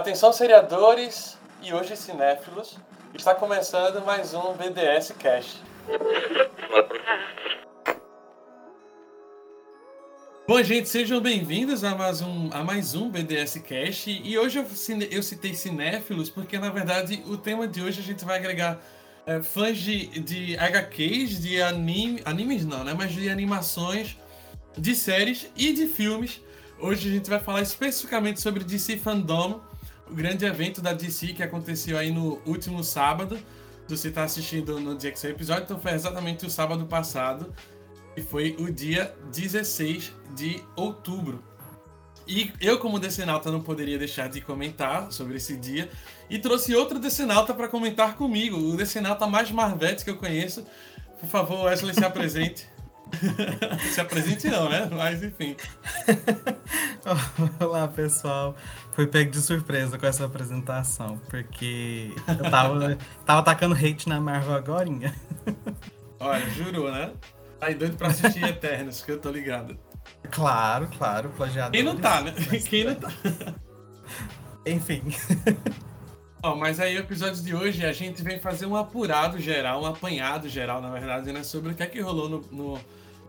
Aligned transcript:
Atenção, 0.00 0.32
seriadores 0.32 1.36
e 1.60 1.74
hoje 1.74 1.94
cinéfilos. 1.94 2.78
Está 3.14 3.34
começando 3.34 4.02
mais 4.02 4.32
um 4.32 4.54
BDS 4.54 5.12
Cash. 5.18 5.58
Bom, 10.48 10.62
gente, 10.62 10.88
sejam 10.88 11.20
bem-vindos 11.20 11.84
a 11.84 11.94
mais 11.94 12.22
um, 12.22 12.48
a 12.50 12.64
mais 12.64 12.94
um 12.94 13.10
BDS 13.10 13.58
Cash. 13.58 14.06
E 14.06 14.38
hoje 14.38 14.60
eu, 14.60 14.66
eu 15.10 15.22
citei 15.22 15.52
cinéfilos 15.52 16.30
porque, 16.30 16.58
na 16.58 16.70
verdade, 16.70 17.22
o 17.26 17.36
tema 17.36 17.68
de 17.68 17.82
hoje 17.82 18.00
a 18.00 18.02
gente 18.02 18.24
vai 18.24 18.38
agregar 18.38 18.80
é, 19.26 19.42
fãs 19.42 19.76
de, 19.76 20.06
de 20.20 20.56
HQs, 20.56 21.42
de 21.42 21.60
anime, 21.60 22.22
animes 22.24 22.64
não, 22.64 22.84
né? 22.84 22.94
Mas 22.96 23.12
de 23.12 23.28
animações, 23.28 24.16
de 24.78 24.94
séries 24.94 25.50
e 25.54 25.74
de 25.74 25.86
filmes. 25.86 26.40
Hoje 26.78 27.10
a 27.10 27.12
gente 27.12 27.28
vai 27.28 27.38
falar 27.38 27.60
especificamente 27.60 28.40
sobre 28.40 28.64
DC 28.64 28.96
Fandom, 28.96 29.60
o 30.10 30.14
grande 30.14 30.44
evento 30.44 30.80
da 30.80 30.92
DC 30.92 31.28
que 31.28 31.42
aconteceu 31.42 31.96
aí 31.96 32.10
no 32.10 32.40
último 32.44 32.82
sábado. 32.82 33.38
Você 33.88 34.08
está 34.08 34.24
assistindo 34.24 34.80
no 34.80 34.96
dia 34.96 35.10
que 35.10 35.18
saiu 35.18 35.32
o 35.32 35.36
episódio, 35.36 35.64
então 35.64 35.80
foi 35.80 35.92
exatamente 35.92 36.44
o 36.44 36.50
sábado 36.50 36.84
passado, 36.86 37.52
que 38.14 38.22
foi 38.22 38.56
o 38.58 38.70
dia 38.70 39.14
16 39.32 40.12
de 40.36 40.62
outubro. 40.76 41.42
E 42.26 42.52
eu, 42.60 42.78
como 42.78 42.98
decenalta, 42.98 43.50
não 43.50 43.60
poderia 43.60 43.98
deixar 43.98 44.28
de 44.28 44.40
comentar 44.40 45.10
sobre 45.10 45.36
esse 45.36 45.56
dia. 45.56 45.90
E 46.28 46.38
trouxe 46.38 46.74
outro 46.74 47.00
decenalta 47.00 47.52
para 47.52 47.66
comentar 47.66 48.14
comigo, 48.16 48.56
o 48.56 48.76
decenalta 48.76 49.26
mais 49.26 49.50
marvete 49.50 50.04
que 50.04 50.10
eu 50.10 50.16
conheço. 50.16 50.64
Por 51.18 51.28
favor, 51.28 51.64
Wesley, 51.64 51.94
se 51.94 52.04
apresente. 52.04 52.68
se 53.92 54.00
apresente 54.00 54.48
não, 54.48 54.68
né? 54.68 54.88
Mas 54.92 55.22
enfim. 55.22 55.56
Olá, 57.58 57.88
pessoal. 57.88 58.54
Fui 59.00 59.06
pego 59.06 59.30
de 59.30 59.40
surpresa 59.40 59.98
com 59.98 60.04
essa 60.04 60.26
apresentação, 60.26 61.18
porque 61.30 62.12
eu 62.28 62.50
tava, 62.50 62.98
tava 63.24 63.40
atacando 63.40 63.74
hate 63.74 64.06
na 64.06 64.20
Marvel 64.20 64.52
agora. 64.52 64.86
Olha, 66.20 66.50
jurou, 66.50 66.92
né? 66.92 67.10
Tá 67.58 67.68
aí 67.68 67.74
doido 67.74 67.96
pra 67.96 68.08
assistir 68.08 68.44
Eternos, 68.44 69.02
que 69.02 69.12
eu 69.12 69.18
tô 69.18 69.30
ligado. 69.30 69.74
Claro, 70.30 70.86
claro, 70.98 71.30
plagiado. 71.30 71.72
Quem 71.72 71.82
não 71.82 71.96
tá, 71.96 72.20
né? 72.20 72.34
Quem 72.68 72.84
não 72.84 72.94
tá? 72.94 73.10
Enfim. 74.66 75.02
Oh, 76.42 76.54
mas 76.54 76.78
aí, 76.78 76.94
o 76.98 77.00
episódio 77.00 77.42
de 77.42 77.54
hoje, 77.54 77.86
a 77.86 77.94
gente 77.94 78.22
vem 78.22 78.38
fazer 78.38 78.66
um 78.66 78.76
apurado 78.76 79.38
geral, 79.38 79.80
um 79.80 79.86
apanhado 79.86 80.46
geral, 80.46 80.82
na 80.82 80.90
verdade, 80.90 81.32
né? 81.32 81.42
Sobre 81.42 81.72
o 81.72 81.74
que 81.74 81.82
é 81.82 81.86
que 81.86 82.02
rolou 82.02 82.28
no, 82.28 82.40
no, 82.52 82.74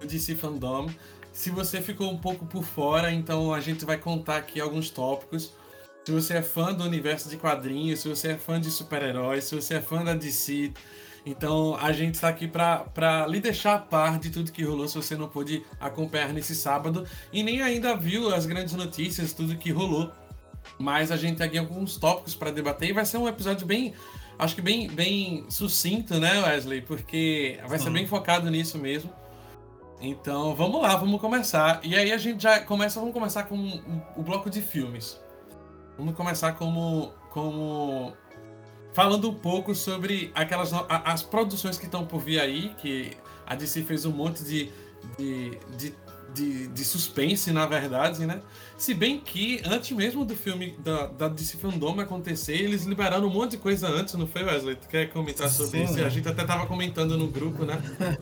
no 0.02 0.06
DC 0.06 0.36
Fandom. 0.36 0.90
Se 1.32 1.50
você 1.50 1.82
ficou 1.82 2.12
um 2.12 2.18
pouco 2.18 2.46
por 2.46 2.66
fora, 2.66 3.10
então 3.10 3.54
a 3.54 3.62
gente 3.62 3.86
vai 3.86 3.98
contar 3.98 4.36
aqui 4.36 4.60
alguns 4.60 4.90
tópicos. 4.90 5.61
Se 6.04 6.12
você 6.12 6.36
é 6.36 6.42
fã 6.42 6.74
do 6.74 6.84
universo 6.84 7.30
de 7.30 7.38
quadrinhos, 7.38 8.00
se 8.00 8.10
você 8.10 8.30
é 8.30 8.38
fã 8.38 8.60
de 8.60 8.72
super-heróis, 8.72 9.44
se 9.44 9.56
você 9.56 9.76
é 9.76 9.82
fã 9.82 10.04
da 10.04 10.14
DC, 10.14 10.72
então 11.26 11.76
a 11.76 11.92
gente 11.92 12.16
está 12.16 12.30
aqui 12.30 12.48
para 12.48 13.28
lhe 13.28 13.40
deixar 13.40 13.76
a 13.76 13.80
par 13.80 14.18
de 14.18 14.32
tudo 14.32 14.52
que 14.52 14.64
rolou 14.64 14.88
se 14.88 14.96
você 14.96 15.16
não 15.16 15.28
pôde 15.28 15.64
acompanhar 15.80 16.34
nesse 16.34 16.56
sábado 16.56 17.06
e 17.32 17.44
nem 17.44 17.62
ainda 17.62 17.96
viu 17.96 18.34
as 18.34 18.48
grandes 18.48 18.74
notícias, 18.74 19.32
tudo 19.32 19.56
que 19.56 19.72
rolou 19.72 20.12
mas 20.78 21.12
a 21.12 21.18
gente 21.18 21.38
tem 21.38 21.48
aqui 21.48 21.58
alguns 21.58 21.98
tópicos 21.98 22.36
para 22.36 22.52
debater 22.52 22.90
e 22.90 22.94
vai 22.94 23.06
ser 23.06 23.18
um 23.18 23.28
episódio 23.28 23.66
bem, 23.66 23.94
acho 24.38 24.56
que 24.56 24.62
bem, 24.62 24.88
bem 24.90 25.46
sucinto, 25.50 26.20
né, 26.20 26.42
Wesley? 26.42 26.82
Porque 26.82 27.60
vai 27.68 27.80
ser 27.80 27.90
bem 27.90 28.08
focado 28.08 28.50
nisso 28.50 28.78
mesmo. 28.78 29.12
Então, 30.02 30.56
vamos 30.56 30.82
lá, 30.82 30.96
vamos 30.96 31.22
começar. 31.22 31.80
E 31.84 31.96
aí 31.96 32.12
a 32.12 32.18
gente 32.18 32.42
já 32.42 32.60
começa, 32.60 33.00
vamos 33.00 33.14
começar 33.14 33.44
com 33.44 33.56
o 34.16 34.24
bloco 34.24 34.50
de 34.50 34.62
filmes. 34.62 35.20
Vamos 35.98 36.16
começar 36.16 36.54
como 36.54 37.12
como 37.30 38.14
falando 38.94 39.30
um 39.30 39.34
pouco 39.34 39.74
sobre 39.74 40.32
aquelas 40.36 40.72
as 40.90 41.24
produções 41.24 41.78
que 41.78 41.86
estão 41.86 42.06
por 42.06 42.20
vir 42.20 42.40
aí, 42.40 42.74
que 42.78 43.12
a 43.46 43.56
DC 43.56 43.84
fez 43.84 44.06
um 44.06 44.12
monte 44.12 44.44
de, 44.44 44.72
de, 45.18 45.58
de 45.78 45.94
de, 46.34 46.68
de 46.68 46.86
suspense, 46.86 47.52
na 47.52 47.66
verdade, 47.66 48.26
né? 48.26 48.42
Se 48.78 48.94
bem 48.94 49.20
que, 49.20 49.62
antes 49.66 49.92
mesmo 49.92 50.26
do 50.26 50.36
filme 50.36 50.76
da, 50.80 51.08
da 51.08 51.28
DC 51.28 51.58
Fandom 51.58 52.00
acontecer, 52.00 52.54
eles 52.54 52.84
liberaram 52.84 53.28
um 53.28 53.30
monte 53.30 53.52
de 53.52 53.58
coisa 53.58 53.88
antes, 53.88 54.14
não 54.16 54.28
foi, 54.28 54.44
Wesley? 54.44 54.76
Tu 54.76 54.88
quer 54.88 55.10
comentar 55.10 55.50
sobre 55.50 55.80
Sim. 55.80 55.84
isso? 55.94 56.04
A 56.04 56.10
gente 56.10 56.28
até 56.28 56.44
tava 56.44 56.66
comentando 56.66 57.18
no 57.18 57.28
grupo, 57.28 57.66
né? 57.66 57.82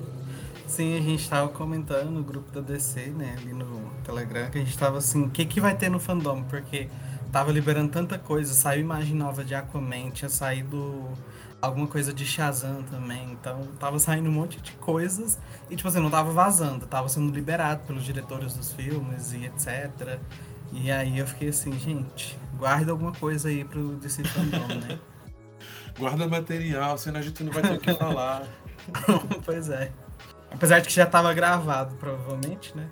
Sim, 0.67 0.97
a 0.97 1.01
gente 1.01 1.27
tava 1.27 1.49
comentando 1.49 2.11
no 2.11 2.23
grupo 2.23 2.51
da 2.51 2.61
DC, 2.61 3.07
né, 3.07 3.35
ali 3.39 3.53
no 3.53 3.89
Telegram, 4.03 4.51
que 4.51 4.59
a 4.59 4.63
gente 4.63 4.77
tava 4.77 4.99
assim, 4.99 5.23
o 5.23 5.29
que 5.29 5.43
que 5.43 5.59
vai 5.59 5.75
ter 5.75 5.89
no 5.89 5.99
fandom? 5.99 6.43
Porque 6.43 6.87
tava 7.31 7.51
liberando 7.51 7.91
tanta 7.91 8.17
coisa, 8.17 8.53
saiu 8.53 8.81
imagem 8.81 9.15
nova 9.15 9.43
de 9.43 9.55
Aquaman, 9.55 10.09
tinha 10.11 10.29
saído 10.29 11.07
alguma 11.61 11.87
coisa 11.87 12.13
de 12.13 12.25
Shazam 12.25 12.83
também. 12.83 13.31
Então 13.31 13.67
tava 13.79 13.99
saindo 13.99 14.29
um 14.29 14.33
monte 14.33 14.61
de 14.61 14.71
coisas 14.73 15.39
e, 15.69 15.75
tipo 15.75 15.87
assim, 15.87 15.99
não 15.99 16.09
tava 16.09 16.31
vazando, 16.31 16.85
tava 16.85 17.09
sendo 17.09 17.33
liberado 17.33 17.83
pelos 17.85 18.03
diretores 18.03 18.53
dos 18.53 18.71
filmes 18.71 19.33
e 19.33 19.45
etc. 19.45 20.19
E 20.71 20.91
aí 20.91 21.17
eu 21.17 21.27
fiquei 21.27 21.49
assim, 21.49 21.77
gente, 21.79 22.37
guarda 22.57 22.91
alguma 22.91 23.11
coisa 23.11 23.49
aí 23.49 23.63
pro 23.63 23.95
DC 23.95 24.23
Fandom, 24.23 24.67
né? 24.67 24.99
guarda 25.97 26.27
material, 26.27 26.97
senão 26.97 27.19
a 27.19 27.23
gente 27.23 27.43
não 27.43 27.51
vai 27.51 27.61
ter 27.61 27.73
o 27.73 27.79
que 27.79 27.93
falar. 27.93 28.47
pois 29.45 29.69
é. 29.69 29.91
Apesar 30.51 30.79
de 30.79 30.87
que 30.87 30.93
já 30.93 31.05
tava 31.05 31.33
gravado, 31.33 31.95
provavelmente, 31.95 32.75
né? 32.75 32.89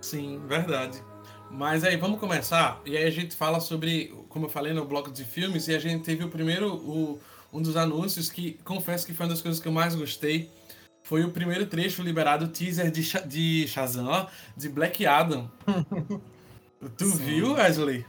Sim, 0.00 0.40
verdade. 0.46 1.02
Mas 1.50 1.82
aí, 1.82 1.96
vamos 1.96 2.20
começar? 2.20 2.80
E 2.86 2.96
aí 2.96 3.04
a 3.04 3.10
gente 3.10 3.34
fala 3.34 3.60
sobre, 3.60 4.14
como 4.28 4.46
eu 4.46 4.50
falei 4.50 4.72
no 4.72 4.84
bloco 4.84 5.10
de 5.10 5.24
filmes, 5.24 5.66
e 5.66 5.74
a 5.74 5.78
gente 5.78 6.04
teve 6.04 6.24
o 6.24 6.28
primeiro, 6.28 6.74
o, 6.74 7.20
um 7.52 7.60
dos 7.60 7.76
anúncios 7.76 8.30
que 8.30 8.52
confesso 8.64 9.04
que 9.04 9.12
foi 9.12 9.26
uma 9.26 9.32
das 9.32 9.42
coisas 9.42 9.60
que 9.60 9.66
eu 9.66 9.72
mais 9.72 9.94
gostei. 9.94 10.48
Foi 11.02 11.24
o 11.24 11.30
primeiro 11.30 11.66
trecho 11.66 12.02
liberado, 12.02 12.46
teaser 12.46 12.90
de, 12.90 13.02
de 13.26 13.66
Shazam, 13.66 14.06
ó, 14.06 14.26
de 14.56 14.68
Black 14.68 15.04
Adam. 15.04 15.50
tu 16.96 17.06
Sim. 17.06 17.16
viu, 17.16 17.52
Wesley? 17.54 18.06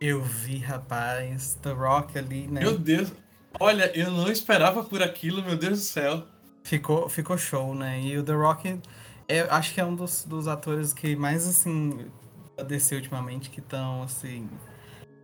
Eu 0.00 0.22
vi, 0.22 0.58
rapaz. 0.58 1.58
The 1.62 1.72
Rock 1.72 2.18
ali, 2.18 2.46
né? 2.46 2.62
Meu 2.62 2.78
Deus. 2.78 3.12
Olha, 3.60 3.96
eu 3.96 4.10
não 4.10 4.30
esperava 4.30 4.82
por 4.82 5.02
aquilo, 5.02 5.42
meu 5.42 5.56
Deus 5.56 5.78
do 5.78 5.84
céu. 5.84 6.26
Ficou, 6.64 7.08
ficou 7.08 7.36
show, 7.36 7.74
né? 7.74 8.00
E 8.00 8.16
o 8.16 8.22
The 8.22 8.32
Rock, 8.32 8.80
é, 9.28 9.40
acho 9.42 9.74
que 9.74 9.80
é 9.80 9.84
um 9.84 9.94
dos, 9.94 10.24
dos 10.24 10.48
atores 10.48 10.92
que 10.92 11.14
mais, 11.14 11.46
assim, 11.46 12.06
desceu 12.66 12.98
ultimamente, 12.98 13.50
que 13.50 13.60
estão, 13.60 14.02
assim, 14.02 14.48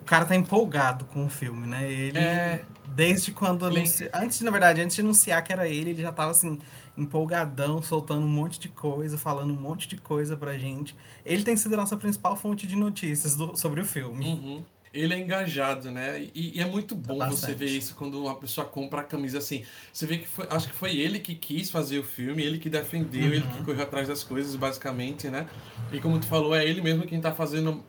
cara 0.08 0.24
tá 0.24 0.34
empolgado 0.34 1.04
com 1.04 1.26
o 1.26 1.28
filme, 1.28 1.66
né? 1.66 1.90
Ele, 1.90 2.18
é... 2.18 2.64
desde 2.86 3.30
quando 3.30 3.66
anunciou, 3.66 4.08
antes, 4.14 4.40
na 4.40 4.50
verdade, 4.50 4.80
antes 4.80 4.96
de 4.96 5.02
anunciar 5.02 5.44
que 5.44 5.52
era 5.52 5.68
ele, 5.68 5.90
ele 5.90 6.02
já 6.02 6.10
tava 6.10 6.30
assim, 6.30 6.58
empolgadão, 6.96 7.82
soltando 7.82 8.24
um 8.24 8.28
monte 8.28 8.58
de 8.58 8.70
coisa, 8.70 9.18
falando 9.18 9.52
um 9.52 9.60
monte 9.60 9.86
de 9.86 9.98
coisa 9.98 10.36
pra 10.36 10.56
gente. 10.56 10.96
Ele 11.24 11.44
tem 11.44 11.56
sido 11.56 11.74
a 11.74 11.76
nossa 11.76 11.96
principal 11.96 12.34
fonte 12.36 12.66
de 12.66 12.74
notícias 12.74 13.36
do, 13.36 13.54
sobre 13.56 13.82
o 13.82 13.84
filme. 13.84 14.24
Uhum 14.26 14.64
ele 14.92 15.14
é 15.14 15.18
engajado, 15.18 15.90
né? 15.90 16.28
E, 16.34 16.58
e 16.58 16.60
é 16.60 16.64
muito 16.64 16.94
bom 16.94 17.18
Bastante. 17.18 17.40
você 17.40 17.54
ver 17.54 17.70
isso 17.70 17.94
quando 17.94 18.22
uma 18.22 18.34
pessoa 18.34 18.66
compra 18.66 19.00
a 19.00 19.04
camisa 19.04 19.38
assim. 19.38 19.64
Você 19.92 20.06
vê 20.06 20.18
que 20.18 20.26
foi, 20.26 20.46
acho 20.50 20.68
que 20.68 20.74
foi 20.74 20.96
ele 20.96 21.18
que 21.18 21.34
quis 21.34 21.70
fazer 21.70 21.98
o 21.98 22.02
filme, 22.02 22.42
ele 22.42 22.58
que 22.58 22.70
defendeu, 22.70 23.22
uhum. 23.22 23.32
ele 23.32 23.42
que 23.42 23.58
uhum. 23.58 23.64
correu 23.64 23.82
atrás 23.82 24.08
das 24.08 24.24
coisas, 24.24 24.54
basicamente, 24.56 25.28
né? 25.28 25.46
E 25.92 26.00
como 26.00 26.18
tu 26.18 26.26
falou, 26.26 26.54
é 26.54 26.66
ele 26.66 26.80
mesmo 26.80 27.06
quem 27.06 27.20
tá 27.20 27.32
fazendo 27.32 27.84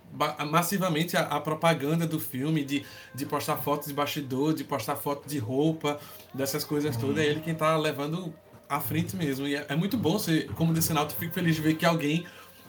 massivamente 0.50 1.16
a, 1.16 1.22
a, 1.22 1.40
propaganda 1.40 2.06
do 2.06 2.20
filme, 2.20 2.64
de, 2.64 2.86
de 3.14 3.26
postar 3.26 3.58
fotos 3.58 3.88
de 3.88 3.94
bastidor, 3.94 4.54
de 4.54 4.64
postar 4.64 4.96
foto 4.96 5.28
de 5.28 5.38
roupa, 5.38 6.00
dessas 6.34 6.64
coisas 6.64 6.96
uhum. 6.96 7.02
todas. 7.02 7.24
É 7.24 7.28
ele 7.28 7.42
quem 7.42 7.56
tá 7.56 7.78
levando 7.78 8.34
à 8.68 8.80
frente 8.80 9.16
mesmo. 9.16 9.48
E 9.48 9.56
é, 9.56 9.66
é 9.70 9.76
muito 9.76 9.98
bom, 9.98 10.14
você, 10.14 10.44
como 10.56 10.74
decenalto, 10.74 11.16
fico 11.16 11.34
feliz 11.34 11.56
de 11.56 11.62
ver 11.62 11.76
que 11.76 11.86
alguém 11.86 12.26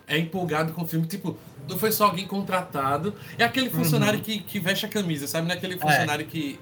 é 0.06 0.18
empolgado 0.18 0.72
com 0.72 0.82
o 0.82 0.86
filme. 0.86 1.06
Tipo, 1.06 1.38
não 1.68 1.78
foi 1.78 1.92
só 1.92 2.06
alguém 2.06 2.26
contratado. 2.26 3.14
É 3.38 3.44
aquele 3.44 3.70
funcionário 3.70 4.18
uhum. 4.18 4.24
que, 4.24 4.40
que 4.40 4.58
veste 4.58 4.86
a 4.86 4.88
camisa, 4.88 5.26
sabe? 5.26 5.46
Não 5.46 5.54
é 5.54 5.58
aquele 5.58 5.78
funcionário 5.78 6.24
é. 6.24 6.28
que, 6.28 6.58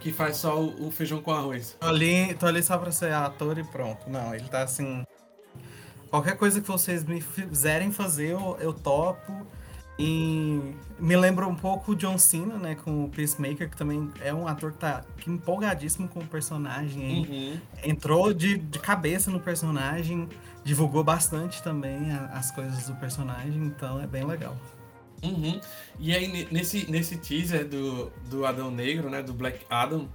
que 0.00 0.12
faz 0.12 0.36
só 0.36 0.60
o, 0.60 0.88
o, 0.88 0.90
feijão 0.90 1.20
com 1.20 1.32
arroz. 1.32 1.76
Tô 1.78 1.86
ali, 1.86 2.34
tô 2.34 2.46
ali 2.46 2.62
só 2.62 2.78
pra 2.78 2.90
ser 2.90 3.12
ator 3.12 3.58
e 3.58 3.64
pronto. 3.64 4.08
Não, 4.08 4.34
ele 4.34 4.44
tá 4.44 4.62
assim. 4.62 5.04
Qualquer 6.10 6.36
coisa 6.36 6.60
que 6.60 6.68
vocês 6.68 7.04
me 7.04 7.20
fizerem 7.20 7.90
fazer, 7.90 8.30
eu, 8.30 8.56
eu 8.60 8.72
topo. 8.72 9.46
E 9.98 10.74
me 10.98 11.16
lembra 11.16 11.46
um 11.46 11.54
pouco 11.54 11.92
o 11.92 11.94
John 11.94 12.18
Cena, 12.18 12.56
né, 12.56 12.74
com 12.74 13.04
o 13.04 13.08
Peacemaker, 13.08 13.68
que 13.68 13.76
também 13.76 14.10
é 14.20 14.32
um 14.32 14.48
ator 14.48 14.72
que 14.72 14.78
tá 14.78 15.04
empolgadíssimo 15.26 16.08
com 16.08 16.20
o 16.20 16.26
personagem. 16.26 17.26
Uhum. 17.28 17.60
Entrou 17.84 18.32
de, 18.32 18.56
de 18.56 18.78
cabeça 18.78 19.30
no 19.30 19.38
personagem 19.38 20.28
divulgou 20.64 21.02
bastante 21.02 21.62
também 21.62 22.12
a, 22.12 22.26
as 22.26 22.50
coisas 22.50 22.86
do 22.86 22.94
personagem, 22.96 23.64
então 23.64 24.00
é 24.00 24.06
bem 24.06 24.24
legal. 24.24 24.56
Uhum. 25.22 25.60
E 26.00 26.14
aí, 26.14 26.48
nesse, 26.50 26.90
nesse 26.90 27.16
teaser 27.16 27.66
do, 27.66 28.10
do 28.28 28.44
Adão 28.44 28.70
Negro, 28.70 29.08
né, 29.08 29.22
do 29.22 29.32
Black 29.32 29.64
Adam, 29.70 30.08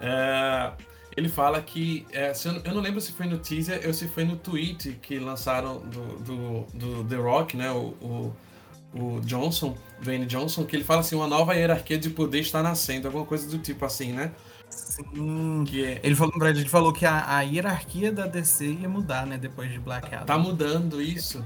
é, 0.00 0.72
ele 1.16 1.28
fala 1.28 1.62
que. 1.62 2.04
É, 2.12 2.32
eu, 2.44 2.52
eu, 2.64 2.74
não 2.74 2.80
lembro 2.80 3.00
se 3.00 3.12
foi 3.12 3.26
no 3.26 3.38
teaser 3.38 3.82
ou 3.86 3.94
se 3.94 4.08
foi 4.08 4.24
no 4.24 4.36
tweet 4.36 4.98
que 5.00 5.18
lançaram 5.18 5.80
do, 5.80 6.18
do, 6.18 6.66
do 6.74 7.04
The 7.04 7.16
Rock, 7.16 7.56
né, 7.56 7.70
o, 7.70 7.94
o, 8.00 8.36
o 8.94 9.20
Johnson, 9.20 9.76
Dwayne 10.02 10.26
Johnson, 10.26 10.64
que 10.64 10.74
ele 10.74 10.84
fala 10.84 11.00
assim, 11.00 11.14
uma 11.14 11.28
nova 11.28 11.54
hierarquia 11.54 11.98
de 11.98 12.10
poder 12.10 12.40
está 12.40 12.62
nascendo, 12.62 13.06
alguma 13.06 13.24
coisa 13.24 13.48
do 13.48 13.58
tipo 13.58 13.84
assim, 13.84 14.12
né? 14.12 14.32
Sim. 14.72 15.64
Que 15.66 15.84
é... 15.84 16.00
Ele 16.02 16.14
falou, 16.14 16.38
Brad, 16.38 16.56
ele 16.56 16.68
falou 16.68 16.92
que 16.92 17.06
a, 17.06 17.36
a, 17.36 17.40
hierarquia 17.42 18.12
da 18.12 18.26
DC 18.26 18.66
ia 18.66 18.88
mudar, 18.88 19.26
né, 19.26 19.38
depois 19.38 19.70
de 19.70 19.78
Black 19.78 20.14
Adam. 20.14 20.26
Tá 20.26 20.38
mudando 20.38 21.00
isso. 21.00 21.44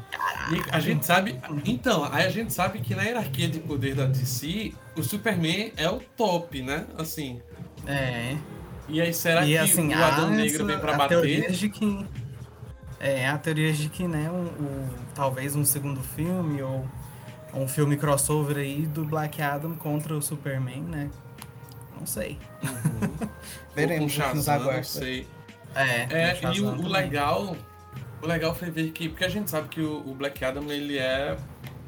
E 0.51 0.63
a 0.71 0.81
gente 0.81 1.05
sabe, 1.05 1.41
então, 1.65 2.09
aí 2.13 2.27
a 2.27 2.31
gente 2.31 2.53
sabe 2.53 2.81
que 2.81 2.95
na 2.95 3.03
hierarquia 3.03 3.49
de 3.49 3.61
poder 3.61 3.95
da 3.95 4.07
DC, 4.07 4.73
o 4.97 5.03
Superman 5.03 5.73
é 5.77 5.89
o 5.89 6.01
top, 6.17 6.63
né? 6.63 6.87
Assim. 6.97 7.41
É. 7.87 8.37
E 8.89 9.01
aí 9.01 9.13
será 9.13 9.45
e, 9.45 9.51
que 9.51 9.59
assim, 9.59 9.93
o 9.93 10.05
Adão 10.05 10.31
Negro 10.31 10.65
vem 10.65 10.79
para 10.79 10.97
bater? 10.97 11.51
De 11.51 11.69
que 11.69 12.07
é, 12.99 13.29
a 13.29 13.37
teoria 13.37 13.73
de 13.73 13.89
que, 13.89 14.07
né, 14.09 14.31
um, 14.31 14.89
talvez 15.15 15.55
um 15.55 15.65
segundo 15.65 16.01
filme 16.01 16.63
ou 16.63 16.87
um 17.55 17.69
filme 17.69 17.97
crossover 17.97 18.57
aí 18.59 18.87
do 18.87 19.05
Black 19.05 19.41
Adam 19.41 19.75
contra 19.75 20.15
o 20.15 20.23
Superman, 20.23 20.83
né? 20.83 21.11
Não 21.99 22.07
sei. 22.07 22.39
Uhum. 22.63 23.29
Veremos 23.75 24.13
Shazam, 24.13 24.61
não 24.61 24.83
sei. 24.85 25.27
É, 25.75 26.33
é 26.33 26.41
e 26.55 26.61
o, 26.61 26.69
o, 26.69 26.89
legal, 26.89 27.57
o 28.23 28.27
legal 28.27 28.55
foi 28.55 28.71
ver 28.71 28.91
que, 28.93 29.09
porque 29.09 29.25
a 29.25 29.29
gente 29.29 29.51
sabe 29.51 29.69
que 29.69 29.81
o, 29.81 29.99
o 30.09 30.15
Black 30.15 30.43
Adam 30.45 30.71
ele 30.71 30.99
é 30.99 31.37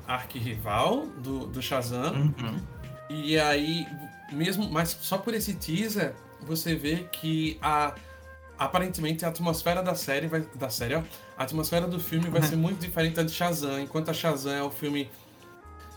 arquirrival 0.06 1.06
do, 1.06 1.46
do 1.46 1.62
Shazam. 1.62 2.12
Uhum. 2.12 2.60
E 3.08 3.38
aí, 3.38 3.86
mesmo, 4.32 4.68
mas 4.70 4.90
só 5.00 5.16
por 5.16 5.32
esse 5.34 5.54
teaser, 5.54 6.14
você 6.42 6.74
vê 6.74 7.06
que 7.10 7.58
a 7.62 7.94
aparentemente 8.58 9.24
a 9.24 9.28
atmosfera 9.28 9.82
da 9.82 9.94
série 9.94 10.26
vai, 10.26 10.40
da 10.54 10.68
série, 10.68 10.96
ó, 10.96 11.02
a 11.36 11.44
atmosfera 11.44 11.86
do 11.86 12.00
filme 12.00 12.28
vai 12.28 12.42
ser 12.42 12.56
muito 12.58 12.80
diferente 12.80 13.14
da 13.14 13.22
de 13.22 13.30
Shazam, 13.30 13.80
enquanto 13.80 14.10
a 14.10 14.12
Shazam 14.12 14.52
é 14.52 14.62
o 14.62 14.70
filme 14.70 15.08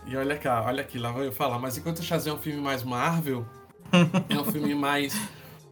e 0.06 0.16
olha 0.16 0.36
cá, 0.36 0.62
olha 0.62 0.80
aqui, 0.80 0.98
lá 0.98 1.10
vou 1.10 1.24
eu 1.24 1.32
falar, 1.32 1.58
mas 1.58 1.76
enquanto 1.76 2.00
a 2.00 2.02
Shazam 2.02 2.34
é 2.34 2.36
um 2.36 2.40
filme 2.40 2.60
mais 2.60 2.82
Marvel, 2.82 3.44
é 4.28 4.38
um 4.40 4.44
filme 4.44 4.74
mais 4.74 5.14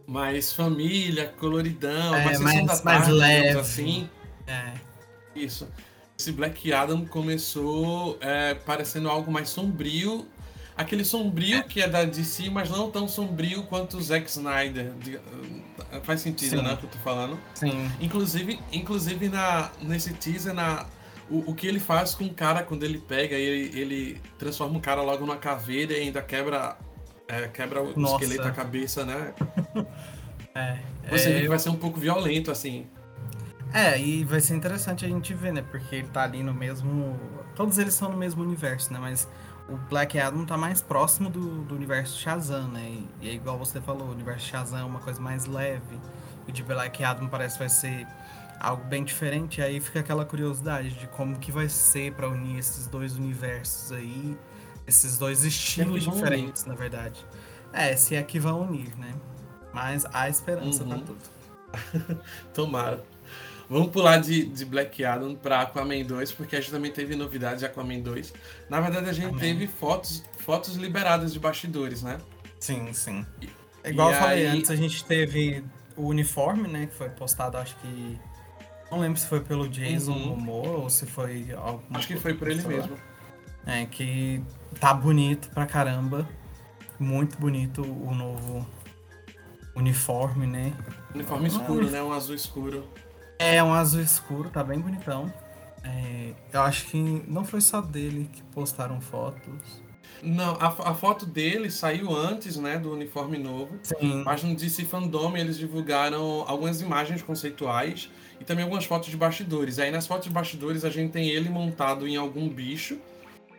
mais 0.07 0.51
família, 0.51 1.33
coloridão, 1.39 2.13
é, 2.13 2.25
mais, 2.25 2.39
mais, 2.39 2.65
da 2.65 2.77
tarde, 2.77 2.83
mais 2.83 3.07
leve, 3.07 3.59
assim. 3.59 4.09
É. 4.45 4.73
Isso. 5.33 5.67
Esse 6.19 6.33
Black 6.33 6.73
Adam 6.73 7.05
começou 7.05 8.17
é, 8.19 8.53
parecendo 8.53 9.09
algo 9.09 9.31
mais 9.31 9.49
sombrio 9.49 10.27
aquele 10.75 11.05
sombrio 11.05 11.63
que 11.63 11.81
é 11.81 11.87
da 11.87 12.03
DC, 12.03 12.49
mas 12.49 12.69
não 12.69 12.89
tão 12.89 13.07
sombrio 13.07 13.63
quanto 13.63 13.97
o 13.97 14.01
Zack 14.01 14.29
Snyder. 14.29 14.91
Faz 16.03 16.21
sentido, 16.21 16.57
Sim. 16.57 16.63
né, 16.63 16.73
o 16.73 16.77
que 16.77 16.85
eu 16.85 16.89
tô 16.89 16.97
falando? 16.99 17.39
Sim. 17.53 17.89
Inclusive, 17.99 18.59
inclusive 18.71 19.29
na, 19.29 19.71
nesse 19.81 20.13
teaser, 20.13 20.53
na, 20.53 20.85
o, 21.29 21.51
o 21.51 21.55
que 21.55 21.67
ele 21.67 21.79
faz 21.79 22.15
com 22.15 22.25
o 22.25 22.33
cara 22.33 22.63
quando 22.63 22.83
ele 22.83 22.97
pega, 22.97 23.35
ele, 23.35 23.79
ele 23.79 24.21
transforma 24.37 24.77
o 24.77 24.81
cara 24.81 25.01
logo 25.01 25.25
numa 25.25 25.37
caveira 25.37 25.93
e 25.93 26.01
ainda 26.01 26.21
quebra, 26.21 26.77
é, 27.31 27.47
quebra 27.47 27.81
o 27.81 27.97
Nossa. 27.97 28.23
esqueleto, 28.23 28.47
a 28.47 28.51
cabeça, 28.51 29.05
né? 29.05 29.33
é, 30.53 30.77
Você 31.09 31.29
é, 31.29 31.33
vê 31.33 31.41
que 31.41 31.47
vai 31.47 31.59
ser 31.59 31.69
um 31.69 31.77
pouco 31.77 31.99
violento, 31.99 32.51
assim. 32.51 32.87
É, 33.73 33.97
e 33.97 34.25
vai 34.25 34.41
ser 34.41 34.55
interessante 34.55 35.05
a 35.05 35.07
gente 35.07 35.33
ver, 35.33 35.53
né? 35.53 35.61
Porque 35.61 35.95
ele 35.95 36.07
tá 36.09 36.23
ali 36.23 36.43
no 36.43 36.53
mesmo. 36.53 37.17
Todos 37.55 37.77
eles 37.77 37.93
são 37.93 38.11
no 38.11 38.17
mesmo 38.17 38.43
universo, 38.43 38.91
né? 38.91 38.99
Mas 38.99 39.29
o 39.69 39.77
Black 39.77 40.19
Adam 40.19 40.45
tá 40.45 40.57
mais 40.57 40.81
próximo 40.81 41.29
do, 41.29 41.63
do 41.63 41.73
universo 41.73 42.19
Shazam, 42.19 42.67
né? 42.67 42.97
E, 43.21 43.29
é 43.29 43.33
igual 43.33 43.57
você 43.57 43.79
falou, 43.79 44.09
o 44.09 44.11
universo 44.11 44.45
Shazam 44.45 44.79
é 44.79 44.83
uma 44.83 44.99
coisa 44.99 45.21
mais 45.21 45.45
leve. 45.45 45.97
E 46.47 46.51
de 46.51 46.61
Black 46.63 47.01
Adam 47.01 47.29
parece 47.29 47.53
que 47.55 47.59
vai 47.59 47.69
ser 47.69 48.05
algo 48.59 48.83
bem 48.83 49.05
diferente. 49.05 49.61
E 49.61 49.63
aí 49.63 49.79
fica 49.79 50.01
aquela 50.01 50.25
curiosidade 50.25 50.89
de 50.89 51.07
como 51.07 51.39
que 51.39 51.51
vai 51.51 51.69
ser 51.69 52.11
para 52.13 52.27
unir 52.27 52.59
esses 52.59 52.87
dois 52.87 53.15
universos 53.15 53.93
aí, 53.93 54.37
esses 54.91 55.17
dois 55.17 55.43
estilos 55.43 56.03
diferentes, 56.03 56.63
unir. 56.63 56.73
na 56.73 56.79
verdade. 56.79 57.25
É, 57.73 57.95
se 57.95 58.15
é 58.15 58.21
que 58.21 58.39
vão 58.39 58.61
unir, 58.61 58.95
né? 58.97 59.13
Mas 59.73 60.05
há 60.13 60.29
esperança 60.29 60.83
uhum. 60.83 60.89
para 60.89 60.99
tudo. 60.99 62.21
Tomara. 62.53 63.03
Vamos 63.69 63.89
pular 63.91 64.17
de, 64.17 64.43
de 64.45 64.65
Black 64.65 65.03
Adam 65.05 65.33
para 65.33 65.61
Aquaman 65.61 66.03
2, 66.03 66.33
porque 66.33 66.57
a 66.57 66.59
gente 66.59 66.71
também 66.71 66.91
teve 66.91 67.15
novidades 67.15 67.59
de 67.59 67.65
Aquaman 67.65 68.01
2. 68.01 68.33
Na 68.69 68.81
verdade, 68.81 69.09
a 69.09 69.13
gente 69.13 69.29
Amém. 69.29 69.39
teve 69.39 69.65
fotos, 69.65 70.25
fotos 70.39 70.75
liberadas 70.75 71.31
de 71.31 71.39
bastidores, 71.39 72.03
né? 72.03 72.17
Sim, 72.59 72.91
sim. 72.91 73.25
É 73.81 73.89
igual 73.89 74.11
e 74.11 74.13
eu 74.13 74.19
falei 74.19 74.47
aí... 74.47 74.57
antes, 74.57 74.69
a 74.69 74.75
gente 74.75 75.05
teve 75.05 75.63
o 75.95 76.07
uniforme, 76.07 76.67
né? 76.67 76.87
Que 76.87 76.95
foi 76.95 77.09
postado, 77.09 77.57
acho 77.57 77.77
que. 77.77 78.19
Não 78.91 78.99
lembro 78.99 79.17
se 79.17 79.27
foi 79.27 79.39
pelo 79.39 79.69
Jason 79.69 80.11
uhum. 80.11 80.35
Momoa 80.35 80.79
ou 80.79 80.89
se 80.89 81.05
foi. 81.05 81.47
Acho 81.93 82.07
que 82.07 82.17
foi 82.17 82.33
por 82.33 82.49
ele 82.49 82.61
mesmo. 82.67 82.97
É, 83.65 83.85
que 83.85 84.41
tá 84.79 84.93
bonito 84.93 85.49
pra 85.49 85.65
caramba. 85.65 86.27
Muito 86.99 87.37
bonito 87.39 87.81
o 87.81 88.13
novo 88.13 88.67
uniforme, 89.75 90.45
né? 90.45 90.73
Uniforme 91.13 91.47
escuro, 91.47 91.89
né? 91.89 92.01
Um 92.01 92.11
azul 92.11 92.35
escuro. 92.35 92.87
É 93.39 93.63
um 93.63 93.73
azul 93.73 94.01
escuro, 94.01 94.49
tá 94.49 94.63
bem 94.63 94.79
bonitão. 94.79 95.33
É, 95.83 96.33
eu 96.53 96.61
acho 96.61 96.85
que 96.85 96.97
não 97.27 97.43
foi 97.43 97.59
só 97.59 97.81
dele 97.81 98.29
que 98.31 98.43
postaram 98.43 99.01
fotos. 99.01 99.81
Não, 100.21 100.55
a, 100.59 100.67
a, 100.67 100.93
foto 100.93 101.25
dele 101.25 101.71
saiu 101.71 102.15
antes, 102.15 102.55
né, 102.55 102.77
do 102.77 102.93
uniforme 102.93 103.39
novo. 103.39 103.79
Sim. 103.81 104.21
Mas 104.23 104.43
no 104.43 104.55
DC 104.55 104.85
Fandom 104.85 105.35
eles 105.35 105.57
divulgaram 105.57 106.45
algumas 106.47 106.79
imagens 106.81 107.23
conceituais 107.23 108.09
e 108.39 108.43
também 108.43 108.63
algumas 108.63 108.85
fotos 108.85 109.09
de 109.09 109.17
bastidores. 109.17 109.79
Aí 109.79 109.89
nas 109.89 110.05
fotos 110.05 110.25
de 110.25 110.29
bastidores 110.29 110.85
a 110.85 110.89
gente 110.91 111.11
tem 111.11 111.29
ele 111.29 111.49
montado 111.49 112.07
em 112.07 112.15
algum 112.15 112.47
bicho. 112.47 112.99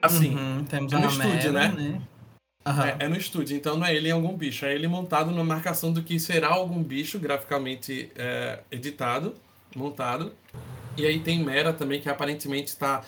Assim, 0.03 0.35
uhum, 0.35 0.65
temos 0.65 0.93
é 0.93 0.99
no 0.99 1.07
estúdio, 1.07 1.53
né? 1.53 1.69
né? 1.69 2.03
Uhum. 2.67 2.83
É, 2.83 2.97
é, 3.05 3.09
no 3.09 3.17
estúdio, 3.17 3.57
então 3.57 3.77
não 3.77 3.87
é 3.87 3.95
ele 3.95 4.09
em 4.09 4.13
algum 4.13 4.37
bicho, 4.37 4.65
é 4.65 4.75
ele 4.75 4.87
montado 4.87 5.31
na 5.31 5.43
marcação 5.43 5.93
do 5.93 6.03
que 6.03 6.19
será 6.21 6.49
algum 6.49 6.83
bicho 6.83 7.19
graficamente 7.19 8.11
é, 8.15 8.61
editado 8.71 9.35
montado. 9.77 10.33
E 10.97 11.07
aí 11.07 11.21
tem 11.21 11.43
Mera 11.43 11.73
também, 11.73 12.01
que 12.01 12.09
aparentemente 12.09 12.69
está 12.69 13.03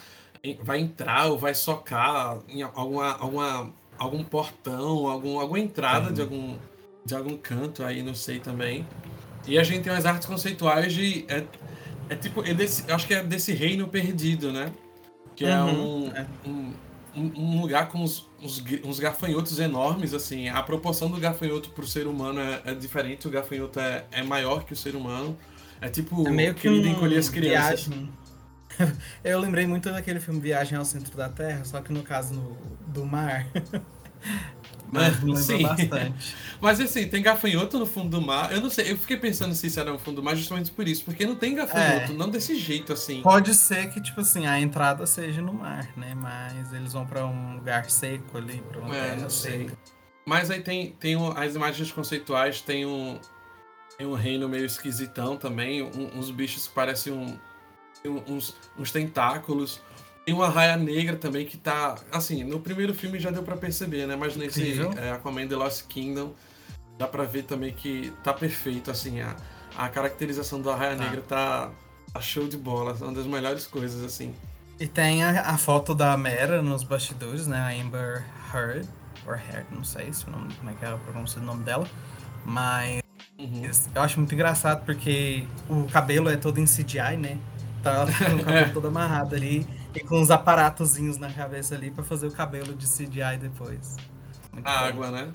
vai 0.62 0.78
entrar 0.78 1.26
ou 1.26 1.38
vai 1.38 1.54
socar 1.54 2.38
em 2.48 2.62
alguma, 2.62 3.12
alguma, 3.12 3.72
algum 3.96 4.22
portão, 4.22 5.08
algum, 5.08 5.38
alguma 5.40 5.58
entrada 5.58 6.08
uhum. 6.08 6.12
de, 6.12 6.20
algum, 6.20 6.56
de 7.04 7.14
algum 7.14 7.36
canto 7.36 7.82
aí, 7.82 8.02
não 8.02 8.14
sei 8.14 8.40
também. 8.40 8.86
E 9.46 9.58
a 9.58 9.62
gente 9.62 9.84
tem 9.84 9.92
umas 9.92 10.04
artes 10.04 10.26
conceituais 10.26 10.92
de. 10.92 11.24
É, 11.28 11.44
é 12.10 12.16
tipo, 12.16 12.44
é 12.44 12.52
desse, 12.52 12.90
acho 12.90 13.06
que 13.06 13.14
é 13.14 13.22
desse 13.22 13.52
reino 13.52 13.88
perdido, 13.88 14.52
né? 14.52 14.70
Que 15.34 15.44
é 15.44 15.60
uhum. 15.60 16.12
é, 16.14 16.26
um, 16.46 16.72
um, 17.16 17.32
um, 17.36 17.60
lugar 17.60 17.88
com 17.88 17.98
uns, 17.98 18.28
uns, 18.40 18.62
uns, 18.84 19.00
gafanhotos 19.00 19.58
enormes, 19.58 20.14
assim. 20.14 20.48
A 20.48 20.62
proporção 20.62 21.10
do 21.10 21.18
gafanhoto 21.18 21.70
para 21.70 21.84
o 21.84 21.86
ser 21.86 22.06
humano 22.06 22.40
é, 22.40 22.62
é, 22.66 22.74
diferente, 22.74 23.26
o 23.26 23.30
gafanhoto 23.30 23.80
é, 23.80 24.04
é 24.12 24.22
maior 24.22 24.64
que 24.64 24.72
o 24.72 24.76
ser 24.76 24.94
humano. 24.94 25.36
É 25.80 25.88
tipo 25.88 26.26
é 26.26 26.30
meio 26.30 26.54
que 26.54 26.68
um 26.68 26.86
encolher 26.86 27.18
as 27.18 27.28
crianças. 27.28 27.86
Viagem. 27.86 28.12
Eu 29.22 29.38
lembrei 29.38 29.66
muito 29.66 29.90
daquele 29.90 30.20
filme 30.20 30.40
Viagem 30.40 30.78
ao 30.78 30.84
Centro 30.84 31.16
da 31.16 31.28
Terra, 31.28 31.64
só 31.64 31.80
que 31.80 31.92
no 31.92 32.02
caso 32.02 32.34
no, 32.34 32.56
do 32.86 33.04
mar. 33.04 33.46
Mas 34.90 35.20
me 35.22 35.32
lembrou 35.32 35.62
bastante. 35.62 36.34
Mas 36.60 36.80
assim, 36.80 37.06
tem 37.08 37.22
gafanhoto 37.22 37.78
no 37.78 37.86
fundo 37.86 38.18
do 38.18 38.24
mar. 38.24 38.52
Eu 38.52 38.60
não 38.60 38.70
sei, 38.70 38.90
eu 38.92 38.96
fiquei 38.96 39.16
pensando 39.16 39.54
se 39.54 39.66
isso 39.66 39.78
era 39.78 39.92
no 39.92 39.98
fundo 39.98 40.16
do 40.16 40.22
mar 40.22 40.34
justamente 40.34 40.70
por 40.70 40.86
isso, 40.88 41.04
porque 41.04 41.26
não 41.26 41.34
tem 41.34 41.54
gafanhoto, 41.54 42.12
é. 42.12 42.14
não 42.14 42.30
desse 42.30 42.56
jeito 42.56 42.92
assim. 42.92 43.20
Pode 43.22 43.54
ser 43.54 43.90
que, 43.90 44.00
tipo 44.00 44.20
assim, 44.20 44.46
a 44.46 44.58
entrada 44.58 45.06
seja 45.06 45.42
no 45.42 45.52
mar, 45.52 45.88
né? 45.96 46.14
Mas 46.14 46.72
eles 46.72 46.92
vão 46.92 47.04
para 47.04 47.26
um 47.26 47.56
lugar 47.56 47.90
seco 47.90 48.38
ali, 48.38 48.62
pra 48.68 48.80
uma 48.80 48.96
é, 48.96 49.10
terra 49.10 49.28
seca. 49.28 49.76
Mas 50.24 50.50
aí 50.50 50.62
tem, 50.62 50.92
tem 50.92 51.16
as 51.36 51.54
imagens 51.54 51.92
conceituais, 51.92 52.60
tem 52.60 52.86
um, 52.86 53.18
tem 53.98 54.06
um 54.06 54.14
reino 54.14 54.48
meio 54.48 54.64
esquisitão 54.64 55.36
também, 55.36 55.82
um, 55.82 56.18
uns 56.18 56.30
bichos 56.30 56.66
que 56.66 56.74
parecem 56.74 57.12
um, 57.12 57.38
uns, 58.26 58.54
uns 58.78 58.90
tentáculos. 58.90 59.82
Tem 60.24 60.34
uma 60.34 60.48
raia 60.48 60.76
negra 60.76 61.16
também 61.16 61.44
que 61.44 61.56
tá. 61.56 61.96
Assim, 62.10 62.44
no 62.44 62.58
primeiro 62.58 62.94
filme 62.94 63.18
já 63.18 63.30
deu 63.30 63.42
para 63.42 63.56
perceber, 63.56 64.06
né? 64.06 64.16
Mas 64.16 64.36
nesse 64.36 64.80
é, 64.96 65.12
Aquaman 65.12 65.46
The 65.46 65.56
Lost 65.56 65.86
Kingdom 65.86 66.32
dá 66.98 67.06
pra 67.06 67.24
ver 67.24 67.42
também 67.44 67.74
que 67.74 68.12
tá 68.22 68.32
perfeito, 68.32 68.90
assim. 68.90 69.20
A, 69.20 69.36
a 69.76 69.88
caracterização 69.88 70.62
da 70.62 70.74
raia 70.74 70.96
tá. 70.96 71.04
negra 71.04 71.20
tá, 71.20 71.70
tá, 72.12 72.20
show 72.20 72.48
de 72.48 72.56
bola. 72.56 72.96
É 72.98 73.04
uma 73.04 73.12
das 73.12 73.26
melhores 73.26 73.66
coisas, 73.66 74.02
assim. 74.02 74.34
E 74.80 74.86
tem 74.88 75.22
a, 75.22 75.42
a, 75.42 75.58
foto 75.58 75.94
da 75.94 76.16
Mera 76.16 76.62
nos 76.62 76.82
bastidores, 76.82 77.46
né? 77.46 77.58
A 77.58 77.82
Amber 77.82 78.24
Heard. 78.52 78.88
Or 79.26 79.38
Heard, 79.38 79.66
não 79.70 79.84
sei 79.84 80.12
se 80.12 80.28
nome, 80.28 80.52
como 80.54 80.70
é 80.70 80.74
que 80.74 80.84
é 80.84 80.88
a 80.88 80.96
pronúncia 80.96 81.38
do 81.38 81.46
nome 81.46 81.64
dela. 81.64 81.86
Mas 82.44 83.04
Uhum. 83.38 83.68
Eu 83.94 84.02
acho 84.02 84.18
muito 84.18 84.32
engraçado 84.32 84.84
porque 84.84 85.44
o 85.68 85.84
cabelo 85.88 86.30
é 86.30 86.36
todo 86.36 86.60
em 86.60 86.66
CGI, 86.66 87.16
né? 87.18 87.36
Tá 87.82 88.06
com 88.06 88.36
o 88.36 88.44
cabelo 88.44 88.70
todo 88.72 88.86
amarrado 88.86 89.34
ali 89.34 89.66
e 89.94 90.00
com 90.00 90.20
uns 90.20 90.30
aparatozinhos 90.30 91.18
na 91.18 91.32
cabeça 91.32 91.74
ali 91.74 91.90
para 91.90 92.02
fazer 92.02 92.26
o 92.26 92.32
cabelo 92.32 92.74
de 92.74 92.86
CGI 92.86 93.38
depois. 93.40 93.96
Muito 94.52 94.66
a 94.66 94.80
água, 94.80 95.10
né? 95.10 95.32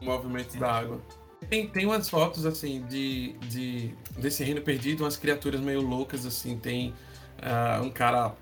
O 0.00 0.04
movimento 0.04 0.56
é. 0.56 0.60
da 0.60 0.72
água. 0.72 1.00
Tem, 1.48 1.66
tem 1.68 1.86
umas 1.86 2.08
fotos, 2.08 2.44
assim, 2.44 2.82
de, 2.86 3.32
de 3.48 3.94
desse 4.18 4.44
reino 4.44 4.60
perdido, 4.60 5.04
umas 5.04 5.16
criaturas 5.16 5.60
meio 5.60 5.80
loucas, 5.80 6.26
assim. 6.26 6.58
Tem 6.58 6.90
uh, 7.38 7.82
um 7.82 7.90
cara 7.90 8.34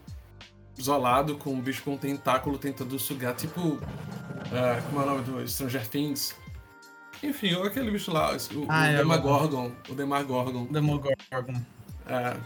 isolado 0.76 1.36
com 1.36 1.50
um 1.50 1.60
bicho 1.60 1.82
com 1.82 1.94
um 1.94 1.98
tentáculo 1.98 2.58
tentando 2.58 2.98
sugar, 2.98 3.34
tipo. 3.34 3.60
Uh, 3.60 4.82
como 4.86 5.00
é 5.00 5.04
o 5.04 5.06
nome 5.06 5.22
do 5.22 5.48
Stranger 5.48 5.86
Things? 5.86 6.34
Enfim, 7.22 7.54
aquele 7.62 7.90
bicho 7.90 8.12
lá, 8.12 8.30
o, 8.32 8.66
ah, 8.68 8.82
o 8.82 8.84
é, 8.84 8.96
Demagorgon. 8.96 9.72
O 9.88 9.94
Demagorgon. 9.94 10.66
Demogorgon. 10.66 11.60
É, 12.06 12.36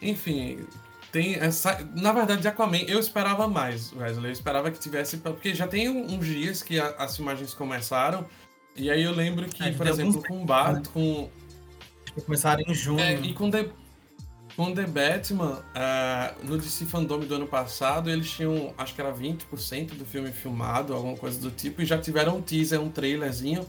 enfim, 0.00 0.66
tem 1.12 1.34
essa. 1.34 1.78
Na 1.94 2.10
verdade, 2.10 2.40
de 2.40 2.48
Aquaman, 2.48 2.78
eu 2.88 2.98
esperava 2.98 3.46
mais, 3.46 3.92
Wesley. 3.92 4.26
Eu 4.26 4.32
esperava 4.32 4.70
que 4.70 4.80
tivesse. 4.80 5.18
Porque 5.18 5.54
já 5.54 5.68
tem 5.68 5.88
uns 5.88 6.26
dias 6.26 6.62
que 6.62 6.80
a, 6.80 6.88
as 6.98 7.14
filmagens 7.14 7.52
começaram. 7.52 8.26
E 8.74 8.90
aí 8.90 9.02
eu 9.02 9.12
lembro 9.12 9.46
que, 9.46 9.62
é, 9.62 9.70
por 9.72 9.86
exemplo, 9.86 10.22
com 10.26 10.42
o 10.42 10.46
Bart, 10.46 10.76
né? 10.76 10.82
com. 10.92 11.30
Começaram 12.24 12.62
em 12.66 12.74
junho. 12.74 13.00
É, 13.00 13.14
e 13.14 13.34
com 13.34 13.50
The, 13.50 13.68
com 14.56 14.74
The 14.74 14.86
Batman, 14.86 15.62
uh, 15.74 16.46
no 16.46 16.58
DC 16.58 16.86
Fandom 16.86 17.20
do 17.20 17.34
ano 17.34 17.46
passado, 17.46 18.10
eles 18.10 18.30
tinham, 18.30 18.74
acho 18.76 18.94
que 18.94 19.00
era 19.00 19.12
20% 19.12 19.94
do 19.94 20.04
filme 20.04 20.30
filmado, 20.30 20.92
alguma 20.92 21.16
coisa 21.16 21.40
do 21.40 21.50
tipo, 21.50 21.80
e 21.80 21.86
já 21.86 21.96
tiveram 21.96 22.36
um 22.36 22.42
teaser, 22.42 22.80
um 22.80 22.90
trailerzinho 22.90 23.66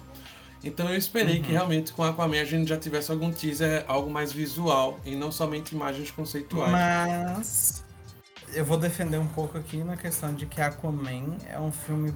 então 0.63 0.89
eu 0.89 0.97
esperei 0.97 1.37
uhum. 1.37 1.43
que 1.43 1.51
realmente 1.51 1.91
com 1.91 2.03
Aquaman 2.03 2.39
a 2.39 2.45
gente 2.45 2.69
já 2.69 2.77
tivesse 2.77 3.11
algum 3.11 3.31
teaser, 3.31 3.83
algo 3.87 4.09
mais 4.09 4.31
visual 4.31 4.99
e 5.05 5.15
não 5.15 5.31
somente 5.31 5.75
imagens 5.75 6.09
conceituais. 6.11 6.71
Mas 6.71 7.83
eu 8.53 8.63
vou 8.63 8.77
defender 8.77 9.17
um 9.17 9.27
pouco 9.27 9.57
aqui 9.57 9.83
na 9.83 9.97
questão 9.97 10.33
de 10.33 10.45
que 10.45 10.61
Aquaman 10.61 11.37
é 11.47 11.59
um 11.59 11.71
filme 11.71 12.13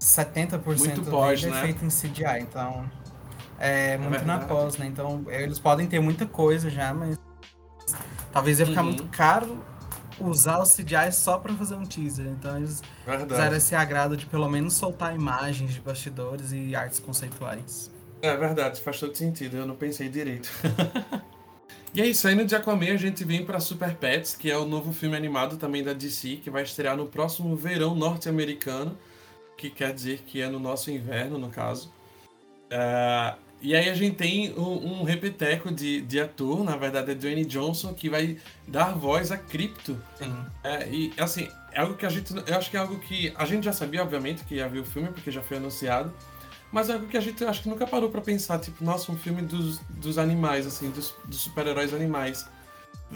70% 0.00 0.78
muito 0.78 1.02
pós, 1.10 1.40
dele 1.40 1.52
é 1.52 1.56
né? 1.56 1.62
feito 1.62 1.84
em 1.84 1.88
CGI, 1.88 2.40
então 2.42 2.88
é, 3.58 3.94
é 3.94 3.98
muito 3.98 4.22
é 4.22 4.24
na 4.24 4.38
pós, 4.38 4.76
né? 4.76 4.86
Então 4.86 5.24
eles 5.28 5.58
podem 5.58 5.86
ter 5.86 6.00
muita 6.00 6.26
coisa 6.26 6.70
já, 6.70 6.94
mas 6.94 7.18
talvez 8.32 8.60
ia 8.60 8.66
ficar 8.66 8.82
uhum. 8.82 8.88
muito 8.88 9.04
caro 9.08 9.58
usar 10.20 10.58
o 10.58 10.64
CGI 10.64 11.12
só 11.12 11.38
para 11.38 11.54
fazer 11.54 11.74
um 11.74 11.84
teaser. 11.84 12.26
Então 12.26 12.56
eles 12.56 12.82
Verdade. 13.06 13.30
fizeram 13.30 13.56
esse 13.56 13.74
agrado 13.74 14.16
de 14.16 14.26
pelo 14.26 14.48
menos 14.48 14.74
soltar 14.74 15.14
imagens 15.14 15.72
de 15.72 15.80
bastidores 15.80 16.52
e 16.52 16.74
artes 16.74 16.98
conceituais. 16.98 17.90
É 18.20 18.36
verdade, 18.36 18.80
faz 18.80 18.98
todo 18.98 19.16
sentido, 19.16 19.56
eu 19.56 19.66
não 19.66 19.76
pensei 19.76 20.08
direito. 20.08 20.50
e 21.94 22.02
aí, 22.02 22.12
saindo 22.12 22.44
de 22.44 22.54
Aquaman, 22.54 22.92
a 22.92 22.96
gente 22.96 23.22
vem 23.24 23.44
para 23.44 23.60
Super 23.60 23.94
Pets, 23.94 24.34
que 24.34 24.50
é 24.50 24.58
o 24.58 24.64
novo 24.64 24.92
filme 24.92 25.16
animado 25.16 25.56
também 25.56 25.84
da 25.84 25.92
DC, 25.92 26.36
que 26.42 26.50
vai 26.50 26.64
estrear 26.64 26.96
no 26.96 27.06
próximo 27.06 27.54
verão 27.54 27.94
norte-americano, 27.94 28.98
que 29.56 29.70
quer 29.70 29.94
dizer 29.94 30.22
que 30.26 30.42
é 30.42 30.48
no 30.48 30.58
nosso 30.58 30.90
inverno, 30.90 31.38
no 31.38 31.48
caso. 31.48 31.92
Uh, 32.72 33.47
e 33.60 33.74
aí 33.74 33.88
a 33.88 33.94
gente 33.94 34.16
tem 34.16 34.54
um, 34.56 35.00
um 35.00 35.02
repeteco 35.02 35.72
de, 35.72 36.00
de 36.02 36.20
ator, 36.20 36.62
na 36.62 36.76
verdade 36.76 37.10
é 37.10 37.14
Dwayne 37.14 37.44
Johnson, 37.44 37.92
que 37.92 38.08
vai 38.08 38.38
dar 38.66 38.92
voz 38.94 39.32
a 39.32 39.36
Crypto. 39.36 40.00
Sim. 40.16 40.34
É, 40.62 40.88
e 40.88 41.12
assim, 41.18 41.48
é 41.72 41.80
algo 41.80 41.94
que 41.94 42.06
a 42.06 42.08
gente. 42.08 42.32
Eu 42.46 42.56
acho 42.56 42.70
que 42.70 42.76
é 42.76 42.80
algo 42.80 42.98
que. 42.98 43.32
A 43.36 43.44
gente 43.44 43.64
já 43.64 43.72
sabia, 43.72 44.02
obviamente, 44.02 44.44
que 44.44 44.56
ia 44.56 44.68
ver 44.68 44.80
o 44.80 44.84
filme, 44.84 45.08
porque 45.08 45.30
já 45.30 45.42
foi 45.42 45.56
anunciado. 45.56 46.12
Mas 46.70 46.88
é 46.88 46.92
algo 46.92 47.06
que 47.06 47.16
a 47.16 47.20
gente 47.20 47.44
acho 47.44 47.62
que 47.62 47.68
nunca 47.68 47.86
parou 47.86 48.10
para 48.10 48.20
pensar, 48.20 48.58
tipo, 48.58 48.84
nossa, 48.84 49.10
um 49.10 49.16
filme 49.16 49.42
dos, 49.42 49.78
dos 49.88 50.18
animais, 50.18 50.66
assim, 50.66 50.90
dos, 50.90 51.14
dos 51.24 51.40
super-heróis 51.40 51.92
animais. 51.92 52.48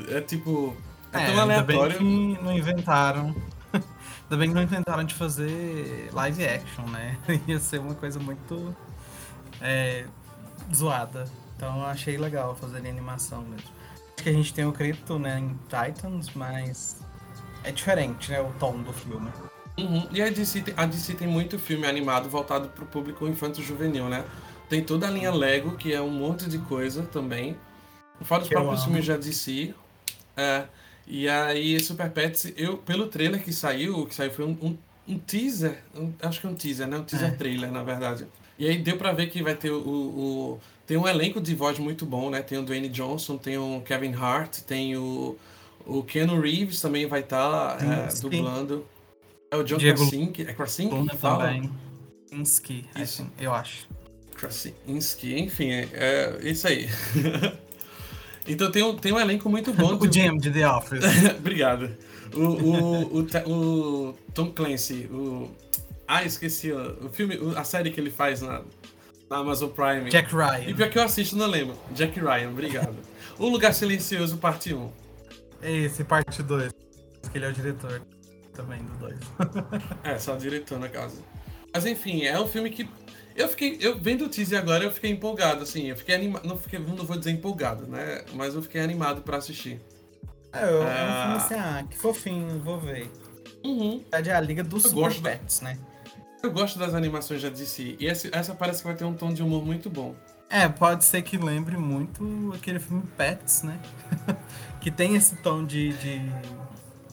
É 0.09 0.21
tipo. 0.21 0.77
É, 1.13 1.23
é 1.23 1.27
tão 1.27 1.41
aleatório. 1.41 1.99
Ainda 1.99 2.05
bem 2.05 2.37
que 2.37 2.43
não 2.43 2.57
inventaram. 2.57 3.37
ainda 3.73 4.37
bem 4.37 4.49
que 4.49 4.55
não 4.55 4.63
inventaram 4.63 5.05
de 5.05 5.15
fazer 5.15 6.09
live 6.13 6.45
action, 6.45 6.87
né? 6.87 7.19
Ia 7.47 7.59
ser 7.59 7.79
uma 7.79 7.95
coisa 7.95 8.19
muito. 8.19 8.75
É, 9.61 10.07
zoada. 10.75 11.25
Então 11.57 11.79
eu 11.79 11.87
achei 11.87 12.17
legal 12.17 12.55
fazer 12.55 12.79
animação 12.79 13.43
mesmo. 13.43 13.69
Acho 14.15 14.25
que 14.25 14.29
a 14.29 14.33
gente 14.33 14.53
tem 14.53 14.65
o 14.65 14.73
Crypto, 14.73 15.19
né, 15.19 15.39
em 15.39 15.59
Titans, 15.69 16.31
mas 16.35 17.01
é 17.65 17.71
diferente, 17.71 18.31
né, 18.31 18.41
o 18.41 18.53
tom 18.59 18.83
do 18.83 18.93
filme. 18.93 19.31
Uhum. 19.79 20.07
E 20.11 20.21
a 20.21 20.29
DC, 20.29 20.65
a 20.77 20.85
DC 20.85 21.15
tem 21.15 21.27
muito 21.27 21.59
filme 21.59 21.87
animado 21.87 22.29
voltado 22.29 22.69
para 22.69 22.85
o 22.85 22.87
público 22.87 23.27
infanto-juvenil, 23.27 24.09
né? 24.09 24.25
Tem 24.69 24.83
toda 24.83 25.07
a 25.07 25.11
linha 25.11 25.33
Lego, 25.33 25.77
que 25.77 25.93
é 25.93 26.01
um 26.01 26.11
monte 26.11 26.49
de 26.49 26.59
coisa 26.59 27.03
também. 27.05 27.57
Fora 28.23 28.43
os 28.43 28.49
próprios 28.49 28.85
filmes 28.85 29.07
da 29.07 29.17
DC. 29.17 29.75
É, 30.37 30.65
e 31.07 31.29
aí, 31.29 31.81
Super 31.81 32.11
Pets, 32.11 32.53
eu, 32.57 32.79
pelo 32.79 33.07
trailer 33.07 33.43
que 33.43 33.53
saiu, 33.53 34.07
que 34.07 34.15
saiu 34.15 34.31
foi 34.31 34.45
um, 34.45 34.57
um, 34.63 34.79
um 35.09 35.19
teaser, 35.19 35.83
um, 35.95 36.13
acho 36.23 36.41
que 36.41 36.47
é 36.47 36.51
um 36.51 36.55
teaser, 36.55 36.87
né? 36.87 36.99
Um 36.99 37.05
teaser 37.05 37.29
é. 37.29 37.37
trailer, 37.37 37.73
na 37.73 37.83
verdade. 37.83 38.27
E 38.63 38.69
aí 38.69 38.79
deu 38.79 38.97
pra 38.97 39.11
ver 39.11 39.29
que 39.29 39.43
vai 39.43 39.57
ter 39.57 39.73
o, 39.73 39.81
o, 39.81 40.61
Tem 40.87 40.97
um 40.97 41.09
elenco 41.09 41.41
de 41.41 41.53
voz 41.53 41.81
muito 41.81 42.07
bom, 42.07 42.31
né? 42.31 42.43
Tem 42.43 42.57
o 42.57 42.63
Dwayne 42.63 42.89
Johnson, 42.89 43.37
tem 43.37 43.59
o 43.59 43.83
Kevin 43.85 44.15
Hart, 44.15 44.61
tem 44.61 44.97
o. 44.97 45.37
O 45.85 46.05
Keanu 46.05 46.41
Reeves 46.41 46.81
também 46.81 47.05
vai 47.07 47.23
estar 47.23 47.77
tá, 47.77 47.85
é, 47.85 48.21
dublando. 48.21 48.87
É 49.51 49.57
o 49.57 49.65
John 49.65 49.79
Krasinski. 49.79 50.43
É 50.43 50.53
Krasinski 50.55 51.09
que 51.09 51.17
fala? 51.17 51.47
Também. 51.47 51.73
Krasinski, 52.29 52.87
isso. 52.95 53.27
eu 53.37 53.53
acho. 53.53 53.89
Krasinski, 54.37 55.41
enfim, 55.41 55.73
é, 55.73 56.39
é 56.41 56.49
isso 56.49 56.69
aí. 56.69 56.89
então 58.47 58.71
tem 58.71 58.85
um, 58.85 58.95
tem 58.95 59.13
um 59.13 59.19
elenco 59.19 59.51
muito 59.51 59.73
bom. 59.75 59.97
o 59.97 60.13
Jim 60.13 60.37
de 60.37 60.53
The 60.53 60.71
Office. 60.71 61.03
Obrigado. 61.37 61.91
O, 62.33 62.39
o, 62.39 63.19
o, 63.19 64.11
o, 64.11 64.15
Tom 64.33 64.53
Clancy, 64.53 65.09
o 65.11 65.51
ah, 66.07 66.25
esqueci 66.25 66.73
o 66.73 67.09
filme, 67.11 67.39
a 67.57 67.65
série 67.65 67.91
que 67.91 68.01
ele 68.01 68.11
faz 68.11 68.43
na, 68.43 68.63
na 69.31 69.39
Amazon 69.39 69.71
Prime. 69.71 70.11
Jack 70.11 70.35
Ryan. 70.35 70.69
E 70.69 70.75
pior 70.75 70.91
que 70.91 70.99
eu 70.99 71.03
assisto, 71.03 71.37
não 71.37 71.47
lembro. 71.47 71.77
Jack 71.93 72.19
Ryan, 72.19 72.51
obrigado. 72.51 72.97
o 73.39 73.49
Lugar 73.49 73.73
Silencioso, 73.73 74.37
parte 74.37 74.75
1. 74.75 74.91
Esse, 75.63 76.05
parte 76.05 76.43
2. 76.43 76.73
Que 77.31 77.39
ele 77.39 77.47
é 77.47 77.49
o 77.49 77.53
diretor 77.53 78.03
também 78.53 78.83
do 78.83 78.99
2. 78.99 79.17
é, 80.05 80.19
só 80.19 80.35
o 80.35 80.39
diretor 80.39 80.79
na 80.79 80.89
casa. 80.89 81.23
Mas 81.73 81.87
enfim, 81.87 82.25
é 82.25 82.39
um 82.39 82.47
filme 82.47 82.69
que. 82.71 82.89
Eu 83.35 83.49
fiquei. 83.49 83.79
Eu 83.81 83.99
vendo 83.99 84.27
o 84.27 84.29
teaser 84.29 84.59
agora, 84.59 84.85
eu 84.85 84.91
fiquei 84.91 85.11
empolgado, 85.11 85.63
assim. 85.63 85.89
Eu 85.89 85.97
fiquei 85.97 86.15
animado. 86.15 86.47
Não, 86.47 86.59
fiquei, 86.59 86.79
não 86.79 86.97
vou 86.97 87.17
dizer 87.17 87.31
empolgado, 87.31 87.87
né? 87.87 88.25
Mas 88.35 88.55
eu 88.55 88.61
fiquei 88.61 88.81
animado 88.81 89.23
pra 89.23 89.39
assistir. 89.39 89.81
É, 90.53 90.65
eu, 90.65 90.83
é 90.83 90.85
um 90.85 90.87
ah. 90.87 91.23
filme 91.23 91.37
assim, 91.37 91.55
ah, 91.55 91.85
que 91.89 91.97
fofinho, 91.97 92.59
vou 92.61 92.79
ver. 92.79 93.11
Uhum. 93.65 94.05
É 94.13 94.33
a 94.33 94.41
Liga 94.41 94.63
dos 94.63 94.83
Super 94.83 95.15
Pets, 95.15 95.63
né? 95.63 95.79
Eu 96.43 96.51
gosto 96.51 96.79
das 96.79 96.93
animações 96.93 97.41
da 97.41 97.49
DC. 97.49 97.97
E 98.01 98.09
essa, 98.09 98.29
essa 98.33 98.55
parece 98.55 98.81
que 98.81 98.89
vai 98.89 98.97
ter 98.97 99.05
um 99.05 99.15
tom 99.15 99.33
de 99.33 99.43
humor 99.43 99.65
muito 99.65 99.89
bom. 99.89 100.15
É, 100.51 100.69
pode 100.69 101.05
ser 101.05 101.23
que 101.23 101.39
lembre 101.39 101.77
muito 101.77 102.53
aquele 102.55 102.81
filme 102.81 103.05
Pets, 103.17 103.63
né? 103.63 103.79
que 104.81 104.91
tem 104.91 105.15
esse 105.15 105.37
tom 105.37 105.65
de, 105.65 105.93
de 105.99 106.21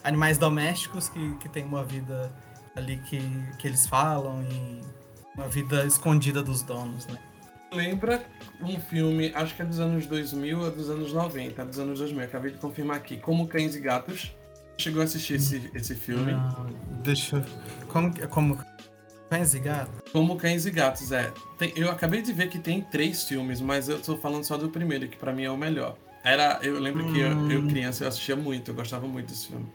animais 0.03 0.37
domésticos 0.37 1.09
que, 1.09 1.35
que 1.35 1.47
tem 1.47 1.63
uma 1.63 1.83
vida 1.83 2.31
ali 2.75 2.97
que, 2.97 3.21
que 3.59 3.67
eles 3.67 3.85
falam 3.85 4.43
e 4.43 4.81
uma 5.35 5.47
vida 5.47 5.85
escondida 5.85 6.41
dos 6.41 6.63
donos, 6.63 7.05
né? 7.05 7.19
Lembra 7.71 8.25
um 8.59 8.79
filme, 8.79 9.31
acho 9.35 9.55
que 9.55 9.61
é 9.61 9.65
dos 9.65 9.79
anos 9.79 10.07
2000 10.07 10.59
ou 10.59 10.71
dos 10.71 10.89
anos 10.89 11.13
90, 11.13 11.65
dos 11.65 11.77
anos 11.79 11.99
2000, 11.99 12.25
acabei 12.25 12.51
de 12.51 12.57
confirmar 12.57 12.97
aqui, 12.97 13.17
Como 13.17 13.47
Cães 13.47 13.75
e 13.75 13.79
Gatos. 13.79 14.35
Chegou 14.75 15.01
a 15.01 15.05
assistir 15.05 15.35
esse, 15.35 15.69
esse 15.73 15.93
filme? 15.93 16.31
Não, 16.31 16.65
deixa 17.03 17.37
eu... 17.37 17.45
Como, 17.87 18.11
como 18.29 18.57
Cães 19.29 19.53
e 19.53 19.59
Gatos? 19.59 20.11
Como 20.11 20.35
Cães 20.35 20.65
e 20.65 20.71
Gatos, 20.71 21.11
é. 21.11 21.31
Tem, 21.57 21.71
eu 21.75 21.91
acabei 21.91 22.21
de 22.21 22.33
ver 22.33 22.49
que 22.49 22.57
tem 22.57 22.81
três 22.81 23.23
filmes, 23.23 23.61
mas 23.61 23.87
eu 23.87 23.99
tô 23.99 24.17
falando 24.17 24.43
só 24.43 24.57
do 24.57 24.69
primeiro, 24.69 25.07
que 25.07 25.17
para 25.17 25.31
mim 25.31 25.43
é 25.43 25.51
o 25.51 25.57
melhor. 25.57 25.95
Era, 26.23 26.59
eu 26.63 26.79
lembro 26.79 27.05
hum. 27.05 27.13
que 27.13 27.19
eu, 27.19 27.51
eu, 27.51 27.61
hum. 27.61 27.67
criança, 27.67 28.03
eu 28.03 28.07
assistia 28.07 28.35
muito, 28.35 28.71
eu 28.71 28.75
gostava 28.75 29.07
muito 29.07 29.27
desse 29.27 29.47
filme. 29.47 29.67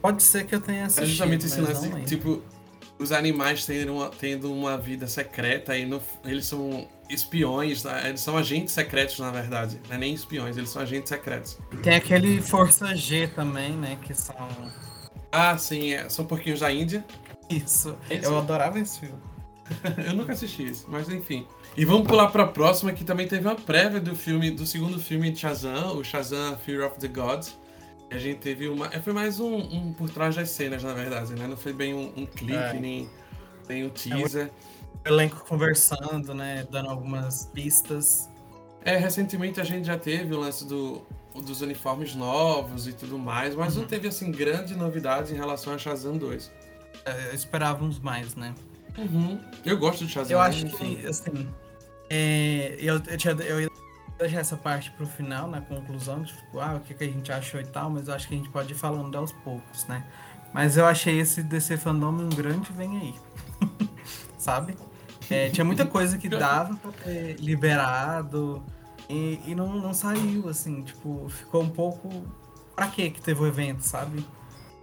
Pode 0.00 0.22
ser 0.22 0.46
que 0.46 0.54
eu 0.54 0.60
tenha 0.60 0.84
assistido. 0.84 1.04
É 1.04 1.08
justamente 1.08 1.46
esse 1.46 1.60
lance, 1.60 2.04
tipo, 2.04 2.42
os 2.98 3.12
animais 3.12 3.64
tendo 3.64 3.94
uma, 3.94 4.10
tendo 4.10 4.52
uma 4.52 4.76
vida 4.76 5.06
secreta 5.06 5.76
e 5.76 5.86
no, 5.86 6.02
eles 6.24 6.46
são 6.46 6.86
espiões, 7.08 7.84
né? 7.84 8.08
eles 8.08 8.20
são 8.20 8.36
agentes 8.36 8.74
secretos, 8.74 9.18
na 9.18 9.30
verdade. 9.30 9.80
Não 9.88 9.96
é 9.96 9.98
nem 9.98 10.14
espiões, 10.14 10.56
eles 10.56 10.70
são 10.70 10.82
agentes 10.82 11.08
secretos. 11.08 11.58
Tem 11.82 11.94
aquele 11.94 12.40
Força 12.42 12.94
G 12.94 13.28
também, 13.28 13.72
né? 13.72 13.96
Que 14.02 14.14
são. 14.14 14.36
Ah, 15.32 15.56
sim, 15.56 15.94
é, 15.94 16.08
são 16.08 16.24
porquinhos 16.24 16.60
da 16.60 16.70
Índia. 16.70 17.04
Isso. 17.48 17.96
Eu 18.10 18.38
adorava 18.38 18.78
esse 18.78 19.00
filme. 19.00 19.18
eu 20.06 20.14
nunca 20.14 20.32
assisti 20.32 20.66
isso, 20.68 20.86
mas 20.88 21.08
enfim. 21.08 21.46
E 21.76 21.84
vamos 21.84 22.06
pular 22.06 22.28
para 22.28 22.44
a 22.44 22.46
próxima, 22.46 22.92
que 22.92 23.04
também 23.04 23.28
teve 23.28 23.46
uma 23.46 23.54
prévia 23.54 24.00
do 24.00 24.14
filme, 24.14 24.50
do 24.50 24.66
segundo 24.66 24.98
filme 24.98 25.30
de 25.30 25.38
Shazam, 25.38 25.96
o 25.96 26.04
Shazam 26.04 26.56
Fear 26.58 26.86
of 26.86 26.98
the 26.98 27.08
Gods. 27.08 27.56
A 28.10 28.16
gente 28.16 28.38
teve 28.38 28.68
uma. 28.68 28.86
É, 28.86 29.00
foi 29.00 29.12
mais 29.12 29.38
um, 29.38 29.56
um 29.56 29.92
por 29.92 30.08
trás 30.08 30.34
das 30.34 30.50
cenas, 30.50 30.82
na 30.82 30.94
verdade, 30.94 31.34
né? 31.34 31.46
Não 31.46 31.56
foi 31.56 31.72
bem 31.72 31.92
um, 31.94 32.12
um 32.16 32.26
clipe, 32.26 32.54
é. 32.54 32.72
nem, 32.72 33.08
nem 33.68 33.84
um 33.84 33.90
teaser. 33.90 34.50
É 35.04 35.10
um 35.10 35.14
elenco 35.14 35.44
conversando, 35.46 36.32
né? 36.32 36.66
Dando 36.70 36.88
algumas 36.88 37.46
pistas. 37.46 38.28
É, 38.82 38.96
recentemente 38.96 39.60
a 39.60 39.64
gente 39.64 39.86
já 39.86 39.98
teve 39.98 40.34
o 40.34 40.40
lance 40.40 40.66
do, 40.66 41.02
dos 41.34 41.60
uniformes 41.60 42.14
novos 42.14 42.88
e 42.88 42.92
tudo 42.94 43.18
mais, 43.18 43.54
mas 43.54 43.74
uhum. 43.74 43.82
não 43.82 43.88
teve 43.88 44.08
assim 44.08 44.30
grande 44.30 44.74
novidade 44.74 45.34
em 45.34 45.36
relação 45.36 45.74
a 45.74 45.78
Shazam 45.78 46.16
2. 46.16 46.50
É, 47.04 47.34
esperávamos 47.34 47.98
mais, 47.98 48.34
né? 48.34 48.54
Uhum. 48.96 49.40
Eu 49.64 49.78
gosto 49.78 50.04
de 50.04 50.12
Shazam. 50.12 50.32
Eu 50.32 50.40
acho 50.40 50.66
enfim. 50.66 50.96
que, 50.96 51.06
assim, 51.06 51.48
é, 52.10 52.76
eu, 52.80 52.94
eu, 53.06 53.16
tinha, 53.16 53.34
eu 53.34 53.60
ia 53.60 53.70
deixar 54.18 54.40
essa 54.40 54.56
parte 54.56 54.90
pro 54.92 55.06
final, 55.06 55.48
na 55.48 55.60
conclusão, 55.60 56.24
tipo, 56.24 56.58
ah, 56.58 56.74
o 56.74 56.80
que, 56.80 56.94
que 56.94 57.04
a 57.04 57.06
gente 57.06 57.30
achou 57.30 57.60
e 57.60 57.66
tal, 57.66 57.90
mas 57.90 58.08
eu 58.08 58.14
acho 58.14 58.26
que 58.26 58.34
a 58.34 58.36
gente 58.36 58.48
pode 58.50 58.72
ir 58.72 58.76
falando 58.76 59.16
aos 59.16 59.32
poucos, 59.32 59.86
né? 59.86 60.04
Mas 60.52 60.76
eu 60.76 60.86
achei 60.86 61.20
esse 61.20 61.42
DC 61.42 61.76
Fandom 61.76 62.10
um 62.10 62.28
grande 62.28 62.72
vem 62.72 62.98
aí. 62.98 63.14
Sabe? 64.38 64.76
É, 65.30 65.50
tinha 65.50 65.64
muita 65.64 65.84
coisa 65.84 66.16
que 66.16 66.28
dava 66.28 66.74
pra 66.76 66.90
ter 66.90 67.36
liberado 67.38 68.62
e, 69.08 69.40
e 69.46 69.54
não, 69.54 69.74
não 69.78 69.92
saiu, 69.92 70.48
assim, 70.48 70.82
tipo, 70.82 71.28
ficou 71.28 71.62
um 71.62 71.70
pouco. 71.70 72.08
Pra 72.74 72.86
que 72.86 73.10
que 73.10 73.20
teve 73.20 73.42
o 73.42 73.46
evento, 73.46 73.82
sabe? 73.82 74.24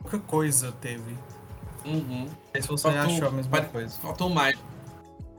Pouca 0.01 0.19
coisa 0.19 0.71
teve. 0.73 1.17
Uhum. 1.85 2.27
Não 2.53 2.61
se 2.61 2.67
você 2.67 2.83
Faltou- 2.91 3.01
achou 3.15 3.27
a 3.27 3.31
mesma 3.31 3.51
pare- 3.51 3.67
coisa. 3.69 3.97
Faltou 3.99 4.29
mais. 4.29 4.57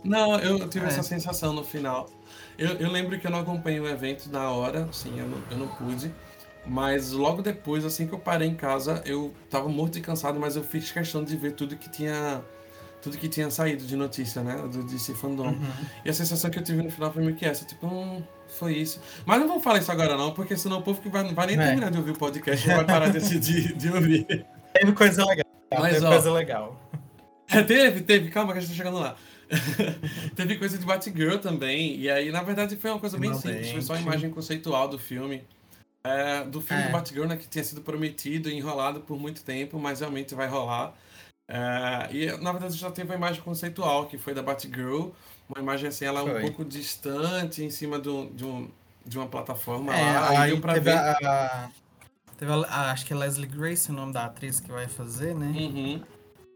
Não, 0.05 0.39
eu 0.39 0.69
tive 0.69 0.85
É. 0.87 0.89
essa 0.89 1.03
sensação 1.03 1.53
no 1.53 1.65
final. 1.65 2.09
Eu, 2.57 2.71
eu 2.75 2.91
lembro 2.91 3.19
que 3.19 3.27
eu 3.27 3.31
não 3.31 3.41
acompanhei 3.41 3.81
o 3.81 3.89
evento 3.89 4.31
na 4.31 4.51
hora, 4.51 4.89
sim, 4.93 5.19
eu 5.19 5.27
não, 5.29 5.39
eu 5.51 5.59
não 5.59 5.69
pude. 5.69 6.15
Mas 6.65 7.13
logo 7.13 7.43
depois, 7.43 7.85
assim 7.85 8.07
que 8.07 8.13
eu 8.13 8.19
parei 8.19 8.49
em 8.49 8.55
casa, 8.55 9.03
eu 9.05 9.33
tava 9.51 9.69
morto 9.69 9.99
e 9.99 10.01
cansado, 10.01 10.39
mas 10.39 10.57
eu 10.57 10.65
fiz 10.65 10.91
questão 10.91 11.23
de 11.23 11.37
ver 11.37 11.53
tudo 11.53 11.77
que 11.77 11.91
tinha. 11.91 12.41
Tudo 13.03 13.19
que 13.19 13.29
tinha 13.29 13.49
saído 13.53 13.85
de 13.85 13.95
notícia, 13.95 14.43
né? 14.43 14.57
Do 14.69 14.83
DC 14.83 15.15
Fandom. 15.15 15.49
Uhum. 15.49 15.61
E 16.05 16.11
a 16.11 16.13
sensação 16.13 16.51
que 16.51 16.59
eu 16.59 16.65
tive 16.65 16.83
no 16.83 16.91
final 16.91 17.13
foi 17.13 17.23
meio 17.23 17.37
que 17.37 17.45
essa, 17.45 17.65
tipo, 17.65 17.87
hum, 17.87 18.21
foi 18.49 18.75
isso. 18.75 19.01
Mas 19.25 19.39
não 19.39 19.47
vamos 19.47 19.63
falar 19.63 19.79
isso 19.79 19.93
agora 19.93 20.17
não, 20.17 20.33
porque 20.33 20.57
senão 20.57 20.79
o 20.79 20.83
povo 20.83 21.01
que 21.01 21.09
vai, 21.09 21.23
não 21.23 21.33
vai 21.33 21.47
nem 21.47 21.57
É. 21.57 21.67
terminar 21.67 21.91
de 21.93 21.99
ouvir 21.99 22.11
o 22.13 22.19
podcast, 22.19 22.67
não 22.67 22.77
vai 22.77 22.85
parar 22.85 23.11
de, 23.11 23.39
de, 23.39 23.75
de 23.75 23.93
ouvir. 23.93 24.45
Teve 24.73 24.93
coisa 24.93 25.25
legal. 25.25 25.46
Mas, 25.71 25.95
teve 25.95 26.07
ó, 26.07 26.11
coisa 26.11 26.33
legal. 26.33 26.81
É, 27.49 27.63
teve, 27.65 28.01
teve, 28.03 28.31
calma 28.31 28.53
que 28.53 28.59
a 28.59 28.61
gente 28.63 28.71
tá 28.71 28.77
chegando 28.77 28.99
lá. 28.99 29.17
teve 30.35 30.57
coisa 30.57 30.77
de 30.77 30.85
Batgirl 30.85 31.39
também, 31.39 31.97
e 31.97 32.11
aí, 32.11 32.31
na 32.33 32.43
verdade, 32.43 32.77
foi 32.77 32.91
uma 32.91 32.99
coisa 32.99 33.17
bem 33.19 33.33
simples, 33.35 33.71
foi 33.71 33.83
só 33.83 33.95
a 33.95 34.01
imagem 34.01 34.31
conceitual 34.31 34.89
do 34.89 34.99
filme. 34.99 35.45
É, 36.05 36.45
do 36.45 36.61
filme 36.61 36.83
É. 36.83 36.87
do 36.87 36.93
Batgirl, 36.93 37.27
né, 37.27 37.37
que 37.37 37.49
tinha 37.49 37.65
sido 37.65 37.81
prometido 37.81 38.49
e 38.49 38.55
enrolado 38.55 39.01
por 39.01 39.19
muito 39.19 39.43
tempo, 39.45 39.79
mas 39.79 40.01
realmente 40.01 40.35
vai 40.35 40.47
rolar. 40.49 40.95
É, 41.49 42.09
e, 42.13 42.27
na 42.39 42.53
verdade, 42.53 42.77
já 42.77 42.91
teve 42.91 43.09
uma 43.11 43.17
imagem 43.17 43.43
conceitual, 43.43 44.07
que 44.07 44.19
foi 44.19 44.35
da 44.35 44.43
Batgirl, 44.43 45.11
uma 45.49 45.61
imagem 45.61 45.89
assim, 45.89 46.05
ela 46.05 46.23
um 46.25 46.31
Foi. 46.31 46.41
pouco 46.41 46.65
distante, 46.65 47.63
em 47.63 47.71
cima 47.71 47.99
do, 47.99 48.27
de, 48.31 48.45
um, 48.45 48.69
de 49.05 49.17
uma 49.17 49.27
plataforma 49.29 49.95
É, 49.95 50.19
lá, 50.19 50.35
e 50.35 50.37
aí 50.39 50.51
deu 50.51 50.61
pra 50.61 50.75
ver... 50.79 50.93
a- 50.93 51.71
teve 52.37 52.53
a- 52.53 52.57
a- 52.69 52.91
acho 52.93 53.07
que 53.07 53.13
é 53.13 53.17
Leslie 53.17 53.47
Grace 53.49 53.91
o 53.91 53.95
nome 53.95 54.13
da 54.13 54.25
atriz 54.27 54.61
que 54.61 54.71
vai 54.71 54.89
fazer, 54.89 55.35
né? 55.35 55.47
Uhum, 55.49 56.03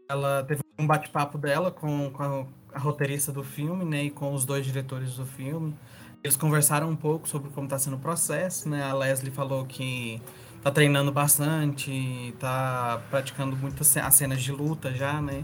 Ela 0.09 0.43
teve 0.43 0.61
um 0.79 0.85
bate-papo 0.85 1.37
dela 1.37 1.71
com, 1.71 2.09
com 2.11 2.23
a, 2.23 2.77
a 2.77 2.79
roteirista 2.79 3.31
do 3.31 3.43
filme, 3.43 3.85
né? 3.85 4.03
E 4.05 4.11
com 4.11 4.33
os 4.33 4.45
dois 4.45 4.65
diretores 4.65 5.15
do 5.15 5.25
filme. 5.25 5.75
Eles 6.23 6.37
conversaram 6.37 6.89
um 6.89 6.95
pouco 6.95 7.27
sobre 7.27 7.49
como 7.51 7.65
está 7.65 7.79
sendo 7.79 7.95
o 7.95 7.99
processo, 7.99 8.69
né? 8.69 8.83
A 8.83 8.93
Leslie 8.93 9.31
falou 9.31 9.65
que 9.65 10.21
tá 10.61 10.69
treinando 10.71 11.11
bastante, 11.11 12.35
tá 12.39 13.01
praticando 13.09 13.55
muitas 13.55 13.95
as 13.97 14.15
cenas 14.15 14.41
de 14.41 14.51
luta 14.51 14.93
já, 14.93 15.21
né? 15.21 15.43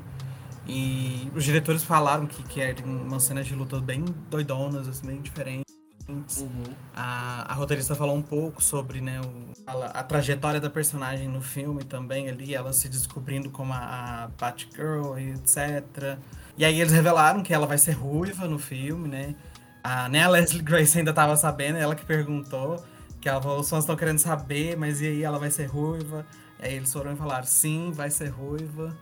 E 0.67 1.31
os 1.35 1.43
diretores 1.45 1.83
falaram 1.83 2.27
que 2.27 2.43
querem 2.43 2.85
umas 2.85 3.23
cenas 3.23 3.47
de 3.47 3.55
luta 3.55 3.79
bem 3.79 4.03
doidonas, 4.29 4.87
assim, 4.87 5.07
bem 5.07 5.21
diferentes. 5.21 5.66
Uhum. 6.09 6.75
A, 6.95 7.51
a 7.51 7.53
roteirista 7.53 7.95
falou 7.95 8.15
um 8.15 8.21
pouco 8.21 8.61
sobre 8.63 9.01
né, 9.01 9.19
o- 9.21 9.53
a, 9.67 9.99
a 9.99 10.03
trajetória 10.03 10.59
da 10.59 10.69
personagem 10.69 11.27
no 11.27 11.41
filme 11.41 11.83
também 11.83 12.29
ali, 12.29 12.55
ela 12.55 12.73
se 12.73 12.89
descobrindo 12.89 13.49
como 13.51 13.73
a, 13.73 14.23
a 14.23 14.27
Batgirl 14.39 15.17
e 15.19 15.31
etc. 15.31 16.17
E 16.57 16.65
aí 16.65 16.79
eles 16.79 16.91
revelaram 16.93 17.43
que 17.43 17.53
ela 17.53 17.67
vai 17.67 17.77
ser 17.77 17.91
ruiva 17.91 18.47
no 18.47 18.57
filme, 18.57 19.07
né? 19.07 19.35
A, 19.83 20.09
nem 20.09 20.23
a 20.23 20.29
Leslie 20.29 20.61
Grace 20.61 20.97
ainda 20.97 21.13
tava 21.13 21.35
sabendo, 21.37 21.77
ela 21.77 21.95
que 21.95 22.05
perguntou, 22.05 22.83
que 23.21 23.29
ela 23.29 23.41
falou, 23.41 23.59
os 23.59 23.69
fãs 23.69 23.83
estão 23.83 23.95
querendo 23.95 24.19
saber, 24.19 24.75
mas 24.77 25.01
e 25.01 25.07
aí 25.07 25.23
ela 25.23 25.37
vai 25.39 25.51
ser 25.51 25.65
ruiva? 25.65 26.25
E 26.59 26.65
aí 26.67 26.73
eles 26.75 26.91
foram 26.91 27.13
e 27.13 27.15
falaram, 27.15 27.45
sim, 27.45 27.91
vai 27.91 28.09
ser 28.09 28.29
ruiva. 28.29 28.95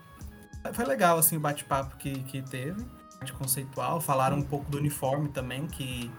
Foi 0.74 0.86
legal, 0.86 1.18
assim, 1.18 1.38
o 1.38 1.40
bate-papo 1.40 1.96
que, 1.98 2.24
que 2.24 2.42
teve, 2.42 2.84
parte 3.20 3.32
conceitual, 3.34 4.02
falaram 4.02 4.38
um 4.38 4.42
pouco 4.44 4.70
do 4.70 4.78
uniforme 4.78 5.30
também, 5.30 5.68
que 5.68 6.12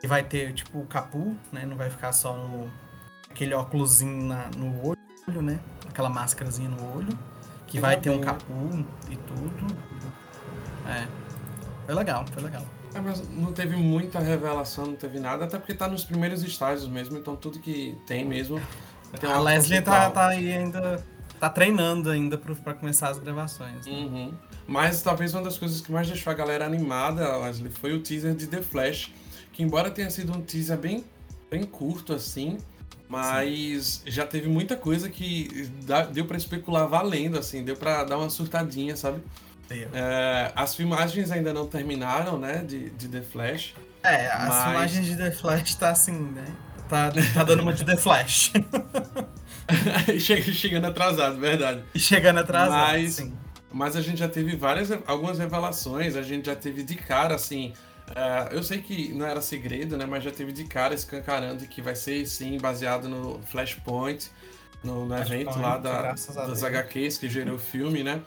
que 0.00 0.06
vai 0.06 0.24
ter, 0.24 0.52
tipo, 0.54 0.80
o 0.80 0.86
capu, 0.86 1.36
né? 1.52 1.64
Não 1.66 1.76
vai 1.76 1.90
ficar 1.90 2.12
só 2.12 2.36
no... 2.36 2.70
Aquele 3.30 3.54
óculosinho 3.54 4.24
na, 4.24 4.48
no 4.56 4.88
olho, 4.88 5.42
né? 5.42 5.60
Aquela 5.88 6.08
máscarazinha 6.08 6.68
no 6.68 6.96
olho. 6.96 7.16
Que 7.66 7.78
vai 7.78 8.00
ter 8.00 8.10
um 8.10 8.20
capu 8.20 8.84
e 9.08 9.16
tudo. 9.16 9.76
É. 10.88 11.06
Foi 11.86 11.94
legal, 11.94 12.24
foi 12.26 12.42
legal. 12.42 12.64
É, 12.92 13.00
mas 13.00 13.28
não 13.30 13.52
teve 13.52 13.76
muita 13.76 14.18
revelação, 14.18 14.86
não 14.86 14.96
teve 14.96 15.20
nada, 15.20 15.44
até 15.44 15.58
porque 15.58 15.74
tá 15.74 15.86
nos 15.86 16.04
primeiros 16.04 16.42
estágios 16.42 16.88
mesmo, 16.88 17.16
então 17.16 17.36
tudo 17.36 17.60
que 17.60 17.96
tem 18.06 18.24
mesmo. 18.24 18.60
tem 19.20 19.30
a 19.30 19.38
Leslie 19.38 19.80
tá, 19.80 20.10
tá 20.10 20.28
aí 20.28 20.52
ainda... 20.52 21.04
Tá 21.38 21.48
treinando 21.48 22.10
ainda 22.10 22.36
pro, 22.36 22.54
pra 22.56 22.74
começar 22.74 23.08
as 23.08 23.18
gravações. 23.18 23.86
né? 23.86 23.92
Uhum. 23.92 24.34
Mas 24.66 25.00
talvez 25.00 25.32
uma 25.32 25.42
das 25.42 25.56
coisas 25.56 25.80
que 25.80 25.90
mais 25.90 26.06
deixou 26.06 26.30
a 26.30 26.34
galera 26.34 26.66
animada, 26.66 27.36
Leslie, 27.38 27.70
foi 27.70 27.94
o 27.94 28.00
teaser 28.00 28.34
de 28.34 28.46
The 28.46 28.60
Flash, 28.60 29.12
que 29.60 29.64
embora 29.64 29.90
tenha 29.90 30.08
sido 30.10 30.32
um 30.36 30.40
teaser 30.40 30.78
bem, 30.78 31.04
bem 31.50 31.64
curto 31.64 32.14
assim, 32.14 32.56
mas 33.08 34.02
já 34.06 34.24
teve 34.26 34.48
muita 34.48 34.74
coisa 34.76 35.08
que 35.10 35.70
dá- 35.84 36.04
deu 36.06 36.24
pra 36.24 36.36
especular 36.36 36.86
valendo, 36.88 37.38
assim, 37.38 37.62
deu 37.62 37.76
pra 37.76 38.04
dar 38.04 38.16
uma 38.18 38.30
surtadinha, 38.30 38.96
sabe? 38.96 39.20
É, 39.70 40.50
as 40.56 40.74
filmagens 40.74 41.30
ainda 41.30 41.52
não 41.52 41.66
terminaram, 41.66 42.38
né, 42.38 42.64
de, 42.66 42.90
de 42.90 43.08
The 43.08 43.22
Flash. 43.22 43.74
É, 44.02 44.26
as 44.28 44.48
Mas- 44.48 44.70
imagens 44.70 45.06
de 45.06 45.16
The 45.16 45.30
Flash 45.30 45.74
tá 45.74 45.90
assim, 45.90 46.12
né? 46.12 46.44
Tá, 46.88 47.12
tá 47.34 47.44
dando 47.44 47.62
uma 47.62 47.72
de 47.72 47.84
The 47.84 47.96
Flash. 47.96 48.52
Chega- 50.18 50.52
Chegando 50.52 50.86
atrasado, 50.86 51.38
verdade. 51.38 51.82
chegando 51.96 52.38
atrasado, 52.40 52.70
Mas- 52.92 53.14
sim. 53.14 53.32
Mas 53.72 53.94
a 53.94 54.00
gente 54.00 54.18
já 54.18 54.28
teve 54.28 54.56
várias, 54.56 54.90
algumas 55.06 55.38
revelações, 55.38 56.16
a 56.16 56.22
gente 56.22 56.46
já 56.46 56.56
teve 56.56 56.82
de 56.82 56.96
cara, 56.96 57.36
assim. 57.36 57.72
É, 58.14 58.48
eu 58.56 58.62
sei 58.62 58.78
que 58.80 59.12
não 59.12 59.26
era 59.26 59.40
segredo, 59.40 59.96
né? 59.96 60.06
Mas 60.06 60.24
já 60.24 60.30
teve 60.30 60.52
de 60.52 60.64
cara 60.64 60.94
escancarando 60.94 61.64
que 61.66 61.80
vai 61.82 61.94
ser 61.94 62.26
sim 62.26 62.58
baseado 62.58 63.08
no 63.08 63.40
Flashpoint, 63.46 64.30
no, 64.82 65.06
no 65.06 65.16
evento 65.16 65.58
lá 65.58 65.76
da, 65.78 66.12
das 66.12 66.26
Deus. 66.26 66.64
HQs 66.64 67.18
que 67.18 67.28
gerou 67.28 67.56
o 67.56 67.58
filme, 67.58 68.02
né? 68.02 68.20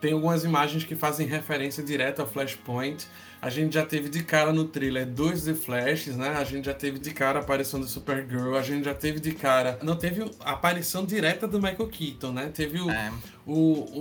Tem 0.00 0.12
algumas 0.12 0.44
imagens 0.44 0.84
que 0.84 0.94
fazem 0.94 1.26
referência 1.26 1.82
direta 1.82 2.22
ao 2.22 2.28
Flashpoint. 2.28 3.06
A 3.42 3.50
gente 3.50 3.74
já 3.74 3.84
teve 3.86 4.08
de 4.08 4.22
cara 4.24 4.52
no 4.52 4.64
trailer 4.64 5.06
dois 5.06 5.44
The 5.44 5.54
Flashes, 5.54 6.16
né? 6.16 6.30
A 6.36 6.42
gente 6.44 6.64
já 6.66 6.74
teve 6.74 6.98
de 6.98 7.12
cara 7.12 7.38
a 7.38 7.42
aparição 7.42 7.78
do 7.80 7.86
Supergirl, 7.86 8.56
a 8.56 8.62
gente 8.62 8.84
já 8.84 8.94
teve 8.94 9.20
de 9.20 9.32
cara. 9.32 9.78
Não 9.82 9.96
teve 9.96 10.28
a 10.40 10.52
aparição 10.52 11.04
direta 11.04 11.46
do 11.46 11.58
Michael 11.60 11.88
Keaton, 11.88 12.32
né? 12.32 12.50
Teve 12.54 12.80
o, 12.80 12.90
É. 12.90 13.12
o, 13.46 13.54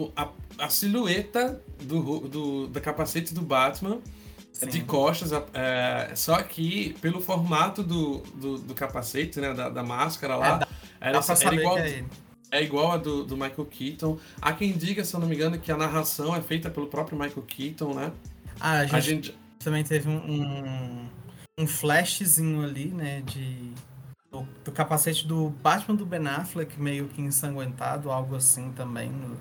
o- 0.06 0.12
a, 0.16 0.30
a 0.60 0.70
silhueta 0.70 1.62
do, 1.82 2.20
do, 2.28 2.68
do 2.68 2.82
capacete 2.82 3.34
do 3.34 3.42
Batman 3.42 4.00
Sim. 4.66 4.70
de 4.72 4.82
costas, 4.84 5.32
é, 5.54 6.12
só 6.16 6.42
que 6.42 6.96
pelo 7.02 7.22
formato 7.22 7.84
do, 7.84 8.20
do, 8.36 8.58
do 8.58 8.74
capacete, 8.74 9.40
né, 9.40 9.54
da, 9.54 9.70
da 9.70 9.84
máscara 9.84 10.36
lá, 10.36 10.48
É, 10.48 10.60
dá- 10.60 10.68
era, 11.00 11.20
Dá 11.20 11.22
pra 11.22 11.36
era 11.46 11.56
igual, 11.56 11.78
é 11.78 12.04
é 12.50 12.64
igual 12.64 12.92
a 12.94 12.98
do, 12.98 13.24
do 13.24 13.36
Michael 13.36 13.66
Keaton. 13.66 14.18
Há 14.42 14.54
quem 14.54 14.72
diga, 14.72 15.04
se 15.04 15.14
eu 15.14 15.20
não 15.20 15.28
me 15.28 15.36
engano, 15.36 15.60
que 15.60 15.72
a 15.72 15.78
narração 15.78 16.36
é 16.36 16.42
feita 16.42 16.70
pelo 16.70 16.88
próprio 16.88 17.20
Michael 17.20 17.44
Keaton, 17.46 17.94
né? 17.94 18.12
Ah, 18.60 18.80
a 18.80 18.86
gente, 18.86 18.96
A 18.96 19.00
gente, 19.02 19.38
também 19.60 19.84
teve 19.84 20.10
um, 20.10 20.16
um, 20.18 21.10
um 21.60 21.68
flashzinho 21.68 22.64
ali, 22.64 22.86
né, 22.88 23.22
de, 23.26 23.72
do, 24.32 24.48
do 24.64 24.72
capacete 24.72 25.28
do 25.28 25.50
Batman 25.62 25.96
do 25.96 26.06
Ben 26.06 26.26
Affleck, 26.26 26.80
meio 26.80 27.08
que 27.10 27.22
ensanguentado, 27.22 28.10
algo 28.10 28.36
assim 28.36 28.72
também 28.72 29.10
no, 29.10 29.38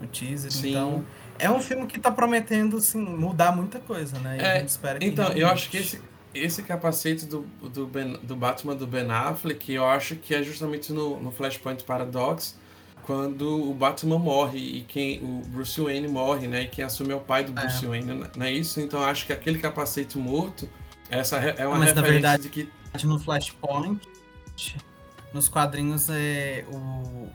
no 0.00 0.06
teaser. 0.08 0.50
Sim. 0.50 0.70
Então, 0.70 1.04
é 1.38 1.50
um 1.50 1.60
filme 1.60 1.86
que 1.86 1.98
tá 1.98 2.10
prometendo, 2.10 2.76
assim, 2.76 2.98
mudar 2.98 3.54
muita 3.54 3.78
coisa, 3.80 4.18
né? 4.18 4.36
É, 4.40 4.64
espera 4.64 4.98
que 4.98 5.06
Então, 5.06 5.26
eu 5.28 5.34
realmente- 5.34 5.52
acho 5.54 5.70
que 5.70 5.76
esse, 5.78 6.00
esse 6.34 6.62
capacete 6.62 7.26
do, 7.26 7.40
do, 7.62 7.86
ben, 7.86 8.14
do 8.22 8.36
Batman 8.36 8.74
do 8.74 8.86
Ben 8.86 9.10
Affleck, 9.10 9.72
eu 9.72 9.84
acho 9.86 10.16
que 10.16 10.34
é 10.34 10.42
justamente 10.42 10.92
no, 10.92 11.18
no 11.20 11.30
Flashpoint 11.30 11.82
Paradox, 11.84 12.58
quando 13.04 13.70
o 13.70 13.72
Batman 13.72 14.18
morre 14.18 14.58
e 14.58 14.80
quem 14.82 15.22
o 15.22 15.40
Bruce 15.46 15.80
Wayne 15.80 16.08
morre, 16.08 16.48
né? 16.48 16.62
E 16.62 16.68
quem 16.68 16.84
assume 16.84 17.12
é 17.12 17.14
o 17.14 17.20
pai 17.20 17.44
do 17.44 17.52
Bruce 17.52 17.84
É. 17.84 17.88
Wayne, 17.88 18.24
não 18.36 18.44
é 18.46 18.50
isso? 18.50 18.80
Então 18.80 19.00
eu 19.00 19.06
acho 19.06 19.26
que 19.26 19.32
aquele 19.32 19.58
capacete 19.58 20.18
morto, 20.18 20.68
essa 21.08 21.36
é 21.36 21.66
uma 21.66 21.78
Mas, 21.78 21.94
na 21.94 22.02
verdade, 22.02 22.42
de 22.44 22.48
que 22.48 22.68
no 23.04 23.18
Flashpoint, 23.18 24.00
nos 25.32 25.48
quadrinhos, 25.48 26.08
é, 26.10 26.64
o, 26.72 27.28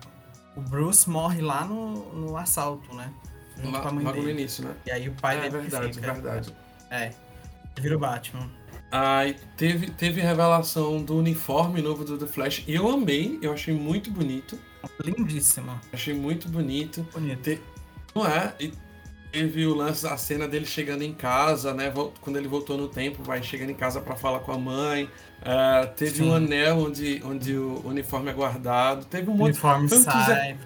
o 0.57 0.61
Bruce 0.61 1.09
morre 1.09 1.39
lá 1.41 1.63
no, 1.63 2.13
no 2.13 2.35
assalto, 2.37 2.93
né? 2.93 3.09
Junto 3.57 3.71
lá- 3.71 3.81
com 3.81 3.87
a 3.87 3.91
mãe 3.91 4.03
logo 4.03 4.17
no 4.17 4.25
dele. 4.25 4.39
início, 4.41 4.63
né? 4.63 4.71
E 4.85 4.91
aí 4.91 5.09
o 5.09 5.13
pai 5.13 5.37
é 5.37 5.41
dele 5.49 5.57
verdade, 5.67 5.93
fica. 5.93 6.13
verdade. 6.13 6.55
É. 6.89 7.11
Vira 7.79 7.95
o 7.95 7.99
Batman. 7.99 8.49
Aí 8.91 9.35
teve, 9.55 9.89
teve 9.91 10.19
revelação 10.19 11.01
do 11.01 11.17
uniforme 11.17 11.81
novo 11.81 12.03
do 12.03 12.17
The 12.17 12.27
Flash. 12.27 12.63
E 12.67 12.75
eu 12.75 12.89
amei, 12.89 13.39
eu 13.41 13.53
achei 13.53 13.73
muito 13.73 14.11
bonito. 14.11 14.59
Lindíssimo. 15.03 15.79
Achei 15.93 16.13
muito 16.13 16.49
bonito. 16.49 17.07
Bonito. 17.13 17.41
Te- 17.41 17.61
Não 18.13 18.27
é? 18.27 18.53
E 18.59 18.73
teve 19.31 19.65
o 19.65 19.73
lance 19.73 20.03
da 20.03 20.17
cena 20.17 20.45
dele 20.45 20.65
chegando 20.65 21.03
em 21.03 21.13
casa, 21.13 21.73
né? 21.73 21.91
Quando 22.19 22.35
ele 22.35 22.49
voltou 22.49 22.77
no 22.77 22.89
tempo, 22.89 23.23
vai 23.23 23.41
chegando 23.41 23.69
em 23.69 23.75
casa 23.75 24.01
pra 24.01 24.15
falar 24.17 24.39
com 24.39 24.51
a 24.51 24.57
mãe. 24.57 25.09
Ah, 25.41 25.87
teve 25.95 26.17
Sim. 26.17 26.29
um 26.29 26.33
anel 26.33 26.77
onde, 26.79 27.21
onde 27.23 27.55
o 27.55 27.81
uniforme 27.85 28.29
é 28.29 28.33
guardado. 28.33 29.05
Teve 29.05 29.29
um 29.29 29.33
monte 29.33 29.51
uniforme 29.51 29.85
um 29.85 29.87
teaser- 29.87 30.25
sai. 30.25 30.57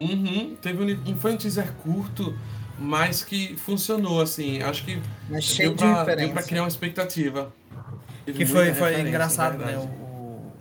Uhum, 0.00 0.56
teve 0.60 0.82
um, 0.82 1.16
foi 1.16 1.32
um 1.32 1.36
teaser 1.36 1.72
curto, 1.74 2.36
mas 2.78 3.24
que 3.24 3.56
funcionou, 3.56 4.20
assim. 4.20 4.62
Acho 4.62 4.84
que 4.84 5.02
mas 5.28 5.44
cheio 5.44 5.74
deu, 5.74 5.76
pra, 5.76 6.14
deu 6.14 6.30
pra 6.30 6.42
criar 6.42 6.62
uma 6.62 6.68
expectativa. 6.68 7.52
Teve 8.24 8.38
que 8.38 8.46
foi, 8.46 8.72
foi 8.74 9.00
engraçado, 9.00 9.58
né? 9.58 9.76
O 9.78 10.52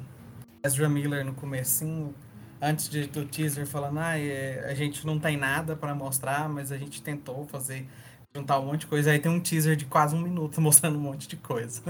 Ezra 0.64 0.90
Miller 0.90 1.24
no 1.24 1.34
comecinho, 1.34 2.16
antes 2.62 2.90
de, 2.90 3.06
do 3.08 3.26
teaser, 3.26 3.68
falando, 3.68 4.00
ah, 4.00 4.18
é, 4.18 4.66
a 4.70 4.74
gente 4.74 5.06
não 5.06 5.20
tem 5.20 5.38
nada 5.38 5.76
para 5.76 5.94
mostrar, 5.94 6.50
mas 6.50 6.72
a 6.72 6.78
gente 6.78 7.02
tentou 7.02 7.46
fazer 7.46 7.88
juntar 8.36 8.60
um 8.60 8.66
monte 8.66 8.82
de 8.82 8.88
coisa. 8.88 9.12
Aí 9.12 9.20
tem 9.20 9.32
um 9.32 9.40
teaser 9.40 9.76
de 9.76 9.86
quase 9.86 10.16
um 10.16 10.22
minuto 10.22 10.60
mostrando 10.62 10.98
um 10.98 11.02
monte 11.02 11.28
de 11.28 11.36
coisa. 11.36 11.82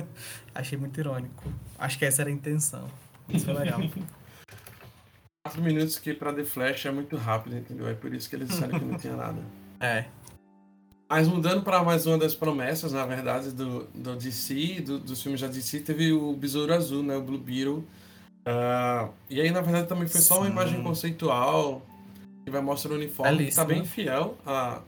Achei 0.54 0.78
muito 0.78 1.00
irônico. 1.00 1.44
Acho 1.80 1.98
que 1.98 2.06
essa 2.06 2.24
era 2.24 2.30
a 2.30 2.34
intenção. 2.34 2.86
Isso 3.30 3.46
foi 3.46 3.54
legal. 3.54 3.80
Quatro 5.48 5.62
minutos 5.62 5.98
que 5.98 6.14
pra 6.14 6.34
The 6.34 6.44
Flash 6.44 6.86
é 6.88 6.92
muito 6.92 7.16
rápido, 7.16 7.58
entendeu? 7.58 7.88
É 7.88 7.94
por 7.94 8.14
isso 8.14 8.30
que 8.30 8.36
eles 8.36 8.50
disseram 8.50 8.78
que 8.78 8.84
não 8.84 8.98
tinha 8.98 9.16
nada. 9.18 9.42
É. 9.80 10.04
Mas 11.10 11.26
mudando 11.26 11.64
para 11.64 11.82
mais 11.86 12.06
uma 12.06 12.18
das 12.18 12.36
promessas, 12.36 12.92
na 12.92 13.06
verdade, 13.06 13.52
do, 13.52 13.86
do 13.96 14.18
DC, 14.18 14.82
do, 14.82 15.00
dos 15.00 15.24
filmes 15.24 15.40
da 15.40 15.48
DC, 15.48 15.80
teve 15.80 16.12
o 16.12 16.34
Besouro 16.34 16.74
Azul, 16.74 17.02
né? 17.02 17.16
O 17.16 17.22
Blue 17.22 17.38
Beetle. 17.38 17.78
Uh, 17.78 19.10
e 19.30 19.40
aí, 19.40 19.50
na 19.50 19.62
verdade, 19.62 19.88
também 19.88 20.06
foi 20.06 20.20
só 20.20 20.40
uma 20.40 20.50
imagem 20.50 20.84
conceitual 20.84 21.82
que 22.44 22.52
vai 22.52 22.60
mostrar 22.60 22.92
o 22.92 22.96
uniforme. 22.96 23.46
Que 23.46 23.56
tá 23.56 23.64
bem 23.64 23.86
fiel 23.86 24.38
a, 24.46 24.82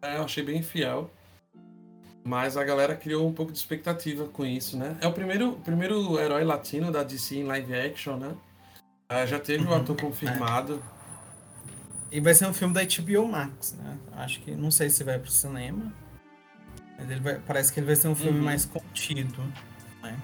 é, 0.00 0.16
eu 0.16 0.22
achei 0.22 0.42
bem 0.42 0.62
fiel. 0.62 1.10
Mas 2.24 2.56
a 2.56 2.64
galera 2.64 2.96
criou 2.96 3.28
um 3.28 3.32
pouco 3.32 3.52
de 3.52 3.58
expectativa 3.58 4.26
com 4.26 4.44
isso, 4.46 4.76
né? 4.78 4.96
É 5.02 5.06
o 5.06 5.12
primeiro, 5.12 5.52
primeiro 5.64 6.18
herói 6.18 6.44
latino 6.44 6.90
da 6.90 7.02
DC 7.02 7.36
em 7.36 7.44
live 7.44 7.74
action, 7.74 8.16
né? 8.16 8.34
Uh, 9.10 9.26
já 9.26 9.38
teve 9.38 9.64
o 9.64 9.74
ator 9.74 9.96
confirmado. 9.96 10.82
É. 12.12 12.16
E 12.16 12.20
vai 12.20 12.34
ser 12.34 12.46
um 12.46 12.52
filme 12.52 12.74
da 12.74 12.82
HBO 12.82 13.26
Max, 13.26 13.74
né? 13.78 13.98
Acho 14.12 14.40
que 14.40 14.50
não 14.52 14.70
sei 14.70 14.90
se 14.90 15.02
vai 15.02 15.18
pro 15.18 15.30
cinema. 15.30 15.92
Mas 16.98 17.10
ele 17.10 17.20
vai, 17.20 17.38
parece 17.38 17.72
que 17.72 17.80
ele 17.80 17.86
vai 17.86 17.96
ser 17.96 18.08
um 18.08 18.14
filme 18.14 18.38
uhum. 18.38 18.44
mais 18.44 18.64
contido. 18.64 19.42
Né? 20.02 20.18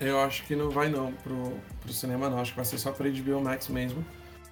Eu 0.00 0.20
acho 0.20 0.44
que 0.44 0.54
não 0.54 0.70
vai 0.70 0.88
não 0.88 1.12
pro, 1.12 1.52
pro 1.80 1.92
cinema 1.92 2.30
não. 2.30 2.38
Acho 2.38 2.52
que 2.52 2.56
vai 2.56 2.64
ser 2.64 2.78
só 2.78 2.92
pra 2.92 3.08
HBO 3.08 3.42
Max 3.42 3.68
mesmo. 3.68 4.04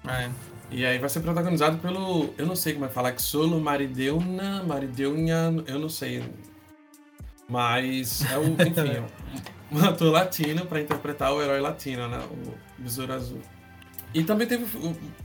É. 0.07 0.29
E 0.69 0.85
aí 0.85 0.97
vai 0.97 1.09
ser 1.09 1.21
protagonizado 1.21 1.77
pelo. 1.77 2.33
Eu 2.37 2.45
não 2.45 2.55
sei 2.55 2.73
como 2.73 2.85
é 2.85 2.89
falar 2.89 3.11
que 3.13 3.21
solo 3.21 3.59
Marideuna. 3.59 4.63
Marideuna, 4.63 5.63
eu 5.65 5.79
não 5.79 5.89
sei. 5.89 6.23
Mas 7.47 8.23
é 8.31 8.37
o. 8.37 8.43
Enfim, 8.61 8.89
é 8.89 9.03
um 9.71 9.83
ator 9.85 10.11
latino 10.11 10.65
para 10.65 10.81
interpretar 10.81 11.33
o 11.33 11.41
herói 11.41 11.59
latino, 11.59 12.07
né? 12.07 12.19
O 12.19 12.81
Besouro 12.81 13.13
Azul. 13.13 13.41
E 14.13 14.23
também 14.23 14.47
teve. 14.47 14.65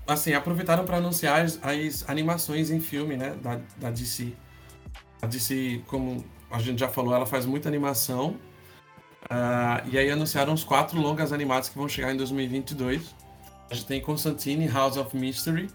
Assim, 0.06 0.32
aproveitaram 0.32 0.84
para 0.84 0.96
anunciar 0.96 1.42
as, 1.42 1.60
as, 1.62 2.08
animações 2.08 2.70
em 2.70 2.80
filme, 2.80 3.16
né? 3.16 3.36
Da, 3.42 3.60
da 3.76 3.90
DC. 3.90 4.32
A 5.20 5.26
DC, 5.26 5.82
como 5.86 6.24
a 6.50 6.58
gente 6.58 6.78
já 6.78 6.88
falou, 6.88 7.14
ela 7.14 7.26
faz 7.26 7.44
muita 7.44 7.68
animação. 7.68 8.36
Uh, 9.24 9.86
e 9.90 9.98
aí 9.98 10.10
anunciaram 10.10 10.54
os 10.54 10.64
quatro 10.64 10.98
longas 10.98 11.32
animadas 11.32 11.68
que 11.68 11.76
vão 11.76 11.88
chegar 11.88 12.14
em 12.14 12.16
2022. 12.16 13.14
A 13.70 13.74
gente 13.74 13.86
tem 13.86 14.00
Constantine 14.00 14.66
House 14.68 14.96
of 14.96 15.14
Mystery. 15.16 15.68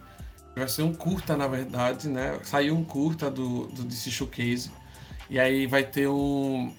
Vai 0.55 0.67
ser 0.67 0.83
um 0.83 0.93
curta, 0.93 1.35
na 1.35 1.47
verdade, 1.47 2.07
né? 2.07 2.39
Saiu 2.43 2.75
um 2.75 2.83
curta 2.83 3.29
do, 3.29 3.67
do 3.67 3.83
DC 3.83 4.09
Showcase. 4.09 4.71
E 5.29 5.39
aí 5.39 5.67
vai 5.67 5.83
ter 5.83 6.07
um. 6.07 6.73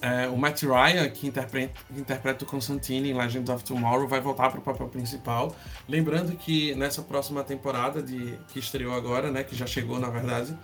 É, 0.00 0.28
o 0.28 0.36
Matt 0.36 0.62
Ryan, 0.62 1.08
que 1.08 1.26
interpreta, 1.26 1.72
que 1.92 2.00
interpreta 2.00 2.44
o 2.44 2.46
Constantine 2.46 3.10
em 3.10 3.14
Legends 3.14 3.50
of 3.50 3.64
Tomorrow, 3.64 4.06
vai 4.06 4.20
voltar 4.20 4.50
para 4.50 4.60
o 4.60 4.62
papel 4.62 4.88
principal. 4.88 5.54
Lembrando 5.88 6.36
que 6.36 6.74
nessa 6.74 7.02
próxima 7.02 7.42
temporada 7.42 8.02
de, 8.02 8.38
que 8.48 8.58
estreou 8.58 8.94
agora, 8.94 9.30
né? 9.30 9.42
Que 9.42 9.56
já 9.56 9.66
chegou, 9.66 9.98
na 9.98 10.08
verdade, 10.08 10.56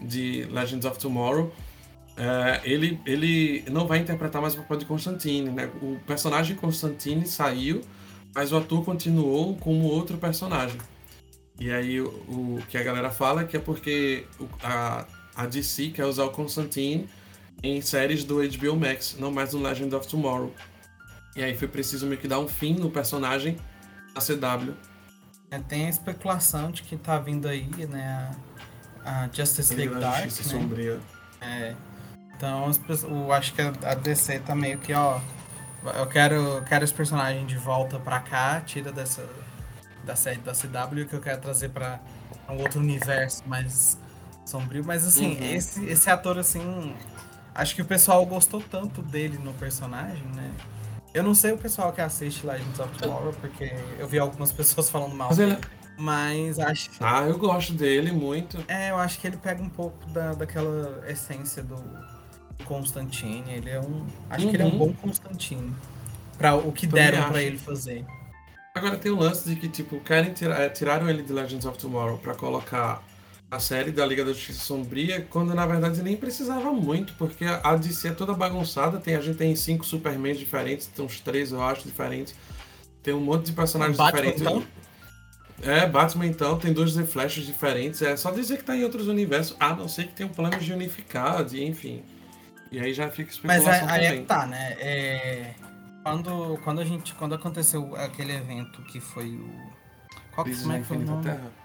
de 0.00 0.44
Legends 0.50 0.84
of 0.84 0.98
Tomorrow. 0.98 1.52
É, 2.16 2.60
ele, 2.64 3.00
ele 3.06 3.64
não 3.70 3.86
vai 3.86 3.98
interpretar 3.98 4.42
mais 4.42 4.54
o 4.54 4.58
papel 4.58 4.78
de 4.78 4.84
Constantine, 4.84 5.50
né? 5.50 5.70
O 5.80 5.98
personagem 6.04 6.56
Constantine 6.56 7.26
saiu 7.26 7.82
mas 8.34 8.52
o 8.52 8.56
ator 8.56 8.84
continuou 8.84 9.56
como 9.56 9.86
outro 9.86 10.16
personagem. 10.16 10.78
E 11.60 11.70
aí 11.70 12.00
o, 12.00 12.08
o 12.08 12.62
que 12.68 12.76
a 12.78 12.82
galera 12.82 13.10
fala 13.10 13.42
é 13.42 13.44
que 13.44 13.56
é 13.56 13.60
porque 13.60 14.24
a, 14.62 15.06
a 15.34 15.46
DC 15.46 15.88
quer 15.90 16.06
usar 16.06 16.24
o 16.24 16.30
Constantine 16.30 17.08
em 17.62 17.80
séries 17.80 18.24
do 18.24 18.36
HBO 18.36 18.76
Max, 18.76 19.16
não 19.18 19.30
mais 19.30 19.52
no 19.52 19.60
Legend 19.60 19.94
of 19.94 20.06
Tomorrow. 20.08 20.52
E 21.36 21.42
aí 21.42 21.56
foi 21.56 21.68
preciso 21.68 22.06
meio 22.06 22.20
que 22.20 22.28
dar 22.28 22.38
um 22.38 22.48
fim 22.48 22.74
no 22.74 22.90
personagem 22.90 23.56
na 24.14 24.20
CW. 24.20 24.74
É, 25.50 25.58
tem 25.58 25.86
a 25.86 25.88
especulação 25.88 26.70
de 26.70 26.82
que 26.82 26.96
tá 26.96 27.18
vindo 27.18 27.46
aí, 27.46 27.68
né, 27.86 28.34
a, 29.04 29.24
a 29.24 29.28
Justice 29.32 29.74
League 29.74 29.94
Dark, 29.94 30.24
né? 30.24 30.30
Sombria. 30.30 31.00
É. 31.40 31.74
Então, 32.36 32.70
eu 33.08 33.32
acho 33.32 33.54
que 33.54 33.62
a 33.62 33.94
DC 33.94 34.40
tá 34.40 34.54
meio 34.54 34.78
que, 34.78 34.92
ó, 34.92 35.20
eu 35.96 36.06
quero, 36.06 36.62
quero 36.68 36.84
esse 36.84 36.94
personagem 36.94 37.46
de 37.46 37.56
volta 37.56 37.98
pra 37.98 38.20
cá, 38.20 38.60
tira 38.60 38.90
dessa 38.90 39.28
da 40.04 40.16
série 40.16 40.38
da 40.38 40.52
CW 40.52 41.06
que 41.08 41.14
eu 41.14 41.20
quero 41.20 41.40
trazer 41.40 41.70
pra 41.70 42.00
um 42.48 42.60
outro 42.60 42.80
universo 42.80 43.42
mais 43.46 43.98
sombrio. 44.44 44.84
Mas 44.84 45.06
assim, 45.06 45.36
uhum. 45.36 45.54
esse, 45.54 45.84
esse 45.86 46.10
ator, 46.10 46.38
assim, 46.38 46.94
acho 47.54 47.74
que 47.74 47.82
o 47.82 47.84
pessoal 47.84 48.24
gostou 48.26 48.60
tanto 48.60 49.02
dele 49.02 49.38
no 49.38 49.52
personagem, 49.54 50.24
né? 50.34 50.50
Eu 51.14 51.22
não 51.22 51.34
sei 51.34 51.52
o 51.52 51.58
pessoal 51.58 51.92
que 51.92 52.00
assiste 52.00 52.46
Legends 52.46 52.80
of 52.80 52.96
Tomorrow, 52.98 53.34
porque 53.40 53.74
eu 53.98 54.08
vi 54.08 54.18
algumas 54.18 54.50
pessoas 54.52 54.88
falando 54.88 55.14
mal. 55.14 55.28
Mas, 55.28 55.38
ele... 55.38 55.58
mas 55.98 56.58
acho. 56.58 56.90
Ah, 57.00 57.22
eu 57.22 57.38
gosto 57.38 57.72
dele 57.74 58.12
muito. 58.12 58.64
É, 58.66 58.90
eu 58.90 58.96
acho 58.96 59.18
que 59.18 59.26
ele 59.26 59.36
pega 59.36 59.62
um 59.62 59.68
pouco 59.68 60.06
da, 60.06 60.32
daquela 60.32 61.04
essência 61.06 61.62
do, 61.62 61.76
Constantine. 62.64 63.44
Ele 63.48 63.70
é 63.70 63.80
um. 63.80 64.06
Acho 64.30 64.44
uhum. 64.44 64.50
que 64.50 64.56
ele 64.56 64.62
é 64.62 64.66
um 64.66 64.70
uhum. 64.70 64.78
bom 64.78 64.92
Constantine. 64.94 65.74
Pra 66.38 66.54
o 66.54 66.72
que 66.72 66.86
Também 66.86 67.10
deram 67.10 67.28
para 67.28 67.42
ele 67.42 67.58
fazer. 67.58 68.04
Agora 68.74 68.96
tem 68.96 69.12
o 69.12 69.16
lance 69.16 69.48
de 69.48 69.56
que, 69.56 69.68
tipo, 69.68 70.00
querem 70.00 70.32
tirar, 70.32 70.60
é, 70.60 70.68
tiraram 70.70 71.08
ele 71.08 71.22
de 71.22 71.32
Legends 71.32 71.66
of 71.66 71.76
Tomorrow 71.78 72.16
para 72.16 72.34
colocar 72.34 73.02
a 73.52 73.58
série 73.58 73.90
da 73.90 74.06
Liga 74.06 74.24
da 74.24 74.32
Justiça 74.32 74.60
Sombria, 74.60 75.26
quando 75.28 75.54
na 75.54 75.66
verdade 75.66 76.02
nem 76.02 76.16
precisava 76.16 76.72
muito, 76.72 77.12
porque 77.18 77.44
a 77.44 77.76
DC 77.76 78.08
é 78.08 78.12
toda 78.12 78.32
bagunçada. 78.32 78.98
Tem, 78.98 79.14
a 79.14 79.20
gente 79.20 79.36
tem 79.36 79.54
cinco 79.54 79.84
Supermans 79.84 80.38
diferentes, 80.38 80.86
tem 80.86 81.04
uns 81.04 81.20
três, 81.20 81.52
eu 81.52 81.62
acho, 81.62 81.86
diferentes. 81.86 82.34
Tem 83.02 83.12
um 83.12 83.20
monte 83.20 83.46
de 83.46 83.52
personagens 83.52 83.98
Batman, 83.98 84.22
diferentes. 84.22 84.40
Então? 84.40 84.64
É, 85.60 85.86
Batman 85.86 86.26
então, 86.26 86.58
tem 86.58 86.72
dois 86.72 86.94
The 86.94 87.04
Flashes 87.04 87.44
diferentes. 87.44 88.00
É 88.00 88.16
só 88.16 88.30
dizer 88.30 88.56
que 88.56 88.64
tá 88.64 88.74
em 88.74 88.84
outros 88.84 89.06
universos, 89.06 89.54
a 89.60 89.74
não 89.74 89.86
ser 89.86 90.06
que 90.06 90.14
tenha 90.14 90.30
um 90.30 90.32
plano 90.32 90.56
de 90.56 90.72
unificar, 90.72 91.44
de, 91.44 91.62
enfim. 91.62 92.02
E 92.70 92.80
aí 92.80 92.94
já 92.94 93.10
fica 93.10 93.30
especulação 93.30 93.66
Mas 93.66 93.82
aí, 93.82 94.06
aí 94.06 94.18
é 94.18 94.22
tá, 94.22 94.46
né? 94.46 94.76
É... 94.80 95.54
Quando, 96.02 96.58
quando 96.64 96.80
a 96.80 96.84
gente. 96.86 97.14
Quando 97.14 97.34
aconteceu 97.34 97.94
aquele 97.96 98.32
evento 98.32 98.80
que 98.84 98.98
foi 98.98 99.26
o. 99.26 99.50
Qual 100.34 100.46
é 100.46 100.50
que 100.50 100.84
foi 100.84 100.96
o 100.96 101.00
nome? 101.00 101.22
Terra. 101.22 101.61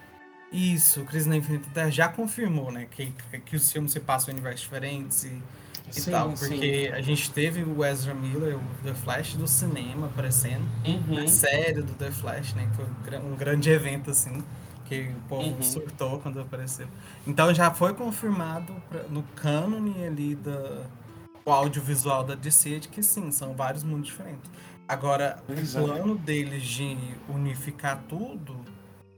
Isso, 0.52 1.04
Crise 1.06 1.28
na 1.28 1.38
Infinita 1.38 1.70
Terra 1.74 1.90
já 1.90 2.08
confirmou, 2.08 2.72
né? 2.72 2.88
Que, 2.90 3.14
que 3.46 3.56
os 3.56 3.72
filmes 3.72 3.92
se 3.92 4.00
passam 4.00 4.30
em 4.30 4.34
universos 4.34 4.62
diferentes 4.62 5.24
e, 5.24 5.42
e 5.90 6.02
sim, 6.02 6.12
tal. 6.12 6.30
Porque 6.32 6.88
sim. 6.88 6.94
a 6.94 7.02
gente 7.02 7.32
teve 7.32 7.64
o 7.64 7.84
Ezra 7.84 8.14
Miller, 8.14 8.58
o 8.58 8.62
The 8.84 8.94
Flash 8.94 9.36
do 9.36 9.48
cinema 9.48 10.08
aparecendo. 10.08 10.66
Uhum. 10.86 11.24
A 11.24 11.28
série 11.28 11.82
do 11.82 11.94
The 11.94 12.12
Flash, 12.12 12.54
né? 12.54 12.70
Que 12.70 13.08
foi 13.08 13.20
um 13.20 13.36
grande 13.36 13.70
evento, 13.70 14.12
assim 14.12 14.44
que 14.88 15.10
o 15.10 15.28
povo 15.28 15.50
uhum. 15.50 15.62
surtou 15.62 16.20
quando 16.20 16.40
apareceu. 16.40 16.88
Então 17.26 17.54
já 17.54 17.70
foi 17.72 17.94
confirmado 17.94 18.74
pra, 18.90 19.04
no 19.04 19.22
cânone 19.36 20.06
ali 20.06 20.36
da 20.36 20.86
o 21.46 21.52
audiovisual 21.52 22.26
da 22.26 22.36
DC 22.36 22.80
de 22.80 22.90
que 22.90 23.02
sim, 23.02 23.32
são 23.32 23.54
vários 23.54 23.82
mundos 23.82 24.08
diferentes. 24.08 24.52
Agora, 24.86 25.42
Exato. 25.50 25.86
o 25.86 25.88
plano 25.88 26.18
deles 26.18 26.64
de 26.64 26.98
unificar 27.30 28.04
tudo, 28.10 28.54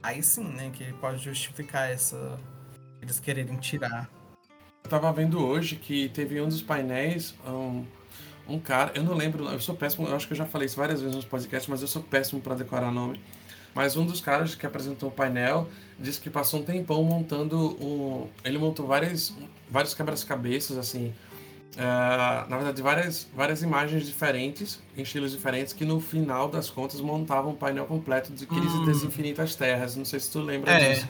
aí 0.02 0.22
sim, 0.24 0.44
né, 0.44 0.72
que 0.74 0.92
pode 0.94 1.24
justificar 1.24 1.90
essa 1.90 2.40
eles 3.02 3.20
quererem 3.20 3.56
tirar. 3.58 4.10
Eu 4.84 4.90
tava 4.90 5.12
vendo 5.12 5.44
hoje 5.46 5.76
que 5.76 6.10
teve 6.10 6.42
um 6.42 6.48
dos 6.48 6.62
painéis, 6.62 7.34
um, 7.46 7.86
um 8.48 8.60
cara, 8.60 8.92
eu 8.96 9.04
não 9.04 9.14
lembro, 9.14 9.46
eu 9.46 9.60
sou 9.60 9.76
péssimo, 9.76 10.08
eu 10.08 10.16
acho 10.16 10.28
que 10.28 10.34
eu 10.34 10.38
já 10.38 10.46
falei 10.46 10.66
isso 10.66 10.78
várias 10.78 11.02
vezes 11.02 11.16
nos 11.16 11.26
podcasts, 11.26 11.70
mas 11.70 11.82
eu 11.82 11.88
sou 11.88 12.02
péssimo 12.02 12.42
para 12.42 12.56
decorar 12.56 12.92
nome 12.92 13.20
mas 13.74 13.96
um 13.96 14.06
dos 14.06 14.20
caras 14.20 14.56
que 14.56 14.66
apresentou 14.66 15.10
o 15.10 15.12
painel 15.12 15.68
disse 15.98 16.20
que 16.20 16.30
passou 16.30 16.60
um 16.60 16.64
tempão 16.64 17.04
montando 17.04 17.78
um. 17.82 18.28
Ele 18.44 18.58
montou 18.58 18.86
várias, 18.86 19.34
vários 19.70 19.94
quebra-cabeças, 19.94 20.78
assim. 20.78 21.14
Uh, 21.76 22.50
na 22.50 22.58
verdade, 22.58 22.82
várias, 22.82 23.30
várias 23.34 23.62
imagens 23.62 24.06
diferentes, 24.06 24.82
em 24.98 25.02
estilos 25.02 25.32
diferentes, 25.32 25.72
que 25.72 25.86
no 25.86 26.00
final 26.00 26.50
das 26.50 26.70
contas 26.70 27.00
montavam 27.00 27.52
um 27.52 27.56
painel 27.56 27.86
completo 27.86 28.34
de 28.34 28.46
Crise 28.46 28.78
hum. 28.78 28.86
das 28.86 29.04
Infinitas 29.04 29.56
Terras. 29.56 29.96
Não 29.96 30.06
sei 30.06 30.20
se 30.20 30.32
tu 30.32 30.42
lembra 30.42 30.72
é. 30.72 30.94
disso. 30.94 31.08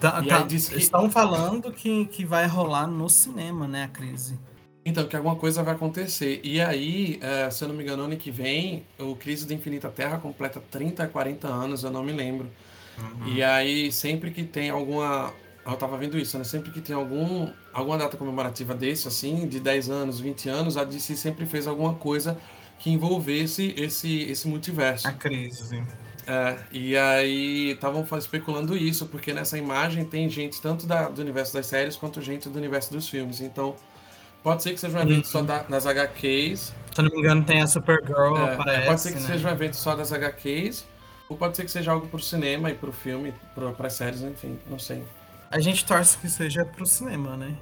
Tá, 0.00 0.20
tá, 0.20 0.44
que... 0.46 0.56
Estão 0.56 1.08
falando 1.08 1.72
que, 1.72 2.06
que 2.06 2.24
vai 2.24 2.46
rolar 2.46 2.88
no 2.88 3.08
cinema, 3.08 3.68
né, 3.68 3.84
a 3.84 3.88
crise. 3.88 4.36
Então, 4.84 5.06
que 5.06 5.14
alguma 5.14 5.36
coisa 5.36 5.62
vai 5.62 5.74
acontecer. 5.74 6.40
E 6.42 6.60
aí, 6.60 7.20
é, 7.22 7.48
se 7.50 7.62
eu 7.62 7.68
não 7.68 7.74
me 7.76 7.84
engano, 7.84 8.02
ano 8.02 8.16
que 8.16 8.30
vem, 8.30 8.84
o 8.98 9.14
Crise 9.14 9.46
da 9.46 9.54
Infinita 9.54 9.88
Terra 9.88 10.18
completa 10.18 10.60
30, 10.70 11.06
40 11.06 11.46
anos, 11.46 11.84
eu 11.84 11.90
não 11.90 12.02
me 12.02 12.12
lembro. 12.12 12.50
Uhum. 12.98 13.28
E 13.28 13.42
aí, 13.42 13.92
sempre 13.92 14.32
que 14.32 14.42
tem 14.42 14.70
alguma. 14.70 15.32
Eu 15.64 15.76
tava 15.76 15.96
vendo 15.96 16.18
isso, 16.18 16.36
né? 16.36 16.44
Sempre 16.44 16.70
que 16.72 16.80
tem 16.80 16.94
algum, 16.94 17.50
alguma 17.72 17.96
data 17.96 18.16
comemorativa 18.16 18.74
desse, 18.74 19.06
assim, 19.06 19.46
de 19.46 19.60
10 19.60 19.90
anos, 19.90 20.18
20 20.18 20.48
anos, 20.48 20.76
a 20.76 20.84
DC 20.84 21.14
sempre 21.16 21.46
fez 21.46 21.68
alguma 21.68 21.94
coisa 21.94 22.36
que 22.78 22.90
envolvesse 22.90 23.72
esse, 23.76 24.22
esse 24.22 24.48
multiverso. 24.48 25.06
A 25.06 25.12
crise, 25.12 25.68
sim. 25.68 25.86
É, 26.26 26.56
e 26.70 26.96
aí 26.96 27.70
estavam 27.72 28.06
especulando 28.16 28.76
isso, 28.76 29.06
porque 29.06 29.32
nessa 29.32 29.56
imagem 29.58 30.04
tem 30.04 30.28
gente 30.28 30.60
tanto 30.60 30.86
da, 30.86 31.08
do 31.08 31.20
universo 31.20 31.54
das 31.54 31.66
séries 31.66 31.96
quanto 31.96 32.20
gente 32.20 32.48
do 32.48 32.58
universo 32.58 32.92
dos 32.92 33.08
filmes. 33.08 33.40
Então, 33.40 33.76
pode 34.42 34.62
ser 34.64 34.72
que 34.72 34.80
seja 34.80 34.98
um 34.98 35.02
evento 35.02 35.26
uhum. 35.26 35.30
só 35.30 35.42
da, 35.42 35.62
das 35.62 35.86
HQs. 35.86 36.72
Se 36.92 37.00
eu 37.00 37.04
não 37.04 37.10
me 37.10 37.18
engano, 37.18 37.44
tem 37.44 37.62
a 37.62 37.66
Supergirl, 37.66 38.36
é, 38.36 38.54
aparece, 38.54 38.86
Pode 38.86 39.00
ser 39.00 39.12
que 39.12 39.20
né? 39.20 39.26
seja 39.26 39.48
um 39.48 39.52
evento 39.52 39.76
só 39.76 39.94
das 39.94 40.12
HQs, 40.12 40.86
ou 41.28 41.36
pode 41.36 41.56
ser 41.56 41.64
que 41.64 41.70
seja 41.70 41.92
algo 41.92 42.06
pro 42.08 42.20
cinema 42.20 42.70
e 42.70 42.74
pro 42.74 42.92
filme, 42.92 43.32
para 43.54 43.86
as 43.86 43.92
séries, 43.92 44.22
enfim, 44.22 44.58
não 44.68 44.78
sei. 44.78 45.02
A 45.52 45.60
gente 45.60 45.84
torce 45.84 46.16
que 46.16 46.30
seja 46.30 46.64
pro 46.64 46.86
cinema, 46.86 47.36
né? 47.36 47.54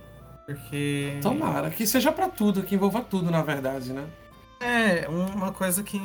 Porque. 0.46 1.18
Tomara, 1.20 1.70
que 1.70 1.84
seja 1.86 2.12
para 2.12 2.28
tudo, 2.28 2.62
que 2.62 2.76
envolva 2.76 3.02
tudo, 3.02 3.30
na 3.30 3.42
verdade, 3.42 3.92
né? 3.92 4.06
É, 4.60 5.08
uma 5.08 5.50
coisa 5.52 5.82
que. 5.82 6.00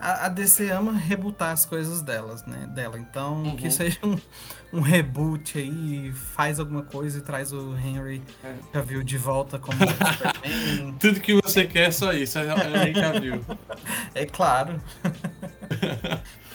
A, 0.00 0.26
a 0.26 0.28
DC 0.28 0.68
ama 0.70 0.92
rebootar 0.92 1.52
as 1.52 1.64
coisas 1.64 2.02
delas, 2.02 2.44
né? 2.44 2.66
Dela. 2.74 2.98
Então, 2.98 3.42
uhum. 3.44 3.56
que 3.56 3.70
seja 3.70 4.00
um, 4.02 4.18
um 4.72 4.80
reboot 4.80 5.58
aí, 5.58 6.10
faz 6.10 6.58
alguma 6.58 6.82
coisa 6.82 7.18
e 7.18 7.20
traz 7.20 7.52
o 7.52 7.76
Henry 7.76 8.20
é. 8.42 8.54
Cavill 8.72 9.04
de 9.04 9.16
volta 9.16 9.60
como 9.60 9.78
Superman. 9.78 10.96
Tudo 10.98 11.20
que 11.20 11.34
você 11.40 11.66
quer 11.66 11.88
é 11.88 11.90
só 11.92 12.12
isso, 12.12 12.36
é 12.38 12.46
Henry 12.46 12.94
Cavill. 12.94 13.44
É 14.12 14.26
claro. 14.26 14.82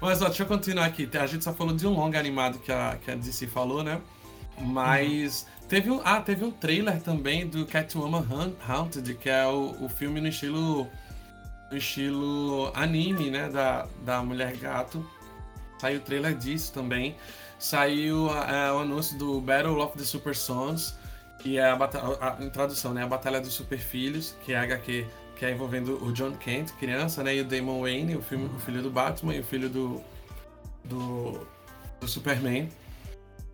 Mas 0.00 0.22
ó, 0.22 0.26
deixa 0.26 0.42
eu 0.42 0.46
continuar 0.46 0.86
aqui. 0.86 1.08
A 1.18 1.26
gente 1.26 1.44
só 1.44 1.52
falou 1.52 1.74
de 1.74 1.86
um 1.86 1.92
longa 1.92 2.18
animado 2.18 2.58
que 2.58 2.72
a, 2.72 2.98
que 3.02 3.10
a 3.10 3.14
DC 3.14 3.46
falou, 3.46 3.82
né? 3.82 4.00
Mas. 4.58 5.42
Uhum 5.42 5.56
Teve 5.68 5.90
um, 5.90 6.00
ah, 6.04 6.20
teve 6.20 6.44
um 6.44 6.50
trailer 6.50 7.00
também 7.00 7.44
do 7.46 7.66
Catwoman 7.66 8.24
Haunted, 8.68 9.14
que 9.14 9.28
é 9.28 9.44
o, 9.46 9.74
o 9.80 9.88
filme 9.88 10.20
no 10.20 10.28
estilo 10.28 10.88
no 11.68 11.76
estilo 11.76 12.70
anime, 12.72 13.30
né, 13.30 13.48
da, 13.48 13.88
da 14.04 14.22
Mulher 14.22 14.56
Gato. 14.56 15.04
Saiu 15.80 15.98
o 15.98 16.02
trailer 16.02 16.36
disso 16.36 16.72
também. 16.72 17.16
Saiu 17.58 18.28
é, 18.30 18.72
o 18.72 18.78
anúncio 18.78 19.18
do 19.18 19.40
Battle 19.40 19.80
of 19.80 19.98
the 19.98 20.04
Super 20.04 20.36
Sons, 20.36 20.96
que 21.40 21.58
é 21.58 21.64
a, 21.64 21.74
a, 21.74 22.44
em 22.44 22.48
tradução, 22.48 22.94
né, 22.94 23.02
a 23.02 23.08
Batalha 23.08 23.40
dos 23.40 23.52
Super 23.52 23.80
Filhos, 23.80 24.36
que 24.44 24.52
é 24.52 24.58
a 24.58 24.62
HQ 24.62 25.04
que 25.36 25.44
é 25.44 25.52
envolvendo 25.52 26.02
o 26.02 26.12
John 26.12 26.32
Kent, 26.32 26.72
criança, 26.72 27.22
né, 27.22 27.36
e 27.36 27.40
o 27.42 27.44
Damon 27.44 27.82
Wayne, 27.82 28.16
o, 28.16 28.22
filme, 28.22 28.46
o 28.46 28.58
filho 28.58 28.82
do 28.82 28.90
Batman 28.90 29.34
e 29.34 29.40
o 29.40 29.44
filho 29.44 29.68
do, 29.68 30.00
do, 30.82 31.46
do 32.00 32.08
Superman. 32.08 32.70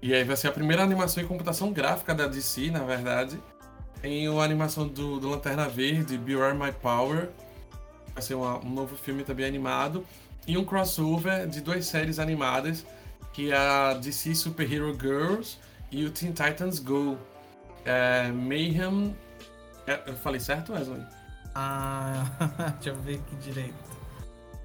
E 0.01 0.15
aí 0.15 0.25
vai 0.25 0.37
ser 0.37 0.49
a 0.49 0.53
primeira 0.53 0.83
animação 0.83 1.23
em 1.23 1.27
computação 1.27 1.73
gráfica 1.73 2.15
da 2.15 2.27
DC, 2.27 2.71
na 2.71 2.85
verdade. 2.85 3.39
Tem 4.01 4.27
a 4.27 4.43
animação 4.43 4.87
do, 4.87 5.19
do 5.21 5.29
Lanterna 5.29 5.69
Verde, 5.69 6.17
Beware 6.17 6.57
My 6.57 6.73
Power. 6.73 7.29
Vai 8.15 8.23
ser 8.23 8.35
uma, 8.35 8.59
um 8.59 8.71
novo 8.71 8.97
filme 8.97 9.25
também 9.25 9.47
animado. 9.47 10.05
E 10.47 10.57
um 10.57 10.65
crossover 10.65 11.47
de 11.47 11.61
duas 11.61 11.87
séries 11.87 12.19
animadas, 12.19 12.85
que 13.33 13.53
é 13.53 13.57
a 13.57 13.95
DC 13.95 14.35
Super 14.35 14.73
Hero 14.73 14.93
Girls 15.01 15.57
e 15.91 16.05
o 16.05 16.11
Teen 16.11 16.33
Titans 16.33 16.79
Go. 16.79 17.17
É, 17.85 18.29
Mayhem... 18.33 19.17
É, 19.87 20.01
eu 20.07 20.17
falei 20.17 20.41
certo, 20.41 20.73
Wesley? 20.73 21.05
Ah, 21.55 22.25
deixa 22.81 22.91
eu 22.91 22.97
ver 22.97 23.17
aqui 23.17 23.37
direito. 23.37 23.75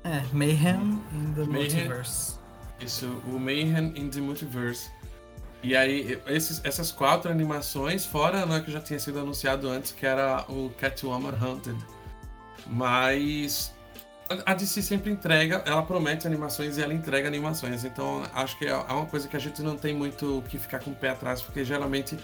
É, 0.03 0.23
Mayhem 0.31 1.01
in 1.13 1.33
the 1.33 1.43
Mayhem, 1.43 1.51
Multiverse. 1.51 2.35
Isso, 2.79 3.07
o 3.27 3.39
Mayhem 3.39 3.93
in 3.95 4.09
the 4.09 4.21
Multiverse. 4.21 4.89
E 5.63 5.75
aí, 5.75 6.21
esses, 6.27 6.61
essas 6.63 6.91
quatro 6.91 7.31
animações, 7.31 8.05
fora 8.05 8.45
né, 8.45 8.61
que 8.61 8.71
já 8.71 8.79
tinha 8.79 8.99
sido 8.99 9.19
anunciado 9.19 9.67
antes, 9.67 9.91
que 9.91 10.05
era 10.05 10.45
o 10.47 10.69
Catwoman 10.77 11.33
Hunted. 11.33 11.77
Mas 12.67 13.73
a 14.45 14.53
DC 14.53 14.81
sempre 14.81 15.11
entrega, 15.11 15.63
ela 15.65 15.81
promete 15.81 16.27
animações 16.27 16.77
e 16.77 16.81
ela 16.81 16.93
entrega 16.93 17.27
animações. 17.27 17.83
Então 17.83 18.23
acho 18.33 18.57
que 18.57 18.65
é, 18.65 18.69
é 18.69 18.93
uma 18.93 19.05
coisa 19.05 19.27
que 19.27 19.35
a 19.35 19.39
gente 19.39 19.61
não 19.61 19.77
tem 19.77 19.93
muito 19.93 20.43
que 20.49 20.57
ficar 20.59 20.79
com 20.79 20.91
o 20.91 20.95
pé 20.95 21.09
atrás, 21.09 21.41
porque 21.41 21.63
geralmente 21.63 22.17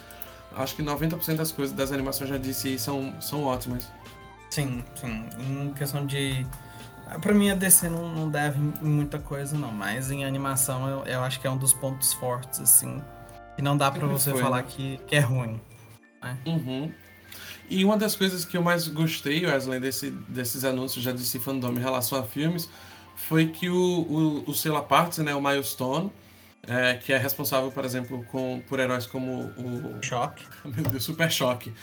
acho 0.56 0.76
que 0.76 0.84
90% 0.84 1.36
das 1.36 1.52
coisas 1.52 1.76
das 1.76 1.92
animações 1.92 2.30
da 2.30 2.38
DC 2.38 2.78
são, 2.78 3.14
são 3.22 3.44
ótimas. 3.44 3.88
Sim, 4.54 4.84
sim. 4.94 5.26
Em 5.40 5.74
questão 5.74 6.06
de. 6.06 6.46
Pra 7.22 7.34
mim 7.34 7.50
a 7.50 7.56
DC 7.56 7.90
não, 7.90 8.08
não 8.14 8.30
deve 8.30 8.60
muita 8.84 9.18
coisa, 9.18 9.58
não, 9.58 9.72
mas 9.72 10.12
em 10.12 10.26
animação 10.26 10.88
eu, 10.88 11.04
eu 11.06 11.24
acho 11.24 11.40
que 11.40 11.48
é 11.48 11.50
um 11.50 11.58
dos 11.58 11.74
pontos 11.74 12.14
fortes, 12.14 12.60
assim. 12.60 13.02
E 13.58 13.64
não 13.64 13.76
dá 13.76 13.90
para 13.90 14.06
você 14.06 14.30
foi, 14.30 14.42
falar 14.42 14.58
né? 14.58 14.66
que, 14.70 14.98
que 15.08 15.16
é 15.16 15.20
ruim. 15.20 15.60
Né? 16.22 16.38
Uhum. 16.46 16.92
E 17.68 17.84
uma 17.84 17.98
das 17.98 18.16
coisas 18.16 18.46
que 18.46 18.56
eu 18.56 18.62
mais 18.62 18.88
gostei, 18.88 19.44
Wesley, 19.44 19.80
desse, 19.80 20.12
desses 20.12 20.64
anúncios 20.64 21.04
já 21.04 21.12
desse 21.12 21.40
fandom 21.40 21.72
em 21.72 21.80
relação 21.80 22.20
a 22.20 22.24
filmes, 22.24 22.70
foi 23.16 23.48
que 23.48 23.70
o, 23.70 23.76
o, 23.76 24.52
o 24.52 24.54
selo 24.54 24.86
né, 25.24 25.34
o 25.34 25.42
Milestone, 25.42 26.12
é, 26.68 26.94
que 26.94 27.12
é 27.12 27.18
responsável, 27.18 27.72
por 27.72 27.86
exemplo, 27.86 28.24
com, 28.26 28.62
por 28.68 28.80
heróis 28.80 29.08
como 29.08 29.46
o... 29.58 29.98
Choque. 30.04 30.46
Meu 30.64 30.84
Deus, 30.84 31.04
Super 31.04 31.32
Choque. 31.32 31.74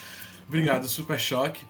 Obrigado, 0.46 0.86
Super 0.86 1.18
Choque. 1.18 1.64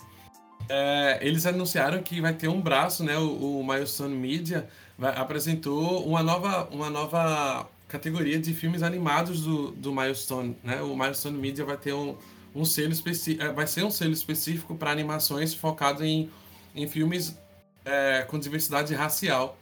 É, 0.72 1.18
eles 1.20 1.46
anunciaram 1.46 2.00
que 2.00 2.20
vai 2.20 2.32
ter 2.32 2.46
um 2.46 2.60
braço, 2.60 3.02
né, 3.02 3.18
o, 3.18 3.58
o 3.58 3.66
Milestone 3.66 4.14
Media 4.14 4.68
vai, 4.96 5.16
apresentou 5.16 6.06
uma 6.06 6.22
nova, 6.22 6.68
uma 6.70 6.88
nova 6.88 7.68
categoria 7.88 8.38
de 8.38 8.54
filmes 8.54 8.84
animados 8.84 9.42
do, 9.42 9.72
do 9.72 9.92
Milestone, 9.92 10.56
né? 10.62 10.80
O 10.80 10.96
Milestone 10.96 11.36
Media 11.36 11.64
vai 11.64 11.76
ter 11.76 11.92
um, 11.92 12.16
um 12.54 12.64
selo 12.64 12.92
específico, 12.92 13.42
é, 13.42 13.52
vai 13.52 13.66
ser 13.66 13.82
um 13.84 13.90
selo 13.90 14.12
específico 14.12 14.76
para 14.76 14.92
animações 14.92 15.52
focado 15.52 16.04
em, 16.04 16.30
em 16.72 16.86
filmes 16.86 17.36
é, 17.84 18.22
com 18.28 18.38
diversidade 18.38 18.94
racial. 18.94 19.58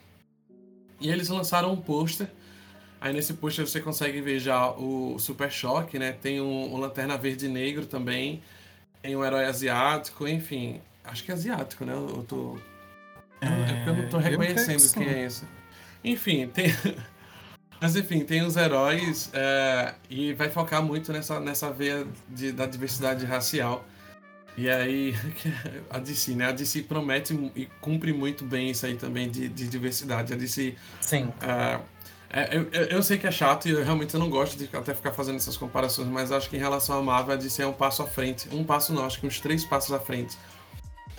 E 1.01 1.09
eles 1.09 1.29
lançaram 1.29 1.73
um 1.73 1.81
pôster. 1.81 2.29
Aí 3.01 3.15
nesse 3.15 3.33
pôster 3.33 3.67
você 3.67 3.81
consegue 3.81 4.21
ver 4.21 4.41
já 4.41 4.71
o 4.73 5.19
Super 5.19 5.51
Choque, 5.51 5.99
né? 5.99 6.13
Tem 6.13 6.41
um, 6.41 6.77
Lanterna 6.77 7.17
Verde 7.17 7.47
e 7.47 7.49
Negro 7.49 7.87
também. 7.87 8.43
Tem 9.01 9.17
um 9.17 9.25
herói 9.25 9.47
asiático, 9.47 10.29
enfim. 10.29 10.81
Acho 11.11 11.25
que 11.25 11.31
é 11.31 11.35
asiático, 11.35 11.85
né? 11.85 11.93
Eu 11.93 12.25
tô. 12.25 12.59
É, 13.41 13.47
é 13.47 13.75
porque 13.75 13.91
eu 13.91 13.97
não 13.97 14.09
tô 14.09 14.19
reconhecendo 14.19 14.93
quem 14.93 15.09
é 15.09 15.25
esse. 15.25 15.45
Enfim, 16.05 16.47
tem. 16.49 16.67
Mas 17.81 17.95
enfim, 17.95 18.25
tem 18.25 18.43
os 18.43 18.57
heróis 18.57 19.31
é, 19.33 19.95
e 20.11 20.33
vai 20.33 20.51
focar 20.51 20.83
muito 20.83 21.13
nessa, 21.13 21.39
nessa 21.39 21.71
veia 21.71 22.05
de, 22.29 22.51
da 22.51 22.67
diversidade 22.67 23.25
racial. 23.25 23.85
E 24.57 24.69
aí, 24.69 25.15
a 25.89 25.99
DC, 25.99 26.33
né? 26.33 26.49
A 26.49 26.53
DC 26.53 26.83
promete 26.83 27.33
e 27.55 27.67
cumpre 27.81 28.13
muito 28.13 28.45
bem 28.45 28.71
isso 28.71 28.85
aí 28.85 28.97
também 28.97 29.31
de, 29.31 29.49
de 29.49 29.69
diversidade. 29.69 30.33
A 30.33 30.37
DC. 30.37 30.75
Sim. 31.01 31.33
É, 31.41 31.79
é, 32.31 32.57
eu, 32.57 32.65
eu 32.65 33.03
sei 33.03 33.17
que 33.17 33.27
é 33.27 33.31
chato 33.31 33.69
e 33.69 33.71
eu 33.71 33.85
realmente 33.85 34.13
eu 34.13 34.21
não 34.21 34.29
gosto 34.29 34.59
de 34.59 34.69
até 34.77 34.93
ficar 34.93 35.13
fazendo 35.13 35.37
essas 35.37 35.57
comparações, 35.57 36.09
mas 36.09 36.33
acho 36.33 36.51
que 36.51 36.57
em 36.57 36.61
relação 36.61 36.99
à 36.99 37.03
Marvel, 37.03 37.35
a 37.35 37.37
DC 37.37 37.63
é 37.63 37.67
um 37.67 37.73
passo 37.73 38.03
à 38.03 38.07
frente. 38.07 38.49
Um 38.53 38.65
passo 38.65 38.93
não, 38.93 39.07
acho 39.07 39.21
que 39.21 39.27
uns 39.27 39.39
três 39.39 39.65
passos 39.65 39.93
à 39.93 40.01
frente 40.01 40.37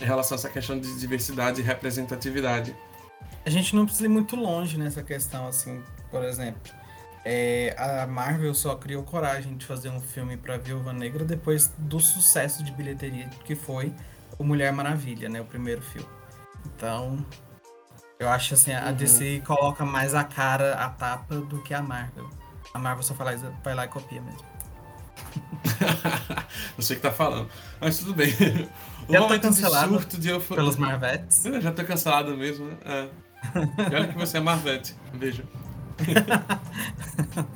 em 0.01 0.05
relação 0.05 0.35
a 0.35 0.39
essa 0.39 0.49
questão 0.49 0.79
de 0.79 0.99
diversidade 0.99 1.61
e 1.61 1.63
representatividade. 1.63 2.75
A 3.45 3.49
gente 3.49 3.75
não 3.75 3.85
precisa 3.85 4.05
ir 4.05 4.09
muito 4.09 4.35
longe 4.35 4.77
nessa 4.77 5.01
questão, 5.01 5.47
assim, 5.47 5.81
por 6.11 6.23
exemplo. 6.23 6.71
É, 7.25 7.75
a 7.77 8.07
Marvel 8.07 8.53
só 8.53 8.75
criou 8.75 9.03
coragem 9.03 9.57
de 9.57 9.65
fazer 9.65 9.89
um 9.89 9.99
filme 9.99 10.37
para 10.37 10.57
Viúva 10.57 10.93
Negra 10.93 11.25
depois 11.25 11.71
do 11.77 11.99
sucesso 11.99 12.63
de 12.63 12.71
bilheteria 12.71 13.27
que 13.43 13.55
foi 13.55 13.93
o 14.37 14.43
Mulher 14.43 14.71
Maravilha, 14.71 15.27
né? 15.27 15.41
O 15.41 15.45
primeiro 15.45 15.81
filme. 15.81 16.07
Então, 16.65 17.25
eu 18.17 18.29
acho 18.29 18.53
assim, 18.53 18.73
a 18.73 18.87
uhum. 18.87 18.93
DC 18.93 19.43
coloca 19.45 19.85
mais 19.85 20.13
a 20.13 20.23
cara, 20.23 20.75
a 20.75 20.89
tapa 20.89 21.35
do 21.35 21.61
que 21.61 21.73
a 21.73 21.81
Marvel. 21.81 22.29
A 22.73 22.79
Marvel 22.79 23.03
só 23.03 23.13
vai 23.13 23.35
lá, 23.35 23.51
vai 23.63 23.75
lá 23.75 23.85
e 23.85 23.87
copia 23.87 24.21
mesmo. 24.21 24.45
Não 26.77 26.83
sei 26.83 26.95
o 26.95 26.99
que 26.99 27.07
tá 27.07 27.11
falando. 27.11 27.49
Mas 27.79 27.99
tudo 27.99 28.13
bem. 28.13 28.33
O 29.07 29.13
já 29.13 29.39
cancelado 29.39 29.87
de 29.87 29.93
surto 30.01 30.17
de 30.17 30.29
eufor... 30.29 30.57
pelos 30.57 30.75
Marvetes. 30.75 31.45
Eu 31.45 31.59
já 31.59 31.71
tô 31.71 31.83
cancelado 31.83 32.37
mesmo, 32.37 32.67
né? 32.67 32.77
É. 32.85 33.07
E 33.91 33.95
olha 33.95 34.07
que 34.07 34.17
você 34.17 34.37
é 34.37 34.39
Marvete. 34.39 34.95
Veja. 35.13 35.43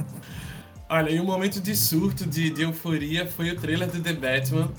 Olha, 0.89 1.09
e 1.09 1.19
o 1.19 1.23
momento 1.23 1.59
de 1.59 1.75
surto, 1.75 2.25
de, 2.25 2.51
de 2.51 2.61
euforia, 2.61 3.25
foi 3.25 3.49
o 3.49 3.59
trailer 3.59 3.89
de 3.89 3.99
The 3.99 4.13
Batman. 4.13 4.71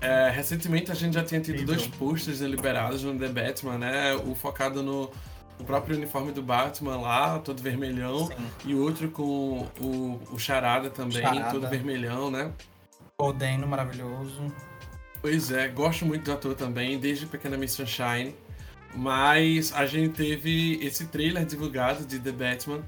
É, 0.00 0.30
recentemente 0.30 0.90
a 0.92 0.94
gente 0.94 1.14
já 1.14 1.24
tinha 1.24 1.40
tido 1.40 1.64
dois 1.64 1.86
posters 1.86 2.40
liberados 2.40 3.02
no 3.02 3.18
The 3.18 3.28
Batman, 3.28 3.78
né? 3.78 4.14
O 4.14 4.34
focado 4.34 4.82
no, 4.82 5.10
no 5.60 5.66
próprio 5.66 5.96
uniforme 5.96 6.32
do 6.32 6.42
Batman 6.42 6.96
lá, 6.96 7.38
todo 7.38 7.62
vermelhão, 7.62 8.26
Sim. 8.26 8.34
e 8.64 8.74
outro 8.74 9.10
com 9.10 9.68
o, 9.78 10.20
o 10.32 10.38
Charada 10.38 10.88
também, 10.88 11.22
Charada. 11.22 11.50
todo 11.50 11.68
vermelhão, 11.68 12.30
né? 12.30 12.50
O 13.18 13.32
Dano 13.32 13.66
maravilhoso. 13.66 14.52
Pois 15.20 15.50
é, 15.50 15.68
gosto 15.68 16.06
muito 16.06 16.24
do 16.24 16.32
ator 16.32 16.54
também, 16.54 16.98
desde 16.98 17.26
Pequena 17.26 17.58
Miss 17.58 17.72
Sunshine. 17.72 18.34
Mas 18.94 19.72
a 19.74 19.86
gente 19.86 20.14
teve 20.14 20.80
esse 20.82 21.06
trailer 21.06 21.44
divulgado 21.44 22.04
de 22.04 22.18
The 22.18 22.32
Batman. 22.32 22.80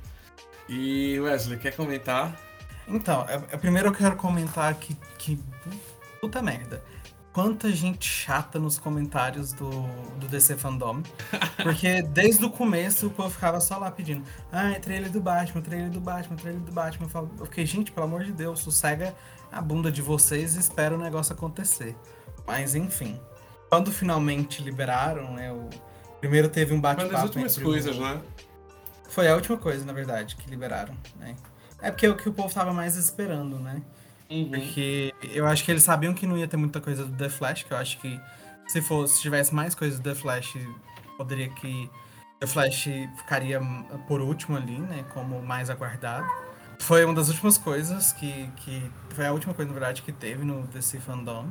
E 0.69 1.21
Wesley, 1.21 1.59
quer 1.59 1.77
comentar? 1.77 2.35
Então, 2.89 3.27
é, 3.29 3.35
é, 3.35 3.57
primeiro 3.59 3.89
eu 3.89 3.93
quero 3.93 4.17
comentar 4.17 4.75
que, 4.75 4.97
que 5.19 5.39
puta 6.21 6.41
merda. 6.41 6.83
Quanta 7.33 7.73
gente 7.73 8.07
chata 8.07 8.59
nos 8.59 8.79
comentários 8.79 9.55
do, 9.55 9.71
do 10.19 10.29
DC 10.29 10.55
Fandom. 10.57 11.03
Porque 11.63 12.03
desde 12.03 12.45
o 12.45 12.51
começo 12.51 13.07
o 13.07 13.11
povo 13.11 13.31
ficava 13.31 13.59
só 13.59 13.79
lá 13.79 13.91
pedindo. 13.91 14.23
Ah, 14.51 14.73
é 14.73 14.79
trailer 14.79 15.11
do 15.11 15.21
Batman, 15.21 15.63
trailer 15.63 15.91
do 15.91 16.01
Batman, 16.01 16.37
trailer 16.37 16.61
do 16.61 16.73
Batman. 16.73 17.09
Eu 17.39 17.47
fiquei, 17.47 17.65
gente, 17.65 17.91
pelo 17.91 18.05
amor 18.05 18.25
de 18.25 18.33
Deus, 18.33 18.61
sossega 18.61 19.15
a 19.51 19.63
bunda 19.63 19.91
de 19.91 20.03
vocês 20.03 20.57
e 20.57 20.61
espera 20.61 20.95
o 20.95 20.99
negócio 20.99 21.33
acontecer. 21.33 21.97
Mas 22.47 22.75
enfim. 22.75 23.19
Quando 23.71 23.91
finalmente 23.91 24.63
liberaram, 24.63 25.33
né? 25.33 25.51
O... 25.51 25.71
Primeiro 26.21 26.51
teve 26.51 26.75
um 26.75 26.81
bate-papo. 26.81 27.13
Das 27.13 27.23
últimas 27.23 27.57
coisas, 27.57 27.97
o... 27.97 28.01
né? 28.03 28.21
Foi 29.09 29.27
a 29.29 29.35
última 29.35 29.57
coisa, 29.57 29.85
na 29.87 29.93
verdade, 29.95 30.37
que 30.37 30.51
liberaram, 30.51 30.95
né? 31.17 31.35
É 31.81 31.91
porque 31.91 32.05
é 32.05 32.11
o 32.11 32.17
que 32.17 32.29
o 32.29 32.33
povo 32.33 32.53
tava 32.53 32.75
mais 32.75 32.97
esperando, 32.97 33.59
né? 33.59 33.83
Uhum. 34.33 34.51
Porque 34.51 35.15
eu 35.23 35.47
acho 35.47 35.63
que 35.63 35.71
eles 35.71 35.83
sabiam 35.83 36.15
que 36.15 36.27
não 36.27 36.39
ia 36.39 36.49
ter 36.49 36.57
muita 36.57 36.81
coisa 36.81 37.05
do 37.05 37.15
The 37.17 37.29
Flash, 37.29 37.65
que 37.65 37.73
eu 37.73 37.77
acho 37.77 37.99
que 37.99 38.19
se 38.67 38.81
fosse, 38.81 39.17
se 39.17 39.23
tivesse 39.23 39.55
mais 39.55 39.75
coisas 39.75 39.99
do 39.99 40.03
The 40.03 40.15
Flash, 40.15 40.57
poderia 41.19 41.51
que 41.51 41.91
The 42.41 42.47
Flash 42.47 42.89
ficaria 43.19 43.61
por 44.09 44.21
último 44.23 44.57
ali, 44.57 44.79
né? 44.79 45.05
Como 45.13 45.43
mais 45.43 45.69
aguardado. 45.69 46.27
Foi 46.79 47.05
uma 47.05 47.15
das 47.15 47.29
últimas 47.29 47.59
coisas 47.59 48.13
que, 48.13 48.51
que. 48.57 48.91
Foi 49.11 49.27
a 49.27 49.33
última 49.33 49.53
coisa, 49.53 49.71
na 49.71 49.79
verdade, 49.79 50.03
que 50.03 50.11
teve 50.11 50.45
no 50.45 50.67
DC 50.69 50.99
Fandom. 50.99 51.49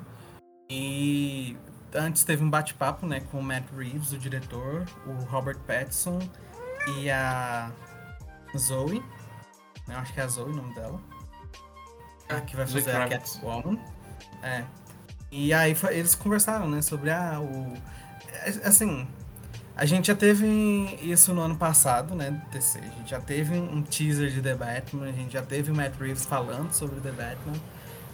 E 0.69 1.55
antes 1.93 2.23
teve 2.23 2.43
um 2.43 2.49
bate-papo, 2.49 3.05
né, 3.05 3.19
com 3.19 3.39
o 3.39 3.43
Matt 3.43 3.65
Reeves, 3.77 4.11
o 4.13 4.17
diretor, 4.17 4.85
o 5.05 5.11
Robert 5.25 5.59
Pattinson 5.59 6.19
e 6.97 7.09
a 7.09 7.71
Zoe. 8.57 9.03
Eu 9.87 9.97
acho 9.97 10.13
que 10.13 10.19
é 10.19 10.23
a 10.23 10.27
Zoe 10.27 10.51
o 10.51 10.55
nome 10.55 10.73
dela. 10.73 11.01
A 12.37 12.41
que 12.41 12.55
vai 12.55 12.67
fazer 12.67 12.95
a 12.95 13.07
Catwoman. 13.07 13.77
É. 14.43 14.63
E 15.31 15.53
aí 15.53 15.75
eles 15.91 16.15
conversaram, 16.15 16.69
né, 16.69 16.81
sobre 16.81 17.09
ah, 17.09 17.39
o. 17.39 17.73
É, 18.27 18.67
assim, 18.67 19.07
a 19.75 19.85
gente 19.85 20.07
já 20.07 20.15
teve 20.15 20.45
isso 21.01 21.33
no 21.33 21.41
ano 21.41 21.55
passado, 21.55 22.13
né, 22.15 22.41
DC. 22.51 22.79
A 22.79 22.97
gente 22.97 23.09
já 23.09 23.21
teve 23.21 23.57
um 23.57 23.81
teaser 23.81 24.29
de 24.29 24.41
The 24.41 24.55
Batman, 24.55 25.05
a 25.05 25.11
gente 25.11 25.33
já 25.33 25.41
teve 25.41 25.71
o 25.71 25.75
Matt 25.75 25.93
Reeves 25.99 26.25
falando 26.25 26.73
sobre 26.73 26.99
The 26.99 27.11
Batman. 27.11 27.57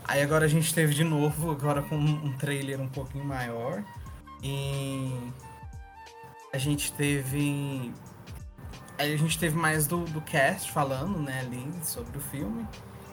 Aí 0.03 0.21
agora 0.21 0.45
a 0.45 0.47
gente 0.47 0.73
teve 0.73 0.93
de 0.93 1.03
novo, 1.03 1.51
agora 1.51 1.82
com 1.82 1.97
um 1.97 2.32
trailer 2.38 2.80
um 2.80 2.88
pouquinho 2.88 3.25
maior. 3.25 3.84
E 4.43 5.12
a 6.53 6.58
gente 6.58 6.93
teve 6.93 7.91
Aí 8.97 9.13
a 9.13 9.17
gente 9.17 9.38
teve 9.38 9.56
mais 9.56 9.86
do, 9.86 10.06
do 10.06 10.21
cast 10.21 10.71
falando, 10.71 11.19
né, 11.19 11.41
ali 11.41 11.71
sobre 11.84 12.17
o 12.17 12.21
filme. 12.21 12.65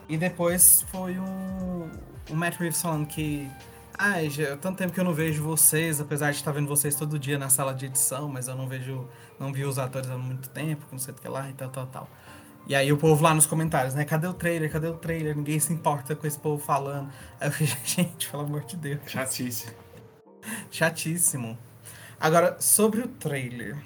E 0.08 0.16
depois 0.16 0.84
foi 0.90 1.18
o, 1.18 1.88
o 2.30 2.34
Matt 2.34 2.56
Reeves 2.56 2.80
falando 2.80 3.06
que. 3.06 3.50
Ah, 3.96 4.22
já 4.24 4.56
tanto 4.56 4.78
tempo 4.78 4.92
que 4.92 4.98
eu 4.98 5.04
não 5.04 5.14
vejo 5.14 5.42
vocês, 5.42 6.00
apesar 6.00 6.32
de 6.32 6.38
estar 6.38 6.50
vendo 6.50 6.66
vocês 6.66 6.96
todo 6.96 7.18
dia 7.18 7.38
na 7.38 7.48
sala 7.48 7.72
de 7.72 7.86
edição, 7.86 8.28
mas 8.28 8.48
eu 8.48 8.54
não 8.54 8.68
vejo. 8.68 9.08
Não 9.38 9.52
vi 9.52 9.64
os 9.64 9.78
atores 9.78 10.10
há 10.10 10.16
muito 10.16 10.48
tempo, 10.50 10.84
não 10.90 10.98
sei 10.98 11.12
o 11.14 11.16
que 11.16 11.28
lá 11.28 11.48
e 11.48 11.52
tal, 11.52 11.68
tal, 11.70 11.86
tal. 11.86 12.08
E 12.66 12.74
aí 12.74 12.92
o 12.92 12.96
povo 12.96 13.22
lá 13.22 13.34
nos 13.34 13.46
comentários, 13.46 13.94
né? 13.94 14.04
Cadê 14.04 14.26
o 14.26 14.34
trailer? 14.34 14.70
Cadê 14.70 14.88
o 14.88 14.94
trailer? 14.94 15.36
Ninguém 15.36 15.58
se 15.58 15.72
importa 15.72 16.16
com 16.16 16.26
esse 16.26 16.38
povo 16.38 16.62
falando. 16.62 17.10
Aí 17.40 17.48
eu 17.48 17.52
falei, 17.52 17.72
gente, 17.84 18.28
pelo 18.28 18.42
amor 18.42 18.64
de 18.64 18.76
Deus. 18.76 19.00
Chatíssimo. 19.06 19.72
Chatíssimo. 20.70 21.58
Agora, 22.18 22.56
sobre 22.60 23.00
o 23.00 23.08
trailer 23.08 23.76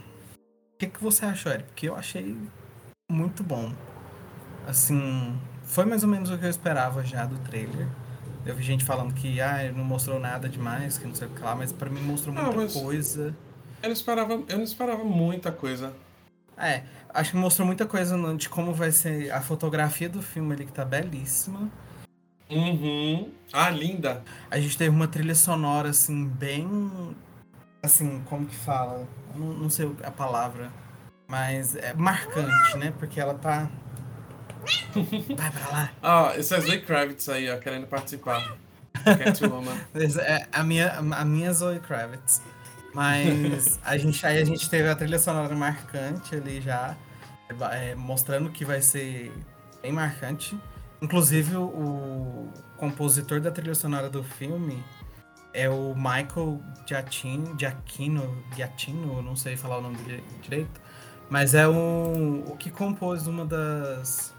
que, 0.78 0.86
que 0.86 1.02
você 1.02 1.26
achou, 1.26 1.50
Eric? 1.50 1.68
Porque 1.68 1.88
eu 1.88 1.96
achei 1.96 2.36
muito 3.10 3.42
bom. 3.42 3.72
Assim, 4.66 5.36
foi 5.68 5.84
mais 5.84 6.02
ou 6.02 6.08
menos 6.08 6.30
o 6.30 6.38
que 6.38 6.44
eu 6.44 6.50
esperava 6.50 7.04
já 7.04 7.24
do 7.24 7.38
trailer. 7.38 7.86
Eu 8.44 8.54
vi 8.54 8.62
gente 8.62 8.84
falando 8.84 9.12
que 9.14 9.40
ah, 9.40 9.70
não 9.74 9.84
mostrou 9.84 10.18
nada 10.18 10.48
demais, 10.48 10.98
que 10.98 11.06
não 11.06 11.14
sei 11.14 11.28
o 11.28 11.30
que 11.30 11.42
lá, 11.42 11.54
mas 11.54 11.70
para 11.72 11.88
mim 11.90 12.00
mostrou 12.00 12.34
muita 12.34 12.50
não, 12.50 12.68
coisa. 12.68 13.36
Eu 13.82 13.88
não, 13.88 13.92
esperava, 13.92 14.32
eu 14.32 14.56
não 14.56 14.64
esperava 14.64 15.04
muita 15.04 15.52
coisa. 15.52 15.92
É, 16.56 16.82
acho 17.14 17.32
que 17.32 17.36
mostrou 17.36 17.66
muita 17.66 17.86
coisa 17.86 18.16
de 18.36 18.48
como 18.48 18.72
vai 18.72 18.90
ser 18.90 19.30
a 19.30 19.40
fotografia 19.40 20.08
do 20.08 20.20
filme 20.20 20.52
ali, 20.54 20.64
que 20.64 20.72
tá 20.72 20.84
belíssima. 20.84 21.70
Uhum. 22.50 23.30
Ah, 23.52 23.70
linda. 23.70 24.24
A 24.50 24.58
gente 24.58 24.76
teve 24.76 24.90
uma 24.90 25.06
trilha 25.06 25.34
sonora, 25.34 25.90
assim, 25.90 26.26
bem 26.26 26.66
assim, 27.82 28.20
como 28.26 28.46
que 28.46 28.54
fala? 28.54 29.06
Não, 29.34 29.46
não, 29.54 29.70
sei 29.70 29.90
a 30.02 30.10
palavra, 30.10 30.70
mas 31.26 31.76
é 31.76 31.94
marcante, 31.94 32.76
né? 32.76 32.92
Porque 32.98 33.20
ela 33.20 33.34
tá. 33.34 33.68
Vai 35.36 35.50
pra 35.50 35.68
lá. 35.70 35.90
Ó, 36.02 36.28
oh, 36.28 36.38
esse 36.38 36.54
é 36.54 36.60
Zoe 36.60 36.80
Kravitz 36.80 37.28
aí, 37.28 37.50
ó, 37.50 37.58
querendo 37.58 37.86
participar. 37.86 38.56
Catwoman. 39.04 39.76
é 40.20 40.46
a 40.52 40.62
minha, 40.62 40.92
a 40.92 41.24
minha 41.24 41.52
Zoe 41.52 41.80
Kravitz. 41.80 42.42
Mas 42.94 43.78
a 43.84 43.96
gente, 43.96 44.24
aí 44.26 44.38
a 44.38 44.44
gente 44.44 44.68
teve 44.68 44.88
a 44.88 44.94
trilha 44.94 45.18
sonora 45.18 45.54
marcante 45.54 46.34
ali 46.34 46.60
já, 46.60 46.96
é, 47.72 47.94
mostrando 47.94 48.50
que 48.50 48.64
vai 48.64 48.80
ser 48.80 49.32
bem 49.82 49.92
marcante. 49.92 50.58
Inclusive, 51.00 51.56
o 51.56 52.48
compositor 52.76 53.40
da 53.40 53.50
trilha 53.50 53.74
sonora 53.74 54.08
do 54.08 54.24
filme 54.24 54.82
é 55.52 55.68
o 55.68 55.94
Michael 55.94 56.60
Giacchino, 56.86 57.56
Giacchino, 57.58 58.44
Giacchino, 58.54 59.22
não 59.22 59.36
sei 59.36 59.56
falar 59.56 59.78
o 59.78 59.80
nome 59.80 59.96
dele 59.98 60.24
direito, 60.42 60.80
mas 61.30 61.54
é 61.54 61.66
o, 61.68 62.44
o 62.46 62.56
que 62.56 62.70
compôs 62.70 63.26
uma 63.26 63.44
das. 63.44 64.34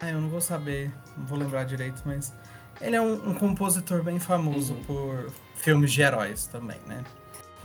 Ah, 0.00 0.10
eu 0.10 0.20
não 0.20 0.28
vou 0.28 0.40
saber, 0.40 0.92
não 1.16 1.26
vou 1.26 1.38
lembrar 1.38 1.64
direito, 1.64 2.02
mas 2.04 2.32
ele 2.80 2.94
é 2.94 3.00
um, 3.00 3.30
um 3.30 3.34
compositor 3.34 4.02
bem 4.02 4.18
famoso 4.18 4.74
uhum. 4.74 4.84
por 4.84 5.32
filmes 5.56 5.92
de 5.92 6.00
heróis 6.02 6.46
também, 6.46 6.78
né? 6.86 7.02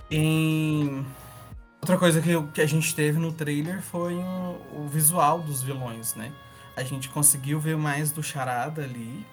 E 0.09 1.03
outra 1.81 1.97
coisa 1.97 2.21
que, 2.21 2.29
que 2.53 2.61
a 2.61 2.65
gente 2.65 2.95
teve 2.95 3.19
no 3.19 3.31
trailer 3.31 3.81
foi 3.81 4.15
o, 4.15 4.61
o 4.73 4.87
visual 4.87 5.39
dos 5.39 5.61
vilões, 5.61 6.15
né? 6.15 6.31
A 6.75 6.83
gente 6.83 7.09
conseguiu 7.09 7.59
ver 7.59 7.77
mais 7.77 8.11
do 8.11 8.23
Charada 8.23 8.83
ali, 8.83 9.23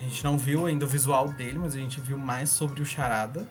a 0.00 0.04
gente 0.04 0.22
não 0.22 0.36
viu 0.36 0.66
ainda 0.66 0.84
o 0.84 0.88
visual 0.88 1.28
dele, 1.28 1.58
mas 1.58 1.74
a 1.74 1.78
gente 1.78 2.00
viu 2.00 2.18
mais 2.18 2.50
sobre 2.50 2.82
o 2.82 2.86
Charada. 2.86 3.48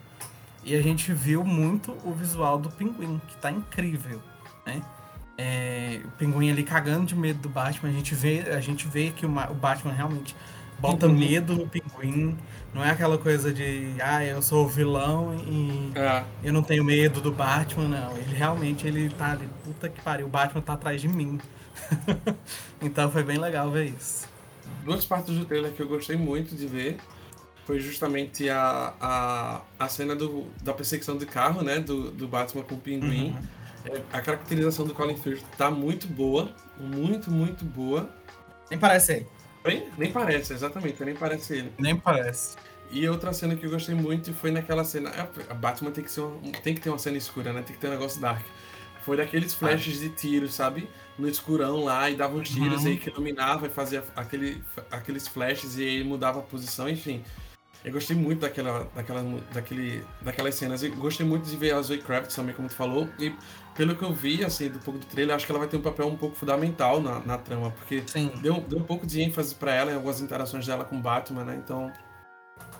E 0.63 0.75
a 0.75 0.81
gente 0.81 1.11
viu 1.13 1.43
muito 1.43 1.91
o 2.05 2.13
visual 2.13 2.57
do 2.57 2.69
Pinguim, 2.69 3.21
que 3.27 3.35
tá 3.37 3.51
incrível, 3.51 4.21
né? 4.65 4.81
É, 5.37 5.99
o 6.05 6.11
Pinguim 6.11 6.51
ali 6.51 6.63
cagando 6.63 7.05
de 7.05 7.15
medo 7.15 7.39
do 7.39 7.49
Batman. 7.49 7.89
A 7.89 7.93
gente 7.93 8.13
vê, 8.13 8.41
a 8.51 8.59
gente 8.59 8.87
vê 8.87 9.11
que 9.11 9.25
o, 9.25 9.29
o 9.29 9.53
Batman 9.55 9.93
realmente 9.93 10.35
bota 10.79 11.07
medo 11.07 11.55
no 11.55 11.67
Pinguim. 11.67 12.37
Não 12.73 12.83
é 12.83 12.89
aquela 12.89 13.17
coisa 13.17 13.53
de, 13.53 13.95
ah, 14.01 14.23
eu 14.25 14.41
sou 14.41 14.65
o 14.65 14.67
vilão 14.67 15.35
e 15.47 15.91
é. 15.95 16.23
eu 16.43 16.51
não 16.51 16.63
tenho 16.63 16.83
medo 16.83 17.21
do 17.21 17.31
Batman, 17.31 17.87
não. 17.87 18.17
Ele 18.17 18.35
realmente, 18.35 18.87
ele 18.87 19.09
tá 19.09 19.31
ali, 19.31 19.47
puta 19.63 19.89
que 19.89 20.01
pariu, 20.01 20.25
o 20.25 20.29
Batman 20.29 20.61
tá 20.61 20.73
atrás 20.73 20.99
de 20.99 21.07
mim. 21.07 21.39
então 22.81 23.11
foi 23.11 23.23
bem 23.23 23.37
legal 23.37 23.69
ver 23.69 23.85
isso 23.85 24.33
duas 24.83 25.05
partes 25.05 25.35
do 25.35 25.45
trailer 25.45 25.71
que 25.71 25.81
eu 25.81 25.87
gostei 25.87 26.15
muito 26.15 26.55
de 26.55 26.67
ver 26.67 26.97
foi 27.65 27.79
justamente 27.79 28.49
a, 28.49 28.93
a, 28.99 29.61
a 29.79 29.87
cena 29.87 30.13
do, 30.15 30.47
da 30.61 30.73
perseguição 30.73 31.17
de 31.17 31.25
carro, 31.25 31.61
né? 31.61 31.79
Do, 31.79 32.11
do 32.11 32.27
Batman 32.27 32.61
com 32.63 32.75
o 32.75 32.77
pinguim. 32.77 33.27
Uhum. 33.27 33.43
É, 33.85 34.01
a 34.11 34.21
caracterização 34.21 34.85
do 34.85 34.93
Colin 34.93 35.17
Firth 35.17 35.43
tá 35.57 35.69
muito 35.69 36.07
boa. 36.07 36.51
Muito, 36.79 37.31
muito 37.31 37.65
boa. 37.65 38.09
Nem 38.69 38.79
parece 38.79 39.13
ele. 39.13 39.27
Nem, 39.65 39.87
nem 39.97 40.11
parece, 40.11 40.53
exatamente, 40.53 41.03
nem 41.03 41.15
parece 41.15 41.53
ele. 41.53 41.73
Nem 41.77 41.95
parece. 41.95 42.57
E 42.91 43.07
outra 43.07 43.31
cena 43.33 43.55
que 43.55 43.65
eu 43.65 43.69
gostei 43.69 43.95
muito 43.95 44.33
foi 44.33 44.51
naquela 44.51 44.83
cena. 44.83 45.11
A 45.49 45.53
Batman 45.53 45.91
tem 45.91 46.03
que, 46.03 46.11
ser 46.11 46.21
uma, 46.21 46.51
tem 46.63 46.75
que 46.75 46.81
ter 46.81 46.89
uma 46.89 46.99
cena 46.99 47.17
escura, 47.17 47.53
né? 47.53 47.61
Tem 47.61 47.75
que 47.75 47.81
ter 47.81 47.87
um 47.87 47.91
negócio 47.91 48.19
dark. 48.19 48.45
Foi 49.03 49.17
daqueles 49.17 49.53
flashes 49.53 49.97
ah. 49.97 50.01
de 50.01 50.09
tiro, 50.09 50.47
sabe? 50.47 50.87
no 51.17 51.27
escurão 51.27 51.83
lá 51.83 52.09
e 52.09 52.15
dava 52.15 52.35
uns 52.35 52.49
tiros 52.49 52.83
uhum. 52.83 52.89
aí 52.89 52.97
que 52.97 53.09
iluminava 53.09 53.67
e 53.67 53.69
fazia 53.69 54.03
aquele, 54.15 54.63
aqueles 54.91 55.27
flashes 55.27 55.77
e 55.77 55.83
aí 55.83 56.03
mudava 56.03 56.39
a 56.39 56.41
posição, 56.41 56.89
enfim. 56.89 57.23
Eu 57.83 57.91
gostei 57.91 58.15
muito 58.15 58.39
daquela, 58.39 58.89
daquela, 58.95 59.21
daquele, 59.53 60.03
daquelas 60.21 60.55
cenas. 60.55 60.81
Eu 60.81 60.95
gostei 60.95 61.25
muito 61.25 61.45
de 61.49 61.55
ver 61.57 61.73
a 61.73 61.81
Zoe 61.81 61.97
Kravitz 61.97 62.33
também, 62.33 62.55
como 62.55 62.69
tu 62.69 62.75
falou. 62.75 63.09
E 63.19 63.33
pelo 63.75 63.95
que 63.95 64.03
eu 64.03 64.13
vi, 64.13 64.43
assim, 64.43 64.69
do 64.69 64.79
pouco 64.79 64.99
do 64.99 65.05
trailer, 65.05 65.35
acho 65.35 65.45
que 65.45 65.51
ela 65.51 65.59
vai 65.59 65.67
ter 65.67 65.77
um 65.77 65.81
papel 65.81 66.07
um 66.07 66.15
pouco 66.15 66.35
fundamental 66.35 67.01
na, 67.01 67.19
na 67.19 67.37
trama. 67.37 67.71
Porque 67.71 68.03
deu, 68.41 68.61
deu 68.61 68.79
um 68.79 68.83
pouco 68.83 69.05
de 69.05 69.21
ênfase 69.21 69.55
para 69.55 69.73
ela 69.73 69.91
em 69.91 69.95
algumas 69.95 70.21
interações 70.21 70.65
dela 70.65 70.83
com 70.83 70.99
Batman, 71.01 71.43
né? 71.43 71.61
Então... 71.63 71.91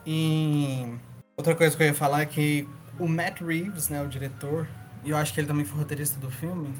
E 0.05 0.93
outra 1.37 1.55
coisa 1.55 1.75
que 1.75 1.81
eu 1.81 1.87
ia 1.87 1.93
falar 1.93 2.21
é 2.21 2.25
que 2.25 2.67
o 2.99 3.07
Matt 3.07 3.41
Reeves, 3.41 3.89
né, 3.89 4.01
o 4.01 4.07
diretor, 4.07 4.67
e 5.03 5.09
eu 5.09 5.17
acho 5.17 5.33
que 5.33 5.39
ele 5.39 5.47
também 5.47 5.65
foi 5.65 5.79
roteirista 5.79 6.19
do 6.19 6.29
filme, 6.29 6.73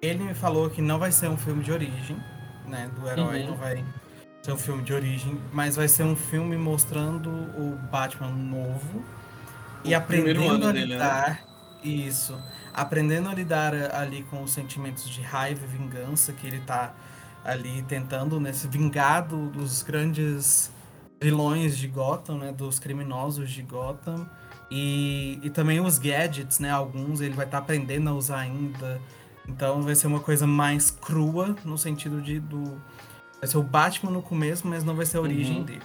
ele 0.00 0.22
me 0.22 0.34
falou 0.34 0.70
que 0.70 0.80
não 0.80 0.98
vai 0.98 1.10
ser 1.10 1.28
um 1.28 1.36
filme 1.36 1.62
de 1.62 1.72
origem, 1.72 2.16
né? 2.66 2.90
Do 2.98 3.08
herói, 3.08 3.40
uhum. 3.40 3.48
não 3.48 3.56
vai 3.56 3.84
ser 4.42 4.52
um 4.52 4.56
filme 4.56 4.82
de 4.82 4.92
origem, 4.92 5.38
mas 5.52 5.76
vai 5.76 5.88
ser 5.88 6.04
um 6.04 6.14
filme 6.14 6.56
mostrando 6.56 7.28
o 7.30 7.76
Batman 7.90 8.30
novo 8.30 9.02
e 9.84 9.92
o 9.92 9.96
aprendendo 9.96 10.66
a 10.66 10.72
lidar. 10.72 10.72
Dele, 10.72 10.96
né? 10.96 11.38
Isso. 11.82 12.38
Aprendendo 12.80 13.28
a 13.28 13.34
lidar 13.34 13.74
ali 13.94 14.22
com 14.30 14.42
os 14.42 14.52
sentimentos 14.52 15.08
de 15.08 15.20
raiva 15.20 15.64
e 15.64 15.68
vingança 15.68 16.32
que 16.32 16.46
ele 16.46 16.60
tá 16.60 16.94
ali 17.44 17.82
tentando 17.82 18.38
né, 18.38 18.52
se 18.52 18.68
vingar 18.68 19.26
do, 19.26 19.48
dos 19.48 19.82
grandes 19.82 20.70
vilões 21.20 21.76
de 21.76 21.88
Gotham, 21.88 22.38
né, 22.38 22.52
dos 22.52 22.78
criminosos 22.78 23.50
de 23.50 23.62
Gotham. 23.62 24.28
E, 24.70 25.40
e 25.42 25.50
também 25.50 25.80
os 25.80 25.98
gadgets, 25.98 26.58
né, 26.58 26.70
alguns 26.70 27.20
ele 27.20 27.34
vai 27.34 27.46
estar 27.46 27.58
tá 27.58 27.64
aprendendo 27.64 28.10
a 28.10 28.12
usar 28.12 28.40
ainda. 28.40 29.00
Então 29.48 29.82
vai 29.82 29.94
ser 29.94 30.06
uma 30.06 30.20
coisa 30.20 30.46
mais 30.46 30.90
crua 30.90 31.56
no 31.64 31.78
sentido 31.78 32.20
de 32.20 32.38
do 32.38 32.80
vai 33.40 33.48
ser 33.48 33.56
o 33.56 33.62
Batman 33.62 34.10
no 34.10 34.22
começo, 34.22 34.66
mas 34.66 34.84
não 34.84 34.94
vai 34.94 35.06
ser 35.06 35.16
a 35.16 35.20
origem 35.20 35.58
uhum. 35.58 35.64
dele. 35.64 35.82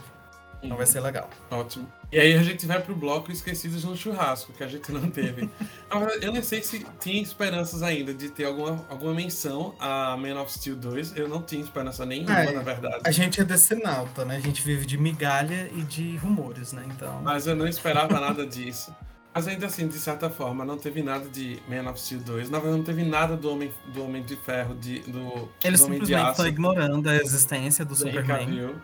Então 0.62 0.78
vai 0.78 0.86
ser 0.86 1.00
legal. 1.00 1.30
Ótimo. 1.50 1.88
E 2.14 2.20
aí 2.20 2.36
a 2.36 2.43
gente 2.43 2.68
vai 2.68 2.80
pro 2.80 2.95
bloco 2.95 3.32
Esquecidos 3.32 3.84
no 3.84 3.97
Churrasco, 3.97 4.53
que 4.53 4.64
a 4.64 4.68
gente 4.68 4.91
não 4.91 5.09
teve. 5.09 5.49
eu 6.22 6.32
não 6.32 6.43
sei 6.43 6.61
se 6.61 6.86
tinha 6.99 7.20
esperanças 7.20 7.82
ainda 7.82 8.14
de 8.14 8.30
ter 8.30 8.45
alguma, 8.45 8.86
alguma 8.88 9.16
menção 9.16 9.74
a 9.80 10.16
Man 10.16 10.39
of 10.39 10.53
Steel 10.53 10.76
2. 10.76 11.18
Eu 11.18 11.28
não 11.28 11.41
tinha 11.41 11.64
esperança 11.64 12.05
nenhuma, 12.05 12.39
é, 12.39 12.51
na 12.51 12.61
verdade. 12.61 12.99
A 13.03 13.09
gente 13.09 13.41
é 13.41 13.43
decenalta, 13.43 14.24
né? 14.24 14.36
A 14.36 14.39
gente 14.39 14.61
vive 14.61 14.86
de 14.86 14.95
migalha 14.95 15.72
e 15.76 15.82
de 15.82 16.16
rumores, 16.18 16.72
né? 16.72 16.84
Então... 16.86 17.20
Mas 17.24 17.47
eu 17.47 17.55
não 17.55 17.68
esperava 17.68 18.20
nada 18.20 18.45
disso. 18.45 18.95
Mas 19.34 19.47
ainda 19.47 19.66
assim, 19.66 19.88
de 19.88 19.97
certa 19.97 20.30
forma, 20.30 20.64
não 20.64 20.78
teve 20.78 21.01
nada 21.01 21.28
de 21.28 21.59
Man 21.68 21.89
of 21.89 21.99
Steel 21.99 22.22
2. 22.22 22.51
Na 22.51 22.59
verdade, 22.59 22.78
não 22.78 22.86
teve 22.86 23.03
nada 23.03 23.36
do 23.36 23.51
Homem, 23.51 23.74
do 23.88 24.03
homem 24.03 24.22
de 24.22 24.36
Ferro, 24.36 24.76
de, 24.76 24.99
do, 24.99 25.49
Eles 25.64 25.80
do 25.80 25.88
Homem 25.88 26.03
de 26.03 26.14
Aço. 26.14 26.30
estão 26.30 26.47
ignorando 26.47 27.09
a 27.09 27.16
existência 27.16 27.84
do, 27.84 27.89
do 27.89 27.95
Superman. 27.95 28.76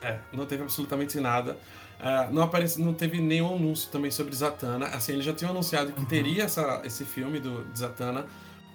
É, 0.00 0.16
não 0.32 0.46
teve 0.46 0.62
absolutamente 0.62 1.20
nada. 1.20 1.54
Uh, 1.98 2.32
não, 2.32 2.42
aparece, 2.42 2.80
não 2.80 2.94
teve 2.94 3.20
nenhum 3.20 3.56
anúncio 3.56 3.90
também 3.90 4.10
sobre 4.10 4.34
Zatanna. 4.34 4.86
Assim, 4.86 5.12
eles 5.12 5.24
já 5.24 5.32
tinham 5.32 5.50
anunciado 5.50 5.92
que 5.92 6.00
uhum. 6.00 6.06
teria 6.06 6.44
essa, 6.44 6.80
esse 6.84 7.04
filme 7.04 7.40
do 7.40 7.66
Zatanna, 7.76 8.26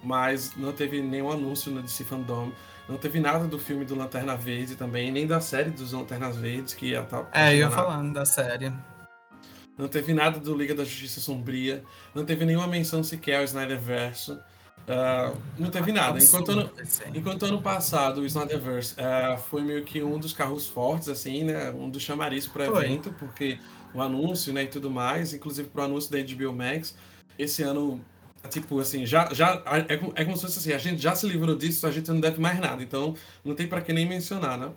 mas 0.02 0.54
não 0.56 0.72
teve 0.72 1.00
nenhum 1.00 1.30
anúncio 1.30 1.72
no 1.72 1.82
DC 1.82 2.04
Fandom. 2.04 2.52
Não 2.86 2.98
teve 2.98 3.18
nada 3.18 3.46
do 3.46 3.58
filme 3.58 3.84
do 3.84 3.94
Lanterna 3.94 4.36
Verde 4.36 4.76
também, 4.76 5.10
nem 5.10 5.26
da 5.26 5.40
série 5.40 5.70
dos 5.70 5.92
Lanternas 5.92 6.36
Verdes, 6.36 6.74
que 6.74 6.88
ia 6.88 7.00
estar. 7.00 7.22
Tá 7.22 7.40
é, 7.40 7.54
eu 7.54 7.58
ia 7.60 7.70
falando 7.70 8.12
da 8.12 8.26
série. 8.26 8.70
Não 9.76 9.88
teve 9.88 10.12
nada 10.12 10.38
do 10.38 10.54
Liga 10.54 10.74
da 10.74 10.84
Justiça 10.84 11.20
Sombria. 11.20 11.82
Não 12.14 12.24
teve 12.24 12.44
nenhuma 12.44 12.66
menção 12.66 13.02
sequer 13.02 13.38
ao 13.38 13.44
Snyder 13.44 13.80
Verso. 13.80 14.38
Uh, 14.84 15.36
não 15.58 15.70
teve 15.70 15.92
nada. 15.92 16.22
Enquanto 16.22 16.50
ano, 16.50 16.70
enquanto 17.14 17.46
ano 17.46 17.62
passado 17.62 18.20
o 18.20 18.26
Snyderverse 18.26 18.94
uh, 18.94 19.38
foi 19.38 19.62
meio 19.62 19.82
que 19.82 20.02
um 20.02 20.18
dos 20.18 20.34
carros 20.34 20.66
fortes, 20.66 21.08
assim, 21.08 21.44
né? 21.44 21.70
Um 21.70 21.88
dos 21.88 22.02
chamarizes 22.02 22.48
para 22.48 22.70
o 22.70 22.78
evento, 22.78 23.14
porque 23.18 23.58
o 23.94 24.02
anúncio, 24.02 24.52
né, 24.52 24.64
e 24.64 24.66
tudo 24.66 24.90
mais, 24.90 25.32
inclusive 25.32 25.68
pro 25.68 25.84
anúncio 25.84 26.10
da 26.10 26.18
HBO 26.18 26.52
Max, 26.52 26.96
esse 27.38 27.62
ano, 27.62 28.04
tipo, 28.50 28.78
assim, 28.80 29.06
já, 29.06 29.32
já 29.32 29.62
é, 29.88 29.94
é 29.94 30.24
como 30.24 30.36
se 30.36 30.42
fosse 30.42 30.58
assim, 30.58 30.72
a 30.72 30.78
gente 30.78 31.00
já 31.00 31.14
se 31.14 31.26
livrou 31.28 31.56
disso, 31.56 31.86
a 31.86 31.92
gente 31.92 32.10
não 32.10 32.20
deve 32.20 32.40
mais 32.40 32.58
nada, 32.58 32.82
então 32.82 33.14
não 33.44 33.54
tem 33.54 33.68
para 33.68 33.80
que 33.80 33.92
nem 33.92 34.04
mencionar, 34.04 34.58
né? 34.58 34.72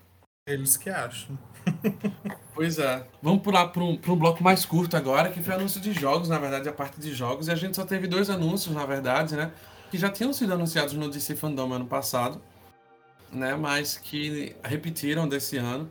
Eles 0.48 0.78
que 0.78 0.90
acham. 0.90 1.38
pois 2.56 2.80
é. 2.80 3.06
Vamos 3.22 3.42
pular 3.42 3.68
para 3.68 3.84
um, 3.84 4.00
um 4.08 4.16
bloco 4.16 4.42
mais 4.42 4.64
curto 4.64 4.96
agora, 4.96 5.30
que 5.30 5.42
foi 5.42 5.56
anúncio 5.56 5.82
de 5.82 5.92
jogos, 5.92 6.30
na 6.30 6.40
verdade, 6.40 6.70
a 6.70 6.72
parte 6.74 7.02
de 7.02 7.14
jogos, 7.14 7.48
e 7.48 7.52
a 7.52 7.56
gente 7.56 7.76
só 7.76 7.84
teve 7.84 8.08
dois 8.08 8.30
anúncios, 8.30 8.74
na 8.74 8.86
verdade, 8.86 9.36
né? 9.36 9.52
Que 9.90 9.98
já 9.98 10.10
tinham 10.10 10.34
sido 10.34 10.54
anunciados 10.54 10.94
no 10.94 11.10
DC 11.10 11.36
Fandom 11.36 11.74
ano 11.74 11.86
passado, 11.86 12.42
né? 13.32 13.56
Mas 13.56 13.98
que 13.98 14.56
repetiram 14.64 15.28
desse 15.28 15.58
ano. 15.58 15.90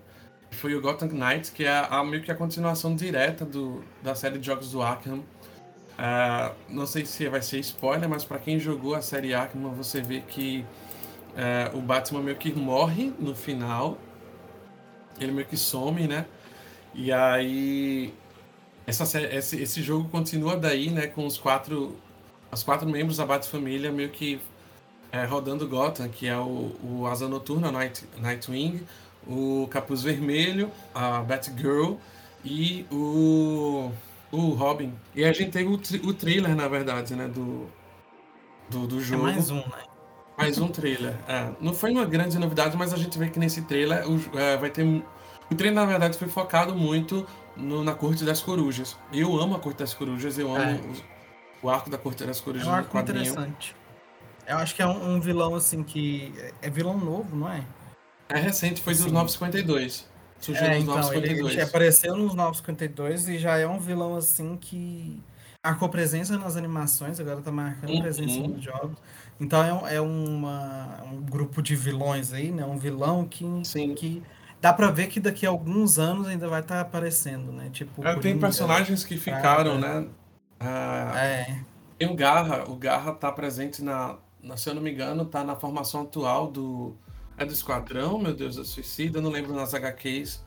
Foi 0.51 0.75
o 0.75 0.81
Gotham 0.81 1.09
Knights, 1.09 1.51
que 1.51 1.65
é 1.65 1.87
a, 1.91 2.03
meio 2.05 2.23
que 2.23 2.31
a 2.31 2.35
continuação 2.35 2.95
direta 2.95 3.45
do, 3.45 3.85
da 4.03 4.15
série 4.15 4.39
de 4.39 4.47
jogos 4.47 4.71
do 4.71 4.81
Arkham. 4.81 5.19
Uh, 5.19 6.55
não 6.69 6.87
sei 6.87 7.05
se 7.05 7.29
vai 7.29 7.43
ser 7.43 7.59
spoiler, 7.61 8.09
mas 8.09 8.25
para 8.25 8.39
quem 8.39 8.59
jogou 8.59 8.95
a 8.95 9.03
série 9.03 9.35
Arkham, 9.35 9.71
você 9.73 10.01
vê 10.01 10.21
que 10.21 10.65
uh, 11.33 11.77
o 11.77 11.81
Batman 11.81 12.23
meio 12.23 12.37
que 12.37 12.53
morre 12.53 13.13
no 13.19 13.35
final. 13.35 13.99
Ele 15.19 15.33
meio 15.33 15.47
que 15.47 15.57
some, 15.57 16.07
né? 16.07 16.27
E 16.95 17.13
aí 17.13 18.15
essa, 18.87 19.21
esse, 19.23 19.61
esse 19.61 19.83
jogo 19.83 20.09
continua 20.09 20.57
daí, 20.57 20.91
né? 20.91 21.07
Com 21.07 21.27
os 21.27 21.37
quatro 21.37 21.97
os 22.57 22.63
quatro 22.63 22.89
membros 22.89 23.19
da 23.19 23.27
Bat-Família 23.27 23.93
meio 23.93 24.09
que 24.09 24.41
é, 25.13 25.25
rodando 25.25 25.69
Gotham, 25.69 26.09
que 26.09 26.27
é 26.27 26.37
o, 26.37 26.75
o 26.83 27.07
Asa 27.07 27.29
Noturna, 27.29 27.71
Night, 27.71 28.05
Nightwing, 28.19 28.81
o 29.27 29.69
Capuz 29.71 30.03
Vermelho, 30.03 30.71
a 30.95 31.21
Batgirl 31.21 31.97
e 32.43 32.87
o, 32.91 33.91
o 34.33 34.51
Robin. 34.51 34.93
E 35.15 35.23
a 35.25 35.33
gente 35.33 35.51
tem 35.51 35.67
o, 35.67 35.75
o 35.75 36.15
trailer, 36.15 36.57
na 36.57 36.67
verdade, 36.67 37.15
né, 37.15 37.29
do, 37.29 37.67
do, 38.71 38.87
do 38.87 38.99
é 38.99 39.03
jogo. 39.03 39.29
É 39.29 39.33
mais 39.33 39.51
um, 39.51 39.57
né? 39.57 39.85
Mais 40.39 40.59
um 40.59 40.69
trailer. 40.69 41.15
É, 41.29 41.51
não 41.61 41.75
foi 41.75 41.91
uma 41.93 42.07
grande 42.07 42.39
novidade, 42.39 42.75
mas 42.77 42.93
a 42.93 42.97
gente 42.97 43.19
vê 43.19 43.29
que 43.29 43.39
nesse 43.39 43.63
trailer 43.63 44.09
o, 44.09 44.39
é, 44.39 44.57
vai 44.57 44.71
ter. 44.71 44.83
O 45.51 45.55
trailer, 45.55 45.75
na 45.75 45.87
verdade, 45.87 46.17
foi 46.19 46.29
focado 46.29 46.75
muito 46.75 47.27
no, 47.55 47.85
na 47.85 47.95
Corte 47.95 48.25
das 48.25 48.41
Corujas. 48.41 48.97
Eu 49.13 49.39
amo 49.39 49.57
a 49.57 49.59
Corte 49.59 49.79
das 49.79 49.93
Corujas, 49.93 50.39
eu 50.39 50.55
amo 50.55 50.63
é. 50.63 50.81
os, 50.91 51.16
o 51.63 51.71
arco 51.71 51.91
da 51.91 51.99
Corte 51.99 52.25
das 52.25 52.41
Corujas 52.41 52.67
é 52.67 52.71
um 52.71 52.75
arco 52.75 52.91
quadrinho. 52.91 53.23
interessante. 53.23 53.75
Eu 54.47 54.59
acho 54.59 54.75
que 54.75 54.83
é 54.83 54.87
um, 54.87 55.17
um, 55.17 55.21
vilão 55.21 55.55
assim 55.55 55.83
que. 55.83 56.33
É 56.63 56.71
vilão 56.71 56.97
novo, 56.97 57.35
não 57.35 57.51
é? 57.51 57.63
É 58.29 58.39
recente, 58.39 58.81
foi 58.81 58.95
dos 58.95 59.07
952. 59.07 60.07
Surgiu 60.41 60.65
é, 60.65 60.75
nos 60.75 60.83
então, 60.83 60.95
952. 60.97 61.41
Ele, 61.41 61.61
ele 61.61 61.63
apareceu 61.63 62.17
nos 62.17 62.35
952 62.35 63.29
e 63.29 63.39
já 63.39 63.59
é 63.59 63.67
um 63.67 63.79
vilão 63.79 64.15
assim 64.15 64.57
que 64.57 65.21
marcou 65.65 65.89
presença 65.89 66.39
nas 66.39 66.57
animações, 66.57 67.19
agora 67.19 67.41
tá 67.41 67.51
marcando 67.51 67.91
uhum. 67.91 68.01
presença 68.01 68.39
nos 68.41 68.63
jogos. 68.63 68.97
Então 69.41 69.65
é, 69.65 69.73
um, 69.73 69.87
é 69.89 70.01
uma, 70.01 71.03
um 71.13 71.21
grupo 71.23 71.61
de 71.61 71.75
vilões 71.75 72.33
aí, 72.33 72.53
né? 72.53 72.65
Um 72.65 72.79
vilão 72.79 73.27
que, 73.27 73.45
Sim. 73.65 73.95
que 73.95 74.23
dá 74.61 74.73
pra 74.73 74.91
ver 74.91 75.09
que 75.09 75.19
daqui 75.19 75.45
a 75.45 75.51
alguns 75.51 75.99
anos 75.99 76.29
ainda 76.29 76.49
vai 76.49 76.61
estar 76.61 76.77
tá 76.77 76.81
aparecendo, 76.81 77.51
né? 77.51 77.69
Tipo, 77.73 78.07
é, 78.07 78.15
tem 78.17 78.39
personagens 78.39 79.05
que 79.05 79.17
ficaram, 79.17 79.79
né? 79.79 80.07
Ah, 80.61 81.13
é. 81.17 81.61
Tem 81.99 82.09
o 82.11 82.15
Garra, 82.15 82.65
o 82.69 82.77
Garra 82.77 83.13
tá 83.13 83.33
presente 83.33 83.83
na, 83.83 84.19
na, 84.43 84.57
se 84.57 84.69
eu 84.69 84.75
não 84.75 84.83
me 84.83 84.91
engano, 84.91 85.25
tá 85.25 85.43
na 85.43 85.57
formação 85.57 86.03
atual 86.03 86.51
do. 86.51 86.95
É 87.39 87.45
do 87.45 87.53
Esquadrão, 87.53 88.19
meu 88.19 88.35
Deus, 88.35 88.57
da 88.57 88.65
Suicida, 88.65 89.19
eu 89.19 89.23
não 89.23 89.31
lembro 89.31 89.55
nas 89.55 89.75
HQs. 89.75 90.43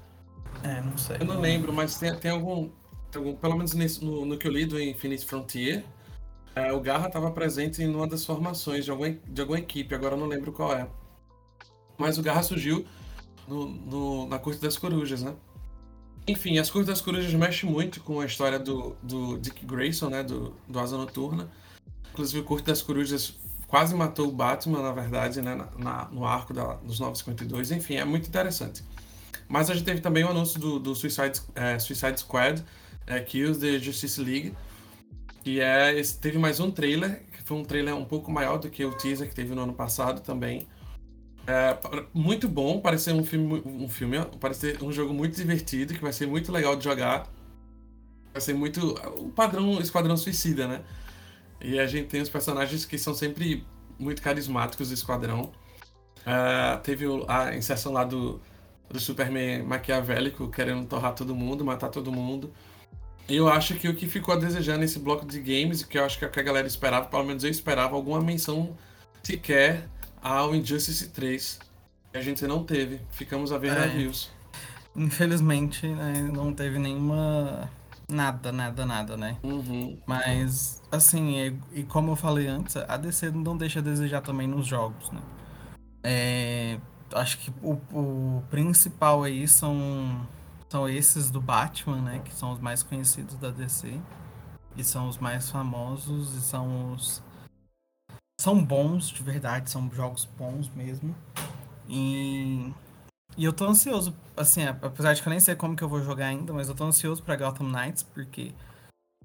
É, 0.64 0.82
não 0.82 0.98
sei. 0.98 1.18
Eu 1.20 1.26
não 1.26 1.40
lembro, 1.40 1.72
mas 1.72 1.98
tem, 1.98 2.16
tem, 2.16 2.32
algum, 2.32 2.70
tem 3.12 3.22
algum. 3.22 3.36
Pelo 3.36 3.56
menos 3.56 3.74
nesse, 3.74 4.04
no, 4.04 4.26
no 4.26 4.38
que 4.38 4.48
eu 4.48 4.52
li 4.52 4.66
do 4.66 4.82
Infinite 4.82 5.26
Frontier, 5.26 5.84
é, 6.56 6.74
o 6.74 6.80
Garra 6.80 7.08
estava 7.08 7.32
presente 7.32 7.82
em 7.82 7.94
uma 7.94 8.08
das 8.08 8.26
formações 8.26 8.86
de 8.86 8.92
alguma, 8.92 9.12
de 9.12 9.42
alguma 9.42 9.60
equipe, 9.60 9.94
agora 9.94 10.16
eu 10.16 10.20
não 10.20 10.28
lembro 10.28 10.52
qual 10.52 10.74
é. 10.74 10.88
Mas 11.98 12.18
o 12.18 12.24
Garra 12.24 12.42
surgiu 12.42 12.86
no, 13.48 13.68
no, 13.68 14.28
na 14.28 14.40
Corte 14.40 14.62
das 14.62 14.78
Corujas, 14.78 15.22
né? 15.22 15.36
Enfim, 16.28 16.58
As 16.60 16.70
Cores 16.70 16.88
das 16.88 17.02
Corujas 17.02 17.34
mexe 17.34 17.66
muito 17.66 18.02
com 18.02 18.20
a 18.20 18.26
história 18.26 18.60
do, 18.60 18.96
do 19.02 19.38
Dick 19.38 19.66
Grayson, 19.66 20.10
né? 20.10 20.24
Do, 20.24 20.54
do 20.68 20.80
Asa 20.80 20.98
Noturna. 20.98 21.50
Inclusive, 22.12 22.40
o 22.40 22.44
Corte 22.44 22.66
das 22.66 22.82
Corujas 22.82 23.36
quase 23.68 23.96
matou 23.96 24.28
o 24.28 24.32
Batman, 24.32 24.82
na 24.82 24.92
verdade, 24.92 25.42
né? 25.42 25.56
Na, 25.78 26.06
no 26.06 26.26
arco 26.26 26.54
da, 26.54 26.76
dos 26.76 27.00
952. 27.00 27.72
Enfim, 27.72 27.96
é 27.96 28.06
muito 28.06 28.28
interessante. 28.28 28.84
Mas 29.48 29.70
a 29.70 29.74
gente 29.74 29.86
teve 29.86 30.02
também 30.02 30.24
o 30.24 30.30
anúncio 30.30 30.60
do, 30.60 30.80
do 30.80 30.96
Suicide, 30.96 31.42
é, 31.56 31.80
Suicide 31.80 32.20
Squad, 32.20 32.64
é, 33.08 33.20
Kills 33.20 33.60
the 33.60 33.80
Justice 33.80 34.22
League. 34.22 34.54
Que 35.44 35.60
é, 35.60 36.00
teve 36.22 36.38
mais 36.38 36.60
um 36.60 36.70
trailer, 36.70 37.24
que 37.32 37.42
foi 37.42 37.58
um 37.58 37.64
trailer 37.64 37.96
um 37.96 38.06
pouco 38.06 38.32
maior 38.32 38.58
do 38.58 38.70
que 38.70 38.86
o 38.86 38.92
teaser 38.92 39.28
que 39.28 39.34
teve 39.34 39.56
no 39.56 39.62
ano 39.64 39.74
passado 39.74 40.22
também. 40.22 40.68
É, 41.50 41.76
muito 42.14 42.48
bom, 42.48 42.80
parece 42.80 43.06
ser 43.06 43.14
um 43.14 43.24
filme, 43.24 43.60
um 43.66 43.90
filme, 43.90 44.24
parece 44.40 44.60
ser 44.60 44.84
um 44.84 44.92
jogo 44.92 45.16
muito 45.16 45.36
divertido, 45.36 45.96
que 45.96 46.00
vai 46.00 46.14
ser 46.14 46.28
muito 46.28 46.52
legal 46.52 46.76
de 46.76 46.84
jogar. 46.84 47.28
Vai 48.32 48.40
ser 48.40 48.54
muito 48.54 48.92
o 49.18 49.32
padrão 49.32 49.82
Esquadrão 49.82 50.16
Suicida, 50.16 50.68
né? 50.68 50.82
E 51.60 51.80
a 51.80 51.88
gente 51.88 52.08
tem 52.08 52.22
os 52.22 52.30
personagens 52.30 52.86
que 52.86 53.00
são 53.00 53.16
sempre 53.16 53.66
muito 53.98 54.22
carismáticos 54.22 54.90
do 54.90 54.94
Esquadrão. 54.94 55.52
É, 56.24 56.78
teve 56.84 57.06
a 57.28 57.56
inserção 57.56 57.94
lá 57.94 58.04
do, 58.04 58.40
do 58.88 59.00
Superman 59.00 59.64
maquiavélico 59.64 60.50
querendo 60.50 60.86
torrar 60.86 61.16
todo 61.16 61.36
mundo, 61.36 61.66
matar 61.66 61.90
todo 61.90 62.12
mundo. 62.12 62.54
E 63.28 63.36
eu 63.36 63.50
acho 63.50 63.74
que 63.74 63.90
o 63.90 63.96
que 63.96 64.08
ficou 64.08 64.36
a 64.36 64.38
desejar 64.38 64.78
nesse 64.78 65.00
bloco 65.00 65.26
de 65.26 65.40
games, 65.40 65.82
que 65.82 65.98
eu 65.98 66.06
acho 66.06 66.20
que 66.20 66.26
a 66.26 66.44
galera 66.44 66.68
esperava, 66.68 67.08
pelo 67.08 67.24
menos 67.24 67.44
eu 67.44 67.50
esperava, 67.50 67.96
alguma 67.96 68.22
menção 68.22 68.78
sequer 69.24 69.90
ao 70.22 70.56
Injustice 70.56 71.10
3. 71.10 71.60
A 72.14 72.22
gente 72.22 72.46
não 72.48 72.64
teve. 72.64 73.02
Ficamos 73.12 73.52
a 73.52 73.58
ver 73.58 73.72
é. 73.72 73.86
reviews. 73.86 74.32
Infelizmente, 74.96 75.88
né, 75.88 76.30
não 76.34 76.54
teve 76.54 76.80
nenhuma. 76.80 77.70
Nada, 78.12 78.52
nada, 78.52 78.86
nada, 78.86 79.16
né? 79.16 79.38
Uhum. 79.44 79.98
Mas, 80.08 80.82
assim, 80.92 81.38
e, 81.38 81.60
e, 81.82 81.84
como 81.84 82.12
eu 82.12 82.16
falei 82.16 82.48
antes, 82.48 82.76
a 82.76 82.98
DC 82.98 83.30
não 83.30 83.56
deixa 83.56 83.80
a 83.80 83.84
desejar 83.84 84.22
também 84.22 84.48
nos 84.48 84.66
jogos, 84.66 85.12
né? 85.12 85.22
É, 86.04 86.80
acho 87.14 87.38
que 87.38 87.54
o, 87.62 87.74
o 87.94 88.44
principal 88.50 89.24
aí 89.24 89.48
são, 89.48 90.28
são 90.68 90.90
esses 90.90 91.30
do 91.30 91.40
Batman, 91.40 92.02
né? 92.02 92.22
Que 92.26 92.34
são 92.34 92.52
os 92.52 92.60
mais 92.60 92.82
conhecidos 92.82 93.36
da 93.36 93.52
DC. 93.52 93.94
E 94.76 94.84
são 94.84 95.08
os 95.08 95.20
mais 95.20 95.50
famosos 95.50 96.36
e 96.36 96.42
são 96.42 96.94
os 96.94 97.22
são 98.40 98.64
bons 98.64 99.10
de 99.10 99.22
verdade, 99.22 99.70
são 99.70 99.92
jogos 99.94 100.24
bons 100.24 100.70
mesmo. 100.70 101.14
E, 101.90 102.72
e 103.38 103.44
eu 103.44 103.52
tô 103.52 103.66
ansioso, 103.66 104.16
assim, 104.38 104.64
apesar 104.64 105.14
de 105.14 105.22
que 105.22 105.28
eu 105.28 105.32
nem 105.32 105.42
sei 105.42 105.56
como 105.56 105.76
que 105.76 105.84
eu 105.84 105.90
vou 105.90 106.02
jogar 106.02 106.28
ainda, 106.28 106.54
mas 106.54 106.70
eu 106.70 106.74
tô 106.74 106.86
ansioso 106.86 107.22
pra 107.22 107.36
Gotham 107.36 107.68
Knights, 107.68 108.02
porque 108.02 108.54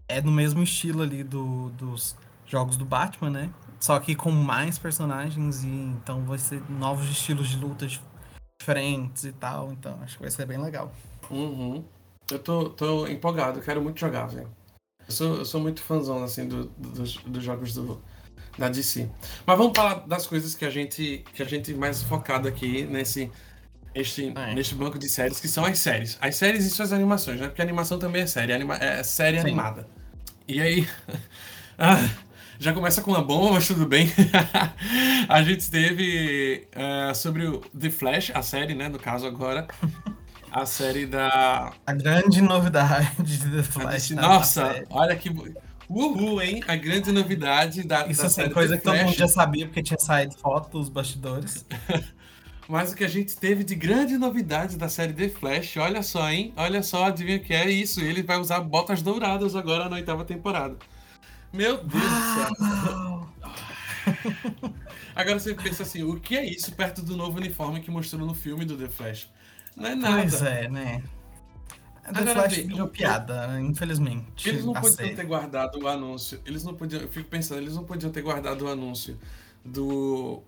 é 0.08 0.20
no 0.20 0.32
mesmo 0.32 0.64
estilo 0.64 1.02
ali 1.02 1.22
do, 1.22 1.70
dos 1.70 2.16
jogos 2.44 2.76
do 2.76 2.84
Batman, 2.84 3.30
né? 3.30 3.54
Só 3.78 4.00
que 4.00 4.16
com 4.16 4.32
mais 4.32 4.78
personagens 4.80 5.62
e 5.62 5.68
então 5.68 6.24
vai 6.24 6.38
ser 6.38 6.60
novos 6.68 7.08
estilos 7.08 7.48
de 7.48 7.56
luta 7.56 7.86
diferentes 8.58 9.24
e 9.24 9.32
tal. 9.32 9.72
Então 9.72 9.96
acho 10.02 10.16
que 10.16 10.22
vai 10.22 10.30
ser 10.30 10.44
bem 10.44 10.58
legal. 10.58 10.92
Uhum. 11.30 11.84
Eu 12.28 12.38
tô, 12.40 12.68
tô 12.70 13.06
empolgado, 13.06 13.60
quero 13.60 13.80
muito 13.80 14.00
jogar, 14.00 14.26
velho. 14.26 14.50
Eu 15.06 15.12
sou, 15.12 15.36
eu 15.36 15.44
sou 15.44 15.60
muito 15.60 15.82
fãzão, 15.82 16.24
assim, 16.24 16.48
do, 16.48 16.64
do, 16.64 16.88
dos, 16.90 17.16
dos 17.18 17.44
jogos 17.44 17.74
do, 17.74 18.02
da 18.59 18.68
DC. 18.68 19.09
Mas 19.46 19.59
vamos 19.59 19.76
falar 19.76 20.07
das 20.07 20.26
coisas 20.26 20.55
que 20.55 20.64
a 20.64 20.70
gente, 20.70 21.24
que 21.34 21.42
a 21.42 21.46
gente 21.46 21.74
mais 21.74 22.02
focado 22.02 22.48
aqui 22.48 22.84
nesse, 22.84 23.30
este, 23.94 24.32
é. 24.34 24.55
neste 24.55 24.74
banco 24.74 24.98
de 24.98 25.09
séries, 25.09 25.40
que 25.40 25.48
são 25.48 25.64
as 25.64 25.78
séries. 25.78 26.18
As 26.20 26.36
séries 26.36 26.64
e 26.64 26.70
suas 26.70 26.92
animações, 26.92 27.40
né? 27.40 27.48
Porque 27.48 27.62
animação 27.62 27.98
também 27.98 28.22
é 28.22 28.26
série, 28.26 28.52
anima 28.52 28.76
é 28.76 29.02
série 29.02 29.38
Sim. 29.38 29.46
animada. 29.46 29.86
E 30.46 30.61
aí. 30.61 30.88
ah, 31.78 32.09
já 32.59 32.72
começa 32.72 33.02
com 33.02 33.11
uma 33.11 33.22
bomba, 33.22 33.52
mas 33.55 33.66
tudo 33.66 33.86
bem. 33.86 34.11
a 35.28 35.42
gente 35.42 35.70
teve 35.70 36.66
uh, 36.74 37.14
sobre 37.14 37.46
o 37.46 37.59
The 37.78 37.90
Flash, 37.90 38.30
a 38.34 38.42
série, 38.42 38.74
né? 38.74 38.88
No 38.88 38.98
caso 38.98 39.26
agora. 39.26 39.66
A 40.50 40.64
série 40.66 41.05
da. 41.05 41.72
A 41.84 41.92
grande 41.92 42.40
novidade 42.40 43.11
de 43.18 43.38
The 43.38 43.62
Flash. 43.62 44.11
Nossa, 44.11 44.84
olha 44.88 45.16
que. 45.16 45.28
Uhul, 45.89 46.41
hein? 46.41 46.62
A 46.66 46.76
grande 46.76 47.12
novidade 47.12 47.82
da, 47.82 48.07
Isso 48.07 48.22
da 48.22 48.26
assim, 48.26 48.51
coisa 48.51 48.76
que 48.76 48.85
todo 48.85 48.97
mundo 48.97 49.14
já 49.14 49.28
sabia, 49.28 49.66
porque 49.66 49.82
tinha 49.82 49.99
saído 49.99 50.35
foto 50.37 50.78
dos 50.78 50.89
bastidores. 50.89 51.64
Mas 52.66 52.93
o 52.93 52.97
que 52.97 53.05
a 53.05 53.09
gente 53.09 53.37
teve 53.37 53.62
de 53.62 53.74
grande 53.74 54.16
novidade 54.16 54.78
da 54.78 54.89
série 54.89 55.12
The 55.12 55.28
Flash, 55.28 55.76
olha 55.76 56.03
só, 56.03 56.30
hein? 56.30 56.53
Olha 56.57 56.82
só, 56.82 57.05
adivinha 57.05 57.37
o 57.37 57.41
que 57.41 57.53
é 57.53 57.70
isso? 57.70 58.01
Ele 58.01 58.22
vai 58.22 58.39
usar 58.39 58.61
botas 58.61 59.03
douradas 59.03 59.55
agora 59.55 59.89
na 59.89 59.97
oitava 59.97 60.24
temporada. 60.24 60.76
Meu 61.53 61.76
Deus 61.85 62.03
do 62.03 62.64
céu. 62.64 63.28
Agora 65.14 65.39
você 65.39 65.55
pensa 65.55 65.85
assim, 65.85 66.03
o 66.03 66.18
que 66.18 66.37
é 66.37 66.45
isso 66.45 66.72
perto 66.72 67.01
do 67.01 67.16
novo 67.16 67.39
uniforme 67.39 67.80
que 67.80 67.91
mostrou 67.91 68.26
no 68.26 68.35
filme 68.35 68.64
do 68.64 68.76
The 68.76 68.89
Flash? 68.89 69.28
Não 69.76 69.87
é 69.87 69.95
nada. 69.95 70.22
Pois 70.22 70.43
é, 70.43 70.68
né? 70.68 71.03
The 72.12 72.20
Agora, 72.20 72.34
Flash 72.34 72.57
virou 72.59 72.88
piada, 72.88 73.59
infelizmente. 73.61 74.48
Eles 74.48 74.64
não 74.64 74.74
podiam 74.74 74.92
série. 74.92 75.14
ter 75.14 75.24
guardado 75.24 75.78
o 75.80 75.88
anúncio. 75.88 76.38
Eles 76.44 76.62
não 76.62 76.74
podiam. 76.74 77.00
Eu 77.00 77.09
fico 77.09 77.28
pensando, 77.30 77.62
eles 77.62 77.74
não 77.74 77.84
podiam 77.84 78.12
ter 78.12 78.20
guardado 78.20 78.62
o 78.62 78.68
anúncio 78.68 79.18
do. 79.64 80.42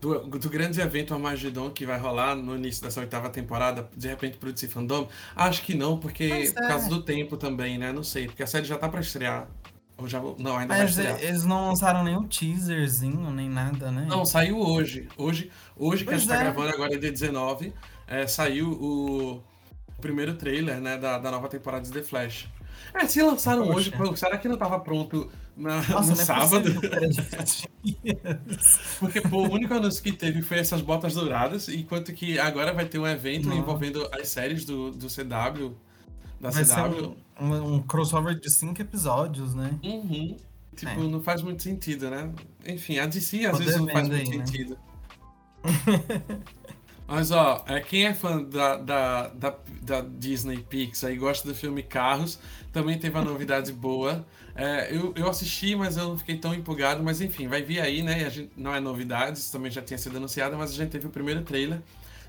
Do, 0.00 0.20
do 0.20 0.48
grande 0.48 0.80
evento 0.80 1.12
Armageddon 1.12 1.70
que 1.70 1.84
vai 1.84 1.98
rolar 1.98 2.36
no 2.36 2.54
início 2.54 2.80
dessa 2.84 3.00
oitava 3.00 3.28
temporada, 3.30 3.90
de 3.96 4.06
repente 4.06 4.36
pro 4.36 4.52
DC 4.52 4.68
Fandom? 4.68 5.08
Acho 5.34 5.60
que 5.62 5.74
não, 5.74 5.98
porque 5.98 6.22
é. 6.22 6.52
por 6.52 6.68
causa 6.68 6.88
do 6.88 7.02
tempo 7.02 7.36
também, 7.36 7.76
né? 7.76 7.90
Não 7.92 8.04
sei, 8.04 8.26
porque 8.26 8.44
a 8.44 8.46
série 8.46 8.64
já 8.64 8.78
tá 8.78 8.88
pra 8.88 9.00
estrear. 9.00 9.48
Ou 9.96 10.06
já. 10.06 10.20
Não, 10.38 10.56
ainda 10.56 10.68
Mas 10.68 10.94
vai 10.94 11.04
estrear. 11.04 11.20
eles 11.20 11.44
não 11.44 11.66
lançaram 11.66 12.04
nenhum 12.04 12.22
teaserzinho, 12.28 13.28
nem 13.32 13.50
nada, 13.50 13.90
né? 13.90 14.06
Não, 14.08 14.24
saiu 14.24 14.60
hoje. 14.60 15.08
Hoje, 15.18 15.50
hoje 15.76 16.04
que 16.04 16.14
a 16.14 16.16
gente 16.16 16.28
tá 16.28 16.36
é. 16.36 16.38
tá 16.38 16.44
gravando 16.44 16.72
agora 16.72 16.94
é 16.94 16.96
dia 16.96 17.10
19, 17.10 17.74
é, 18.06 18.24
saiu 18.28 18.70
o, 18.70 19.42
o, 19.98 20.00
primeiro 20.00 20.34
trailer, 20.34 20.80
né, 20.80 20.96
da, 20.96 21.18
da 21.18 21.30
nova 21.30 21.48
temporada 21.48 21.84
de 21.84 21.92
The 21.92 22.02
Flash. 22.02 22.48
É, 22.94 23.06
se 23.06 23.20
lançaram 23.22 23.64
Poxa. 23.66 23.76
hoje, 23.76 23.90
pô, 23.90 24.16
será 24.16 24.38
que 24.38 24.48
não 24.48 24.56
tava 24.56 24.80
pronto 24.80 25.30
na, 25.56 25.76
Nossa, 25.82 26.14
no 26.14 26.20
é 26.20 26.24
sábado? 26.24 26.72
Porque, 28.98 29.20
pô, 29.20 29.46
o 29.46 29.52
único 29.52 29.74
anúncio 29.74 30.02
que 30.02 30.12
teve 30.12 30.42
foi 30.42 30.58
essas 30.58 30.80
botas 30.80 31.14
douradas, 31.14 31.68
enquanto 31.68 32.12
que 32.12 32.38
agora 32.38 32.72
vai 32.72 32.86
ter 32.86 32.98
um 32.98 33.06
evento 33.06 33.52
envolvendo 33.52 34.08
as 34.12 34.28
séries 34.28 34.64
do, 34.64 34.90
do 34.90 35.06
CW, 35.08 35.76
da 36.40 36.50
vai 36.50 36.64
CW. 36.64 37.16
Um, 37.40 37.74
um, 37.74 37.82
crossover 37.82 38.38
de 38.38 38.50
cinco 38.50 38.80
episódios, 38.80 39.54
né? 39.54 39.78
Uhum. 39.82 40.36
Tipo, 40.74 40.92
é. 40.92 41.08
não 41.08 41.22
faz 41.22 41.42
muito 41.42 41.62
sentido, 41.62 42.08
né? 42.08 42.32
Enfim, 42.66 42.98
a 42.98 43.06
DC 43.06 43.44
às 43.46 43.52
Tô 43.52 43.58
vezes 43.58 43.76
não 43.76 43.88
faz 43.88 44.08
muito 44.08 44.32
aí, 44.32 44.64
né? 44.64 44.76
Mas, 47.08 47.30
ó, 47.30 47.64
é, 47.66 47.80
quem 47.80 48.04
é 48.04 48.12
fã 48.12 48.44
da, 48.44 48.76
da, 48.76 49.28
da, 49.28 49.56
da 49.80 50.00
Disney 50.02 50.58
Pixar 50.58 51.10
e 51.10 51.16
gosta 51.16 51.48
do 51.48 51.54
filme 51.54 51.82
Carros, 51.82 52.38
também 52.70 52.98
teve 52.98 53.16
uma 53.16 53.24
novidade 53.24 53.72
boa. 53.74 54.26
É, 54.54 54.94
eu, 54.94 55.14
eu 55.16 55.26
assisti, 55.26 55.74
mas 55.74 55.96
eu 55.96 56.08
não 56.08 56.18
fiquei 56.18 56.36
tão 56.36 56.54
empolgado. 56.54 57.02
Mas, 57.02 57.22
enfim, 57.22 57.48
vai 57.48 57.62
vir 57.62 57.80
aí, 57.80 58.02
né? 58.02 58.26
A 58.26 58.28
gente, 58.28 58.50
não 58.54 58.74
é 58.74 58.78
novidade, 58.78 59.38
isso 59.38 59.50
também 59.50 59.70
já 59.70 59.80
tinha 59.80 59.96
sido 59.96 60.18
anunciado, 60.18 60.54
mas 60.58 60.70
a 60.70 60.74
gente 60.74 60.90
teve 60.90 61.06
o 61.06 61.10
primeiro 61.10 61.40
trailer 61.42 61.80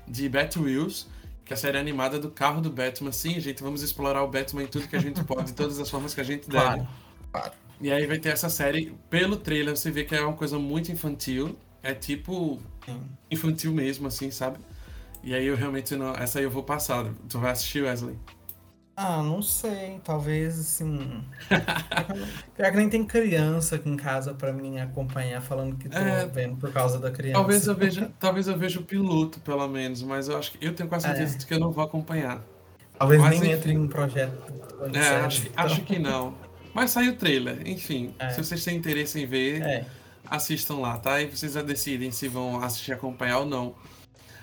de 0.08 0.26
Batwheels, 0.30 1.06
que 1.44 1.52
é 1.52 1.54
a 1.54 1.58
série 1.58 1.76
animada 1.76 2.18
do 2.18 2.30
carro 2.30 2.62
do 2.62 2.70
Batman. 2.70 3.12
Sim, 3.12 3.38
gente, 3.38 3.62
vamos 3.62 3.82
explorar 3.82 4.22
o 4.24 4.28
Batman 4.28 4.62
em 4.62 4.66
tudo 4.66 4.88
que 4.88 4.96
a 4.96 5.00
gente 5.00 5.22
pode, 5.24 5.48
de 5.48 5.52
todas 5.52 5.78
as 5.78 5.90
formas 5.90 6.14
que 6.14 6.22
a 6.22 6.24
gente 6.24 6.48
deve. 6.48 6.64
Claro, 6.64 6.88
claro. 7.30 7.52
E 7.82 7.92
aí 7.92 8.06
vai 8.06 8.18
ter 8.18 8.30
essa 8.30 8.48
série, 8.48 8.94
pelo 9.10 9.36
trailer 9.36 9.76
você 9.76 9.90
vê 9.90 10.04
que 10.04 10.14
é 10.14 10.22
uma 10.22 10.36
coisa 10.36 10.58
muito 10.58 10.90
infantil. 10.90 11.54
É 11.82 11.94
tipo 11.94 12.60
infantil 13.30 13.72
mesmo, 13.72 14.06
assim, 14.06 14.30
sabe? 14.30 14.58
E 15.22 15.34
aí 15.34 15.46
eu 15.46 15.56
realmente 15.56 15.94
não. 15.96 16.14
Essa 16.14 16.38
aí 16.38 16.44
eu 16.44 16.50
vou 16.50 16.62
passar. 16.62 17.06
Tu 17.28 17.38
vai 17.38 17.52
assistir, 17.52 17.82
Wesley? 17.82 18.16
Ah, 18.96 19.22
não 19.22 19.40
sei. 19.40 20.00
Talvez 20.04 20.58
assim. 20.58 21.24
Pior 22.56 22.70
que 22.70 22.76
nem 22.76 22.88
tem 22.88 23.04
criança 23.04 23.76
aqui 23.76 23.88
em 23.88 23.96
casa 23.96 24.34
pra 24.34 24.52
mim 24.52 24.78
acompanhar 24.78 25.40
falando 25.40 25.76
que 25.76 25.88
tô 25.88 25.96
é, 25.96 26.26
vendo 26.26 26.56
por 26.56 26.72
causa 26.72 26.98
da 26.98 27.10
criança. 27.10 27.38
Talvez 27.38 27.66
eu 27.66 27.74
veja, 27.74 28.10
talvez 28.20 28.48
eu 28.48 28.58
veja 28.58 28.78
o 28.78 28.82
piloto, 28.82 29.40
pelo 29.40 29.66
menos, 29.68 30.02
mas 30.02 30.28
eu 30.28 30.36
acho 30.36 30.52
que 30.52 30.64
eu 30.64 30.74
tenho 30.74 30.88
quase 30.88 31.06
certeza 31.06 31.34
é. 31.34 31.38
de 31.38 31.46
que 31.46 31.54
eu 31.54 31.58
não 31.58 31.70
vou 31.70 31.82
acompanhar. 31.82 32.42
Talvez 32.98 33.20
mas, 33.22 33.40
nem 33.40 33.52
entre 33.52 33.72
em 33.72 33.78
um 33.78 33.88
projeto. 33.88 34.52
É, 34.92 35.24
acho, 35.24 35.46
então. 35.48 35.64
acho 35.64 35.80
que 35.82 35.98
não. 35.98 36.34
Mas 36.74 36.90
saiu 36.90 37.12
o 37.12 37.16
trailer, 37.16 37.66
enfim. 37.66 38.14
É. 38.18 38.28
Se 38.28 38.44
vocês 38.44 38.62
têm 38.62 38.76
interesse 38.76 39.18
em 39.18 39.26
ver, 39.26 39.62
é. 39.62 39.86
assistam 40.28 40.76
lá, 40.76 40.98
tá? 40.98 41.20
E 41.22 41.26
vocês 41.26 41.54
já 41.54 41.62
decidem 41.62 42.10
se 42.10 42.28
vão 42.28 42.62
assistir 42.62 42.92
acompanhar 42.92 43.38
ou 43.38 43.46
não. 43.46 43.74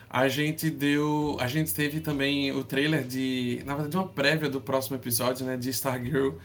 A 0.10 0.28
gente 0.30 0.70
deu. 0.70 1.38
A 1.40 1.48
gente 1.48 1.74
teve 1.74 2.00
também 2.00 2.52
o 2.52 2.64
trailer 2.64 3.04
de. 3.04 3.62
Na 3.66 3.76
verdade, 3.76 3.98
uma 3.98 4.08
prévia 4.08 4.50
do 4.50 4.62
próximo 4.62 4.96
episódio, 4.96 5.46
né? 5.46 5.58
De 5.58 5.70
Stargirl, 5.70 6.36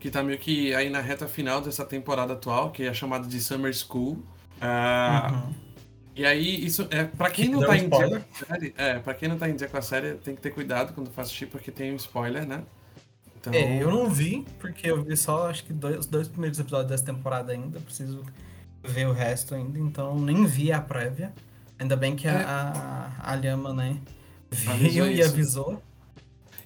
que 0.00 0.10
tá 0.10 0.22
meio 0.22 0.38
que 0.38 0.74
aí 0.74 0.90
na 0.90 1.00
reta 1.00 1.28
final 1.28 1.60
dessa 1.60 1.84
temporada 1.84 2.32
atual, 2.32 2.70
que 2.70 2.82
é 2.84 2.92
chamada 2.92 3.26
de 3.26 3.40
Summer 3.40 3.72
School. 3.72 4.18
Uh, 4.60 5.34
uhum. 5.34 5.54
E 6.14 6.26
aí, 6.26 6.64
isso 6.64 6.86
é 6.90 7.04
para 7.04 7.30
quem 7.30 7.48
não 7.48 7.60
tá 7.60 7.76
em 7.76 7.88
dia 7.88 8.20
com 8.20 8.44
a 8.44 8.46
série, 8.46 8.74
é, 8.76 8.98
para 8.98 9.14
quem 9.14 9.28
não 9.28 9.38
tá 9.38 9.48
em 9.48 9.56
dia 9.56 9.66
com 9.66 9.78
a 9.78 9.82
série, 9.82 10.14
tem 10.14 10.34
que 10.34 10.42
ter 10.42 10.50
cuidado 10.50 10.92
quando 10.92 11.10
for 11.10 11.22
assistir, 11.22 11.46
porque 11.46 11.70
tem 11.70 11.92
um 11.92 11.96
spoiler, 11.96 12.46
né? 12.46 12.62
Então... 13.40 13.52
É, 13.54 13.82
eu 13.82 13.90
não 13.90 14.10
vi, 14.10 14.46
porque 14.58 14.90
eu 14.90 15.02
vi 15.02 15.16
só 15.16 15.48
acho 15.48 15.64
que 15.64 15.72
dois, 15.72 16.00
os 16.00 16.06
dois 16.06 16.28
primeiros 16.28 16.58
episódios 16.58 16.90
dessa 16.90 17.04
temporada 17.04 17.52
ainda, 17.52 17.80
preciso 17.80 18.22
ver 18.84 19.08
o 19.08 19.12
resto 19.12 19.54
ainda, 19.54 19.78
então 19.78 20.18
nem 20.20 20.44
vi 20.44 20.70
a 20.70 20.80
prévia. 20.80 21.32
Ainda 21.82 21.96
bem 21.96 22.14
que 22.14 22.28
a, 22.28 22.32
é. 22.32 22.44
a, 22.44 23.10
a 23.18 23.34
Lhama, 23.34 23.74
né, 23.74 23.96
veio 24.50 25.10
e 25.10 25.20
avisou. 25.20 25.82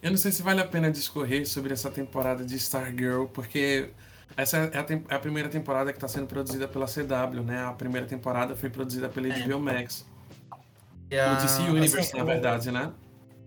Eu 0.02 0.10
não 0.10 0.18
sei 0.18 0.30
se 0.30 0.42
vale 0.42 0.60
a 0.60 0.66
pena 0.66 0.90
discorrer 0.90 1.48
sobre 1.48 1.72
essa 1.72 1.90
temporada 1.90 2.44
de 2.44 2.54
Stargirl, 2.56 3.24
porque 3.24 3.88
essa 4.36 4.58
é 4.58 4.78
a, 4.78 4.86
é 5.08 5.14
a 5.14 5.18
primeira 5.18 5.48
temporada 5.48 5.90
que 5.90 5.96
está 5.96 6.06
sendo 6.06 6.26
produzida 6.26 6.68
pela 6.68 6.84
CW, 6.86 7.42
né? 7.42 7.64
A 7.64 7.72
primeira 7.72 8.06
temporada 8.06 8.54
foi 8.54 8.68
produzida 8.68 9.08
pela 9.08 9.28
HBO 9.28 9.54
é. 9.54 9.56
Max. 9.56 10.06
E 11.10 11.18
a... 11.18 11.32
O 11.32 11.36
DC 11.36 11.62
Universe, 11.62 11.98
assim, 11.98 12.18
na 12.18 12.24
verdade, 12.24 12.70
né? 12.70 12.92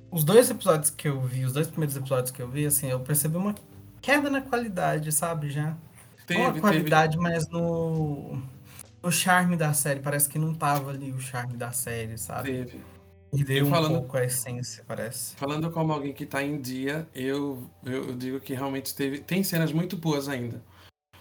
Os 0.10 0.24
dois 0.24 0.50
episódios 0.50 0.90
que 0.90 1.08
eu 1.08 1.22
vi, 1.22 1.46
os 1.46 1.54
dois 1.54 1.68
primeiros 1.68 1.96
episódios 1.96 2.32
que 2.32 2.42
eu 2.42 2.50
vi, 2.50 2.66
assim, 2.66 2.88
eu 2.88 3.00
percebi 3.00 3.38
uma 3.38 3.54
queda 4.02 4.28
na 4.28 4.42
qualidade, 4.42 5.12
sabe, 5.12 5.52
já. 5.52 5.78
Teve, 6.26 6.42
uma 6.42 6.60
qualidade, 6.60 7.16
teve... 7.16 7.22
mas 7.22 7.48
no 7.48 8.42
o 9.02 9.12
charme 9.12 9.56
da 9.56 9.74
série. 9.74 10.00
Parece 10.00 10.30
que 10.30 10.40
não 10.40 10.54
tava 10.54 10.92
ali 10.92 11.12
o 11.12 11.20
charme 11.20 11.56
da 11.58 11.72
série, 11.72 12.18
sabe? 12.18 12.52
Teve. 12.52 12.84
E 13.32 13.44
deu 13.44 13.68
um 13.68 13.70
falando, 13.70 14.00
pouco 14.00 14.18
a 14.18 14.26
essência, 14.26 14.84
parece. 14.88 15.36
Falando 15.36 15.70
como 15.70 15.94
alguém 15.94 16.14
que 16.14 16.26
tá 16.26 16.42
em 16.42 16.60
dia, 16.60 17.08
eu, 17.14 17.70
eu, 17.86 18.16
digo 18.16 18.40
que 18.40 18.54
realmente 18.54 18.96
teve, 18.96 19.20
tem 19.20 19.44
cenas 19.44 19.72
muito 19.72 19.96
boas 19.96 20.28
ainda. 20.28 20.64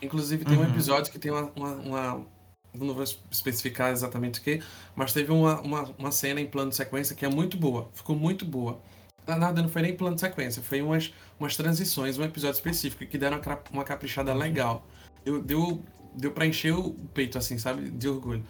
Inclusive, 0.01 0.45
tem 0.45 0.57
uhum. 0.57 0.65
um 0.65 0.69
episódio 0.69 1.13
que 1.13 1.19
tem 1.19 1.31
uma, 1.31 1.53
uma, 1.55 1.73
uma, 1.75 2.27
Não 2.75 2.95
vou 2.95 3.05
especificar 3.31 3.91
exatamente 3.91 4.41
o 4.41 4.43
que, 4.43 4.63
mas 4.97 5.13
teve 5.13 5.31
uma, 5.31 5.61
uma, 5.61 5.83
uma 5.99 6.11
cena 6.11 6.41
em 6.41 6.47
plano 6.47 6.71
de 6.71 6.77
sequência 6.77 7.15
que 7.15 7.27
é 7.27 7.29
muito 7.29 7.59
boa. 7.59 7.91
Ficou 7.93 8.17
muito 8.17 8.45
boa. 8.45 8.81
Nada, 9.27 9.61
não 9.61 9.69
foi 9.69 9.83
nem 9.83 9.95
plano 9.95 10.15
de 10.15 10.23
sequência, 10.23 10.63
foi 10.63 10.81
umas, 10.81 11.13
umas 11.39 11.55
transições, 11.55 12.17
um 12.17 12.25
episódio 12.25 12.55
específico 12.55 13.05
que 13.05 13.19
deram 13.19 13.39
uma 13.71 13.85
caprichada 13.85 14.33
uhum. 14.33 14.39
legal. 14.39 14.87
Deu, 15.23 15.43
deu 15.43 15.85
deu 16.15 16.31
pra 16.31 16.47
encher 16.47 16.75
o 16.75 16.93
peito, 17.15 17.39
assim, 17.39 17.59
sabe? 17.59 17.91
De 17.91 18.09
orgulho. 18.09 18.45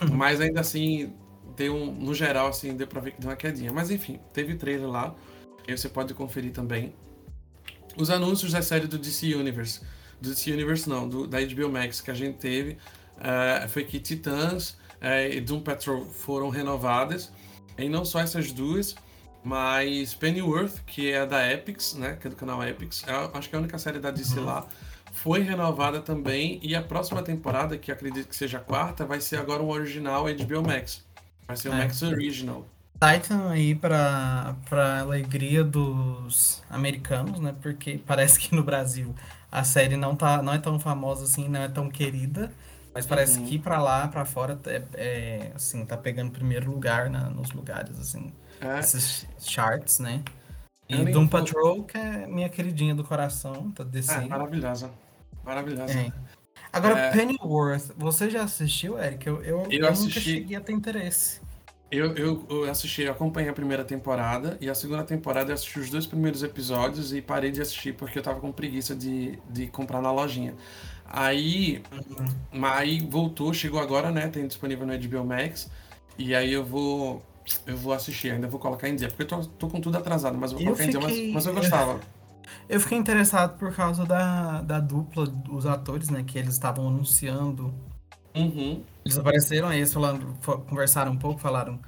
Uhum. 0.00 0.16
Mas 0.16 0.40
ainda 0.40 0.60
assim, 0.60 1.12
deu 1.56 1.74
um, 1.74 1.92
no 1.92 2.14
geral, 2.14 2.48
assim, 2.48 2.76
deu 2.76 2.86
pra 2.86 3.00
ver 3.00 3.12
que 3.12 3.20
deu 3.20 3.30
uma 3.30 3.36
quedinha. 3.36 3.72
Mas 3.72 3.90
enfim, 3.90 4.18
teve 4.32 4.54
trailer 4.54 4.88
lá. 4.88 5.14
Aí 5.66 5.76
você 5.76 5.88
pode 5.88 6.14
conferir 6.14 6.52
também. 6.52 6.94
Os 7.96 8.10
anúncios 8.10 8.52
da 8.52 8.62
série 8.62 8.86
do 8.86 8.98
DC 8.98 9.34
Universe. 9.34 9.80
Do 10.20 10.30
DC 10.30 10.52
Universe 10.52 10.88
não, 10.88 11.08
do, 11.08 11.26
da 11.26 11.38
HBO 11.40 11.68
Max 11.68 12.00
que 12.00 12.10
a 12.10 12.14
gente 12.14 12.38
teve. 12.38 12.78
Uh, 13.16 13.68
foi 13.68 13.84
que 13.84 13.98
Titãs 13.98 14.70
uh, 15.00 15.32
e 15.32 15.40
Doom 15.40 15.60
Patrol 15.60 16.04
foram 16.06 16.48
renovadas. 16.48 17.32
E 17.76 17.88
não 17.88 18.04
só 18.04 18.20
essas 18.20 18.52
duas, 18.52 18.94
mas 19.44 20.14
Pennyworth, 20.14 20.80
que 20.86 21.12
é 21.12 21.24
da 21.24 21.50
Epix, 21.52 21.94
né? 21.94 22.16
Que 22.20 22.26
é 22.26 22.30
do 22.30 22.36
canal 22.36 22.62
Epix, 22.66 23.04
é, 23.06 23.12
acho 23.38 23.48
que 23.48 23.54
é 23.54 23.58
a 23.58 23.60
única 23.60 23.78
série 23.78 23.98
da 23.98 24.10
DC 24.10 24.38
uhum. 24.38 24.44
lá, 24.44 24.66
foi 25.22 25.40
renovada 25.40 26.00
também. 26.00 26.58
E 26.62 26.74
a 26.74 26.82
próxima 26.82 27.22
temporada, 27.22 27.76
que 27.76 27.90
acredito 27.90 28.28
que 28.28 28.36
seja 28.36 28.58
a 28.58 28.60
quarta, 28.60 29.04
vai 29.04 29.20
ser 29.20 29.36
agora 29.36 29.62
um 29.62 29.68
original 29.68 30.24
HBO 30.24 30.62
Max. 30.66 31.04
Vai 31.46 31.56
ser 31.56 31.70
o 31.70 31.72
é. 31.72 31.78
Max 31.78 32.02
Original. 32.02 32.66
Titan 33.00 33.50
aí 33.50 33.74
para 33.74 34.56
para 34.68 35.00
alegria 35.00 35.62
dos 35.62 36.62
americanos, 36.68 37.38
né? 37.38 37.54
Porque 37.62 38.00
parece 38.04 38.40
que 38.40 38.54
no 38.54 38.62
Brasil 38.62 39.14
a 39.50 39.62
série 39.62 39.96
não 39.96 40.16
tá 40.16 40.42
não 40.42 40.52
é 40.52 40.58
tão 40.58 40.80
famosa 40.80 41.24
assim, 41.24 41.48
não 41.48 41.60
é 41.60 41.68
tão 41.68 41.88
querida, 41.88 42.52
mas 42.92 43.06
parece 43.06 43.38
uhum. 43.38 43.46
que 43.46 43.58
para 43.58 43.80
lá, 43.80 44.08
para 44.08 44.24
fora 44.24 44.58
é, 44.66 44.82
é, 44.94 45.52
assim, 45.54 45.86
tá 45.86 45.96
pegando 45.96 46.32
primeiro 46.32 46.70
lugar 46.70 47.08
na, 47.08 47.30
nos 47.30 47.52
lugares 47.52 47.98
assim, 48.00 48.32
é. 48.60 48.80
esses 48.80 49.26
charts, 49.38 50.00
né? 50.00 50.24
E 50.88 51.04
Doom 51.04 51.28
Patrol, 51.28 51.84
que 51.84 51.96
é 51.96 52.26
minha 52.26 52.48
queridinha 52.48 52.94
do 52.94 53.04
coração, 53.04 53.70
tá 53.72 53.84
descendo. 53.84 54.24
É, 54.24 54.28
maravilhosa. 54.28 54.90
Maravilhosa. 55.48 55.98
É. 55.98 56.12
Agora, 56.70 56.98
é... 56.98 57.10
Pennyworth, 57.10 57.92
você 57.96 58.28
já 58.28 58.42
assistiu, 58.42 58.98
Eric? 58.98 59.26
Eu, 59.26 59.42
eu, 59.42 59.66
eu, 59.70 59.80
eu 59.80 59.94
nunca 59.94 60.20
cheguei 60.20 60.54
a 60.54 60.60
ter 60.60 60.74
interesse. 60.74 61.40
Eu, 61.90 62.14
eu, 62.14 62.44
eu 62.50 62.70
assisti, 62.70 63.02
eu 63.02 63.12
acompanhei 63.12 63.48
a 63.48 63.54
primeira 63.54 63.82
temporada 63.82 64.58
e 64.60 64.68
a 64.68 64.74
segunda 64.74 65.02
temporada 65.04 65.50
eu 65.50 65.54
assisti 65.54 65.80
os 65.80 65.88
dois 65.88 66.06
primeiros 66.06 66.42
episódios 66.42 67.14
e 67.14 67.22
parei 67.22 67.50
de 67.50 67.62
assistir 67.62 67.94
porque 67.94 68.18
eu 68.18 68.22
tava 68.22 68.40
com 68.40 68.52
preguiça 68.52 68.94
de, 68.94 69.38
de 69.48 69.68
comprar 69.68 70.02
na 70.02 70.12
lojinha. 70.12 70.54
Aí, 71.06 71.82
uhum. 71.90 72.66
aí 72.66 73.00
voltou, 73.00 73.54
chegou 73.54 73.80
agora, 73.80 74.10
né? 74.10 74.28
Tem 74.28 74.46
disponível 74.46 74.86
no 74.86 74.98
HBO 74.98 75.24
Max. 75.24 75.70
E 76.18 76.34
aí 76.34 76.52
eu 76.52 76.62
vou 76.62 77.22
eu 77.66 77.78
vou 77.78 77.94
assistir, 77.94 78.32
ainda 78.32 78.46
vou 78.46 78.60
colocar 78.60 78.86
em 78.86 78.94
dia, 78.94 79.08
porque 79.08 79.22
eu 79.22 79.26
tô, 79.26 79.38
tô 79.46 79.68
com 79.68 79.80
tudo 79.80 79.96
atrasado, 79.96 80.36
mas 80.36 80.52
eu 80.52 80.58
vou 80.58 80.66
colocar 80.66 80.84
fiquei... 80.84 81.00
em 81.00 81.00
dia, 81.00 81.32
mas, 81.32 81.32
mas 81.32 81.46
eu 81.46 81.54
gostava. 81.54 81.98
Eu 82.68 82.80
fiquei 82.80 82.98
interessado 82.98 83.58
por 83.58 83.74
causa 83.74 84.04
da, 84.04 84.62
da 84.62 84.80
dupla 84.80 85.26
dos 85.26 85.66
atores, 85.66 86.10
né? 86.10 86.22
Que 86.26 86.38
eles 86.38 86.54
estavam 86.54 86.88
anunciando 86.88 87.74
Uhum. 88.38 88.84
Eles 89.04 89.18
apareceram 89.18 89.68
aí, 89.68 89.78
eles 89.78 89.92
falando, 89.92 90.36
conversaram 90.68 91.12
um 91.12 91.16
pouco, 91.16 91.40
falaram 91.40 91.80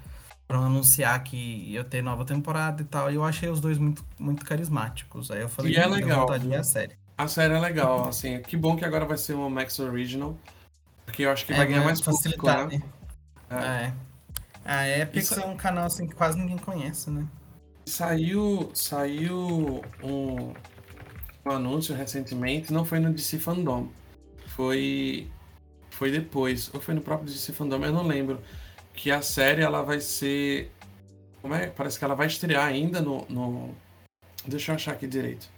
para 0.49 0.59
anunciar 0.59 1.23
que 1.23 1.37
ia 1.37 1.85
ter 1.85 2.03
nova 2.03 2.25
temporada 2.25 2.83
e 2.83 2.85
tal. 2.85 3.11
E 3.11 3.15
eu 3.15 3.25
achei 3.25 3.49
os 3.49 3.61
dois 3.61 3.79
muito, 3.79 4.05
muito 4.19 4.45
carismáticos. 4.45 5.31
Aí 5.31 5.41
eu 5.41 5.49
falei, 5.49 5.73
e 5.73 5.77
é 5.77 5.87
legal. 5.87 6.23
vontade 6.23 6.55
a 6.55 6.65
série. 6.65 6.99
A 7.17 7.29
série 7.29 7.55
é 7.55 7.59
legal, 7.59 8.09
assim. 8.09 8.41
Que 8.43 8.57
bom 8.57 8.77
que 8.77 8.85
agora 8.85 9.05
vai 9.05 9.17
ser 9.17 9.35
uma 9.35 9.49
Max 9.49 9.79
Original. 9.79 10.37
Porque 11.05 11.23
eu 11.23 11.31
acho 11.31 11.47
que 11.47 11.53
é, 11.53 11.57
vai 11.57 11.67
ganhar 11.67 11.85
mais 11.85 12.01
facilitar, 12.01 12.63
público, 12.63 12.87
né? 13.51 13.59
né? 13.59 13.95
É. 14.65 14.73
é. 14.73 14.73
A 14.73 14.89
Epic 14.89 15.23
Isso... 15.23 15.41
é 15.41 15.47
um 15.47 15.57
canal 15.57 15.87
assim 15.87 16.07
que 16.07 16.15
quase 16.15 16.39
ninguém 16.39 16.59
conhece, 16.59 17.11
né? 17.11 17.27
Saiu, 17.91 18.71
saiu 18.73 19.83
um, 20.03 20.55
um 21.45 21.51
anúncio 21.51 21.95
recentemente, 21.95 22.73
não 22.73 22.85
foi 22.85 23.01
no 23.01 23.13
DC 23.13 23.39
Fandom. 23.39 23.89
Foi 24.47 25.29
foi 25.91 26.11
depois, 26.11 26.73
ou 26.73 26.81
foi 26.81 26.95
no 26.95 27.01
próprio 27.01 27.29
DC 27.29 27.53
Fandom, 27.53 27.85
eu 27.85 27.93
não 27.93 28.07
lembro, 28.07 28.41
que 28.95 29.11
a 29.11 29.21
série 29.21 29.61
ela 29.61 29.83
vai 29.83 30.01
ser. 30.01 30.71
Como 31.43 31.53
é? 31.53 31.67
Parece 31.67 31.99
que 31.99 32.05
ela 32.05 32.15
vai 32.15 32.27
estrear 32.27 32.65
ainda 32.65 33.01
no. 33.01 33.27
no... 33.29 33.75
Deixa 34.47 34.71
eu 34.71 34.77
achar 34.77 34.93
aqui 34.93 35.07
direito. 35.07 35.49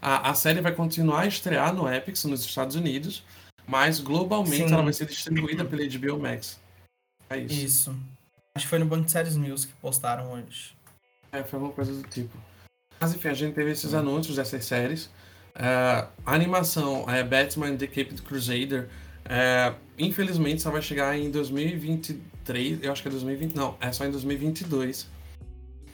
A, 0.00 0.30
a 0.30 0.34
série 0.34 0.60
vai 0.60 0.72
continuar 0.72 1.22
a 1.22 1.26
estrear 1.26 1.74
no 1.74 1.92
Epix 1.92 2.22
nos 2.24 2.44
Estados 2.44 2.76
Unidos, 2.76 3.24
mas 3.66 3.98
globalmente 3.98 4.68
Sim. 4.68 4.72
ela 4.72 4.82
vai 4.82 4.92
ser 4.92 5.06
distribuída 5.06 5.64
pela 5.64 5.82
HBO 5.82 6.18
Max. 6.18 6.60
É 7.30 7.38
isso. 7.38 7.54
Isso. 7.54 7.96
Acho 8.54 8.66
que 8.66 8.70
foi 8.70 8.78
no 8.78 8.86
Banco 8.86 9.06
de 9.06 9.10
Séries 9.10 9.36
News 9.36 9.64
que 9.64 9.72
postaram 9.74 10.30
hoje. 10.32 10.77
É, 11.32 11.42
foi 11.42 11.58
alguma 11.58 11.72
coisa 11.72 11.92
do 11.92 12.02
tipo. 12.08 12.36
Mas 13.00 13.14
enfim, 13.14 13.28
a 13.28 13.34
gente 13.34 13.54
teve 13.54 13.70
esses 13.70 13.94
anúncios 13.94 14.36
dessas 14.36 14.64
séries. 14.64 15.06
Uh, 15.54 16.08
a 16.24 16.34
animação 16.34 17.08
é 17.08 17.22
Batman 17.22 17.76
The 17.76 17.86
Caped 17.86 18.22
Crusader 18.22 18.88
é, 19.28 19.74
infelizmente 19.98 20.62
só 20.62 20.70
vai 20.70 20.80
chegar 20.80 21.16
em 21.18 21.30
2023, 21.30 22.82
eu 22.82 22.90
acho 22.90 23.02
que 23.02 23.08
é 23.08 23.10
2020, 23.10 23.54
não, 23.54 23.76
é 23.78 23.92
só 23.92 24.06
em 24.06 24.10
2022. 24.10 25.06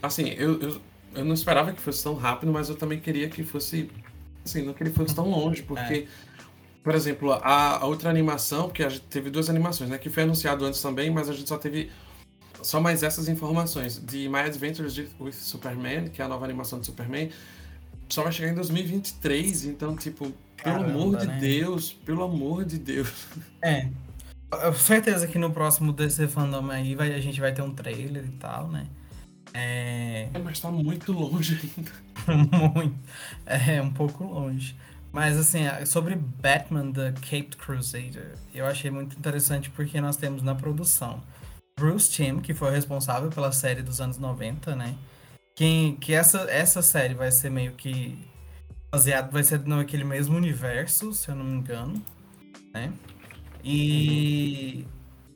Assim, 0.00 0.28
eu, 0.38 0.60
eu, 0.60 0.80
eu 1.16 1.24
não 1.24 1.34
esperava 1.34 1.72
que 1.72 1.80
fosse 1.80 2.04
tão 2.04 2.14
rápido, 2.14 2.52
mas 2.52 2.68
eu 2.68 2.76
também 2.76 3.00
queria 3.00 3.28
que 3.28 3.42
fosse, 3.42 3.90
assim, 4.44 4.62
não 4.62 4.72
que 4.72 4.84
ele 4.84 4.90
fosse 4.90 5.14
tão 5.14 5.28
longe, 5.28 5.62
porque, 5.64 5.94
é. 5.94 6.06
por 6.84 6.94
exemplo, 6.94 7.32
a, 7.32 7.78
a, 7.78 7.86
outra 7.86 8.08
animação, 8.08 8.68
porque 8.68 8.84
a 8.84 8.88
gente 8.88 9.02
teve 9.06 9.30
duas 9.30 9.50
animações, 9.50 9.90
né, 9.90 9.98
que 9.98 10.08
foi 10.08 10.22
anunciado 10.22 10.64
antes 10.64 10.80
também, 10.80 11.10
mas 11.10 11.28
a 11.28 11.32
gente 11.32 11.48
só 11.48 11.58
teve 11.58 11.90
só 12.64 12.80
mais 12.80 13.02
essas 13.02 13.28
informações 13.28 14.02
de 14.04 14.28
My 14.28 14.40
Adventures 14.40 14.96
with 15.20 15.32
Superman, 15.32 16.08
que 16.08 16.22
é 16.22 16.24
a 16.24 16.28
nova 16.28 16.44
animação 16.44 16.80
de 16.80 16.86
Superman, 16.86 17.30
só 18.08 18.22
vai 18.22 18.32
chegar 18.32 18.50
em 18.50 18.54
2023, 18.54 19.66
então, 19.66 19.94
tipo, 19.94 20.32
pelo 20.62 20.78
Caramba, 20.78 20.90
amor 20.90 21.16
de 21.18 21.26
né? 21.26 21.38
Deus, 21.38 21.92
pelo 21.92 22.22
amor 22.22 22.64
de 22.64 22.78
Deus. 22.78 23.26
É. 23.60 23.88
Certeza 24.76 25.26
que 25.26 25.38
no 25.38 25.50
próximo 25.50 25.92
DC 25.92 26.28
Fandom 26.28 26.70
aí 26.70 26.94
vai, 26.94 27.12
a 27.12 27.20
gente 27.20 27.40
vai 27.40 27.52
ter 27.52 27.62
um 27.62 27.74
trailer 27.74 28.24
e 28.24 28.32
tal, 28.32 28.68
né? 28.68 28.86
É... 29.52 30.28
é 30.32 30.38
mas 30.38 30.58
tá 30.58 30.70
muito 30.70 31.12
longe 31.12 31.60
ainda. 31.76 31.92
muito. 32.74 32.96
É, 33.44 33.82
um 33.82 33.92
pouco 33.92 34.24
longe. 34.24 34.74
Mas 35.12 35.36
assim, 35.36 35.64
sobre 35.86 36.16
Batman 36.16 36.92
The 36.92 37.12
Caped 37.12 37.56
Crusader, 37.56 38.34
eu 38.54 38.66
achei 38.66 38.90
muito 38.90 39.16
interessante 39.18 39.70
porque 39.70 40.00
nós 40.00 40.16
temos 40.16 40.42
na 40.42 40.54
produção 40.54 41.22
Bruce 41.76 42.10
Timm, 42.10 42.40
que 42.40 42.54
foi 42.54 42.70
responsável 42.70 43.30
pela 43.30 43.50
série 43.52 43.82
dos 43.82 44.00
anos 44.00 44.18
90, 44.18 44.76
né? 44.76 44.94
Que, 45.54 45.96
que 46.00 46.12
essa, 46.12 46.38
essa 46.50 46.82
série 46.82 47.14
vai 47.14 47.30
ser 47.30 47.50
meio 47.50 47.72
que 47.72 48.18
baseado, 48.90 49.30
vai 49.30 49.42
ser 49.42 49.64
naquele 49.66 50.04
mesmo 50.04 50.36
universo, 50.36 51.12
se 51.12 51.28
eu 51.28 51.34
não 51.34 51.44
me 51.44 51.56
engano, 51.56 52.00
né? 52.72 52.92
E, 53.62 54.86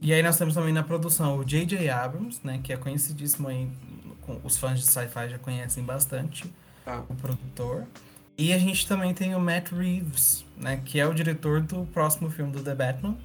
e 0.01 0.13
aí 0.13 0.23
nós 0.23 0.37
temos 0.37 0.55
também 0.55 0.73
na 0.73 0.83
produção 0.83 1.39
o 1.39 1.45
J.J. 1.45 1.89
Abrams, 1.89 2.41
né? 2.45 2.61
Que 2.63 2.73
é 2.73 2.77
conhecidíssimo 2.77 3.49
aí, 3.49 3.69
os 4.45 4.57
fãs 4.57 4.79
de 4.79 4.87
sci-fi 4.87 5.29
já 5.29 5.39
conhecem 5.39 5.83
bastante, 5.83 6.53
ah. 6.87 7.03
o 7.09 7.15
produtor. 7.15 7.85
E 8.37 8.53
a 8.53 8.59
gente 8.59 8.87
também 8.87 9.13
tem 9.13 9.35
o 9.35 9.41
Matt 9.41 9.73
Reeves, 9.73 10.45
né? 10.57 10.81
Que 10.85 11.01
é 11.01 11.07
o 11.07 11.13
diretor 11.13 11.61
do 11.61 11.85
próximo 11.87 12.31
filme 12.31 12.53
do 12.53 12.63
The 12.63 12.75
Batman, 12.75 13.17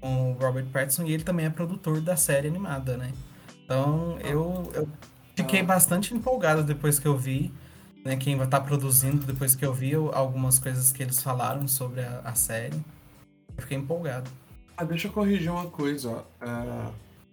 com 0.00 0.32
o 0.32 0.34
Robert 0.34 0.66
Pattinson, 0.66 1.04
e 1.04 1.12
ele 1.12 1.24
também 1.24 1.46
é 1.46 1.50
produtor 1.50 2.00
da 2.00 2.16
série 2.16 2.48
animada, 2.48 2.96
né? 2.96 3.12
Então 3.64 4.18
eu, 4.20 4.70
eu 4.74 4.88
fiquei 5.34 5.60
ah. 5.60 5.64
bastante 5.64 6.14
empolgado 6.14 6.62
depois 6.62 6.98
que 6.98 7.06
eu 7.06 7.16
vi 7.16 7.52
né, 8.04 8.16
quem 8.16 8.36
vai 8.36 8.46
estar 8.46 8.60
tá 8.60 8.66
produzindo 8.66 9.26
depois 9.26 9.54
que 9.54 9.64
eu 9.64 9.72
vi 9.72 9.94
algumas 9.94 10.58
coisas 10.58 10.92
que 10.92 11.02
eles 11.02 11.22
falaram 11.22 11.66
sobre 11.68 12.00
a, 12.00 12.20
a 12.24 12.34
série. 12.34 12.76
Eu 13.56 13.62
fiquei 13.62 13.76
empolgado. 13.76 14.30
Ah, 14.76 14.84
deixa 14.84 15.08
eu 15.08 15.12
corrigir 15.12 15.50
uma 15.50 15.66
coisa. 15.66 16.24
Uh, 16.40 16.92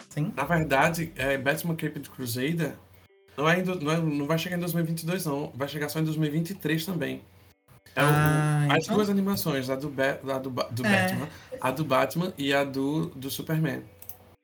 Sim? 0.09 0.34
Na 0.36 0.43
verdade, 0.43 1.13
é, 1.16 1.38
Batman 1.38 1.76
Caped 1.76 2.09
Crusader 2.09 2.76
não, 3.38 3.47
é, 3.47 3.63
não, 3.63 3.91
é, 3.91 3.97
não 3.97 4.26
vai 4.26 4.38
chegar 4.38 4.57
em 4.57 4.59
2022, 4.59 5.26
não. 5.26 5.51
Vai 5.55 5.68
chegar 5.68 5.89
só 5.89 5.99
em 5.99 6.03
2023 6.03 6.86
também. 6.86 7.22
É 7.96 8.02
ah, 8.02 8.68
o, 8.68 8.74
as 8.74 8.84
então... 8.84 8.96
duas 8.96 9.10
animações, 9.10 9.70
a 9.70 9.76
do, 9.76 9.89
Ba 9.89 10.20
a 10.28 10.38
do, 10.38 10.50
do 10.50 10.86
é. 10.86 11.02
Batman, 11.02 11.30
a 11.62 11.72
do 11.72 11.86
Batman 11.86 12.34
e 12.38 12.54
a 12.54 12.64
do, 12.64 13.08
do 13.08 13.30
Superman. 13.30 13.84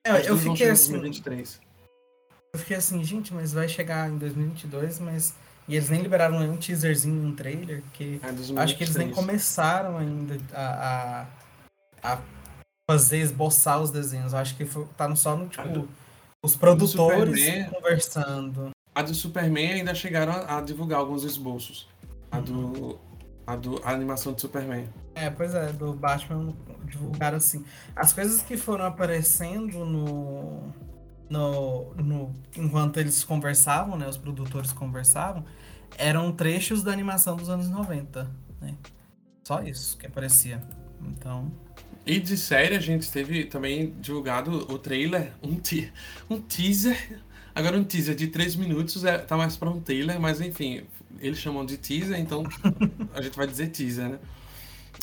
É, 0.06 0.30
eu 0.30 0.38
fiquei 0.38 0.70
assim. 0.70 0.94
2023. 0.94 1.60
Eu 2.54 2.60
fiquei 2.60 2.78
assim, 2.78 3.04
gente, 3.04 3.34
mas 3.34 3.54
vai 3.54 3.68
chegar 3.68 4.10
em 4.10 4.18
2022, 4.18 5.00
mas 5.00 5.36
e 5.68 5.76
eles 5.76 5.90
nem 5.90 6.02
liberaram 6.02 6.40
nenhum 6.40 6.58
teaserzinho, 6.58 7.26
um 7.26 7.36
trailer, 7.36 7.84
que 7.94 8.20
é 8.22 8.62
acho 8.62 8.76
que 8.76 8.84
eles 8.84 8.96
nem 8.96 9.10
começaram 9.10 9.98
ainda 9.98 10.38
a, 10.54 11.28
a, 12.04 12.14
a, 12.14 12.22
fazer, 12.90 13.20
esboçar 13.20 13.82
os 13.82 13.90
desenhos. 13.90 14.34
Eu 14.34 14.40
acho 14.40 14.58
que 14.58 14.66
foi, 14.66 14.86
tá 14.98 15.14
só 15.16 15.36
no, 15.36 15.48
tipo, 15.48 15.68
do, 15.70 15.90
os 16.44 16.56
produtores 16.56 17.70
conversando. 17.70 18.72
A 18.94 19.02
do 19.02 19.14
Superman 19.14 19.74
ainda 19.76 19.96
chegaram 19.96 20.34
a, 20.34 20.58
a 20.58 20.62
divulgar 20.62 21.00
alguns 21.00 21.24
esboços. 21.24 21.88
A 22.30 22.40
do. 22.40 23.00
A, 23.52 23.56
do, 23.56 23.82
a 23.84 23.92
animação 23.92 24.32
do 24.34 24.40
Superman. 24.40 24.88
É, 25.14 25.30
pois 25.30 25.54
é, 25.54 25.74
do 25.74 25.94
Batman 25.94 26.54
divulgaram 26.86 27.38
assim. 27.38 27.66
As 27.96 28.14
coisas 28.14 28.42
que 28.42 28.56
foram 28.56 28.86
aparecendo 28.86 29.86
no, 29.86 30.74
no, 31.30 31.94
no, 31.96 32.34
enquanto 32.56 32.98
eles 32.98 33.24
conversavam, 33.24 33.98
né, 33.98 34.08
os 34.08 34.18
produtores 34.18 34.72
conversavam, 34.72 35.44
eram 35.98 36.32
trechos 36.32 36.82
da 36.82 36.94
animação 36.94 37.36
dos 37.36 37.50
anos 37.50 37.70
90, 37.70 38.30
né? 38.62 38.76
Só 39.44 39.62
isso 39.62 39.98
que 39.98 40.06
aparecia. 40.06 40.62
Então. 41.02 41.52
E 42.06 42.20
de 42.20 42.38
série 42.38 42.76
a 42.76 42.80
gente 42.80 43.12
teve 43.12 43.46
também 43.46 43.94
divulgado 44.00 44.72
o 44.72 44.80
trailer, 44.80 45.34
um, 45.44 45.56
te 45.56 45.92
um 46.30 46.40
teaser. 46.40 47.22
Agora 47.54 47.78
um 47.78 47.84
teaser 47.84 48.16
de 48.16 48.28
3 48.28 48.56
minutos 48.56 49.04
é, 49.04 49.18
tá 49.18 49.36
mais 49.36 49.58
para 49.58 49.70
um 49.70 49.82
trailer, 49.82 50.20
mas 50.22 50.40
enfim, 50.40 50.86
eles 51.22 51.40
chamam 51.40 51.66
de 51.66 51.78
teaser, 51.78 52.20
então 52.20 52.44
a 53.14 53.22
gente 53.22 53.36
vai 53.36 53.48
dizer 53.48 53.68
teaser, 53.70 54.10
né? 54.10 54.20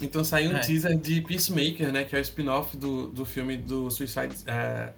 Então 0.03 0.23
saiu 0.23 0.51
um 0.51 0.57
é. 0.57 0.61
teaser 0.61 0.97
de 0.97 1.21
Peacemaker, 1.23 1.93
né? 1.93 2.05
Que 2.05 2.15
é 2.15 2.19
o 2.19 2.23
spin-off 2.23 2.77
do, 2.77 3.09
do 3.09 3.25
filme 3.25 3.57
do 3.57 3.91
Suicide, 3.91 4.35
é, 4.47 4.93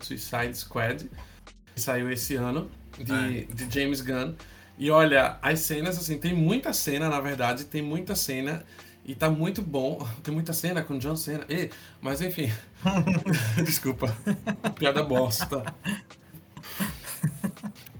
Suicide 0.00 0.56
Squad. 0.56 1.08
que 1.74 1.80
saiu 1.80 2.10
esse 2.10 2.36
ano, 2.36 2.70
de, 2.98 3.12
é. 3.12 3.44
de 3.52 3.72
James 3.72 4.00
Gunn. 4.00 4.34
E 4.78 4.90
olha, 4.90 5.38
as 5.42 5.60
cenas, 5.60 5.98
assim, 5.98 6.18
tem 6.18 6.34
muita 6.34 6.72
cena, 6.72 7.08
na 7.08 7.20
verdade, 7.20 7.64
tem 7.64 7.82
muita 7.82 8.14
cena. 8.14 8.64
E 9.04 9.14
tá 9.14 9.28
muito 9.28 9.60
bom. 9.60 10.06
Tem 10.22 10.32
muita 10.32 10.52
cena 10.52 10.82
com 10.82 10.96
John 10.96 11.16
Cena. 11.16 11.44
E, 11.48 11.70
mas 12.00 12.20
enfim. 12.20 12.52
Desculpa. 13.64 14.16
Piada 14.76 15.02
bosta. 15.02 15.64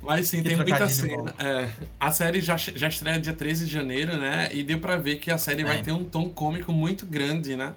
Mas 0.03 0.29
sim, 0.29 0.43
que 0.43 0.49
tem 0.49 0.57
muita 0.57 0.89
cena. 0.89 1.33
É, 1.39 1.71
a 1.99 2.11
série 2.11 2.41
já, 2.41 2.57
já 2.57 2.89
estreia 2.89 3.21
dia 3.21 3.33
13 3.33 3.67
de 3.67 3.73
janeiro, 3.73 4.17
né? 4.17 4.49
E 4.53 4.65
deu 4.65 4.81
pra 4.81 4.97
ver 4.97 5.17
que 5.17 5.31
a 5.31 5.39
série 5.39 5.63
é. 5.63 5.65
vai 5.65 5.83
ter 5.83 5.93
um 5.93 6.05
tom 6.05 6.29
cômico 6.29 6.73
muito 6.73 7.07
grande, 7.07 7.55
né? 7.55 7.75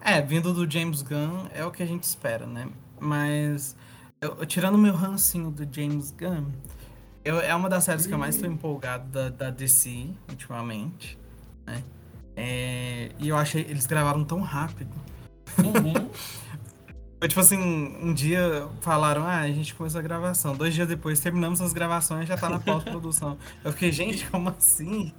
É, 0.00 0.20
vindo 0.20 0.52
do 0.52 0.70
James 0.70 1.00
Gunn, 1.00 1.46
é 1.54 1.64
o 1.64 1.70
que 1.70 1.82
a 1.82 1.86
gente 1.86 2.02
espera, 2.02 2.46
né? 2.46 2.68
Mas, 3.00 3.74
eu, 4.20 4.44
tirando 4.44 4.74
o 4.74 4.78
meu 4.78 4.94
rancinho 4.94 5.50
do 5.50 5.66
James 5.74 6.10
Gunn, 6.10 6.50
eu, 7.24 7.40
é 7.40 7.54
uma 7.54 7.68
das 7.68 7.84
séries 7.84 8.06
que 8.06 8.12
eu 8.12 8.18
mais 8.18 8.34
estou 8.34 8.50
empolgado 8.50 9.08
da, 9.08 9.28
da 9.30 9.50
DC, 9.50 10.08
ultimamente, 10.28 11.18
né? 11.64 11.82
É, 12.36 13.10
e 13.18 13.28
eu 13.28 13.36
achei 13.36 13.62
eles 13.62 13.86
gravaram 13.86 14.24
tão 14.24 14.40
rápido. 14.40 14.92
Uhum. 15.58 16.10
Foi 17.22 17.28
tipo 17.28 17.40
assim, 17.40 17.56
um 18.02 18.12
dia 18.12 18.68
falaram, 18.80 19.24
ah, 19.24 19.42
a 19.42 19.46
gente 19.46 19.76
começou 19.76 20.00
a 20.00 20.02
gravação. 20.02 20.56
Dois 20.56 20.74
dias 20.74 20.88
depois 20.88 21.20
terminamos 21.20 21.60
as 21.60 21.72
gravações 21.72 22.24
e 22.24 22.26
já 22.26 22.36
tá 22.36 22.48
na 22.48 22.58
pós-produção. 22.58 23.38
Eu 23.62 23.70
fiquei, 23.70 23.92
gente, 23.92 24.26
como 24.28 24.48
assim? 24.48 25.12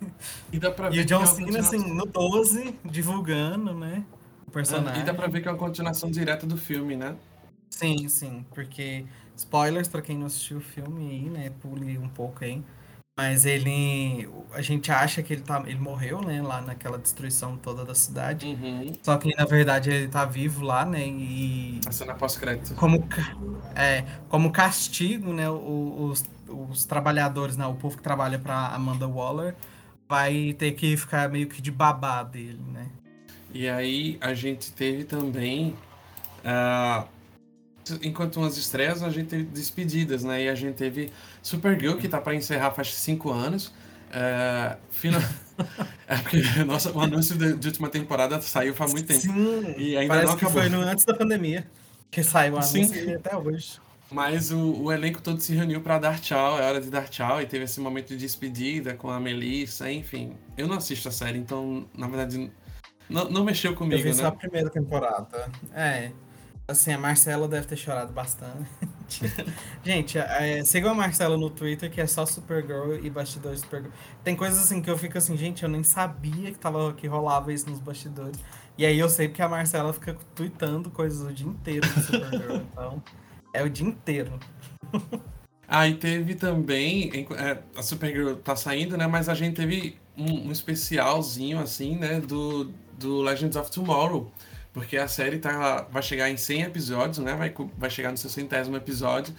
E, 0.52 0.60
dá 0.60 0.70
pra 0.70 0.90
ver 0.90 0.98
e 0.98 1.00
o 1.00 1.06
John 1.06 1.26
Cena, 1.26 1.60
assim, 1.60 1.78
no 1.78 2.06
12, 2.06 2.78
divulgando, 2.84 3.74
né? 3.74 4.04
O 4.46 4.52
personagem. 4.52 5.02
E 5.02 5.06
dá 5.06 5.14
pra 5.14 5.28
ver 5.28 5.40
que 5.40 5.48
é 5.48 5.52
uma 5.52 5.58
continuação 5.58 6.12
direta 6.12 6.46
do 6.46 6.58
filme, 6.58 6.98
né? 6.98 7.16
Sim, 7.70 8.10
sim, 8.10 8.46
porque 8.54 9.06
spoilers 9.38 9.88
para 9.88 10.02
quem 10.02 10.18
não 10.18 10.26
assistiu 10.26 10.58
o 10.58 10.62
filme 10.62 11.10
aí, 11.10 11.30
né? 11.30 11.52
Pule 11.62 11.98
um 11.98 12.10
pouco 12.10 12.44
aí. 12.44 12.62
Mas 13.16 13.46
ele. 13.46 14.28
A 14.54 14.62
gente 14.62 14.92
acha 14.92 15.22
que 15.22 15.34
ele, 15.34 15.44
tá, 15.44 15.62
ele 15.68 15.80
morreu, 15.80 16.22
né? 16.22 16.42
Lá 16.42 16.62
naquela 16.62 16.98
destruição 16.98 17.56
toda 17.58 17.86
da 17.86 17.94
cidade. 17.94 18.48
Uhum. 18.48 18.92
Só 19.04 19.18
que 19.18 19.36
na 19.36 19.46
verdade 19.46 19.92
ele 19.92 20.08
tá 20.08 20.26
vivo 20.26 20.64
lá, 20.64 20.84
né? 20.84 21.08
E. 21.08 21.80
A 21.86 21.92
cena 21.92 22.16
pós-crédito. 22.16 22.74
Como, 22.74 23.08
é, 23.76 24.04
como 24.30 24.52
castigo, 24.52 25.32
né? 25.32 25.48
Os, 25.48 26.24
os 26.48 26.86
trabalhadores, 26.86 27.56
né? 27.56 27.68
O 27.68 27.76
povo 27.76 27.98
que 27.98 28.04
trabalha 28.04 28.40
pra 28.40 28.70
Amanda 28.70 29.08
Waller 29.08 29.56
vai 30.10 30.54
ter 30.58 30.72
que 30.72 30.98
ficar 30.98 31.30
meio 31.30 31.48
que 31.48 31.62
de 31.62 31.72
babá 31.72 32.24
dele, 32.24 32.62
né? 32.72 32.88
E 33.54 33.70
aí 33.70 34.18
a 34.22 34.34
gente 34.34 34.72
teve 34.72 35.04
também. 35.04 35.76
Uh, 36.44 37.08
enquanto 38.02 38.38
umas 38.38 38.58
estreias, 38.58 39.04
a 39.04 39.10
gente 39.10 39.28
teve 39.28 39.44
despedidas, 39.44 40.24
né? 40.24 40.44
E 40.44 40.50
a 40.50 40.56
gente 40.56 40.76
teve 40.76 41.12
Supergirl, 41.42 41.98
que 41.98 42.08
tá 42.08 42.20
para 42.20 42.36
encerrar 42.36 42.72
faz 42.72 42.94
cinco 42.94 43.32
anos. 43.32 43.74
É, 44.12 44.78
final... 44.92 45.22
é 46.08 46.18
porque 46.18 46.42
nossa, 46.66 46.92
o 46.92 47.02
anúncio 47.02 47.38
de, 47.38 47.54
de, 47.56 47.68
última 47.68 47.90
temporada 47.90 48.40
saiu 48.42 48.74
faz 48.74 48.92
muito 48.92 49.08
tempo. 49.08 49.22
Sim, 49.22 49.76
e 49.78 49.98
ainda 49.98 50.14
parece 50.14 50.32
não 50.32 50.38
que 50.38 50.46
foi 50.46 50.70
no, 50.70 50.82
antes 50.82 51.06
da 51.06 51.14
pandemia 51.14 51.66
que 52.14 52.24
saiu 52.24 52.54
o 52.54 52.58
anúncio 52.58 52.86
Sim. 52.86 53.16
até 53.16 53.36
hoje. 53.36 53.80
Mas 54.12 54.52
o, 54.52 54.84
o, 54.84 54.92
elenco 54.92 55.20
todo 55.20 55.42
se 55.42 55.56
reuniu 55.56 55.82
para 55.82 55.98
dar 55.98 56.20
tchau, 56.20 56.60
é 56.60 56.62
hora 56.62 56.80
de 56.80 56.92
dar 56.92 57.10
tchau, 57.10 57.42
e 57.42 57.48
teve 57.48 57.64
esse 57.66 57.80
momento 57.80 58.10
de 58.10 58.18
despedida 58.18 58.94
com 58.94 59.10
a 59.10 59.20
Melissa, 59.20 59.92
enfim. 59.92 60.38
Eu 60.56 60.68
não 60.68 60.78
assisto 60.78 61.10
a 61.10 61.12
série, 61.12 61.40
então, 61.40 61.88
na 61.98 62.08
verdade, 62.08 62.52
não, 63.10 63.28
não 63.30 63.44
mexeu 63.44 63.74
comigo, 63.74 64.00
Eu 64.00 64.04
vi 64.04 64.10
né? 64.10 64.16
só 64.16 64.28
a 64.28 64.32
primeira 64.32 64.70
temporada. 64.70 65.50
É, 65.74 66.12
Assim, 66.66 66.94
a 66.94 66.98
Marcela 66.98 67.46
deve 67.46 67.68
ter 67.68 67.76
chorado 67.76 68.14
bastante. 68.14 68.70
Gente, 69.84 70.18
é, 70.18 70.64
sigam 70.64 70.92
a 70.92 70.96
Marcela 70.96 71.38
no 71.38 71.50
Twitter, 71.50 71.92
que 71.92 72.00
é 72.00 72.08
só 72.08 72.26
Supergirl 72.26 72.94
e 73.04 73.10
bastidores 73.10 73.60
Supergirl. 73.60 73.92
Tem 74.24 74.34
coisas 74.34 74.60
assim 74.64 74.82
que 74.82 74.90
eu 74.90 74.98
fico 74.98 75.18
assim, 75.18 75.36
gente, 75.36 75.64
eu 75.64 75.70
nem 75.70 75.84
sabia 75.84 76.52
que, 76.52 76.58
tava, 76.58 76.94
que 76.94 77.06
rolava 77.06 77.52
isso 77.52 77.70
nos 77.70 77.80
bastidores. 77.80 78.40
E 78.78 78.86
aí 78.86 78.98
eu 78.98 79.10
sei 79.10 79.28
porque 79.28 79.42
a 79.42 79.50
Marcela 79.50 79.92
fica 79.92 80.18
tweetando 80.34 80.90
coisas 80.90 81.22
o 81.22 81.34
dia 81.34 81.48
inteiro 81.48 81.86
do 81.86 82.02
Supergirl. 82.02 82.56
então, 82.72 83.04
é 83.54 83.62
o 83.62 83.70
dia 83.70 83.88
inteiro. 83.88 84.40
Ah, 85.66 85.88
e 85.88 85.96
teve 85.96 86.36
também. 86.36 87.26
É, 87.36 87.58
a 87.76 87.82
Supergirl 87.82 88.36
tá 88.36 88.56
saindo, 88.56 88.96
né? 88.96 89.08
Mas 89.08 89.28
a 89.28 89.34
gente 89.34 89.56
teve 89.56 89.98
um, 90.16 90.50
um 90.50 90.52
especialzinho, 90.52 91.58
assim, 91.58 91.96
né? 91.96 92.20
Do, 92.20 92.66
do 93.00 93.22
Legends 93.22 93.56
of 93.56 93.72
Tomorrow 93.72 94.32
porque 94.74 94.98
a 94.98 95.08
série 95.08 95.38
tá, 95.38 95.88
vai 95.90 96.02
chegar 96.02 96.30
em 96.30 96.36
100 96.36 96.64
episódios, 96.64 97.20
né? 97.20 97.36
Vai, 97.36 97.54
vai 97.78 97.90
chegar 97.90 98.12
no 98.12 98.18
60 98.18 98.76
episódio. 98.76 99.34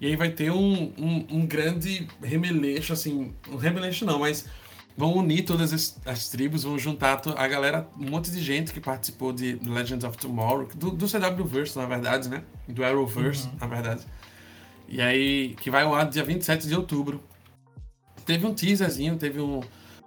E 0.00 0.06
aí 0.06 0.16
vai 0.16 0.30
ter 0.30 0.50
um, 0.50 0.92
um, 0.96 1.26
um, 1.30 1.46
grande 1.46 2.08
remeleixo, 2.22 2.92
assim. 2.92 3.34
Um 3.48 3.56
remeleixo 3.56 4.06
não, 4.06 4.20
mas 4.20 4.46
vão 4.96 5.12
unir 5.14 5.44
todas 5.44 5.72
as, 5.72 6.00
as, 6.06 6.28
tribos, 6.28 6.62
vão 6.62 6.78
juntar 6.78 7.20
a 7.36 7.48
galera, 7.48 7.86
um 7.98 8.08
monte 8.08 8.30
de 8.30 8.40
gente 8.40 8.72
que 8.72 8.80
participou 8.80 9.32
de 9.32 9.58
Legends 9.62 10.04
of 10.04 10.16
Tomorrow, 10.16 10.68
do, 10.74 10.90
do 10.90 11.06
CW-Verse, 11.06 11.76
na 11.76 11.84
verdade, 11.84 12.28
né? 12.28 12.42
Do 12.66 12.84
Arrowverse, 12.84 13.46
uhum. 13.46 13.56
na 13.60 13.66
verdade. 13.66 14.06
E 14.88 15.02
aí, 15.02 15.54
que 15.60 15.70
vai 15.70 15.82
ao 15.82 15.94
ar 15.94 16.08
dia 16.08 16.24
27 16.24 16.66
de 16.66 16.74
outubro. 16.74 17.22
Teve 18.24 18.46
um 18.46 18.54
teaserzinho, 18.54 19.16
teve 19.16 19.40
um, 19.40 19.60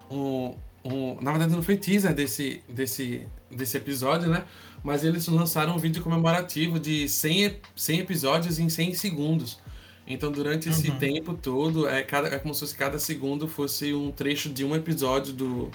um, 0.10 0.56
um. 0.84 1.20
Na 1.22 1.32
verdade, 1.32 1.54
não 1.54 1.64
foi 1.64 1.78
teaser 1.78 2.14
desse, 2.14 2.64
desse, 2.70 3.28
desse 3.50 3.78
episódio, 3.78 4.30
né? 4.30 4.44
mas 4.84 5.04
eles 5.04 5.28
lançaram 5.28 5.76
um 5.76 5.78
vídeo 5.78 6.02
comemorativo 6.02 6.80
de 6.80 7.08
100, 7.08 7.58
100 7.76 8.00
episódios 8.00 8.60
em 8.60 8.68
100 8.68 8.96
segundos. 8.96 9.60
Então, 10.08 10.32
durante 10.32 10.68
esse 10.68 10.90
uhum. 10.90 10.98
tempo 10.98 11.34
todo, 11.34 11.88
é, 11.88 12.02
cada, 12.02 12.28
é 12.30 12.40
como 12.40 12.54
se 12.54 12.76
cada 12.76 12.98
segundo 12.98 13.48
fosse 13.48 13.94
um 13.94 14.12
trecho 14.12 14.50
de 14.50 14.66
um 14.66 14.76
episódio 14.76 15.34
do 15.34 15.72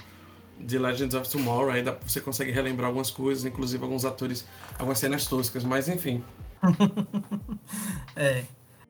de 0.59 0.77
Legends 0.77 1.15
of 1.15 1.29
Tomorrow. 1.29 1.71
Aí 1.71 1.81
dá, 1.81 1.95
você 2.05 2.19
consegue 2.19 2.51
relembrar 2.51 2.87
algumas 2.87 3.09
coisas, 3.09 3.45
inclusive 3.45 3.81
alguns 3.83 4.03
atores, 4.05 4.45
algumas 4.77 4.99
cenas 4.99 5.25
toscas, 5.25 5.63
mas 5.63 5.87
enfim. 5.87 6.23
é. 8.15 8.43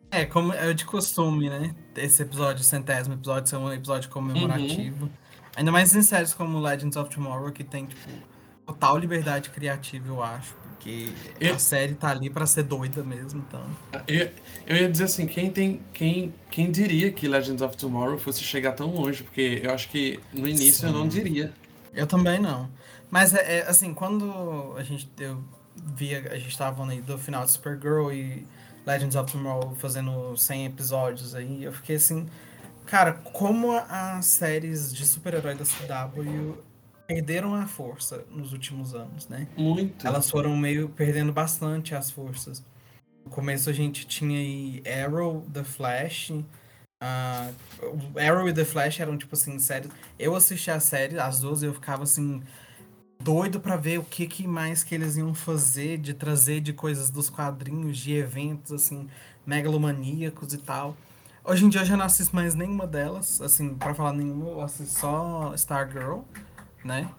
É, 0.09 0.25
como 0.25 0.53
é 0.53 0.73
de 0.73 0.85
costume, 0.85 1.49
né? 1.49 1.75
Esse 1.95 2.21
episódio, 2.23 2.63
centésimo 2.63 3.15
episódio, 3.15 3.49
ser 3.49 3.57
um 3.57 3.71
episódio 3.71 4.09
comemorativo. 4.09 5.05
Uhum. 5.05 5.11
Ainda 5.57 5.71
mais 5.71 5.95
em 5.95 6.03
séries 6.03 6.35
como 6.35 6.59
Legends 6.59 6.95
of 6.95 7.09
Tomorrow, 7.09 7.51
que 7.51 7.63
tem, 7.63 7.87
tipo, 7.87 8.09
total 8.63 8.95
liberdade 8.99 9.49
criativa, 9.49 10.07
eu 10.07 10.21
acho. 10.21 10.53
Porque 10.53 11.09
eu, 11.39 11.55
a 11.55 11.59
série 11.59 11.95
tá 11.95 12.11
ali 12.11 12.29
para 12.29 12.45
ser 12.45 12.61
doida 12.61 13.03
mesmo, 13.03 13.43
então. 13.47 13.65
Eu, 14.07 14.29
eu 14.67 14.75
ia 14.75 14.87
dizer 14.87 15.05
assim, 15.05 15.25
quem 15.25 15.49
tem. 15.49 15.81
Quem, 15.91 16.31
quem 16.51 16.69
diria 16.69 17.11
que 17.11 17.27
Legends 17.27 17.63
of 17.63 17.75
Tomorrow 17.75 18.19
fosse 18.19 18.43
chegar 18.43 18.73
tão 18.73 18.93
longe? 18.93 19.23
Porque 19.23 19.59
eu 19.63 19.73
acho 19.73 19.89
que 19.89 20.19
no 20.31 20.47
início 20.47 20.81
Sim. 20.81 20.85
eu 20.85 20.93
não 20.93 21.07
diria. 21.07 21.51
Eu 21.91 22.05
também 22.05 22.39
não. 22.39 22.69
Mas 23.09 23.33
é, 23.33 23.57
é, 23.57 23.61
assim, 23.67 23.95
quando 23.95 24.75
a 24.77 24.83
gente 24.83 25.09
eu 25.17 25.43
via, 25.95 26.31
a 26.31 26.37
gente 26.37 26.55
tava 26.55 26.87
aí 26.87 27.01
do 27.01 27.17
final 27.17 27.43
de 27.43 27.49
Supergirl 27.49 28.11
e 28.11 28.45
Legends 28.85 29.15
of 29.15 29.31
Tomorrow 29.31 29.75
fazendo 29.75 30.37
100 30.37 30.65
episódios 30.67 31.33
aí, 31.33 31.63
eu 31.63 31.73
fiquei 31.73 31.95
assim, 31.95 32.27
cara, 32.87 33.13
como 33.13 33.71
as 33.73 34.25
séries 34.25 34.93
de 34.93 35.05
super-herói 35.05 35.55
da 35.55 35.65
CW 35.65 36.57
perderam 37.05 37.53
a 37.53 37.67
força 37.67 38.25
nos 38.29 38.51
últimos 38.51 38.95
anos, 38.95 39.27
né? 39.27 39.47
Muito. 39.55 40.05
Elas 40.07 40.29
foram 40.29 40.55
meio 40.57 40.89
perdendo 40.89 41.31
bastante 41.31 41.93
as 41.93 42.09
forças. 42.09 42.63
No 43.23 43.31
começo 43.31 43.69
a 43.69 43.73
gente 43.73 44.07
tinha 44.07 44.39
aí 44.39 44.81
Arrow, 45.03 45.41
The 45.53 45.63
Flash. 45.63 46.29
Uh, 46.31 47.53
Arrow 48.19 48.49
e 48.49 48.53
The 48.53 48.65
Flash 48.65 48.99
eram 48.99 49.17
tipo 49.17 49.35
assim, 49.35 49.59
séries. 49.59 49.89
Eu 50.17 50.35
assisti 50.35 50.71
a 50.71 50.79
série, 50.79 51.19
as 51.19 51.41
duas, 51.41 51.61
eu 51.61 51.73
ficava 51.73 52.03
assim 52.03 52.41
doido 53.19 53.59
para 53.59 53.75
ver 53.75 53.99
o 53.99 54.03
que, 54.03 54.27
que 54.27 54.47
mais 54.47 54.83
que 54.83 54.95
eles 54.95 55.17
iam 55.17 55.33
fazer, 55.33 55.97
de 55.97 56.13
trazer 56.13 56.61
de 56.61 56.73
coisas 56.73 57.09
dos 57.09 57.29
quadrinhos, 57.29 57.97
de 57.97 58.13
eventos 58.13 58.71
assim 58.71 59.07
megalomaníacos 59.45 60.53
e 60.53 60.57
tal. 60.57 60.95
Hoje 61.47 61.63
em 61.63 61.69
dia 61.69 61.79
eu 61.79 61.85
já 61.85 61.95
não 61.95 62.03
assisto 62.03 62.35
mais 62.35 62.53
nenhuma 62.53 62.85
delas, 62.85 63.41
assim, 63.41 63.73
para 63.73 63.93
falar 63.93 64.11
nenhuma, 64.11 64.49
eu 64.49 64.61
assisto 64.61 64.99
só 64.99 65.53
Stargirl 65.55 66.19
né? 66.83 67.09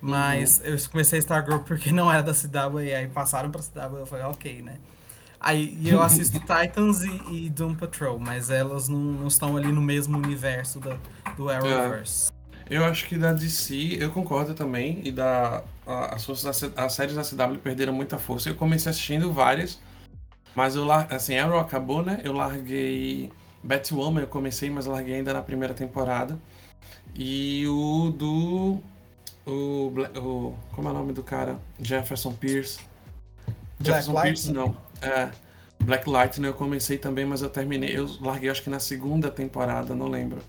Mas 0.00 0.58
uhum. 0.58 0.66
eu 0.66 0.78
comecei 0.90 1.18
a 1.18 1.20
Stargirl 1.20 1.60
porque 1.60 1.92
não 1.92 2.10
era 2.10 2.20
da 2.20 2.32
CW 2.32 2.80
e 2.80 2.92
aí 2.92 3.06
passaram 3.06 3.52
pra 3.52 3.62
CW 3.62 3.98
eu 3.98 4.06
falei, 4.06 4.24
ok, 4.24 4.62
né? 4.62 4.78
Aí 5.40 5.78
eu 5.86 6.02
assisto 6.02 6.40
Titans 6.42 7.02
e, 7.02 7.22
e, 7.32 7.50
Doom 7.50 7.76
Patrol, 7.76 8.18
mas 8.18 8.50
elas 8.50 8.88
não, 8.88 8.98
não, 8.98 9.28
estão 9.28 9.56
ali 9.56 9.70
no 9.70 9.80
mesmo 9.80 10.18
universo 10.18 10.80
da, 10.80 10.96
do 11.36 11.48
Arrowverse. 11.48 12.32
É. 12.68 12.76
Eu 12.76 12.84
acho 12.84 13.06
que 13.06 13.16
da 13.16 13.32
DC, 13.32 13.96
eu 14.00 14.10
concordo 14.10 14.54
também, 14.54 15.00
e 15.04 15.12
da, 15.12 15.62
a, 15.86 16.16
da, 16.16 16.84
as 16.84 16.92
séries 16.92 17.14
da 17.14 17.22
CW 17.22 17.58
perderam 17.62 17.92
muita 17.92 18.18
força. 18.18 18.50
Eu 18.50 18.56
comecei 18.56 18.90
assistindo 18.90 19.32
várias, 19.32 19.80
mas 20.54 20.74
eu 20.74 20.90
assim, 20.90 21.38
Arrow 21.38 21.60
acabou, 21.60 22.02
né? 22.02 22.20
Eu 22.24 22.32
larguei 22.32 23.30
Batwoman, 23.62 24.20
eu 24.20 24.26
comecei, 24.26 24.70
mas 24.70 24.86
eu 24.86 24.92
larguei 24.92 25.16
ainda 25.16 25.32
na 25.32 25.42
primeira 25.42 25.74
temporada. 25.74 26.38
E 27.14 27.66
o 27.66 28.10
do 28.10 28.80
o, 29.48 29.92
o. 30.16 30.54
Como 30.72 30.88
é 30.88 30.90
o 30.90 30.94
nome 30.94 31.12
do 31.12 31.22
cara? 31.22 31.58
Jefferson 31.80 32.32
Pierce. 32.32 32.80
Jefferson 33.80 34.20
Pierce, 34.20 34.52
não. 34.52 34.76
É. 35.00 35.30
Black 35.80 36.08
Lightning 36.08 36.48
eu 36.48 36.54
comecei 36.54 36.98
também, 36.98 37.24
mas 37.24 37.40
eu 37.40 37.48
terminei. 37.48 37.96
Eu 37.96 38.08
larguei 38.20 38.50
acho 38.50 38.62
que 38.62 38.68
na 38.68 38.80
segunda 38.80 39.30
temporada, 39.30 39.94
não 39.94 40.08
lembro. 40.08 40.40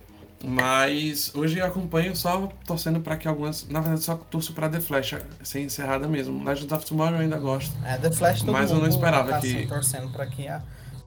Mas 0.43 1.33
hoje 1.35 1.59
eu 1.59 1.65
acompanho 1.65 2.15
só 2.15 2.47
torcendo 2.65 2.99
para 2.99 3.15
que 3.15 3.27
algumas. 3.27 3.67
Na 3.67 3.79
verdade, 3.79 4.03
só 4.03 4.15
torço 4.15 4.53
para 4.53 4.67
The 4.69 4.81
Flash 4.81 5.15
ser 5.43 5.61
encerrada 5.61 6.07
mesmo. 6.07 6.43
Legends 6.43 6.71
of 6.71 6.85
Tomorrow 6.85 7.15
eu 7.15 7.21
ainda 7.21 7.37
gosto. 7.37 7.73
É, 7.85 7.97
The 7.97 8.11
Flash 8.11 8.39
todo 8.41 8.51
Mas 8.51 8.71
eu 8.71 8.79
não 8.79 8.87
esperava 8.87 9.31
tá, 9.31 9.39
que. 9.39 9.47
assim, 9.47 9.67
torcendo 9.67 10.09
para 10.09 10.25
que. 10.25 10.45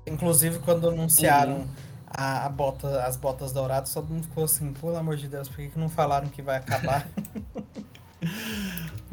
Inclusive, 0.06 0.58
quando 0.60 0.88
anunciaram 0.88 1.58
uhum. 1.58 1.66
A, 2.14 2.46
a, 2.46 2.48
bota, 2.48 3.02
as 3.04 3.16
botas 3.16 3.52
douradas, 3.52 3.92
todo 3.92 4.08
mundo 4.08 4.24
ficou 4.24 4.44
assim, 4.44 4.72
pelo 4.72 4.96
amor 4.96 5.16
de 5.16 5.28
Deus, 5.28 5.48
por 5.48 5.56
que, 5.56 5.68
que 5.68 5.78
não 5.78 5.88
falaram 5.88 6.28
que 6.28 6.42
vai 6.42 6.56
acabar? 6.56 7.06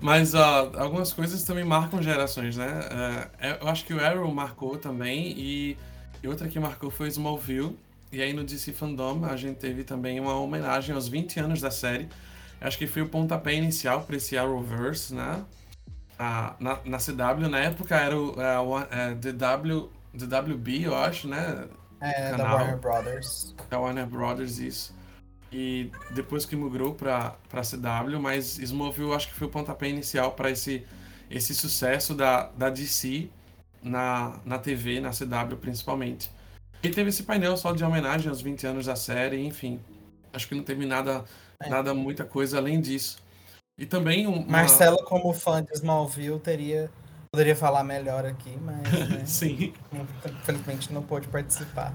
Mas 0.02 0.34
algumas 0.34 1.12
coisas 1.12 1.44
também 1.44 1.64
marcam 1.64 2.02
gerações, 2.02 2.56
né? 2.56 2.68
Uh, 2.70 3.58
eu 3.62 3.68
acho 3.68 3.86
que 3.86 3.94
o 3.94 4.04
Arrow 4.04 4.34
marcou 4.34 4.78
também, 4.78 5.34
e, 5.38 5.78
e 6.24 6.28
outra 6.28 6.48
que 6.48 6.60
marcou 6.60 6.90
foi 6.90 7.08
Smallville. 7.10 7.78
E 8.12 8.22
aí 8.22 8.34
no 8.34 8.44
DC 8.44 8.74
Fandom 8.74 9.24
a 9.26 9.36
gente 9.36 9.58
teve 9.58 9.84
também 9.84 10.20
uma 10.20 10.34
homenagem 10.36 10.96
aos 10.96 11.08
20 11.08 11.40
anos 11.40 11.62
da 11.62 11.70
série. 11.70 12.10
Acho 12.62 12.78
que 12.78 12.88
foi 12.88 13.02
o 13.02 13.10
pontapé 13.10 13.54
inicial 13.54 14.02
para 14.02 14.18
esse 14.18 14.38
Arrowverse, 14.38 15.14
né? 15.14 15.44
Ah, 16.18 16.56
na, 16.60 16.80
na 16.84 16.98
CW, 16.98 17.48
na 17.50 17.60
época 17.60 17.96
era 17.96 18.18
o 18.18 18.36
é, 18.92 19.16
DW, 19.16 19.90
DWB, 20.14 20.84
eu 20.84 20.96
acho, 20.96 21.28
né? 21.28 21.66
É, 22.02 22.36
da 22.36 22.54
Warner 22.54 22.78
Brothers. 22.78 23.56
Da 23.70 23.80
Warner 23.80 24.06
Brothers, 24.06 24.58
isso. 24.58 24.96
E 25.52 25.92
depois 26.12 26.46
que 26.46 26.56
migrou 26.56 26.94
para 26.94 27.36
a 27.52 27.62
CW, 27.62 28.20
mas 28.20 28.60
Smallville 28.60 29.14
acho 29.14 29.30
que 29.30 29.34
foi 29.34 29.48
o 29.48 29.50
pontapé 29.50 29.90
inicial 29.90 30.34
para 30.34 30.52
esse, 30.52 30.86
esse 31.30 31.56
sucesso 31.56 32.14
da, 32.14 32.50
da 32.50 32.70
DC 32.70 33.30
na, 33.82 34.40
na 34.46 34.60
TV, 34.60 35.00
na 35.00 35.10
CW 35.10 35.58
principalmente. 35.60 36.30
E 36.84 36.90
teve 36.90 37.10
esse 37.10 37.24
painel 37.24 37.58
só 37.58 37.74
de 37.74 37.84
homenagem 37.84 38.30
aos 38.30 38.42
20 38.42 38.68
anos 38.68 38.86
da 38.86 38.96
série, 38.96 39.44
enfim. 39.44 39.80
Acho 40.32 40.48
que 40.48 40.56
não 40.56 40.64
teve 40.64 40.86
nada, 40.86 41.26
é. 41.62 41.70
nada 41.70 41.94
muita 41.94 42.24
coisa 42.24 42.58
além 42.58 42.80
disso. 42.80 43.18
E 43.78 43.86
também 43.86 44.28
uma... 44.28 44.46
Marcelo, 44.46 45.04
como 45.04 45.34
fã 45.34 45.64
de 45.64 45.74
Smallville, 45.74 46.40
teria 46.40 46.92
poderia 47.32 47.56
falar 47.56 47.84
melhor 47.84 48.26
aqui, 48.26 48.58
mas 48.62 48.82
né, 49.10 49.26
sim, 49.26 49.74
infelizmente 50.26 50.92
não 50.92 51.04
pôde 51.04 51.28
participar. 51.28 51.94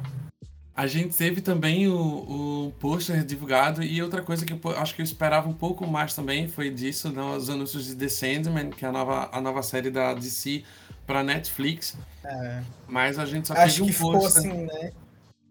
A 0.76 0.88
gente 0.88 1.16
teve 1.16 1.40
também 1.40 1.86
o, 1.86 2.66
o 2.66 2.72
pôster 2.80 3.24
divulgado 3.24 3.80
e 3.80 4.02
outra 4.02 4.22
coisa 4.22 4.44
que 4.44 4.52
eu 4.52 4.60
acho 4.76 4.94
que 4.94 5.00
eu 5.00 5.04
esperava 5.04 5.48
um 5.48 5.52
pouco 5.52 5.86
mais 5.86 6.14
também 6.14 6.48
foi 6.48 6.68
disso, 6.68 7.10
né, 7.10 7.22
os 7.22 7.48
anúncios 7.48 7.86
de 7.86 7.94
The 7.94 8.08
Sandman, 8.08 8.70
que 8.70 8.84
é 8.84 8.88
a 8.88 8.92
nova, 8.92 9.28
a 9.30 9.40
nova 9.40 9.62
série 9.62 9.90
da 9.90 10.14
DC 10.14 10.64
para 11.06 11.22
Netflix. 11.22 11.96
É. 12.24 12.62
Mas 12.88 13.20
a 13.20 13.24
gente 13.24 13.46
só 13.46 13.54
acho 13.54 13.66
teve 13.74 13.82
um 13.82 13.86
que 13.86 13.92
ficou 13.92 14.26
assim, 14.26 14.52
né? 14.52 14.92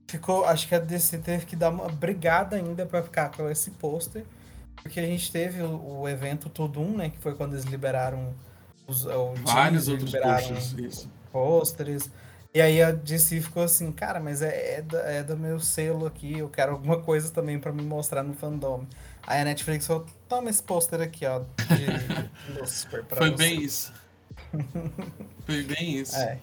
Ficou, 0.09 0.45
acho 0.45 0.67
que 0.67 0.75
a 0.75 0.79
DC 0.79 1.19
teve 1.19 1.45
que 1.45 1.55
dar 1.55 1.69
uma 1.69 1.87
brigada 1.87 2.57
ainda 2.57 2.85
para 2.85 3.01
ficar 3.01 3.29
com 3.29 3.49
esse 3.49 3.71
pôster, 3.71 4.25
porque 4.75 4.99
a 4.99 5.05
gente 5.05 5.31
teve 5.31 5.61
o, 5.61 6.01
o 6.01 6.09
evento 6.09 6.49
Tudum, 6.49 6.97
né, 6.97 7.09
que 7.09 7.17
foi 7.19 7.33
quando 7.33 7.53
eles 7.53 7.63
liberaram 7.63 8.33
os, 8.87 9.05
os 9.05 9.39
vários 9.41 9.87
outros 9.87 10.11
posters, 10.11 11.07
pôsteres. 11.31 12.11
E 12.53 12.61
aí 12.61 12.83
a 12.83 12.91
DC 12.91 13.41
ficou 13.41 13.63
assim, 13.63 13.91
cara, 13.91 14.19
mas 14.19 14.41
é, 14.43 14.77
é, 14.77 14.81
da, 14.81 14.99
é 14.99 15.23
do 15.23 15.35
meu 15.35 15.59
selo 15.59 16.05
aqui, 16.05 16.37
eu 16.37 16.49
quero 16.49 16.73
alguma 16.73 17.01
coisa 17.01 17.31
também 17.31 17.59
para 17.59 17.71
me 17.71 17.81
mostrar 17.81 18.21
no 18.21 18.33
fandom. 18.33 18.85
Aí 19.25 19.41
a 19.41 19.45
Netflix 19.45 19.87
falou, 19.87 20.05
toma 20.29 20.49
esse 20.49 20.61
pôster 20.61 21.01
aqui, 21.01 21.25
ó, 21.25 21.39
de 21.39 22.59
Lucifer 22.59 23.03
pra 23.05 23.17
Foi 23.17 23.31
você. 23.31 23.37
bem 23.37 23.61
isso. 23.63 23.93
Foi 25.45 25.63
bem 25.63 25.97
isso. 25.97 26.15
É. 26.15 26.39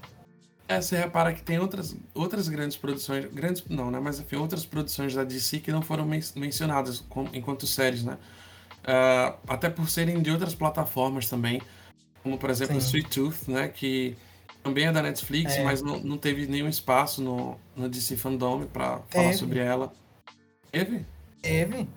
É, 0.66 0.80
você 0.80 0.96
repara 0.96 1.32
que 1.32 1.42
tem 1.42 1.58
outras, 1.58 1.96
outras 2.14 2.48
grandes 2.48 2.76
produções, 2.76 3.24
grandes 3.26 3.64
não, 3.68 3.90
né? 3.90 3.98
Mas 3.98 4.20
enfim, 4.20 4.36
outras 4.36 4.64
produções 4.64 5.12
da 5.14 5.24
DC 5.24 5.58
que 5.58 5.72
não 5.72 5.82
foram 5.82 6.04
men 6.04 6.20
mencionadas 6.36 7.00
com, 7.08 7.28
enquanto 7.32 7.66
séries, 7.66 8.04
né? 8.04 8.16
Uh, 8.82 9.36
até 9.48 9.68
por 9.68 9.88
serem 9.90 10.22
de 10.22 10.30
outras 10.30 10.54
plataformas 10.54 11.28
também, 11.28 11.60
como 12.22 12.38
por 12.38 12.50
exemplo 12.50 12.80
Sim. 12.80 12.86
Sweet 12.86 13.10
Tooth, 13.10 13.48
né? 13.48 13.68
Que 13.68 14.16
também 14.62 14.86
é 14.86 14.92
da 14.92 15.02
Netflix, 15.02 15.54
é. 15.54 15.64
mas 15.64 15.82
não, 15.82 15.98
não 16.00 16.18
teve 16.18 16.46
nenhum 16.46 16.68
espaço 16.68 17.22
no, 17.22 17.56
no 17.74 17.88
DC 17.88 18.16
Fandom 18.16 18.66
para 18.66 19.00
falar 19.08 19.32
sobre 19.32 19.58
ela. 19.58 19.92
Teve? 20.70 21.04
Teve. 21.40 21.88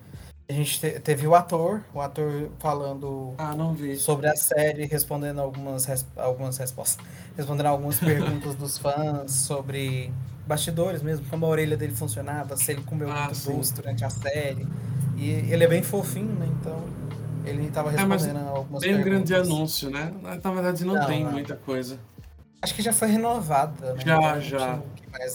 A 0.48 0.52
gente 0.52 0.78
te, 0.78 1.00
teve 1.00 1.26
o 1.26 1.34
ator, 1.34 1.82
o 1.94 2.00
ator 2.00 2.50
falando 2.58 3.34
ah, 3.38 3.54
sobre 3.96 4.28
a 4.28 4.36
série, 4.36 4.84
respondendo 4.84 5.40
algumas, 5.40 5.86
res, 5.86 6.06
algumas 6.16 6.58
respostas, 6.58 7.04
respondendo 7.34 7.66
algumas 7.66 7.98
perguntas 7.98 8.54
dos 8.54 8.76
fãs 8.76 9.30
sobre 9.30 10.12
bastidores 10.46 11.02
mesmo, 11.02 11.24
como 11.30 11.46
a 11.46 11.48
orelha 11.48 11.78
dele 11.78 11.94
funcionava, 11.94 12.58
se 12.58 12.72
ele 12.72 12.82
comeu 12.82 13.10
ah, 13.10 13.24
muito 13.24 13.52
doce 13.52 13.72
durante 13.72 14.04
a 14.04 14.10
série. 14.10 14.66
E 15.16 15.30
ele 15.30 15.64
é 15.64 15.66
bem 15.66 15.82
fofinho, 15.82 16.34
né? 16.34 16.46
Então 16.60 16.82
ele 17.44 17.66
estava 17.66 17.90
respondendo 17.90 18.38
é, 18.38 18.48
algumas 18.48 18.82
bem 18.82 18.94
perguntas. 18.94 19.06
Um 19.06 19.24
grande 19.24 19.34
anúncio, 19.34 19.90
né? 19.90 20.12
Na 20.22 20.50
verdade 20.50 20.84
não, 20.84 20.94
não 20.94 21.06
tem 21.06 21.24
não. 21.24 21.32
muita 21.32 21.56
coisa. 21.56 21.98
Acho 22.62 22.74
que 22.74 22.82
já 22.82 22.92
foi 22.92 23.08
renovada, 23.08 23.94
né? 23.94 24.02
Já, 24.04 24.40
já. 24.40 24.82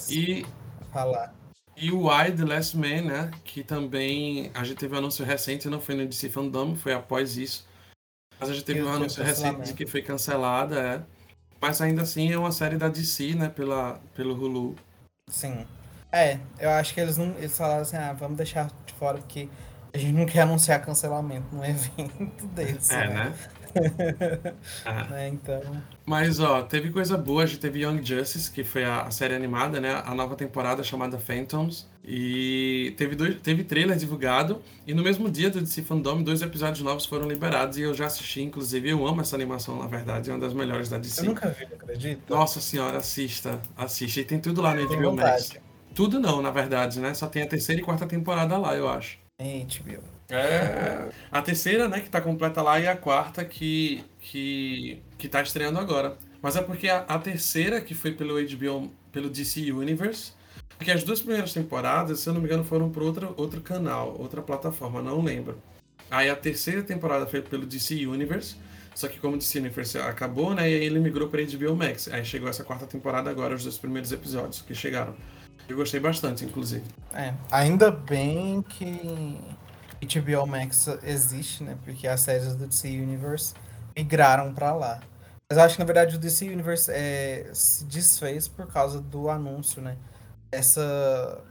E 0.09 0.45
falar. 0.91 1.33
E 1.77 1.91
o 1.91 2.07
Why 2.07 2.31
The 2.31 2.43
Last 2.43 2.75
Man, 2.75 3.03
né? 3.03 3.31
Que 3.43 3.63
também 3.63 4.51
a 4.53 4.63
gente 4.63 4.77
teve 4.77 4.95
um 4.95 4.97
anúncio 4.97 5.23
recente, 5.23 5.69
não 5.69 5.79
foi 5.79 5.95
no 5.95 6.05
DC 6.05 6.29
Fandom, 6.29 6.75
foi 6.75 6.93
após 6.93 7.37
isso. 7.37 7.65
Mas 8.39 8.49
a 8.49 8.53
gente 8.53 8.65
teve 8.65 8.81
um 8.81 8.91
anúncio 8.91 9.23
recente 9.23 9.61
de 9.61 9.73
que 9.73 9.85
foi 9.85 10.01
cancelada, 10.01 10.79
é. 10.79 11.01
Mas 11.61 11.81
ainda 11.81 12.01
assim 12.01 12.31
é 12.31 12.37
uma 12.37 12.51
série 12.51 12.77
da 12.77 12.87
DC, 12.87 13.35
né? 13.35 13.49
Pela, 13.49 13.99
pelo 14.15 14.33
Hulu. 14.33 14.75
Sim. 15.27 15.65
É, 16.11 16.39
eu 16.59 16.69
acho 16.71 16.93
que 16.93 16.99
eles 16.99 17.17
não. 17.17 17.35
Eles 17.37 17.55
falaram 17.55 17.81
assim, 17.81 17.97
ah, 17.97 18.13
vamos 18.13 18.37
deixar 18.37 18.71
de 18.85 18.93
fora 18.93 19.19
porque 19.19 19.47
a 19.93 19.97
gente 19.97 20.13
não 20.13 20.25
quer 20.25 20.41
anunciar 20.41 20.81
cancelamento 20.81 21.47
num 21.53 21.63
evento 21.65 22.45
desse. 22.47 22.93
É, 22.93 23.07
né? 23.07 23.13
né? 23.13 23.33
né? 25.09 25.27
Então. 25.29 25.61
Mas, 26.05 26.39
ó, 26.39 26.61
teve 26.63 26.89
coisa 26.89 27.17
boa. 27.17 27.43
A 27.43 27.45
gente 27.45 27.59
teve 27.59 27.83
Young 27.83 28.03
Justice, 28.03 28.49
que 28.49 28.63
foi 28.63 28.83
a, 28.83 29.03
a, 29.03 29.11
série 29.11 29.35
animada, 29.35 29.79
né? 29.79 30.01
A 30.05 30.13
nova 30.15 30.35
temporada 30.35 30.83
chamada 30.83 31.19
Phantoms. 31.19 31.87
E 32.03 32.93
teve, 32.97 33.15
dois, 33.15 33.39
teve 33.41 33.63
trailer 33.63 33.95
divulgado. 33.95 34.61
E 34.87 34.93
no 34.93 35.03
mesmo 35.03 35.29
dia 35.29 35.49
do 35.49 35.61
DC 35.61 35.83
Fandom, 35.83 36.23
dois 36.23 36.41
episódios 36.41 36.81
novos 36.81 37.05
foram 37.05 37.27
liberados. 37.27 37.77
E 37.77 37.81
eu 37.81 37.93
já 37.93 38.07
assisti, 38.07 38.41
inclusive. 38.41 38.89
Eu 38.89 39.05
amo 39.07 39.21
essa 39.21 39.35
animação, 39.35 39.77
na 39.77 39.87
verdade. 39.87 40.29
É 40.29 40.33
uma 40.33 40.39
das 40.39 40.53
melhores 40.53 40.89
da 40.89 40.97
DC. 40.97 41.21
Eu 41.21 41.25
nunca 41.25 41.49
vi, 41.49 41.65
acredito. 41.65 42.33
Nossa 42.33 42.59
senhora, 42.59 42.97
assista. 42.97 43.59
Assista. 43.77 44.19
E 44.19 44.25
tem 44.25 44.39
tudo 44.39 44.61
lá 44.61 44.73
no 44.73 44.87
HBO 44.87 45.15
Max. 45.15 45.53
Tudo 45.93 46.19
não, 46.19 46.41
na 46.41 46.51
verdade, 46.51 46.99
né? 46.99 47.13
Só 47.13 47.27
tem 47.27 47.43
a 47.43 47.47
terceira 47.47 47.81
e 47.81 47.83
quarta 47.83 48.05
temporada 48.05 48.57
lá, 48.57 48.75
eu 48.75 48.87
acho. 48.87 49.17
HBO. 49.39 50.03
É. 50.29 51.09
A 51.31 51.41
terceira, 51.41 51.87
né, 51.87 52.01
que 52.01 52.09
tá 52.09 52.21
completa 52.21 52.61
lá, 52.61 52.79
e 52.79 52.87
a 52.87 52.95
quarta 52.95 53.43
que, 53.45 54.03
que, 54.19 55.01
que 55.17 55.27
tá 55.27 55.41
estreando 55.41 55.79
agora. 55.79 56.17
Mas 56.41 56.55
é 56.55 56.61
porque 56.61 56.87
a, 56.87 56.99
a 56.99 57.17
terceira, 57.17 57.81
que 57.81 57.95
foi 57.95 58.11
pelo 58.11 58.35
HBO, 58.35 58.91
pelo 59.11 59.29
DC 59.29 59.71
Universe, 59.71 60.33
porque 60.77 60.91
as 60.91 61.03
duas 61.03 61.21
primeiras 61.21 61.53
temporadas, 61.53 62.19
se 62.19 62.29
eu 62.29 62.33
não 62.33 62.41
me 62.41 62.47
engano, 62.47 62.63
foram 62.63 62.89
para 62.89 63.03
outro, 63.03 63.33
outro 63.37 63.61
canal, 63.61 64.15
outra 64.17 64.41
plataforma, 64.41 65.01
não 65.01 65.21
lembro. 65.21 65.61
Aí 66.11 66.29
a 66.29 66.35
terceira 66.35 66.81
temporada 66.83 67.25
foi 67.27 67.41
pelo 67.41 67.65
DC 67.65 68.05
Universe, 68.05 68.55
só 68.95 69.07
que 69.07 69.19
como 69.19 69.35
o 69.35 69.37
DC 69.37 69.59
Universe 69.59 69.97
acabou, 69.97 70.53
né, 70.53 70.69
e 70.69 70.75
aí 70.75 70.85
ele 70.85 70.99
migrou 70.99 71.27
para 71.27 71.41
HBO 71.41 71.75
Max. 71.75 72.07
Aí 72.07 72.23
chegou 72.23 72.49
essa 72.49 72.63
quarta 72.63 72.85
temporada 72.85 73.29
agora, 73.29 73.55
os 73.55 73.63
dois 73.63 73.77
primeiros 73.77 74.11
episódios 74.11 74.61
que 74.61 74.75
chegaram. 74.75 75.15
Eu 75.69 75.75
gostei 75.75 75.99
bastante, 75.99 76.43
inclusive. 76.43 76.83
É, 77.13 77.31
ainda 77.51 77.91
bem 77.91 78.61
que 78.63 79.39
HBO 80.01 80.47
Max 80.47 80.87
existe, 81.03 81.63
né? 81.63 81.77
Porque 81.85 82.07
as 82.07 82.21
séries 82.21 82.55
do 82.55 82.65
DC 82.65 82.87
Universe 82.87 83.53
migraram 83.95 84.51
para 84.51 84.73
lá. 84.73 84.99
Mas 85.51 85.57
eu 85.57 85.63
acho 85.63 85.75
que 85.75 85.79
na 85.79 85.85
verdade 85.85 86.15
o 86.15 86.19
DC 86.19 86.49
Universe 86.49 86.91
é, 86.91 87.49
se 87.53 87.85
desfez 87.85 88.47
por 88.47 88.65
causa 88.67 88.99
do 88.99 89.29
anúncio, 89.29 89.79
né? 89.81 89.95
Essa 90.51 91.43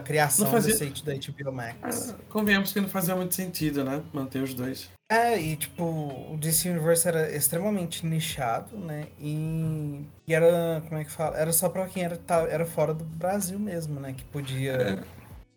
a 0.00 0.02
criação 0.02 0.50
fazia... 0.50 0.72
recente 0.72 1.04
da 1.04 1.12
HBO 1.14 1.52
Max. 1.52 2.10
Ah, 2.10 2.16
convenhamos 2.28 2.72
que 2.72 2.80
não 2.80 2.88
fazia 2.88 3.14
muito 3.14 3.34
sentido, 3.34 3.84
né? 3.84 4.02
Manter 4.12 4.42
os 4.42 4.54
dois. 4.54 4.90
É, 5.10 5.40
e 5.40 5.56
tipo, 5.56 5.84
o 5.84 6.36
DC 6.38 6.70
Universe 6.70 7.06
era 7.06 7.34
extremamente 7.34 8.06
nichado, 8.06 8.76
né? 8.76 9.08
E, 9.18 10.02
e 10.26 10.34
era, 10.34 10.82
como 10.88 11.00
é 11.00 11.04
que 11.04 11.10
fala? 11.10 11.36
Era 11.36 11.52
só 11.52 11.68
pra 11.68 11.86
quem 11.88 12.04
era, 12.04 12.18
era 12.48 12.64
fora 12.64 12.94
do 12.94 13.04
Brasil 13.04 13.58
mesmo, 13.58 13.98
né? 14.00 14.12
Que 14.12 14.24
podia 14.24 14.72
é. 14.72 14.98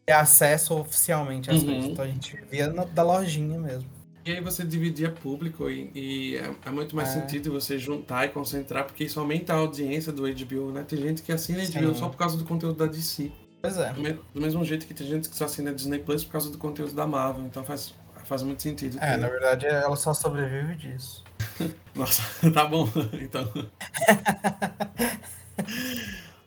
ter 0.06 0.14
acesso 0.14 0.76
oficialmente 0.76 1.50
às 1.52 1.62
uhum. 1.62 1.66
coisas. 1.66 1.86
Então 1.86 2.06
a 2.06 2.08
gente 2.08 2.36
via 2.50 2.68
na, 2.68 2.84
da 2.84 3.04
lojinha 3.04 3.60
mesmo. 3.60 3.88
E 4.26 4.32
aí 4.32 4.42
você 4.42 4.64
dividia 4.64 5.12
público 5.12 5.70
e, 5.70 5.92
e 5.94 6.38
é, 6.38 6.50
é, 6.66 6.72
muito 6.72 6.96
mais 6.96 7.10
é. 7.10 7.20
sentido 7.20 7.52
você 7.52 7.78
juntar 7.78 8.26
e 8.26 8.30
concentrar, 8.30 8.86
porque 8.86 9.04
isso 9.04 9.20
aumenta 9.20 9.54
a 9.54 9.58
audiência 9.58 10.14
do 10.14 10.24
HBO, 10.24 10.72
né? 10.72 10.84
Tem 10.88 10.98
gente 10.98 11.22
que 11.22 11.32
assina 11.32 11.60
HBO 11.60 11.94
Sim. 11.94 11.96
só 11.96 12.08
por 12.08 12.18
causa 12.18 12.38
do 12.38 12.46
conteúdo 12.46 12.78
da 12.78 12.86
DC. 12.86 13.32
Pois 13.64 13.78
é. 13.78 13.94
Do 14.34 14.42
mesmo 14.42 14.66
jeito 14.66 14.86
que 14.86 14.94
tem 14.94 15.08
gente 15.08 15.30
que 15.30 15.38
só 15.38 15.46
assina 15.46 15.74
Disney 15.74 16.00
Plus 16.00 16.26
por 16.26 16.34
causa 16.34 16.52
do 16.52 16.58
conteúdo 16.58 16.94
da 16.94 17.08
Marvel. 17.08 17.46
Então 17.46 17.64
faz 17.64 17.96
faz 18.26 18.44
muito 18.44 18.62
sentido. 18.62 18.98
É, 19.00 19.16
na 19.16 19.30
verdade 19.30 19.66
ela 19.66 19.96
só 19.96 20.14
sobrevive 20.14 20.76
disso. 20.76 21.24
Nossa, 21.96 22.22
tá 22.52 22.66
bom, 22.66 22.90
então. 23.22 23.50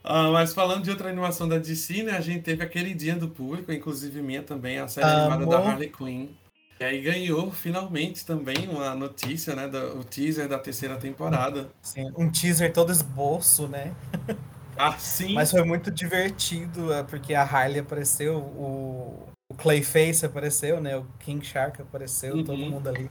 Uh, 0.04 0.30
mas 0.32 0.52
falando 0.52 0.84
de 0.84 0.90
outra 0.90 1.08
animação 1.08 1.48
da 1.48 1.56
DC, 1.56 2.02
né? 2.02 2.12
A 2.12 2.20
gente 2.20 2.42
teve 2.42 2.62
aquele 2.62 2.92
dia 2.92 3.16
do 3.16 3.28
público, 3.28 3.72
inclusive 3.72 4.20
minha 4.20 4.42
também, 4.42 4.78
a 4.78 4.86
série 4.86 5.06
animada 5.06 5.46
da 5.46 5.58
Harley 5.58 5.90
Quinn. 5.90 6.28
E 6.78 6.84
aí 6.84 7.00
ganhou 7.00 7.50
finalmente 7.50 8.26
também 8.26 8.68
uma 8.68 8.94
notícia, 8.94 9.54
né? 9.54 9.66
Do, 9.66 10.00
o 10.00 10.04
teaser 10.04 10.48
da 10.48 10.58
terceira 10.58 10.96
temporada. 10.96 11.70
Sim, 11.80 12.12
um 12.14 12.30
teaser 12.30 12.74
todo 12.74 12.92
esboço, 12.92 13.66
né? 13.68 13.94
Ah, 14.78 14.96
sim. 14.98 15.34
Mas 15.34 15.50
foi 15.50 15.64
muito 15.64 15.90
divertido, 15.90 16.92
é, 16.92 17.02
porque 17.02 17.34
a 17.34 17.42
Harley 17.42 17.80
apareceu, 17.80 18.38
o, 18.38 19.28
o 19.50 19.54
Clayface 19.54 20.24
apareceu, 20.24 20.80
né? 20.80 20.96
O 20.96 21.06
King 21.18 21.44
Shark 21.44 21.80
apareceu, 21.80 22.36
uhum. 22.36 22.44
todo 22.44 22.58
mundo 22.58 22.88
ali 22.88 23.10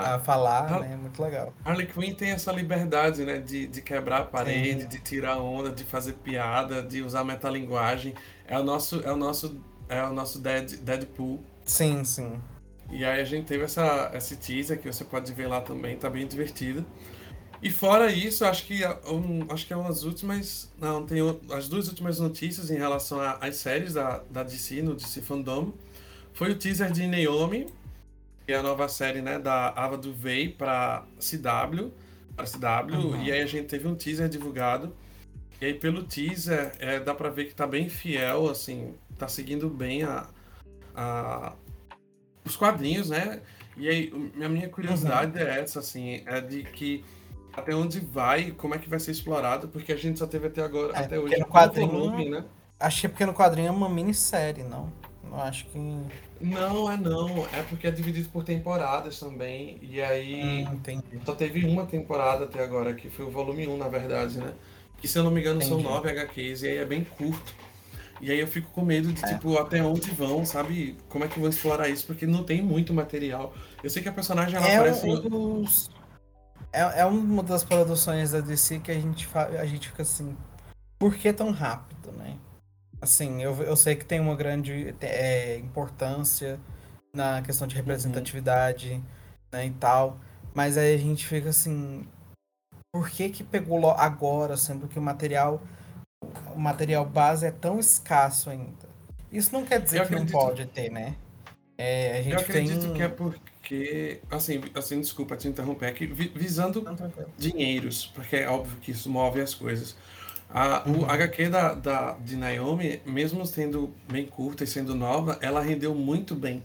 a 0.00 0.18
falar, 0.18 0.72
a, 0.72 0.80
né? 0.80 0.96
Muito 0.96 1.22
legal. 1.22 1.52
Harley 1.64 1.86
Quinn 1.86 2.14
tem 2.14 2.30
essa 2.30 2.50
liberdade, 2.52 3.24
né? 3.24 3.38
De, 3.38 3.66
de 3.66 3.82
quebrar 3.82 4.22
a 4.22 4.24
parede, 4.24 4.86
de 4.86 4.98
tirar 4.98 5.38
onda, 5.38 5.70
de 5.70 5.84
fazer 5.84 6.14
piada, 6.14 6.82
de 6.82 7.02
usar 7.02 7.24
metalinguagem. 7.24 8.14
É 8.46 8.58
o 8.58 8.64
nosso, 8.64 9.02
é 9.04 9.12
o 9.12 9.16
nosso, 9.16 9.60
é 9.88 10.02
o 10.02 10.12
nosso 10.12 10.40
Dead, 10.40 10.78
Deadpool. 10.78 11.44
Sim, 11.64 12.04
sim. 12.04 12.40
E 12.90 13.04
aí 13.04 13.20
a 13.20 13.24
gente 13.24 13.46
teve 13.46 13.64
essa, 13.64 14.10
esse 14.14 14.36
teaser 14.36 14.80
que 14.80 14.90
você 14.90 15.04
pode 15.04 15.32
ver 15.32 15.46
lá 15.46 15.60
também, 15.60 15.96
tá 15.96 16.10
bem 16.10 16.26
divertido. 16.26 16.84
E 17.62 17.70
fora 17.70 18.10
isso, 18.10 18.44
acho 18.44 18.64
que 18.64 18.80
um, 19.06 19.46
acho 19.50 19.66
que 19.66 19.72
é 19.72 19.76
umas 19.76 20.02
últimas. 20.02 20.72
Não, 20.78 21.04
tem 21.04 21.18
as 21.52 21.68
duas 21.68 21.88
últimas 21.88 22.18
notícias 22.18 22.70
em 22.70 22.78
relação 22.78 23.20
às 23.20 23.56
séries 23.56 23.94
da, 23.94 24.22
da 24.30 24.42
DC, 24.42 24.80
no 24.82 24.94
DC 24.94 25.20
Fandom. 25.20 25.72
Foi 26.32 26.52
o 26.52 26.56
teaser 26.56 26.90
de 26.90 27.06
Naomi, 27.06 27.66
que 28.46 28.52
é 28.52 28.56
a 28.56 28.62
nova 28.62 28.88
série 28.88 29.20
né, 29.20 29.38
da 29.38 29.68
Ava 29.76 29.98
DuVey 29.98 30.48
para 30.48 31.04
CW, 31.18 31.92
para 32.34 32.46
CW, 32.46 32.96
uhum. 32.96 33.22
e 33.22 33.30
aí 33.30 33.42
a 33.42 33.46
gente 33.46 33.66
teve 33.66 33.86
um 33.86 33.94
teaser 33.94 34.28
divulgado. 34.28 34.94
E 35.60 35.66
aí 35.66 35.74
pelo 35.74 36.02
teaser 36.02 36.72
é, 36.78 36.98
dá 36.98 37.14
para 37.14 37.28
ver 37.28 37.44
que 37.44 37.54
tá 37.54 37.66
bem 37.66 37.90
fiel, 37.90 38.48
assim, 38.48 38.94
tá 39.18 39.28
seguindo 39.28 39.68
bem 39.68 40.02
a, 40.02 40.26
a 40.94 41.52
os 42.42 42.56
quadrinhos, 42.56 43.10
né? 43.10 43.42
E 43.76 43.86
aí 43.86 44.32
a 44.42 44.48
minha 44.48 44.68
curiosidade 44.70 45.38
uhum. 45.38 45.46
é 45.46 45.60
essa, 45.60 45.80
assim, 45.80 46.22
é 46.24 46.40
de 46.40 46.62
que 46.62 47.04
até 47.52 47.74
onde 47.74 48.00
vai, 48.00 48.52
como 48.52 48.74
é 48.74 48.78
que 48.78 48.88
vai 48.88 48.98
ser 48.98 49.10
explorado, 49.10 49.68
porque 49.68 49.92
a 49.92 49.96
gente 49.96 50.18
só 50.18 50.26
teve 50.26 50.46
até 50.46 50.62
agora, 50.62 50.96
é, 50.96 51.00
até 51.00 51.18
hoje, 51.18 51.38
no 51.38 51.46
quadrinho, 51.46 51.90
volume, 51.90 52.30
né? 52.30 52.44
Acho 52.78 53.00
que 53.00 53.06
é 53.06 53.08
porque 53.08 53.26
no 53.26 53.34
quadrinho 53.34 53.68
é 53.68 53.70
uma 53.70 53.88
minissérie, 53.88 54.64
não? 54.64 54.92
Eu 55.24 55.40
acho 55.40 55.66
que 55.66 55.78
não, 56.40 56.90
é 56.90 56.96
não. 56.96 57.46
É 57.52 57.62
porque 57.68 57.86
é 57.86 57.90
dividido 57.90 58.28
por 58.30 58.42
temporadas 58.42 59.20
também. 59.20 59.78
E 59.82 60.00
aí. 60.00 60.64
Hum, 60.64 61.02
só 61.24 61.34
teve 61.34 61.64
uma 61.66 61.84
temporada 61.84 62.44
até 62.44 62.64
agora, 62.64 62.94
que 62.94 63.10
foi 63.10 63.26
o 63.26 63.30
volume 63.30 63.68
1, 63.68 63.76
na 63.76 63.88
verdade, 63.88 64.38
né? 64.38 64.52
Que 64.96 65.06
se 65.06 65.18
eu 65.18 65.22
não 65.22 65.30
me 65.30 65.40
engano 65.40 65.62
entendi. 65.62 65.82
são 65.82 65.82
nove 65.82 66.10
HQs 66.10 66.62
e 66.62 66.68
aí 66.68 66.76
é 66.78 66.84
bem 66.84 67.04
curto. 67.04 67.54
E 68.20 68.30
aí 68.30 68.38
eu 68.38 68.46
fico 68.46 68.70
com 68.72 68.82
medo 68.82 69.12
de, 69.12 69.24
é. 69.24 69.28
tipo, 69.28 69.56
até 69.56 69.82
onde 69.82 70.10
vão, 70.10 70.44
sabe? 70.44 70.96
Como 71.08 71.24
é 71.24 71.28
que 71.28 71.38
vão 71.38 71.48
explorar 71.48 71.88
isso, 71.88 72.06
porque 72.06 72.26
não 72.26 72.44
tem 72.44 72.60
muito 72.60 72.92
material. 72.92 73.54
Eu 73.82 73.88
sei 73.88 74.02
que 74.02 74.08
a 74.08 74.12
personagem 74.12 74.56
ela 74.56 74.68
é 74.68 74.76
aparece. 74.76 75.08
Um 75.08 75.20
dos... 75.20 75.90
é, 76.72 77.00
é 77.00 77.04
uma 77.04 77.42
das 77.42 77.64
produções 77.64 78.32
da 78.32 78.40
DC 78.40 78.80
que 78.80 78.90
a 78.90 78.94
gente, 78.94 79.28
a 79.36 79.66
gente 79.66 79.88
fica 79.88 80.02
assim. 80.02 80.36
Por 80.98 81.14
que 81.14 81.32
tão 81.32 81.50
rápido, 81.50 82.12
né? 82.12 82.36
Assim, 83.00 83.42
eu, 83.42 83.54
eu 83.62 83.76
sei 83.76 83.96
que 83.96 84.04
tem 84.04 84.20
uma 84.20 84.36
grande 84.36 84.94
é, 85.00 85.56
importância 85.56 86.60
na 87.12 87.40
questão 87.42 87.66
de 87.66 87.74
representatividade 87.74 88.92
uhum. 88.92 89.02
né, 89.52 89.66
e 89.66 89.70
tal, 89.70 90.18
mas 90.54 90.76
aí 90.76 90.94
a 90.94 90.98
gente 90.98 91.26
fica 91.26 91.48
assim, 91.48 92.06
por 92.92 93.08
que 93.08 93.30
que 93.30 93.42
pegou 93.42 93.90
agora, 93.90 94.56
sendo 94.56 94.86
que 94.86 94.98
o 94.98 95.02
material 95.02 95.60
o 96.54 96.58
material 96.58 97.04
base 97.06 97.46
é 97.46 97.50
tão 97.50 97.78
escasso 97.78 98.50
ainda? 98.50 98.88
Isso 99.32 99.52
não 99.52 99.64
quer 99.64 99.80
dizer 99.80 100.00
eu 100.00 100.06
que 100.06 100.14
acredito... 100.14 100.34
não 100.34 100.40
pode 100.40 100.66
ter, 100.66 100.90
né? 100.90 101.16
É, 101.78 102.18
a 102.18 102.22
gente 102.22 102.34
eu 102.34 102.40
acredito 102.40 102.80
tem... 102.82 102.94
que 102.94 103.02
é 103.02 103.08
porque, 103.70 104.20
assim, 104.28 104.60
assim, 104.74 105.00
desculpa 105.00 105.36
te 105.36 105.46
interromper 105.46 105.86
aqui, 105.86 106.04
visando 106.04 106.84
dinheiros, 107.38 108.04
porque 108.12 108.34
é 108.34 108.48
óbvio 108.48 108.76
que 108.80 108.90
isso 108.90 109.08
move 109.08 109.40
as 109.40 109.54
coisas. 109.54 109.96
A, 110.52 110.82
o 110.90 111.04
HQ 111.04 111.48
da, 111.48 111.74
da, 111.74 112.12
de 112.14 112.34
Naomi, 112.34 113.00
mesmo 113.06 113.46
sendo 113.46 113.94
bem 114.10 114.26
curta 114.26 114.64
e 114.64 114.66
sendo 114.66 114.92
nova, 114.92 115.38
ela 115.40 115.60
rendeu 115.60 115.94
muito 115.94 116.34
bem. 116.34 116.64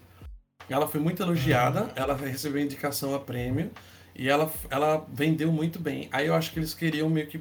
Ela 0.67 0.87
foi 0.87 0.99
muito 0.99 1.21
elogiada, 1.21 1.83
uhum. 1.83 1.89
ela 1.95 2.15
recebeu 2.15 2.59
indicação 2.59 3.13
a 3.13 3.19
prêmio 3.19 3.69
e 4.15 4.27
ela, 4.27 4.51
ela 4.71 5.05
vendeu 5.13 5.51
muito 5.51 5.79
bem. 5.79 6.09
Aí 6.11 6.25
eu 6.25 6.33
acho 6.33 6.51
que 6.51 6.57
eles 6.57 6.73
queriam 6.73 7.07
meio 7.07 7.27
que. 7.27 7.39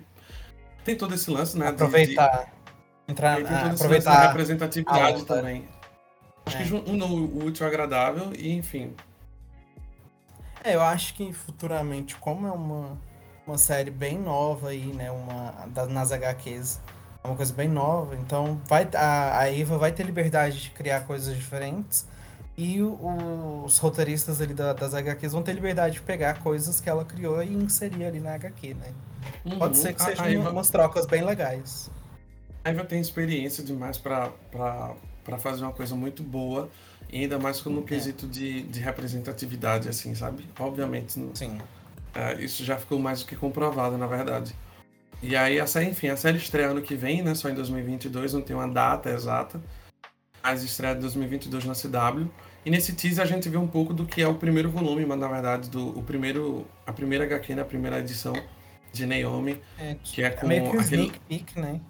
Tem 0.85 0.95
todo 0.95 1.15
esse 1.15 1.31
lance, 1.31 1.57
né? 1.57 1.69
Aproveitar. 1.69 2.53
De, 3.07 3.13
entrar, 3.13 3.37
tem 3.37 3.47
todo 3.47 3.73
esse 3.73 3.87
lance 3.87 4.05
da 4.05 4.27
representatividade 4.29 5.25
também. 5.25 5.67
Acho 6.45 6.59
é. 6.59 6.65
que 6.65 6.75
um, 6.75 7.03
o 7.03 7.47
útil 7.47 7.67
agradável 7.67 8.31
e 8.37 8.53
enfim. 8.53 8.95
É, 10.65 10.75
eu 10.75 10.83
acho 10.83 11.15
que 11.15 11.33
futuramente, 11.33 12.17
como 12.17 12.49
é 12.49 12.51
uma 12.51 12.99
uma 13.47 13.59
série 13.59 13.91
bem 13.91 14.19
nova 14.19 14.71
aí, 14.71 14.87
né? 14.87 15.11
Uma 15.11 15.67
das 15.69 15.89
nas 15.89 16.13
HQs. 16.13 16.81
É 17.23 17.27
uma 17.27 17.37
coisa 17.37 17.53
bem 17.53 17.69
nova. 17.69 18.17
Então 18.17 18.61
vai 18.67 18.89
a, 18.95 19.41
a 19.41 19.55
Eva 19.55 19.79
vai 19.79 19.93
ter 19.93 20.05
liberdade 20.05 20.61
de 20.61 20.71
criar 20.71 21.01
coisas 21.01 21.35
diferentes. 21.37 22.07
E 22.57 22.81
o, 22.81 23.65
os 23.65 23.79
roteiristas 23.79 24.41
ali 24.41 24.55
da, 24.55 24.73
das 24.73 24.95
HQs 24.95 25.33
vão 25.33 25.43
ter 25.43 25.53
liberdade 25.53 25.95
de 25.95 26.03
pegar 26.03 26.39
coisas 26.41 26.81
que 26.81 26.89
ela 26.89 27.05
criou 27.05 27.43
e 27.43 27.53
inserir 27.53 28.05
ali 28.05 28.21
na 28.21 28.35
HQ, 28.35 28.75
né? 28.75 28.93
Uhum. 29.45 29.59
Pode 29.59 29.77
ser 29.77 29.93
que 29.93 30.03
sejam 30.03 30.27
Eva... 30.27 30.51
umas 30.51 30.71
trocas 30.71 31.05
bem 31.07 31.25
legais. 31.25 31.91
A 32.65 32.71
Eva 32.71 32.85
tem 32.85 33.01
experiência 33.01 33.65
demais 33.65 33.99
para 33.99 34.31
fazer 35.39 35.65
uma 35.65 35.73
coisa 35.73 35.97
muito 35.97 36.23
boa, 36.23 36.71
e 37.15 37.21
ainda 37.21 37.39
mais 37.39 37.63
no 37.65 37.79
é. 37.79 37.83
quesito 37.85 38.27
de, 38.27 38.65
de 38.65 38.81
representatividade, 38.81 39.89
assim, 39.89 40.17
sabe? 40.17 40.45
Obviamente. 40.59 41.13
Sim. 41.13 41.59
É, 42.13 42.43
isso 42.43 42.65
já 42.65 42.77
ficou 42.77 42.99
mais 42.99 43.21
do 43.21 43.27
que 43.27 43.37
comprovado, 43.37 43.97
na 43.97 44.09
verdade. 44.09 44.53
E 45.23 45.37
aí, 45.37 45.61
a 45.61 45.67
série, 45.67 45.91
enfim, 45.91 46.09
a 46.09 46.17
série 46.17 46.39
estreia 46.39 46.71
ano 46.71 46.83
que 46.83 46.97
vem, 46.97 47.23
né? 47.23 47.33
Só 47.37 47.49
em 47.49 47.55
2022, 47.55 48.35
não 48.35 48.43
tem 48.43 48.57
uma 48.57 48.67
data 48.67 49.11
exata. 49.11 49.63
Mas 50.43 50.65
estreia 50.65 50.97
de 50.97 51.03
2022 51.03 51.65
na 51.65 51.75
CW. 51.75 52.29
E 52.67 52.71
nesse 52.71 52.93
teaser 52.95 53.23
a 53.23 53.27
gente 53.29 53.49
vê 53.49 53.59
um 53.59 53.69
pouco 53.69 53.95
do 53.95 54.05
que 54.05 54.21
é 54.21 54.27
o 54.27 54.35
primeiro 54.35 54.69
volume, 54.69 55.07
mas 55.07 55.19
na 55.19 55.29
verdade, 55.29 55.71
do, 55.71 55.97
o 55.97 56.03
primeiro, 56.03 56.67
a 56.85 56.93
primeira 56.93 57.25
HQ, 57.25 57.55
né? 57.55 57.63
primeira 57.63 58.01
edição 58.01 58.33
de 58.93 59.07
Naomi. 59.07 59.61
É, 59.79 59.95
que 60.03 60.21
é 60.21 60.31
com 60.31 60.47
é 60.47 60.49
meio 60.49 60.69
que 60.69 60.79
aquele... 60.79 61.13
Peek, 61.29 61.61
né? 61.61 61.81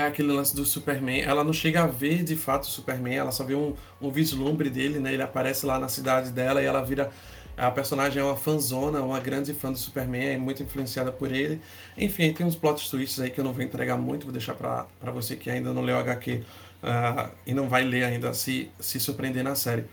É 0.00 0.06
aquele 0.06 0.32
lance 0.32 0.54
do 0.54 0.64
Superman. 0.64 1.20
Ela 1.20 1.44
não 1.44 1.52
chega 1.52 1.82
a 1.82 1.86
ver 1.86 2.24
de 2.24 2.36
fato 2.36 2.64
o 2.64 2.66
Superman, 2.66 3.16
ela 3.16 3.32
só 3.32 3.44
vê 3.44 3.54
um, 3.54 3.74
um 4.00 4.10
vislumbre 4.10 4.70
dele, 4.70 4.98
né? 4.98 5.12
Ele 5.12 5.22
aparece 5.22 5.66
lá 5.66 5.78
na 5.78 5.88
cidade 5.88 6.30
dela 6.30 6.62
e 6.62 6.64
ela 6.64 6.82
vira 6.82 7.10
a 7.56 7.70
personagem 7.70 8.22
é 8.22 8.24
uma 8.24 8.36
fanzona, 8.36 9.02
uma 9.02 9.20
grande 9.20 9.52
fã 9.52 9.70
do 9.70 9.76
Superman, 9.76 10.28
é 10.28 10.38
muito 10.38 10.62
influenciada 10.62 11.12
por 11.12 11.30
ele. 11.30 11.60
Enfim, 11.96 12.32
tem 12.32 12.46
uns 12.46 12.56
plot 12.56 12.90
twists 12.90 13.20
aí 13.20 13.30
que 13.30 13.38
eu 13.38 13.44
não 13.44 13.52
vou 13.52 13.62
entregar 13.62 13.98
muito, 13.98 14.24
vou 14.24 14.32
deixar 14.32 14.54
para 14.54 14.86
você 15.12 15.36
que 15.36 15.50
ainda 15.50 15.72
não 15.74 15.82
leu 15.82 15.98
HQ 15.98 16.32
uh, 16.32 16.44
ah, 16.82 17.30
e 17.46 17.52
não 17.52 17.68
vai 17.68 17.84
ler 17.84 18.04
ainda 18.04 18.32
se, 18.32 18.70
se 18.80 18.98
surpreender 18.98 19.44
na 19.44 19.54
série. 19.54 19.84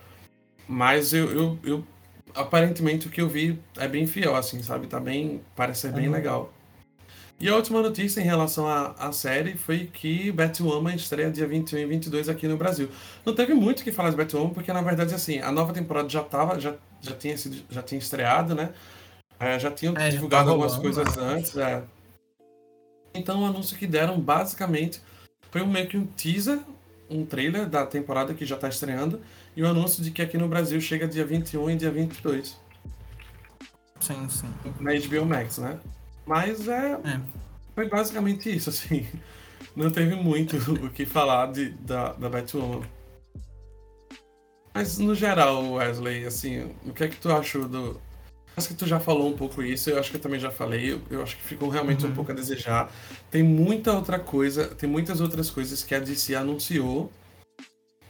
Mas 0.66 1.12
eu, 1.12 1.30
eu, 1.30 1.60
eu, 1.62 1.84
aparentemente 2.34 3.08
o 3.08 3.10
que 3.10 3.22
eu 3.22 3.28
vi 3.28 3.60
é 3.78 3.88
bem 3.88 4.08
fiel, 4.08 4.36
assim, 4.36 4.64
sabe? 4.64 4.88
Tá 4.88 5.00
bem. 5.00 5.42
Parece 5.54 5.82
ser 5.82 5.92
bem 5.92 6.08
uhum. 6.08 6.14
legal. 6.14 6.54
E 7.40 7.48
a 7.48 7.56
última 7.56 7.84
notícia 7.84 8.20
em 8.20 8.24
relação 8.24 8.68
à, 8.68 9.12
série 9.12 9.56
foi 9.56 9.86
que 9.86 10.32
Batwoman 10.32 10.96
estreia 10.96 11.30
dia 11.30 11.48
21 11.48 11.78
e 11.78 11.86
22 11.86 12.30
aqui 12.30 12.48
no 12.48 12.58
Brasil. 12.58 12.90
Não 13.24 13.36
teve 13.36 13.54
muito 13.54 13.82
o 13.82 13.84
que 13.84 13.92
falar 13.92 14.10
de 14.10 14.16
Batwoman, 14.16 14.50
porque 14.50 14.74
na 14.74 14.82
verdade, 14.82 15.14
assim, 15.14 15.40
a 15.40 15.52
nova 15.52 15.72
temporada 15.72 16.10
já 16.10 16.24
tava, 16.24 16.60
já, 16.60 16.74
já, 17.00 17.16
tinha, 17.16 17.38
sido, 17.38 17.64
já 17.70 17.84
tinha 17.84 18.00
estreado, 18.00 18.56
né? 18.56 18.74
É, 19.40 19.60
já 19.60 19.70
tinham 19.70 19.96
é, 19.96 20.10
divulgado 20.10 20.46
já 20.46 20.52
algumas 20.52 20.78
coisas 20.78 21.16
né? 21.16 21.24
antes. 21.24 21.56
É. 21.56 21.84
Então 23.14 23.44
o 23.44 23.46
anúncio 23.46 23.78
que 23.78 23.86
deram 23.86 24.20
basicamente 24.20 25.00
foi 25.52 25.62
um, 25.62 25.68
meio 25.68 25.88
que 25.88 25.96
um 25.96 26.08
teaser, 26.08 26.60
um 27.08 27.24
trailer 27.24 27.70
da 27.70 27.86
temporada 27.86 28.34
que 28.34 28.48
já 28.48 28.56
está 28.56 28.68
estreando, 28.68 29.22
e 29.56 29.62
o 29.62 29.68
anúncio 29.68 30.04
de 30.04 30.10
que 30.10 30.24
aqui 30.24 30.40
no 30.40 30.48
Brasil 30.48 30.82
chega 30.82 31.08
dia 31.08 31.24
21 31.24 31.70
e 31.70 31.76
dia 31.76 31.92
22. 31.92 32.58
Sim, 34.00 34.28
sim. 34.28 34.52
Na 34.80 34.92
HBO 34.94 35.26
Max, 35.26 35.60
né? 35.60 35.80
Mas 36.28 36.68
é, 36.68 36.92
é. 36.94 37.22
Foi 37.74 37.88
basicamente 37.88 38.54
isso, 38.54 38.70
assim. 38.70 39.08
Não 39.74 39.90
teve 39.90 40.16
muito 40.16 40.58
o 40.84 40.90
que 40.90 41.06
falar 41.06 41.52
de, 41.52 41.70
da, 41.70 42.12
da 42.14 42.30
Batwoman. 42.30 42.82
Mas 44.74 45.00
no 45.00 45.16
geral, 45.16 45.74
Wesley, 45.74 46.26
assim, 46.26 46.70
o 46.86 46.94
que 46.94 47.06
é 47.06 47.08
que 47.08 47.16
tu 47.16 47.32
achou 47.32 47.68
do. 47.68 48.00
Acho 48.56 48.70
que 48.70 48.74
tu 48.74 48.88
já 48.88 49.00
falou 49.00 49.30
um 49.30 49.38
pouco 49.38 49.62
isso, 49.62 49.90
eu 49.90 50.00
acho 50.00 50.10
que 50.10 50.18
eu 50.18 50.22
também 50.22 50.40
já 50.40 50.50
falei, 50.50 50.94
eu, 50.94 51.02
eu 51.12 51.22
acho 51.22 51.38
que 51.38 51.44
ficou 51.44 51.70
realmente 51.70 52.04
uhum. 52.04 52.12
um 52.12 52.16
pouco 52.16 52.32
a 52.32 52.36
desejar. 52.36 52.92
Tem 53.30 53.44
muita 53.44 53.94
outra 53.94 54.18
coisa, 54.18 54.68
tem 54.68 54.90
muitas 54.90 55.22
outras 55.22 55.52
coisas 55.52 55.84
que 55.84 55.94
a 55.94 56.00
DC 56.00 56.34
anunciou 56.34 57.12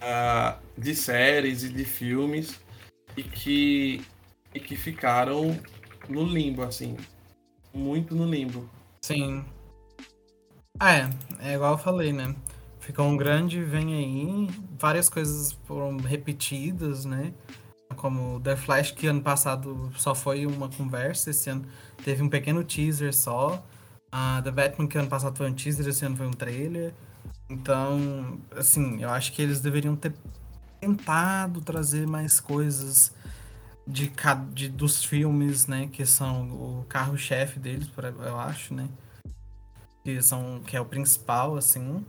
uh, 0.01 0.57
de 0.77 0.95
séries 0.95 1.63
e 1.63 1.69
de 1.69 1.83
filmes 1.83 2.57
e 3.17 3.23
que, 3.23 4.01
e 4.55 4.59
que 4.61 4.77
ficaram 4.77 5.59
no 6.07 6.23
limbo, 6.23 6.63
assim 6.63 6.95
muito 7.73 8.15
no 8.15 8.25
limbo. 8.25 8.69
Sim. 9.01 9.45
É, 10.81 11.09
é 11.39 11.55
igual 11.55 11.73
eu 11.73 11.77
falei, 11.77 12.13
né? 12.13 12.35
Ficou 12.79 13.05
um 13.05 13.17
grande 13.17 13.61
vem 13.63 13.93
aí, 13.95 14.49
várias 14.79 15.09
coisas 15.09 15.51
foram 15.65 15.97
repetidas, 15.97 17.03
né? 17.05 17.33
Como 17.95 18.39
The 18.41 18.55
Flash, 18.55 18.91
que 18.91 19.07
ano 19.07 19.21
passado 19.21 19.91
só 19.97 20.13
foi 20.13 20.45
uma 20.45 20.69
conversa, 20.69 21.31
esse 21.31 21.49
ano 21.49 21.65
teve 22.03 22.21
um 22.21 22.29
pequeno 22.29 22.63
teaser 22.63 23.13
só. 23.13 23.63
Uh, 24.13 24.41
The 24.43 24.51
Batman, 24.51 24.87
que 24.87 24.97
ano 24.97 25.09
passado 25.09 25.35
foi 25.35 25.49
um 25.49 25.53
teaser, 25.53 25.87
esse 25.87 26.05
ano 26.05 26.15
foi 26.15 26.27
um 26.27 26.31
trailer. 26.31 26.93
Então, 27.49 28.39
assim, 28.55 29.01
eu 29.01 29.09
acho 29.09 29.33
que 29.33 29.41
eles 29.41 29.59
deveriam 29.59 29.95
ter 29.95 30.13
tentado 30.79 31.61
trazer 31.61 32.05
mais 32.05 32.39
coisas 32.39 33.11
de, 33.87 34.11
de 34.53 34.69
dos 34.69 35.03
filmes, 35.03 35.65
né? 35.65 35.87
Que 35.91 36.05
são 36.05 36.49
o 36.49 36.85
carro-chefe 36.89 37.57
deles, 37.57 37.89
eu 38.25 38.37
acho, 38.37 38.73
né? 38.73 38.89
Que, 40.03 40.21
são, 40.21 40.61
que 40.65 40.75
é 40.75 40.81
o 40.81 40.85
principal, 40.85 41.55
assim. 41.55 42.05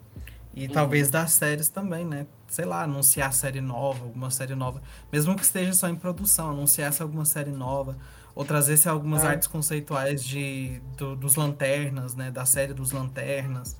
E 0.55 0.67
uhum. 0.67 0.73
talvez 0.73 1.09
das 1.09 1.33
séries 1.33 1.69
também, 1.69 2.05
né? 2.05 2.27
Sei 2.49 2.65
lá, 2.65 2.83
anunciar 2.83 3.33
série 3.33 3.61
nova, 3.61 4.05
alguma 4.05 4.31
série 4.31 4.57
nova. 4.57 4.83
Mesmo 5.13 5.37
que 5.37 5.43
esteja 5.43 5.73
só 5.73 5.89
em 5.89 5.95
produção, 5.95 6.51
anunciasse 6.51 7.01
alguma 7.01 7.25
série 7.25 7.53
nova. 7.53 7.97
Ou 8.35 8.45
trazesse 8.45 8.89
algumas 8.89 9.25
é. 9.25 9.29
artes 9.29 9.49
conceituais 9.49 10.25
de, 10.25 10.81
do, 10.97 11.15
dos 11.15 11.37
Lanternas, 11.37 12.15
né? 12.15 12.31
Da 12.31 12.45
série 12.45 12.73
dos 12.73 12.91
Lanternas. 12.91 13.77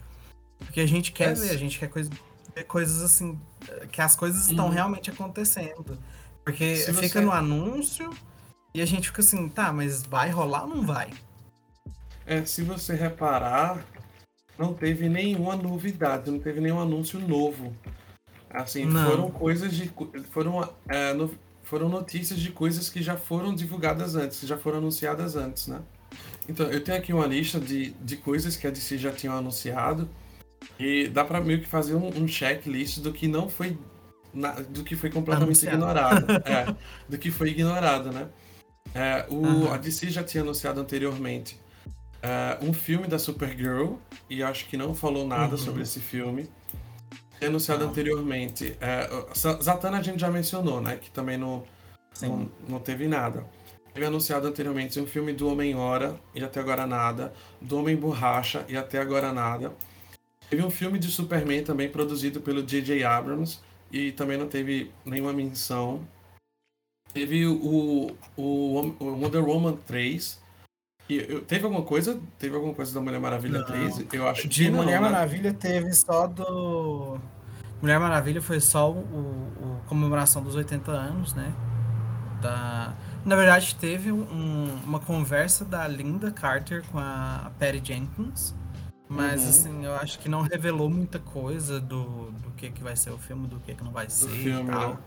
Porque 0.59 0.81
a 0.81 0.87
gente 0.87 1.13
quer 1.13 1.31
é. 1.31 1.35
ver, 1.35 1.51
a 1.51 1.57
gente 1.57 1.79
quer 1.79 1.89
coisa, 1.89 2.11
ver 2.55 2.65
coisas 2.65 3.03
assim, 3.03 3.39
que 3.91 4.01
as 4.01 4.15
coisas 4.17 4.49
estão 4.49 4.67
uhum. 4.67 4.73
realmente 4.73 5.11
acontecendo. 5.11 5.99
Porque 6.49 6.77
Se 6.77 6.95
fica 6.95 7.21
você... 7.21 7.21
no 7.21 7.31
anúncio 7.31 8.11
e 8.75 8.81
a 8.81 8.87
gente 8.87 9.09
fica 9.09 9.21
assim, 9.21 9.51
tá, 9.51 9.71
mas 9.71 10.03
vai 10.03 10.31
rolar 10.31 10.63
ou 10.63 10.69
não 10.69 10.83
vai? 10.83 11.11
É, 12.25 12.43
se 12.43 12.63
você 12.63 12.95
reparar, 12.95 13.85
não 14.59 14.73
teve 14.73 15.11
nenhuma 15.11 15.55
novidade, 15.57 16.31
não 16.31 16.39
teve 16.39 16.59
nenhum 16.59 16.81
anúncio 16.81 17.21
novo. 17.21 17.77
Assim, 18.49 18.87
não. 18.87 19.11
foram 19.11 19.31
coisas 19.31 19.75
de. 19.75 19.93
Foram, 20.31 20.67
é, 20.89 21.13
no, 21.13 21.31
foram 21.65 21.91
notícias 21.91 22.41
de 22.41 22.51
coisas 22.51 22.89
que 22.89 23.03
já 23.03 23.17
foram 23.19 23.55
divulgadas 23.55 24.17
antes, 24.17 24.41
que 24.41 24.47
já 24.47 24.57
foram 24.57 24.79
anunciadas 24.79 25.37
antes, 25.37 25.67
né? 25.67 25.83
Então, 26.49 26.67
eu 26.71 26.83
tenho 26.83 26.97
aqui 26.97 27.13
uma 27.13 27.27
lista 27.27 27.61
de, 27.61 27.91
de 27.91 28.17
coisas 28.17 28.57
que 28.57 28.67
a 28.67 28.71
DC 28.71 28.97
já 28.97 29.13
tinha 29.13 29.33
anunciado. 29.33 30.09
E 30.79 31.09
dá 31.09 31.25
para 31.25 31.43
meio 31.43 31.61
que 31.61 31.69
fazer 31.69 31.95
um, 31.95 32.09
um 32.09 32.27
checklist 32.27 33.01
do 33.01 33.13
que 33.13 33.29
não 33.29 33.51
foi. 33.51 33.77
Na, 34.33 34.53
do 34.53 34.85
que 34.85 34.95
foi 34.95 35.11
completamente 35.11 35.67
anunciado. 35.67 35.77
ignorado. 35.77 36.27
é, 36.45 36.75
do 37.09 37.19
que 37.19 37.31
foi 37.31 37.51
ignorado, 37.51 38.13
né? 38.13 38.29
É, 38.95 39.27
o, 39.29 39.35
uhum. 39.35 39.73
A 39.73 39.77
DC 39.77 40.11
já 40.11 40.23
tinha 40.23 40.43
anunciado 40.43 40.81
anteriormente 40.81 41.59
uh, 42.19 42.65
um 42.65 42.73
filme 42.73 43.07
da 43.07 43.19
Supergirl, 43.19 43.95
e 44.29 44.43
acho 44.43 44.67
que 44.67 44.77
não 44.77 44.95
falou 44.95 45.27
nada 45.27 45.53
uhum. 45.53 45.59
sobre 45.59 45.83
esse 45.83 46.01
filme. 46.01 46.49
Anunciado 47.41 47.85
não. 47.85 47.91
anteriormente. 47.91 48.77
Uh, 48.81 49.63
Zatanna 49.63 49.99
a 49.99 50.03
gente 50.03 50.21
já 50.21 50.31
mencionou, 50.31 50.81
né? 50.81 50.97
Que 50.97 51.11
também 51.11 51.39
não, 51.39 51.65
não, 52.21 52.51
não, 52.69 52.81
teve 52.81 53.07
nada. 53.07 53.45
Teve 53.95 54.07
anunciado 54.07 54.47
anteriormente 54.47 54.99
um 55.01 55.07
filme 55.07 55.33
do 55.33 55.49
Homem-Hora, 55.49 56.19
e 56.35 56.43
até 56.43 56.61
agora 56.61 56.87
nada. 56.87 57.33
Do 57.61 57.79
Homem-Borracha, 57.79 58.65
e 58.69 58.77
até 58.77 58.99
agora 58.99 59.33
nada. 59.33 59.73
Teve 60.51 60.65
um 60.65 60.71
filme 60.71 60.99
de 60.99 61.09
Superman 61.09 61.63
também 61.63 61.89
produzido 61.89 62.41
pelo 62.41 62.63
J.J. 62.63 63.05
Abrams, 63.05 63.61
e 63.93 64.13
também 64.13 64.37
não 64.37 64.49
teve 64.49 64.91
nenhuma 65.05 65.33
menção. 65.33 66.07
Teve 67.13 67.47
o, 67.47 68.17
o, 68.37 68.95
o 68.99 69.05
Wonder 69.23 69.43
Woman 69.43 69.77
3, 69.87 70.41
e, 71.09 71.41
teve 71.41 71.65
alguma 71.65 71.83
coisa? 71.83 72.21
Teve 72.39 72.55
alguma 72.55 72.75
coisa 72.75 72.93
da 72.93 73.01
Mulher 73.01 73.19
Maravilha 73.19 73.61
não. 73.61 73.67
3? 73.67 74.07
Eu 74.13 74.29
acho 74.29 74.47
De 74.47 74.65
que 74.65 74.71
não, 74.71 74.83
Mulher 74.83 75.01
né? 75.01 75.09
Maravilha 75.09 75.55
teve 75.55 75.93
só 75.95 76.27
do. 76.27 77.19
Mulher 77.81 77.99
Maravilha 77.99 78.43
foi 78.43 78.61
só 78.61 78.91
o, 78.91 78.99
o, 78.99 79.81
comemoração 79.87 80.43
dos 80.43 80.55
80 80.55 80.91
anos, 80.91 81.33
né? 81.35 81.53
Da... 82.43 82.93
Na 83.25 83.37
verdade, 83.37 83.75
teve 83.77 84.13
um, 84.13 84.81
uma 84.85 85.01
conversa 85.01 85.65
da 85.65 85.89
Linda 85.89 86.31
Carter 86.31 86.85
com 86.91 86.99
a 86.99 87.51
Patty 87.59 87.81
Jenkins. 87.83 88.55
Mas, 89.09 89.43
uhum. 89.43 89.49
assim, 89.49 89.85
eu 89.85 89.95
acho 89.95 90.19
que 90.19 90.29
não 90.29 90.43
revelou 90.43 90.91
muita 90.91 91.19
coisa 91.19 91.81
do, 91.81 92.31
do 92.31 92.51
que, 92.57 92.71
que 92.71 92.83
vai 92.83 92.95
ser 92.95 93.11
o 93.11 93.19
filme, 93.19 93.49
do 93.49 93.59
que, 93.61 93.75
que 93.75 93.83
não 93.83 93.91
vai 93.91 94.09
ser 94.11 94.29
filme, 94.29 94.71
tal. 94.71 94.91
Né? 94.91 94.99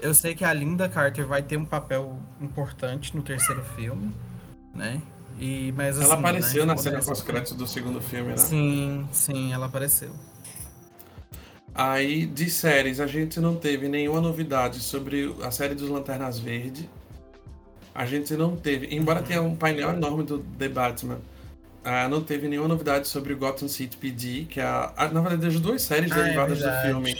Eu 0.00 0.14
sei 0.14 0.34
que 0.34 0.44
a 0.44 0.52
Linda 0.52 0.88
Carter 0.88 1.26
vai 1.26 1.42
ter 1.42 1.56
um 1.56 1.64
papel 1.64 2.20
importante 2.40 3.16
no 3.16 3.22
terceiro 3.22 3.64
filme, 3.74 4.14
né? 4.72 5.02
E, 5.40 5.72
mas, 5.76 5.96
ela 5.96 6.04
assim, 6.04 6.14
apareceu 6.14 6.66
né, 6.66 6.72
na 6.72 6.78
cena 6.78 7.02
pós-crédito 7.02 7.54
do 7.54 7.66
segundo 7.66 8.00
filme, 8.00 8.30
né? 8.30 8.36
Sim, 8.36 9.08
sim, 9.10 9.52
ela 9.52 9.66
apareceu. 9.66 10.12
Aí, 11.74 12.26
de 12.26 12.48
séries, 12.48 13.00
a 13.00 13.06
gente 13.06 13.40
não 13.40 13.56
teve 13.56 13.88
nenhuma 13.88 14.20
novidade 14.20 14.80
sobre 14.80 15.34
a 15.42 15.50
série 15.50 15.74
dos 15.74 15.88
Lanternas 15.88 16.38
Verde. 16.38 16.88
A 17.94 18.06
gente 18.06 18.36
não 18.36 18.56
teve, 18.56 18.94
embora 18.94 19.22
tenha 19.22 19.42
um 19.42 19.56
painel 19.56 19.90
enorme 19.90 20.22
do 20.22 20.38
The 20.38 20.68
Batman, 20.68 21.18
uh, 21.88 22.08
não 22.08 22.22
teve 22.22 22.48
nenhuma 22.48 22.68
novidade 22.68 23.08
sobre 23.08 23.32
o 23.32 23.36
Gotham 23.36 23.68
City 23.68 23.96
PD, 23.96 24.46
que 24.48 24.60
é 24.60 24.64
a, 24.64 24.92
a 24.96 25.08
na 25.08 25.20
verdade 25.20 25.46
as 25.46 25.60
duas 25.60 25.82
séries 25.82 26.12
ah, 26.12 26.18
é 26.18 26.22
derivadas 26.24 26.62
é 26.62 26.70
do 26.70 26.86
filme. 26.86 27.18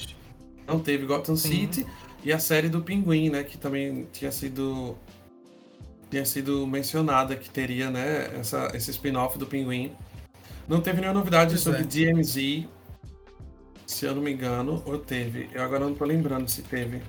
Não 0.66 0.78
teve 0.78 1.06
Gotham 1.06 1.36
Sim. 1.36 1.48
City 1.48 1.86
e 2.22 2.32
a 2.32 2.38
série 2.38 2.68
do 2.68 2.82
Pinguim, 2.82 3.30
né, 3.30 3.42
que 3.42 3.56
também 3.56 4.06
tinha 4.12 4.30
sido 4.30 4.96
tinha 6.10 6.24
sido 6.24 6.66
mencionada 6.66 7.36
que 7.36 7.50
teria, 7.50 7.90
né, 7.90 8.30
essa, 8.38 8.70
esse 8.74 8.90
spin-off 8.90 9.38
do 9.38 9.46
Pinguim. 9.46 9.92
Não 10.66 10.80
teve 10.80 11.00
nenhuma 11.00 11.18
novidade 11.18 11.50
pois 11.50 11.60
sobre 11.60 11.80
é. 11.80 11.84
DMZ, 11.84 12.66
se 13.86 14.04
eu 14.06 14.14
não 14.14 14.22
me 14.22 14.32
engano, 14.32 14.82
ou 14.86 14.98
teve. 14.98 15.48
Eu 15.52 15.62
agora 15.62 15.84
não 15.84 15.94
tô 15.94 16.04
lembrando 16.04 16.48
se 16.48 16.62
teve. 16.62 17.02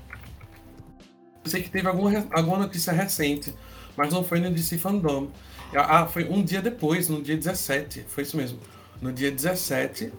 Eu 1.44 1.52
sei 1.52 1.62
que 1.62 1.70
teve 1.70 1.88
alguma, 1.88 2.26
alguma 2.32 2.58
notícia 2.58 2.92
recente, 2.92 3.54
mas 3.96 4.12
não 4.12 4.24
foi 4.24 4.40
no 4.40 4.52
DC 4.52 4.78
Fandom. 4.78 5.30
Ah, 5.74 6.06
foi 6.06 6.28
um 6.28 6.44
dia 6.44 6.62
depois, 6.62 7.10
no 7.10 7.22
dia 7.22 7.38
17, 7.38 8.06
foi 8.08 8.24
isso 8.24 8.36
mesmo. 8.36 8.60
No 9.02 9.14
dia 9.14 9.32
17, 9.32 10.12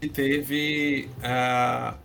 que 0.00 0.08
teve 0.08 1.08
uh, 1.18 1.96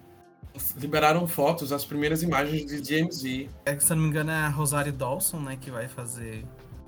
liberaram 0.75 1.27
fotos, 1.27 1.71
as 1.71 1.85
primeiras 1.85 2.23
imagens 2.23 2.65
de 2.65 2.81
DMZ. 2.81 3.49
É 3.65 3.75
que, 3.75 3.83
se 3.83 3.91
eu 3.91 3.95
não 3.95 4.03
me 4.03 4.09
engano, 4.09 4.31
é 4.31 4.35
a 4.35 4.49
Rosário 4.49 4.91
Dawson, 4.91 5.39
né, 5.39 5.57
que 5.59 5.69
vai 5.69 5.87
fazer 5.87 6.43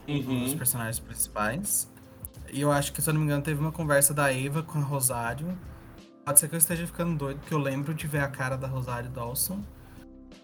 uhum. 0.07 0.15
um 0.29 0.43
dos 0.43 0.53
personagens 0.53 0.99
principais. 0.99 1.89
E 2.51 2.61
eu 2.61 2.71
acho 2.71 2.91
que, 2.91 3.01
se 3.01 3.09
eu 3.09 3.13
não 3.13 3.21
me 3.21 3.25
engano, 3.27 3.43
teve 3.43 3.59
uma 3.59 3.71
conversa 3.71 4.13
da 4.13 4.33
Eva 4.33 4.63
com 4.63 4.79
a 4.79 4.81
Rosário. 4.81 5.57
Pode 6.25 6.39
ser 6.39 6.47
que 6.47 6.55
eu 6.55 6.59
esteja 6.59 6.85
ficando 6.85 7.15
doido, 7.17 7.39
porque 7.39 7.53
eu 7.53 7.59
lembro 7.59 7.93
de 7.93 8.07
ver 8.07 8.21
a 8.21 8.27
cara 8.27 8.55
da 8.55 8.67
Rosário 8.67 9.09
Dawson. 9.09 9.63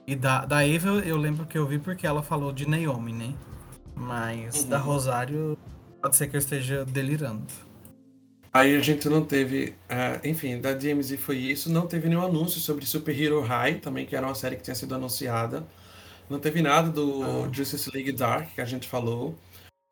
E 0.08 0.16
da, 0.16 0.46
da 0.46 0.66
Eva 0.68 0.90
eu 1.00 1.18
lembro 1.18 1.46
que 1.48 1.58
eu 1.58 1.66
vi 1.66 1.80
porque 1.80 2.06
ela 2.06 2.22
falou 2.22 2.52
de 2.52 2.68
Naomi, 2.68 3.12
né? 3.12 3.34
Mas 3.96 4.64
uhum. 4.64 4.70
da 4.70 4.78
Rosário, 4.78 5.58
pode 6.02 6.16
ser 6.16 6.28
que 6.28 6.36
eu 6.36 6.40
esteja 6.40 6.86
delirando. 6.86 7.46
Aí 8.54 8.76
a 8.76 8.80
gente 8.80 9.10
não 9.10 9.24
teve, 9.24 9.76
uh, 9.90 10.26
enfim, 10.26 10.62
da 10.62 10.74
DMZ 10.74 11.18
foi 11.20 11.38
isso. 11.38 11.70
Não 11.70 11.88
teve 11.88 12.08
nenhum 12.08 12.26
anúncio 12.26 12.62
sobre 12.62 12.86
Super 12.86 13.20
Hero 13.20 13.42
High, 13.42 13.76
também, 13.76 14.06
que 14.06 14.16
era 14.16 14.26
uma 14.26 14.36
série 14.36 14.56
que 14.56 14.64
tinha 14.64 14.76
sido 14.76 14.96
anunciada. 14.96 15.66
Não 16.30 16.40
teve 16.40 16.62
nada 16.62 16.90
do 16.90 17.22
ah. 17.24 17.50
Justice 17.52 17.92
League 17.94 18.14
Dark, 18.14 18.56
que 18.56 18.62
a 18.62 18.66
gente 18.66 18.88
falou. 18.88 19.38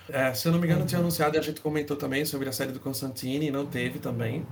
Uh, 0.07 0.35
se 0.35 0.47
eu 0.47 0.51
não 0.51 0.59
me 0.59 0.65
engano, 0.65 0.81
uhum. 0.81 0.87
tinha 0.87 0.99
anunciado 0.99 1.35
e 1.35 1.39
a 1.39 1.41
gente 1.41 1.59
comentou 1.59 1.97
também 1.97 2.23
sobre 2.23 2.47
a 2.47 2.51
série 2.53 2.71
do 2.71 2.79
Constantine, 2.79 3.51
não 3.51 3.65
teve 3.65 3.99
também. 3.99 4.45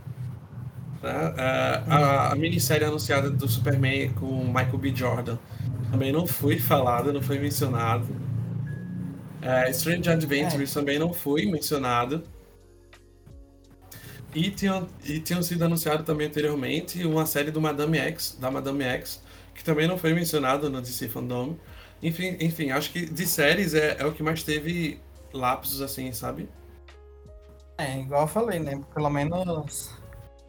Uh, 1.02 1.90
a, 1.90 2.32
a 2.34 2.36
minissérie 2.36 2.86
anunciada 2.86 3.30
do 3.30 3.48
Superman 3.48 4.14
com 4.14 4.46
Michael 4.46 4.78
B. 4.78 4.94
Jordan 4.94 5.38
também 5.90 6.12
não 6.12 6.28
foi 6.28 6.60
falada, 6.60 7.12
não 7.12 7.22
foi 7.22 7.38
mencionado. 9.42 9.72
Strange 9.72 10.10
Adventures 10.10 10.72
é. 10.72 10.74
também 10.80 11.00
não 11.00 11.14
foi 11.14 11.46
mencionado. 11.46 12.24
E 14.34 14.50
tinham, 14.50 14.88
e 15.04 15.20
tinham 15.20 15.44
sido 15.44 15.64
anunciado 15.66 16.04
também 16.04 16.28
anteriormente 16.28 17.06
uma 17.06 17.26
série 17.26 17.52
do 17.52 17.60
Madame 17.60 17.98
X, 17.98 18.38
da 18.40 18.50
Madame 18.50 18.84
X, 18.84 19.22
que 19.54 19.64
também 19.64 19.88
não 19.88 19.98
foi 19.98 20.14
mencionado 20.14 20.70
no 20.70 20.82
DC 20.82 21.10
Fandom. 21.10 21.58
Enfim, 22.02 22.38
enfim 22.40 22.72
acho 22.72 22.92
que 22.92 23.06
de 23.06 23.26
séries 23.26 23.74
é, 23.74 23.98
é 24.00 24.06
o 24.06 24.14
que 24.14 24.24
mais 24.24 24.42
teve 24.42 25.00
lapsos, 25.34 25.82
assim, 25.82 26.12
sabe? 26.14 26.48
É, 27.78 28.00
igual 28.00 28.22
eu 28.22 28.28
falei, 28.28 28.60
né? 28.60 28.82
Pelo 28.94 29.10
menos 29.10 29.92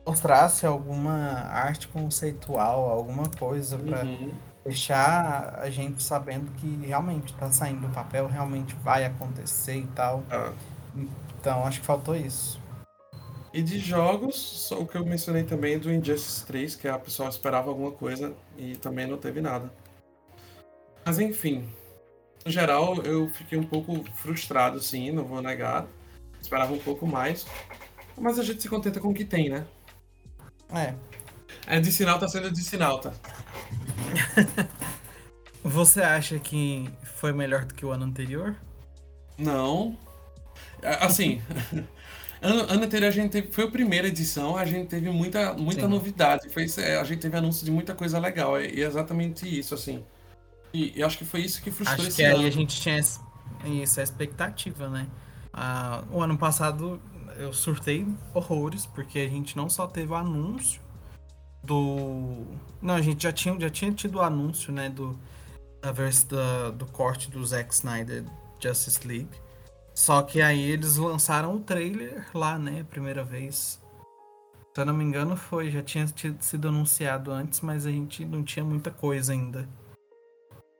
mostrasse 0.07 0.67
alguma 0.67 1.13
arte 1.49 1.89
conceitual, 1.89 2.89
alguma 2.91 3.29
coisa 3.31 3.79
para 3.79 4.05
uhum. 4.05 4.33
Deixar 4.65 5.59
a 5.59 5.69
gente 5.71 6.03
sabendo 6.03 6.51
que 6.53 6.87
realmente 6.87 7.35
tá 7.35 7.51
saindo 7.51 7.87
do 7.87 7.93
papel, 7.93 8.27
realmente 8.27 8.75
vai 8.77 9.05
acontecer 9.05 9.77
e 9.77 9.87
tal. 9.89 10.23
Ah. 10.31 10.53
Então, 11.41 11.67
acho 11.67 11.81
que 11.81 11.87
faltou 11.87 12.15
isso. 12.15 12.61
E 13.53 13.63
de 13.63 13.79
jogos, 13.79 14.37
só 14.37 14.81
o 14.81 14.87
que 14.87 14.97
eu 14.97 15.05
mencionei 15.05 15.43
também 15.43 15.79
do 15.79 15.93
Injustice 15.93 16.47
3, 16.47 16.75
que 16.77 16.89
a 16.89 16.99
pessoa 16.99 17.29
esperava 17.29 17.69
alguma 17.69 17.91
coisa 17.91 18.35
e 18.57 18.77
também 18.77 19.07
não 19.07 19.19
teve 19.19 19.43
nada. 19.43 19.71
Mas 21.05 21.19
enfim, 21.19 21.69
no 22.47 22.51
geral 22.51 23.03
eu 23.03 23.29
fiquei 23.31 23.59
um 23.59 23.65
pouco 23.65 24.05
frustrado, 24.15 24.81
sim, 24.81 25.11
não 25.11 25.25
vou 25.25 25.43
negar. 25.43 25.87
Esperava 26.41 26.73
um 26.73 26.79
pouco 26.79 27.07
mais. 27.07 27.47
Mas 28.19 28.39
a 28.39 28.43
gente 28.43 28.63
se 28.63 28.69
contenta 28.69 29.01
com 29.01 29.09
o 29.09 29.15
que 29.15 29.25
tem, 29.25 29.51
né? 29.51 29.67
É. 30.71 30.95
É 31.67 31.79
de 31.79 31.93
sinal, 31.93 32.19
tá 32.19 32.27
sendo 32.29 32.51
de 32.51 32.63
sinal, 32.63 33.01
tá? 33.01 33.13
Você 35.65 36.01
acha 36.01 36.39
que 36.39 36.89
foi 37.17 37.33
melhor 37.33 37.65
do 37.65 37.75
que 37.75 37.87
o 37.87 37.93
ano 37.93 38.05
anterior? 38.05 38.57
Não. 39.39 39.97
É, 40.83 41.05
assim, 41.05 41.41
ano, 42.43 42.63
ano 42.63 42.85
anterior 42.85 43.09
a 43.09 43.13
gente 43.13 43.31
teve, 43.31 43.53
foi 43.53 43.65
a 43.65 43.71
primeira 43.71 44.09
edição, 44.09 44.57
a 44.57 44.65
gente 44.65 44.89
teve 44.89 45.09
muita, 45.11 45.53
muita 45.55 45.87
novidade. 45.87 46.49
Foi, 46.49 46.67
é, 46.79 46.97
a 46.97 47.05
gente 47.05 47.21
teve 47.21 47.37
anúncio 47.37 47.65
de 47.65 47.71
muita 47.71 47.95
coisa 47.95 48.19
legal. 48.19 48.61
E 48.61 48.83
é 48.83 48.87
exatamente 48.87 49.47
isso, 49.47 49.75
assim. 49.75 50.05
E, 50.75 50.99
e 50.99 51.03
acho 51.03 51.19
que 51.19 51.25
foi 51.25 51.41
isso 51.43 51.63
que 51.63 51.71
frustrou 51.71 52.01
acho 52.01 52.09
esse 52.09 52.17
que 52.17 52.25
ano. 52.25 52.41
aí 52.41 52.47
a 52.47 52.51
gente 52.51 52.81
tinha 52.81 52.99
isso, 52.99 54.01
a 54.01 54.03
expectativa, 54.03 54.89
né? 54.89 55.07
Ah, 55.53 56.03
o 56.11 56.21
ano 56.21 56.37
passado 56.37 57.01
eu 57.37 57.53
surtei 57.53 58.07
horrores, 58.35 58.87
porque 58.87 59.19
a 59.21 59.29
gente 59.29 59.57
não 59.57 59.69
só 59.69 59.87
teve 59.87 60.11
o 60.13 60.15
anúncio 60.15 60.81
do. 61.63 62.47
Não, 62.81 62.95
a 62.95 63.03
gente 63.03 63.23
já 63.23 63.33
tinha, 63.33 63.59
já 63.59 63.71
tinha 63.71 63.93
tido 63.93 64.17
o 64.17 64.23
anúncio, 64.23 64.73
né? 64.73 64.89
Do, 64.89 65.19
da 65.81 65.93
da, 65.93 66.71
do 66.71 66.87
corte 66.87 67.31
do 67.31 67.45
Zack 67.45 67.73
Snyder 67.73 68.25
Justice 68.61 69.07
League. 69.07 69.31
Só 69.95 70.23
que 70.23 70.41
aí 70.41 70.61
eles 70.71 70.97
lançaram 70.97 71.57
o 71.57 71.61
trailer 71.61 72.27
lá, 72.35 72.59
né? 72.59 72.85
Primeira 72.89 73.23
vez. 73.23 73.81
Se 74.75 74.81
eu 74.81 74.87
não 74.87 74.95
me 74.95 75.05
engano, 75.05 75.37
foi. 75.37 75.71
Já 75.71 75.83
tinha 75.83 76.07
tido, 76.07 76.43
sido 76.43 76.69
anunciado 76.69 77.31
antes, 77.31 77.61
mas 77.61 77.87
a 77.87 77.91
gente 77.91 78.25
não 78.25 78.43
tinha 78.43 78.65
muita 78.65 78.91
coisa 78.91 79.33
ainda. 79.33 79.69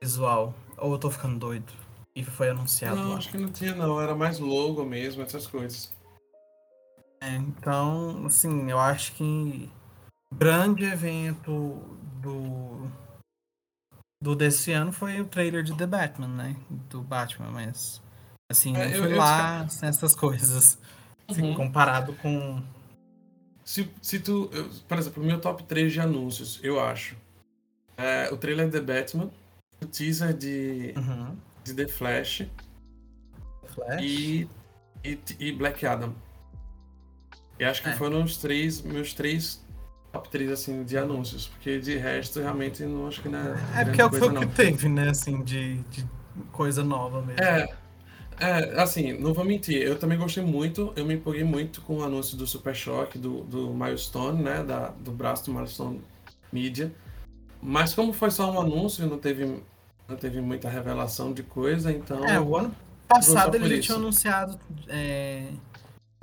Visual. 0.01 0.53
Ou 0.77 0.93
eu 0.93 0.97
tô 0.97 1.09
ficando 1.11 1.37
doido? 1.37 1.71
E 2.15 2.23
foi 2.23 2.49
anunciado 2.49 2.95
Não, 2.95 3.09
lá. 3.11 3.17
acho 3.17 3.29
que 3.29 3.37
não 3.37 3.51
tinha, 3.51 3.75
não. 3.75 4.01
Era 4.01 4.15
mais 4.15 4.39
logo 4.39 4.83
mesmo, 4.83 5.21
essas 5.21 5.47
coisas. 5.47 5.91
É, 7.21 7.35
então, 7.35 8.25
assim, 8.25 8.69
eu 8.69 8.79
acho 8.79 9.13
que 9.13 9.69
grande 10.37 10.83
evento 10.85 11.79
do 12.21 12.89
do 14.21 14.35
desse 14.35 14.71
ano 14.71 14.91
foi 14.93 15.19
o 15.19 15.25
trailer 15.25 15.63
de 15.63 15.75
The 15.75 15.85
Batman, 15.85 16.27
né? 16.29 16.55
Do 16.89 17.01
Batman, 17.01 17.51
mas 17.51 18.01
assim, 18.49 18.75
É, 18.75 18.85
não 18.85 18.91
eu- 18.95 19.03
foi 19.03 19.13
eu 19.13 19.17
lá 19.17 19.65
essas 19.81 20.15
coisas. 20.15 20.79
Assim, 21.29 21.41
Uhum. 21.41 21.53
comparado 21.55 22.13
com. 22.15 22.61
Se, 23.65 23.89
se 24.01 24.19
tu. 24.19 24.49
eu- 24.53 24.69
por 24.87 24.97
exemplo, 24.97 25.21
o 25.21 25.25
meu 25.25 25.39
top 25.41 25.63
3 25.63 25.91
de 25.91 25.99
anúncios, 25.99 26.59
eu 26.63 26.79
acho. 26.79 27.17
É, 27.97 28.29
o 28.31 28.37
trailer 28.37 28.65
de 28.69 28.79
The 28.79 28.81
Batman, 28.81 29.29
o 29.81 29.85
teaser 29.85 30.33
de, 30.33 30.93
Uhum. 30.97 31.37
de 31.63 31.73
The 31.73 31.87
Flash 31.87 32.45
Flash. 33.67 34.01
e, 34.01 34.47
e, 35.03 35.19
e 35.39 35.51
Black 35.51 35.85
Adam. 35.85 36.13
E 37.59 37.63
acho 37.65 37.81
que 37.83 37.89
É. 37.89 37.93
foram 37.93 38.23
os 38.23 38.37
três, 38.37 38.81
meus 38.81 39.13
três 39.13 39.62
top 40.13 40.29
3 40.29 40.51
assim, 40.51 40.83
de 40.83 40.97
anúncios. 40.97 41.47
Porque 41.47 41.79
de 41.79 41.97
resto, 41.97 42.39
realmente, 42.39 42.83
não 42.83 43.07
acho 43.07 43.21
que 43.21 43.27
não 43.27 43.39
é. 43.39 43.81
É 43.81 43.85
porque 43.85 44.01
é 44.01 44.05
o 44.05 44.09
que, 44.09 44.19
coisa, 44.19 44.25
foi 44.25 44.35
o 44.35 44.39
que 44.39 44.45
não. 44.45 44.53
teve, 44.53 44.87
né? 44.87 45.09
Assim, 45.09 45.43
de, 45.43 45.77
de 45.89 46.05
coisa 46.51 46.83
nova 46.83 47.21
mesmo. 47.21 47.43
É, 47.43 47.67
é, 48.39 48.81
assim, 48.81 49.13
não 49.13 49.33
vou 49.33 49.43
mentir, 49.43 49.81
eu 49.81 49.97
também 49.97 50.17
gostei 50.17 50.43
muito, 50.43 50.93
eu 50.95 51.05
me 51.05 51.15
empolguei 51.15 51.43
muito 51.43 51.81
com 51.81 51.97
o 51.97 52.03
anúncio 52.03 52.37
do 52.37 52.47
Super 52.47 52.75
Choque, 52.75 53.17
do, 53.17 53.41
do 53.43 53.73
Milestone, 53.73 54.41
né, 54.41 54.63
da, 54.63 54.89
do 54.89 55.11
braço 55.11 55.45
do 55.45 55.53
Milestone 55.53 56.01
Media, 56.51 56.91
mas 57.61 57.93
como 57.93 58.11
foi 58.11 58.31
só 58.31 58.51
um 58.51 58.59
anúncio, 58.59 59.05
não 59.07 59.19
teve, 59.19 59.61
não 60.07 60.15
teve 60.15 60.41
muita 60.41 60.67
revelação 60.67 61.31
de 61.31 61.43
coisa, 61.43 61.91
então... 61.91 62.25
É, 62.25 62.39
o 62.39 62.57
ano 62.57 62.75
passado 63.07 63.55
ele 63.55 63.75
já 63.75 63.81
tinha 63.81 63.97
anunciado 63.97 64.59
é, 64.87 65.45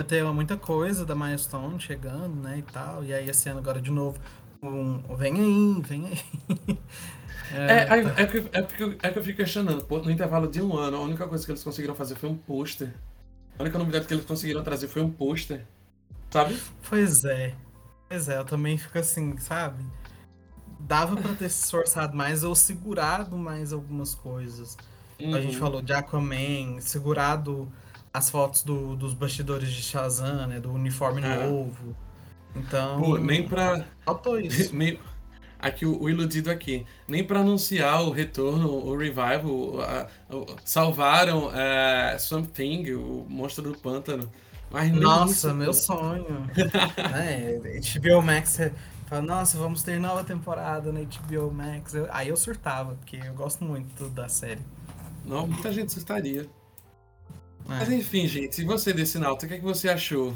ter 0.03 0.23
muita 0.25 0.57
coisa 0.57 1.05
da 1.05 1.15
Milestone 1.15 1.79
chegando, 1.79 2.35
né, 2.41 2.59
e 2.59 2.61
tal. 2.63 3.03
E 3.03 3.13
aí 3.13 3.29
esse 3.29 3.49
ano 3.49 3.59
agora 3.59 3.81
de 3.81 3.91
novo, 3.91 4.19
um, 4.61 4.99
vem 5.15 5.33
aí, 5.39 5.81
vem 5.81 6.07
aí. 6.07 6.19
É, 7.53 7.73
É, 7.73 7.77
é, 7.99 8.23
é, 8.23 8.27
que, 8.27 8.37
é, 8.53 8.61
porque 8.61 8.83
eu- 8.83 8.97
é 9.03 9.11
que 9.11 9.19
eu 9.19 9.23
fico 9.23 9.37
questionando, 9.37 9.83
pô, 9.85 9.99
no 9.99 10.09
intervalo 10.09 10.47
de 10.47 10.61
um 10.61 10.73
ano, 10.77 10.97
a 10.97 11.01
única 11.01 11.27
coisa 11.27 11.45
que 11.45 11.51
eles 11.51 11.63
conseguiram 11.63 11.93
fazer 11.95 12.15
foi 12.15 12.29
um 12.29 12.37
pôster. 12.37 12.93
A 13.59 13.63
única 13.63 13.77
novidade 13.77 14.07
que 14.07 14.13
eles 14.13 14.25
conseguiram 14.25 14.63
trazer 14.63 14.87
foi 14.87 15.01
um 15.01 15.11
pôster, 15.11 15.65
sabe? 16.31 16.63
Pois 16.89 17.23
é. 17.25 17.55
Pois 18.09 18.29
é, 18.29 18.37
eu 18.37 18.45
também 18.45 18.77
fico 18.77 18.97
assim, 18.99 19.37
sabe? 19.37 19.83
Dava 20.79 21.17
pra 21.17 21.35
ter 21.35 21.49
se 21.49 21.63
esforçado 21.65 22.15
mais 22.17 22.43
ou 22.43 22.55
segurado 22.55 23.37
mais 23.37 23.71
algumas 23.71 24.15
coisas. 24.15 24.77
A 25.31 25.39
gente 25.39 25.55
Uhum. 25.55 25.59
falou 25.59 25.81
de 25.81 25.93
Aquaman, 25.93 26.79
segurado 26.81 27.71
as 28.13 28.29
fotos 28.29 28.63
do- 28.63 28.95
dos 28.95 29.13
bastidores 29.13 29.69
de 29.71 29.81
Shazam, 29.81 30.47
né? 30.47 30.59
Do 30.59 30.71
uniforme 30.71 31.21
É. 31.21 31.47
novo. 31.47 31.95
Então. 32.55 32.99
Pô, 33.01 33.17
nem 33.17 33.47
pra... 33.47 33.85
Faltou 34.05 34.39
isso. 34.39 34.75
Nem- 34.75 34.99
Aqui 35.57 35.85
o, 35.85 36.01
o 36.01 36.09
iludido 36.09 36.49
aqui. 36.49 36.85
Nem 37.07 37.23
pra 37.23 37.39
anunciar 37.41 38.01
o 38.01 38.09
retorno, 38.09 38.67
o 38.67 38.97
revival, 38.97 39.79
a- 39.81 40.07
o- 40.33 40.45
salvaram 40.65 41.51
é, 41.55 42.17
Swamp 42.17 42.47
Thing, 42.51 42.91
o 42.93 43.25
monstro 43.29 43.71
do 43.71 43.77
pântano. 43.77 44.27
Mas 44.71 44.91
Nossa, 44.91 45.31
isso, 45.49 45.53
meu 45.55 45.67
pô. 45.67 45.73
sonho. 45.73 46.47
né? 47.11 47.59
HBO 47.93 48.21
Max 48.23 48.59
é- 48.59 48.71
fala, 49.05 49.21
nossa, 49.21 49.57
vamos 49.57 49.83
ter 49.83 49.99
nova 49.99 50.23
temporada 50.23 50.91
na 50.91 51.01
HBO 51.01 51.51
Max. 51.51 51.93
Eu- 51.93 52.07
aí 52.11 52.29
eu 52.29 52.37
surtava, 52.37 52.95
porque 52.95 53.17
eu 53.17 53.33
gosto 53.35 53.63
muito 53.63 54.09
da 54.09 54.27
série. 54.27 54.61
Não, 55.25 55.45
muita 55.45 55.71
gente 55.71 55.87
assustaria. 55.87 56.49
Mas 57.65 57.89
É. 57.89 57.95
enfim, 57.95 58.27
gente, 58.27 58.61
e 58.61 58.65
você 58.65 58.91
desse 58.93 59.17
Nauta, 59.19 59.45
o 59.45 59.49
que, 59.49 59.55
é 59.55 59.57
que 59.57 59.63
você 59.63 59.89
achou? 59.89 60.33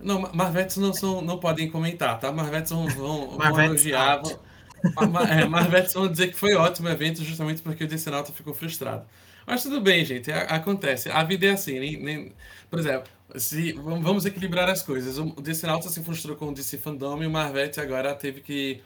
Não, 0.00 0.20
Ma- 0.20 0.30
Marvetes 0.32 0.76
não, 0.76 0.92
são, 0.92 1.20
não 1.22 1.38
podem 1.38 1.70
comentar, 1.70 2.18
tá? 2.18 2.30
Marvetes 2.32 2.70
vão, 2.72 2.86
vão, 2.88 3.38
vão 3.38 3.62
elogiar. 3.62 4.20
Vão, 4.22 5.20
é, 5.28 5.44
Marvetes 5.46 5.94
vão 5.94 6.08
dizer 6.08 6.28
que 6.28 6.36
foi 6.36 6.54
ótimo 6.54 6.88
o 6.88 6.90
evento 6.90 7.22
justamente 7.24 7.62
porque 7.62 7.84
o 7.84 7.88
DC 7.88 8.10
Nauta 8.10 8.32
ficou 8.32 8.52
frustrado. 8.54 9.04
Mas 9.46 9.62
tudo 9.62 9.80
bem, 9.80 10.04
gente, 10.04 10.30
a- 10.32 10.42
acontece. 10.42 11.10
A 11.10 11.22
vida 11.22 11.46
é 11.46 11.50
assim. 11.50 11.78
Nem, 11.78 11.96
nem- 12.02 12.32
por 12.70 12.78
exemplo, 12.78 13.10
se, 13.36 13.72
vamos 13.72 14.24
equilibrar 14.26 14.68
as 14.68 14.82
coisas. 14.82 15.18
O 15.18 15.26
DC 15.40 15.66
Nauta 15.66 15.88
se 15.88 16.02
frustrou 16.02 16.36
com 16.36 16.48
o 16.48 16.54
DC 16.54 16.78
Fandom 16.78 17.22
e 17.22 17.26
o 17.26 17.30
Marvete 17.30 17.80
agora 17.80 18.14
teve 18.14 18.40
que 18.40 18.82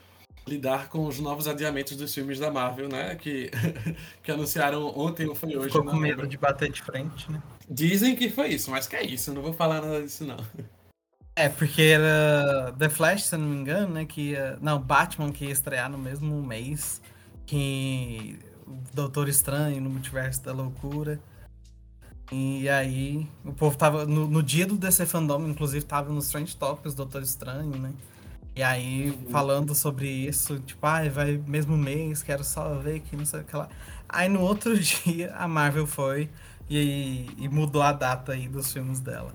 lidar 0.47 0.89
com 0.89 1.07
os 1.07 1.19
novos 1.21 1.47
adiamentos 1.49 1.97
dos 1.97 2.15
filmes 2.15 2.39
da 2.39 2.51
Marvel, 2.51 2.89
né? 2.89 3.15
Que, 3.17 3.51
que 4.23 4.31
anunciaram 4.31 4.87
ontem 4.97 5.27
ou 5.27 5.35
foi 5.35 5.57
hoje. 5.57 5.67
Ficou 5.69 5.85
com 5.85 5.99
lembro. 5.99 6.19
medo 6.19 6.27
de 6.29 6.37
bater 6.37 6.71
de 6.71 6.83
frente, 6.83 7.31
né? 7.31 7.43
Dizem 7.71 8.17
que 8.17 8.31
foi 8.31 8.49
isso, 8.49 8.71
mas 8.71 8.87
que 8.87 8.97
é 8.97 9.05
isso, 9.05 9.31
eu 9.31 9.35
não 9.35 9.43
vou 9.43 9.53
falar 9.53 9.81
nada 9.81 10.03
disso 10.03 10.25
não. 10.25 10.39
É, 11.37 11.49
porque 11.49 11.83
era 11.83 12.75
The 12.77 12.89
Flash, 12.89 13.25
se 13.25 13.35
eu 13.35 13.39
não 13.39 13.47
me 13.47 13.57
engano, 13.57 13.95
né? 13.95 14.05
Que 14.05 14.31
ia... 14.31 14.59
Não, 14.61 14.81
Batman 14.81 15.31
que 15.31 15.45
ia 15.45 15.53
estrear 15.53 15.89
no 15.89 15.97
mesmo 15.97 16.43
mês 16.43 17.01
que 17.47 18.39
o 18.67 18.77
Doutor 18.93 19.29
Estranho 19.29 19.81
no 19.81 19.89
Multiverso 19.89 20.43
da 20.43 20.53
Loucura. 20.53 21.21
E 22.33 22.69
aí, 22.69 23.27
o 23.45 23.53
povo 23.53 23.77
tava. 23.77 24.05
No, 24.05 24.27
no 24.27 24.43
dia 24.43 24.67
do 24.67 24.77
DC 24.77 25.07
Fandom, 25.07 25.49
inclusive, 25.49 25.85
tava 25.85 26.13
nos 26.13 26.29
Trend 26.29 26.55
Topics 26.57 26.95
Doutor 26.95 27.23
Estranho, 27.23 27.79
né? 27.79 27.93
E 28.55 28.63
aí, 28.63 29.17
falando 29.31 29.75
sobre 29.75 30.09
isso, 30.09 30.59
tipo, 30.59 30.85
ai, 30.85 31.09
vai 31.09 31.41
mesmo 31.47 31.77
mês, 31.77 32.23
quero 32.23 32.43
só 32.43 32.75
ver 32.75 33.01
que 33.01 33.17
não 33.17 33.25
sei 33.25 33.41
o 33.41 33.45
que 33.45 33.57
lá. 33.57 33.69
Aí 34.09 34.29
no 34.29 34.41
outro 34.41 34.77
dia, 34.79 35.33
a 35.37 35.47
Marvel 35.47 35.87
foi 35.87 36.29
e, 36.69 37.27
e 37.39 37.49
mudou 37.49 37.83
a 37.83 37.93
data 37.93 38.33
aí 38.33 38.49
dos 38.49 38.73
filmes 38.73 39.01
dela. 39.01 39.35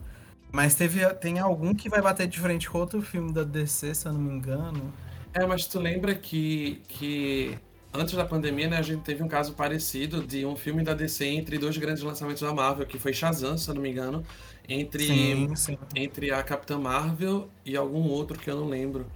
Mas 0.52 0.76
teve, 0.76 1.04
tem 1.16 1.40
algum 1.40 1.74
que 1.74 1.90
vai 1.90 2.02
bater 2.02 2.28
de 2.28 2.40
frente 2.40 2.70
com 2.70 2.78
outro 2.78 3.02
filme 3.02 3.34
da 3.34 3.44
DC, 3.44 3.96
se 3.96 4.08
eu 4.08 4.14
não 4.14 4.22
me 4.22 4.32
engano. 4.32 4.94
É, 5.34 5.46
mas 5.48 5.66
tu 5.66 5.80
lembra 5.80 6.14
que, 6.14 6.80
que 6.88 7.58
antes 7.92 8.14
da 8.14 8.24
pandemia, 8.24 8.68
né, 8.68 8.78
a 8.78 8.84
gente 8.84 9.02
teve 9.02 9.24
um 9.24 9.28
caso 9.28 9.54
parecido 9.54 10.24
de 10.24 10.46
um 10.46 10.56
filme 10.56 10.84
da 10.84 10.94
DC 10.94 11.26
entre 11.26 11.58
dois 11.58 11.76
grandes 11.78 12.04
lançamentos 12.04 12.44
da 12.44 12.54
Marvel, 12.54 12.86
que 12.86 13.00
foi 13.00 13.14
Shazam, 13.14 13.58
se 13.58 13.68
eu 13.68 13.74
não 13.74 13.82
me 13.82 13.90
engano, 13.90 14.24
entre, 14.70 15.08
Sim, 15.08 15.56
sim. 15.56 15.78
entre 15.96 16.32
a 16.32 16.44
Capitã 16.44 16.78
Marvel 16.78 17.50
e 17.66 17.76
algum 17.76 18.08
outro 18.08 18.38
que 18.38 18.50
eu 18.50 18.56
não 18.56 18.70
lembro. 18.70 19.08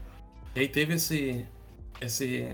E 0.56 0.62
aí 0.62 0.68
teve 0.68 0.96
esse. 0.96 1.46
esse... 2.02 2.50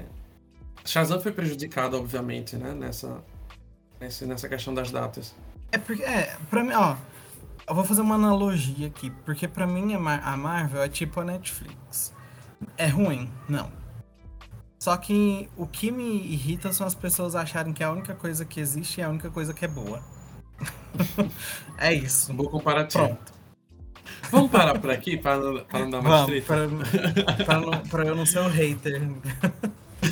Shazam 0.84 1.22
foi 1.22 1.32
prejudicado, 1.32 1.98
obviamente, 1.98 2.58
né, 2.58 2.74
nessa, 2.74 3.24
nessa 4.00 4.50
questão 4.50 4.74
das 4.74 4.92
datas. 4.92 5.34
É 5.74 5.78
porque, 5.80 6.04
é, 6.04 6.38
pra 6.52 6.64
mim, 6.64 6.72
ó, 6.74 6.96
eu 7.68 7.74
vou 7.74 7.84
fazer 7.84 8.02
uma 8.02 8.14
analogia 8.14 8.86
aqui, 8.88 9.10
porque 9.26 9.48
pra 9.48 9.66
mim 9.66 9.94
a, 9.96 10.00
Mar- 10.00 10.22
a 10.24 10.38
Marvel 10.38 10.84
é 10.84 10.88
tipo 10.88 11.20
a 11.20 11.24
Netflix. 11.26 12.14
É 12.78 12.88
ruim? 12.88 13.28
Não. 13.50 13.72
Só 14.80 14.96
que 14.98 15.50
o 15.58 15.66
que 15.66 15.90
me 15.90 16.04
irrita 16.28 16.72
são 16.72 16.86
as 16.86 16.94
pessoas 16.94 17.36
acharem 17.36 17.74
que 17.74 17.84
a 17.84 17.90
única 17.92 18.14
coisa 18.14 18.46
que 18.46 18.60
existe 18.60 19.02
é 19.02 19.06
a 19.06 19.10
única 19.10 19.32
coisa 19.32 19.52
que 19.52 19.66
é 19.66 19.68
boa. 19.68 20.00
é 21.80 21.92
isso. 21.92 22.32
Um 22.32 22.36
bom 22.36 22.46
comparativo. 22.46 23.06
Pronto. 23.08 23.34
Vamos 24.30 24.52
parar 24.52 24.78
por 24.80 24.92
aqui 24.92 25.18
para 25.18 25.38
não, 25.38 25.64
para 25.64 25.80
não 25.80 25.90
dar 25.90 26.02
mais 26.02 26.22
Vamos, 26.22 26.46
treta? 26.46 26.68
não, 27.60 27.82
pra 27.90 28.04
eu 28.06 28.16
não 28.16 28.26
ser 28.26 28.40
o 28.40 28.48
hater. 28.48 29.02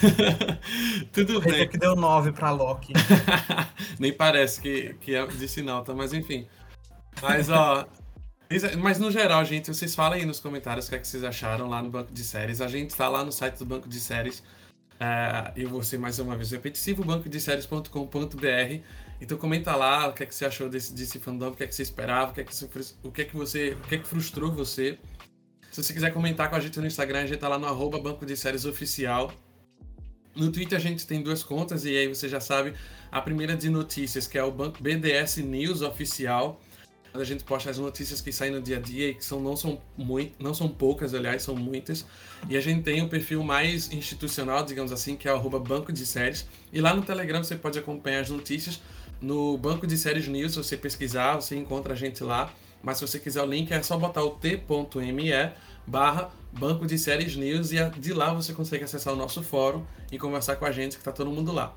Tudo 1.11 1.37
O 1.37 1.41
bem. 1.41 1.67
que 1.67 1.77
deu 1.77 1.95
9 1.95 2.31
pra 2.31 2.51
Loki. 2.51 2.93
Nem 3.99 4.13
parece 4.13 4.61
que, 4.61 4.93
que 4.95 5.15
é 5.15 5.25
de 5.25 5.47
sinal, 5.47 5.83
tá? 5.83 5.93
Mas 5.93 6.13
enfim. 6.13 6.47
Mas, 7.21 7.49
ó. 7.49 7.87
Mas 8.79 8.99
no 8.99 9.09
geral, 9.11 9.43
gente, 9.45 9.73
vocês 9.73 9.95
falem 9.95 10.21
aí 10.21 10.25
nos 10.25 10.39
comentários 10.39 10.87
o 10.87 10.89
que, 10.89 10.95
é 10.95 10.99
que 10.99 11.07
vocês 11.07 11.23
acharam 11.23 11.67
lá 11.69 11.81
no 11.81 11.89
banco 11.89 12.11
de 12.13 12.23
séries. 12.23 12.59
A 12.61 12.67
gente 12.67 12.89
está 12.89 13.07
lá 13.07 13.23
no 13.23 13.31
site 13.31 13.57
do 13.57 13.65
banco 13.65 13.87
de 13.87 13.99
séries. 13.99 14.43
Eu 15.55 15.69
vou 15.69 15.81
ser 15.83 15.97
mais 15.97 16.19
uma 16.19 16.35
vez 16.35 16.51
repetitivo, 16.51 17.03
bancodeséries.com.br. 17.03 18.83
Então 19.21 19.37
comenta 19.37 19.75
lá 19.75 20.07
o 20.07 20.13
que, 20.13 20.23
é 20.23 20.25
que 20.25 20.33
você 20.33 20.45
achou 20.45 20.67
desse, 20.67 20.93
desse 20.93 21.19
fandom, 21.19 21.49
o 21.49 21.55
que 21.55 21.63
é 21.63 21.67
que 21.67 21.75
você 21.75 21.83
esperava, 21.83 22.31
o 22.31 22.33
que 22.33 22.41
é 22.41 22.43
que, 22.43 22.55
você, 22.55 22.95
o 23.03 23.11
que, 23.11 23.21
é 23.21 23.25
que 23.25 23.35
você. 23.35 23.71
o 23.73 23.87
que 23.87 23.95
é 23.95 23.97
que 23.99 24.07
frustrou 24.07 24.51
você. 24.51 24.97
Se 25.71 25.81
você 25.81 25.93
quiser 25.93 26.11
comentar 26.11 26.49
com 26.49 26.55
a 26.55 26.59
gente 26.59 26.77
no 26.79 26.87
Instagram, 26.87 27.21
a 27.21 27.25
gente 27.25 27.39
tá 27.39 27.47
lá 27.47 27.57
no 27.57 27.65
arroba 27.67 27.99
Banco 27.99 28.25
de 28.25 28.35
Séries 28.35 28.65
Oficial. 28.65 29.31
No 30.35 30.51
Twitter 30.51 30.77
a 30.77 30.81
gente 30.81 31.05
tem 31.05 31.21
duas 31.21 31.43
contas, 31.43 31.85
e 31.85 31.89
aí 31.89 32.07
você 32.07 32.29
já 32.29 32.39
sabe, 32.39 32.73
a 33.11 33.21
primeira 33.21 33.55
de 33.55 33.69
notícias, 33.69 34.27
que 34.27 34.37
é 34.37 34.43
o 34.43 34.51
Banco 34.51 34.81
BDS 34.81 35.37
News 35.37 35.81
Oficial. 35.81 36.59
A 37.13 37.25
gente 37.25 37.43
posta 37.43 37.69
as 37.69 37.77
notícias 37.77 38.21
que 38.21 38.31
saem 38.31 38.53
no 38.53 38.61
dia 38.61 38.77
a 38.77 38.79
dia 38.79 39.09
e 39.09 39.13
que 39.15 39.25
são, 39.25 39.41
não, 39.41 39.57
são 39.57 39.81
muito, 39.97 40.41
não 40.41 40.53
são 40.53 40.69
poucas, 40.69 41.13
aliás, 41.13 41.43
são 41.43 41.55
muitas. 41.55 42.05
E 42.49 42.55
a 42.55 42.61
gente 42.61 42.83
tem 42.83 43.01
o 43.01 43.09
perfil 43.09 43.43
mais 43.43 43.91
institucional, 43.91 44.63
digamos 44.63 44.93
assim, 44.93 45.17
que 45.17 45.27
é 45.27 45.33
o 45.33 45.49
Banco 45.59 45.91
de 45.91 46.05
Séries. 46.05 46.47
E 46.71 46.79
lá 46.79 46.93
no 46.93 47.01
Telegram 47.01 47.43
você 47.43 47.57
pode 47.57 47.77
acompanhar 47.77 48.21
as 48.21 48.29
notícias. 48.29 48.79
No 49.19 49.57
Banco 49.57 49.85
de 49.85 49.97
Séries 49.97 50.29
News, 50.29 50.53
se 50.53 50.57
você 50.57 50.77
pesquisar, 50.77 51.35
você 51.35 51.57
encontra 51.57 51.93
a 51.93 51.97
gente 51.97 52.23
lá. 52.23 52.53
Mas 52.81 52.97
se 52.97 53.05
você 53.05 53.19
quiser 53.19 53.43
o 53.43 53.45
link, 53.45 53.71
é 53.71 53.83
só 53.83 53.97
botar 53.97 54.23
o 54.23 54.31
t.me 54.31 55.31
barra 55.91 56.31
Banco 56.53 56.87
de 56.87 56.97
Séries 56.97 57.35
News 57.35 57.73
e 57.73 57.89
de 57.99 58.13
lá 58.13 58.33
você 58.33 58.53
consegue 58.53 58.85
acessar 58.85 59.13
o 59.13 59.15
nosso 59.15 59.43
fórum 59.43 59.85
e 60.09 60.17
conversar 60.17 60.55
com 60.55 60.65
a 60.65 60.71
gente, 60.71 60.97
que 60.97 61.03
tá 61.03 61.11
todo 61.11 61.29
mundo 61.29 61.51
lá. 61.51 61.73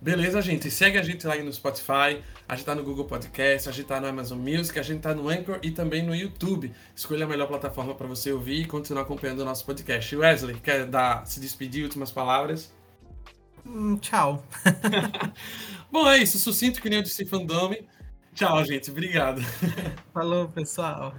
Beleza, 0.00 0.42
gente? 0.42 0.70
Segue 0.70 0.98
a 0.98 1.02
gente 1.02 1.24
lá 1.26 1.36
no 1.36 1.52
Spotify, 1.52 2.22
a 2.48 2.56
gente 2.56 2.64
tá 2.64 2.74
no 2.74 2.82
Google 2.82 3.04
Podcast, 3.04 3.68
a 3.68 3.72
gente 3.72 3.86
tá 3.86 4.00
no 4.00 4.06
Amazon 4.08 4.38
Music, 4.38 4.76
a 4.78 4.82
gente 4.82 5.00
tá 5.00 5.14
no 5.14 5.28
Anchor 5.28 5.60
e 5.62 5.70
também 5.70 6.02
no 6.02 6.14
YouTube. 6.14 6.72
Escolha 6.96 7.24
a 7.24 7.28
melhor 7.28 7.46
plataforma 7.46 7.94
para 7.94 8.08
você 8.08 8.32
ouvir 8.32 8.62
e 8.62 8.64
continuar 8.64 9.02
acompanhando 9.02 9.40
o 9.40 9.44
nosso 9.44 9.64
podcast. 9.64 10.16
Wesley, 10.16 10.58
quer 10.58 10.86
dar, 10.86 11.24
se 11.26 11.38
despedir, 11.38 11.84
últimas 11.84 12.10
palavras? 12.10 12.72
Hum, 13.64 13.96
tchau. 13.98 14.44
Bom, 15.92 16.08
é 16.08 16.18
isso. 16.18 16.38
Sucinto 16.38 16.82
que 16.82 16.90
nem 16.90 16.98
eu 16.98 17.02
disse 17.04 17.24
Fandome. 17.24 17.86
Tchau, 18.34 18.64
gente. 18.64 18.90
Obrigado. 18.90 19.40
Falou, 20.12 20.48
pessoal. 20.48 21.14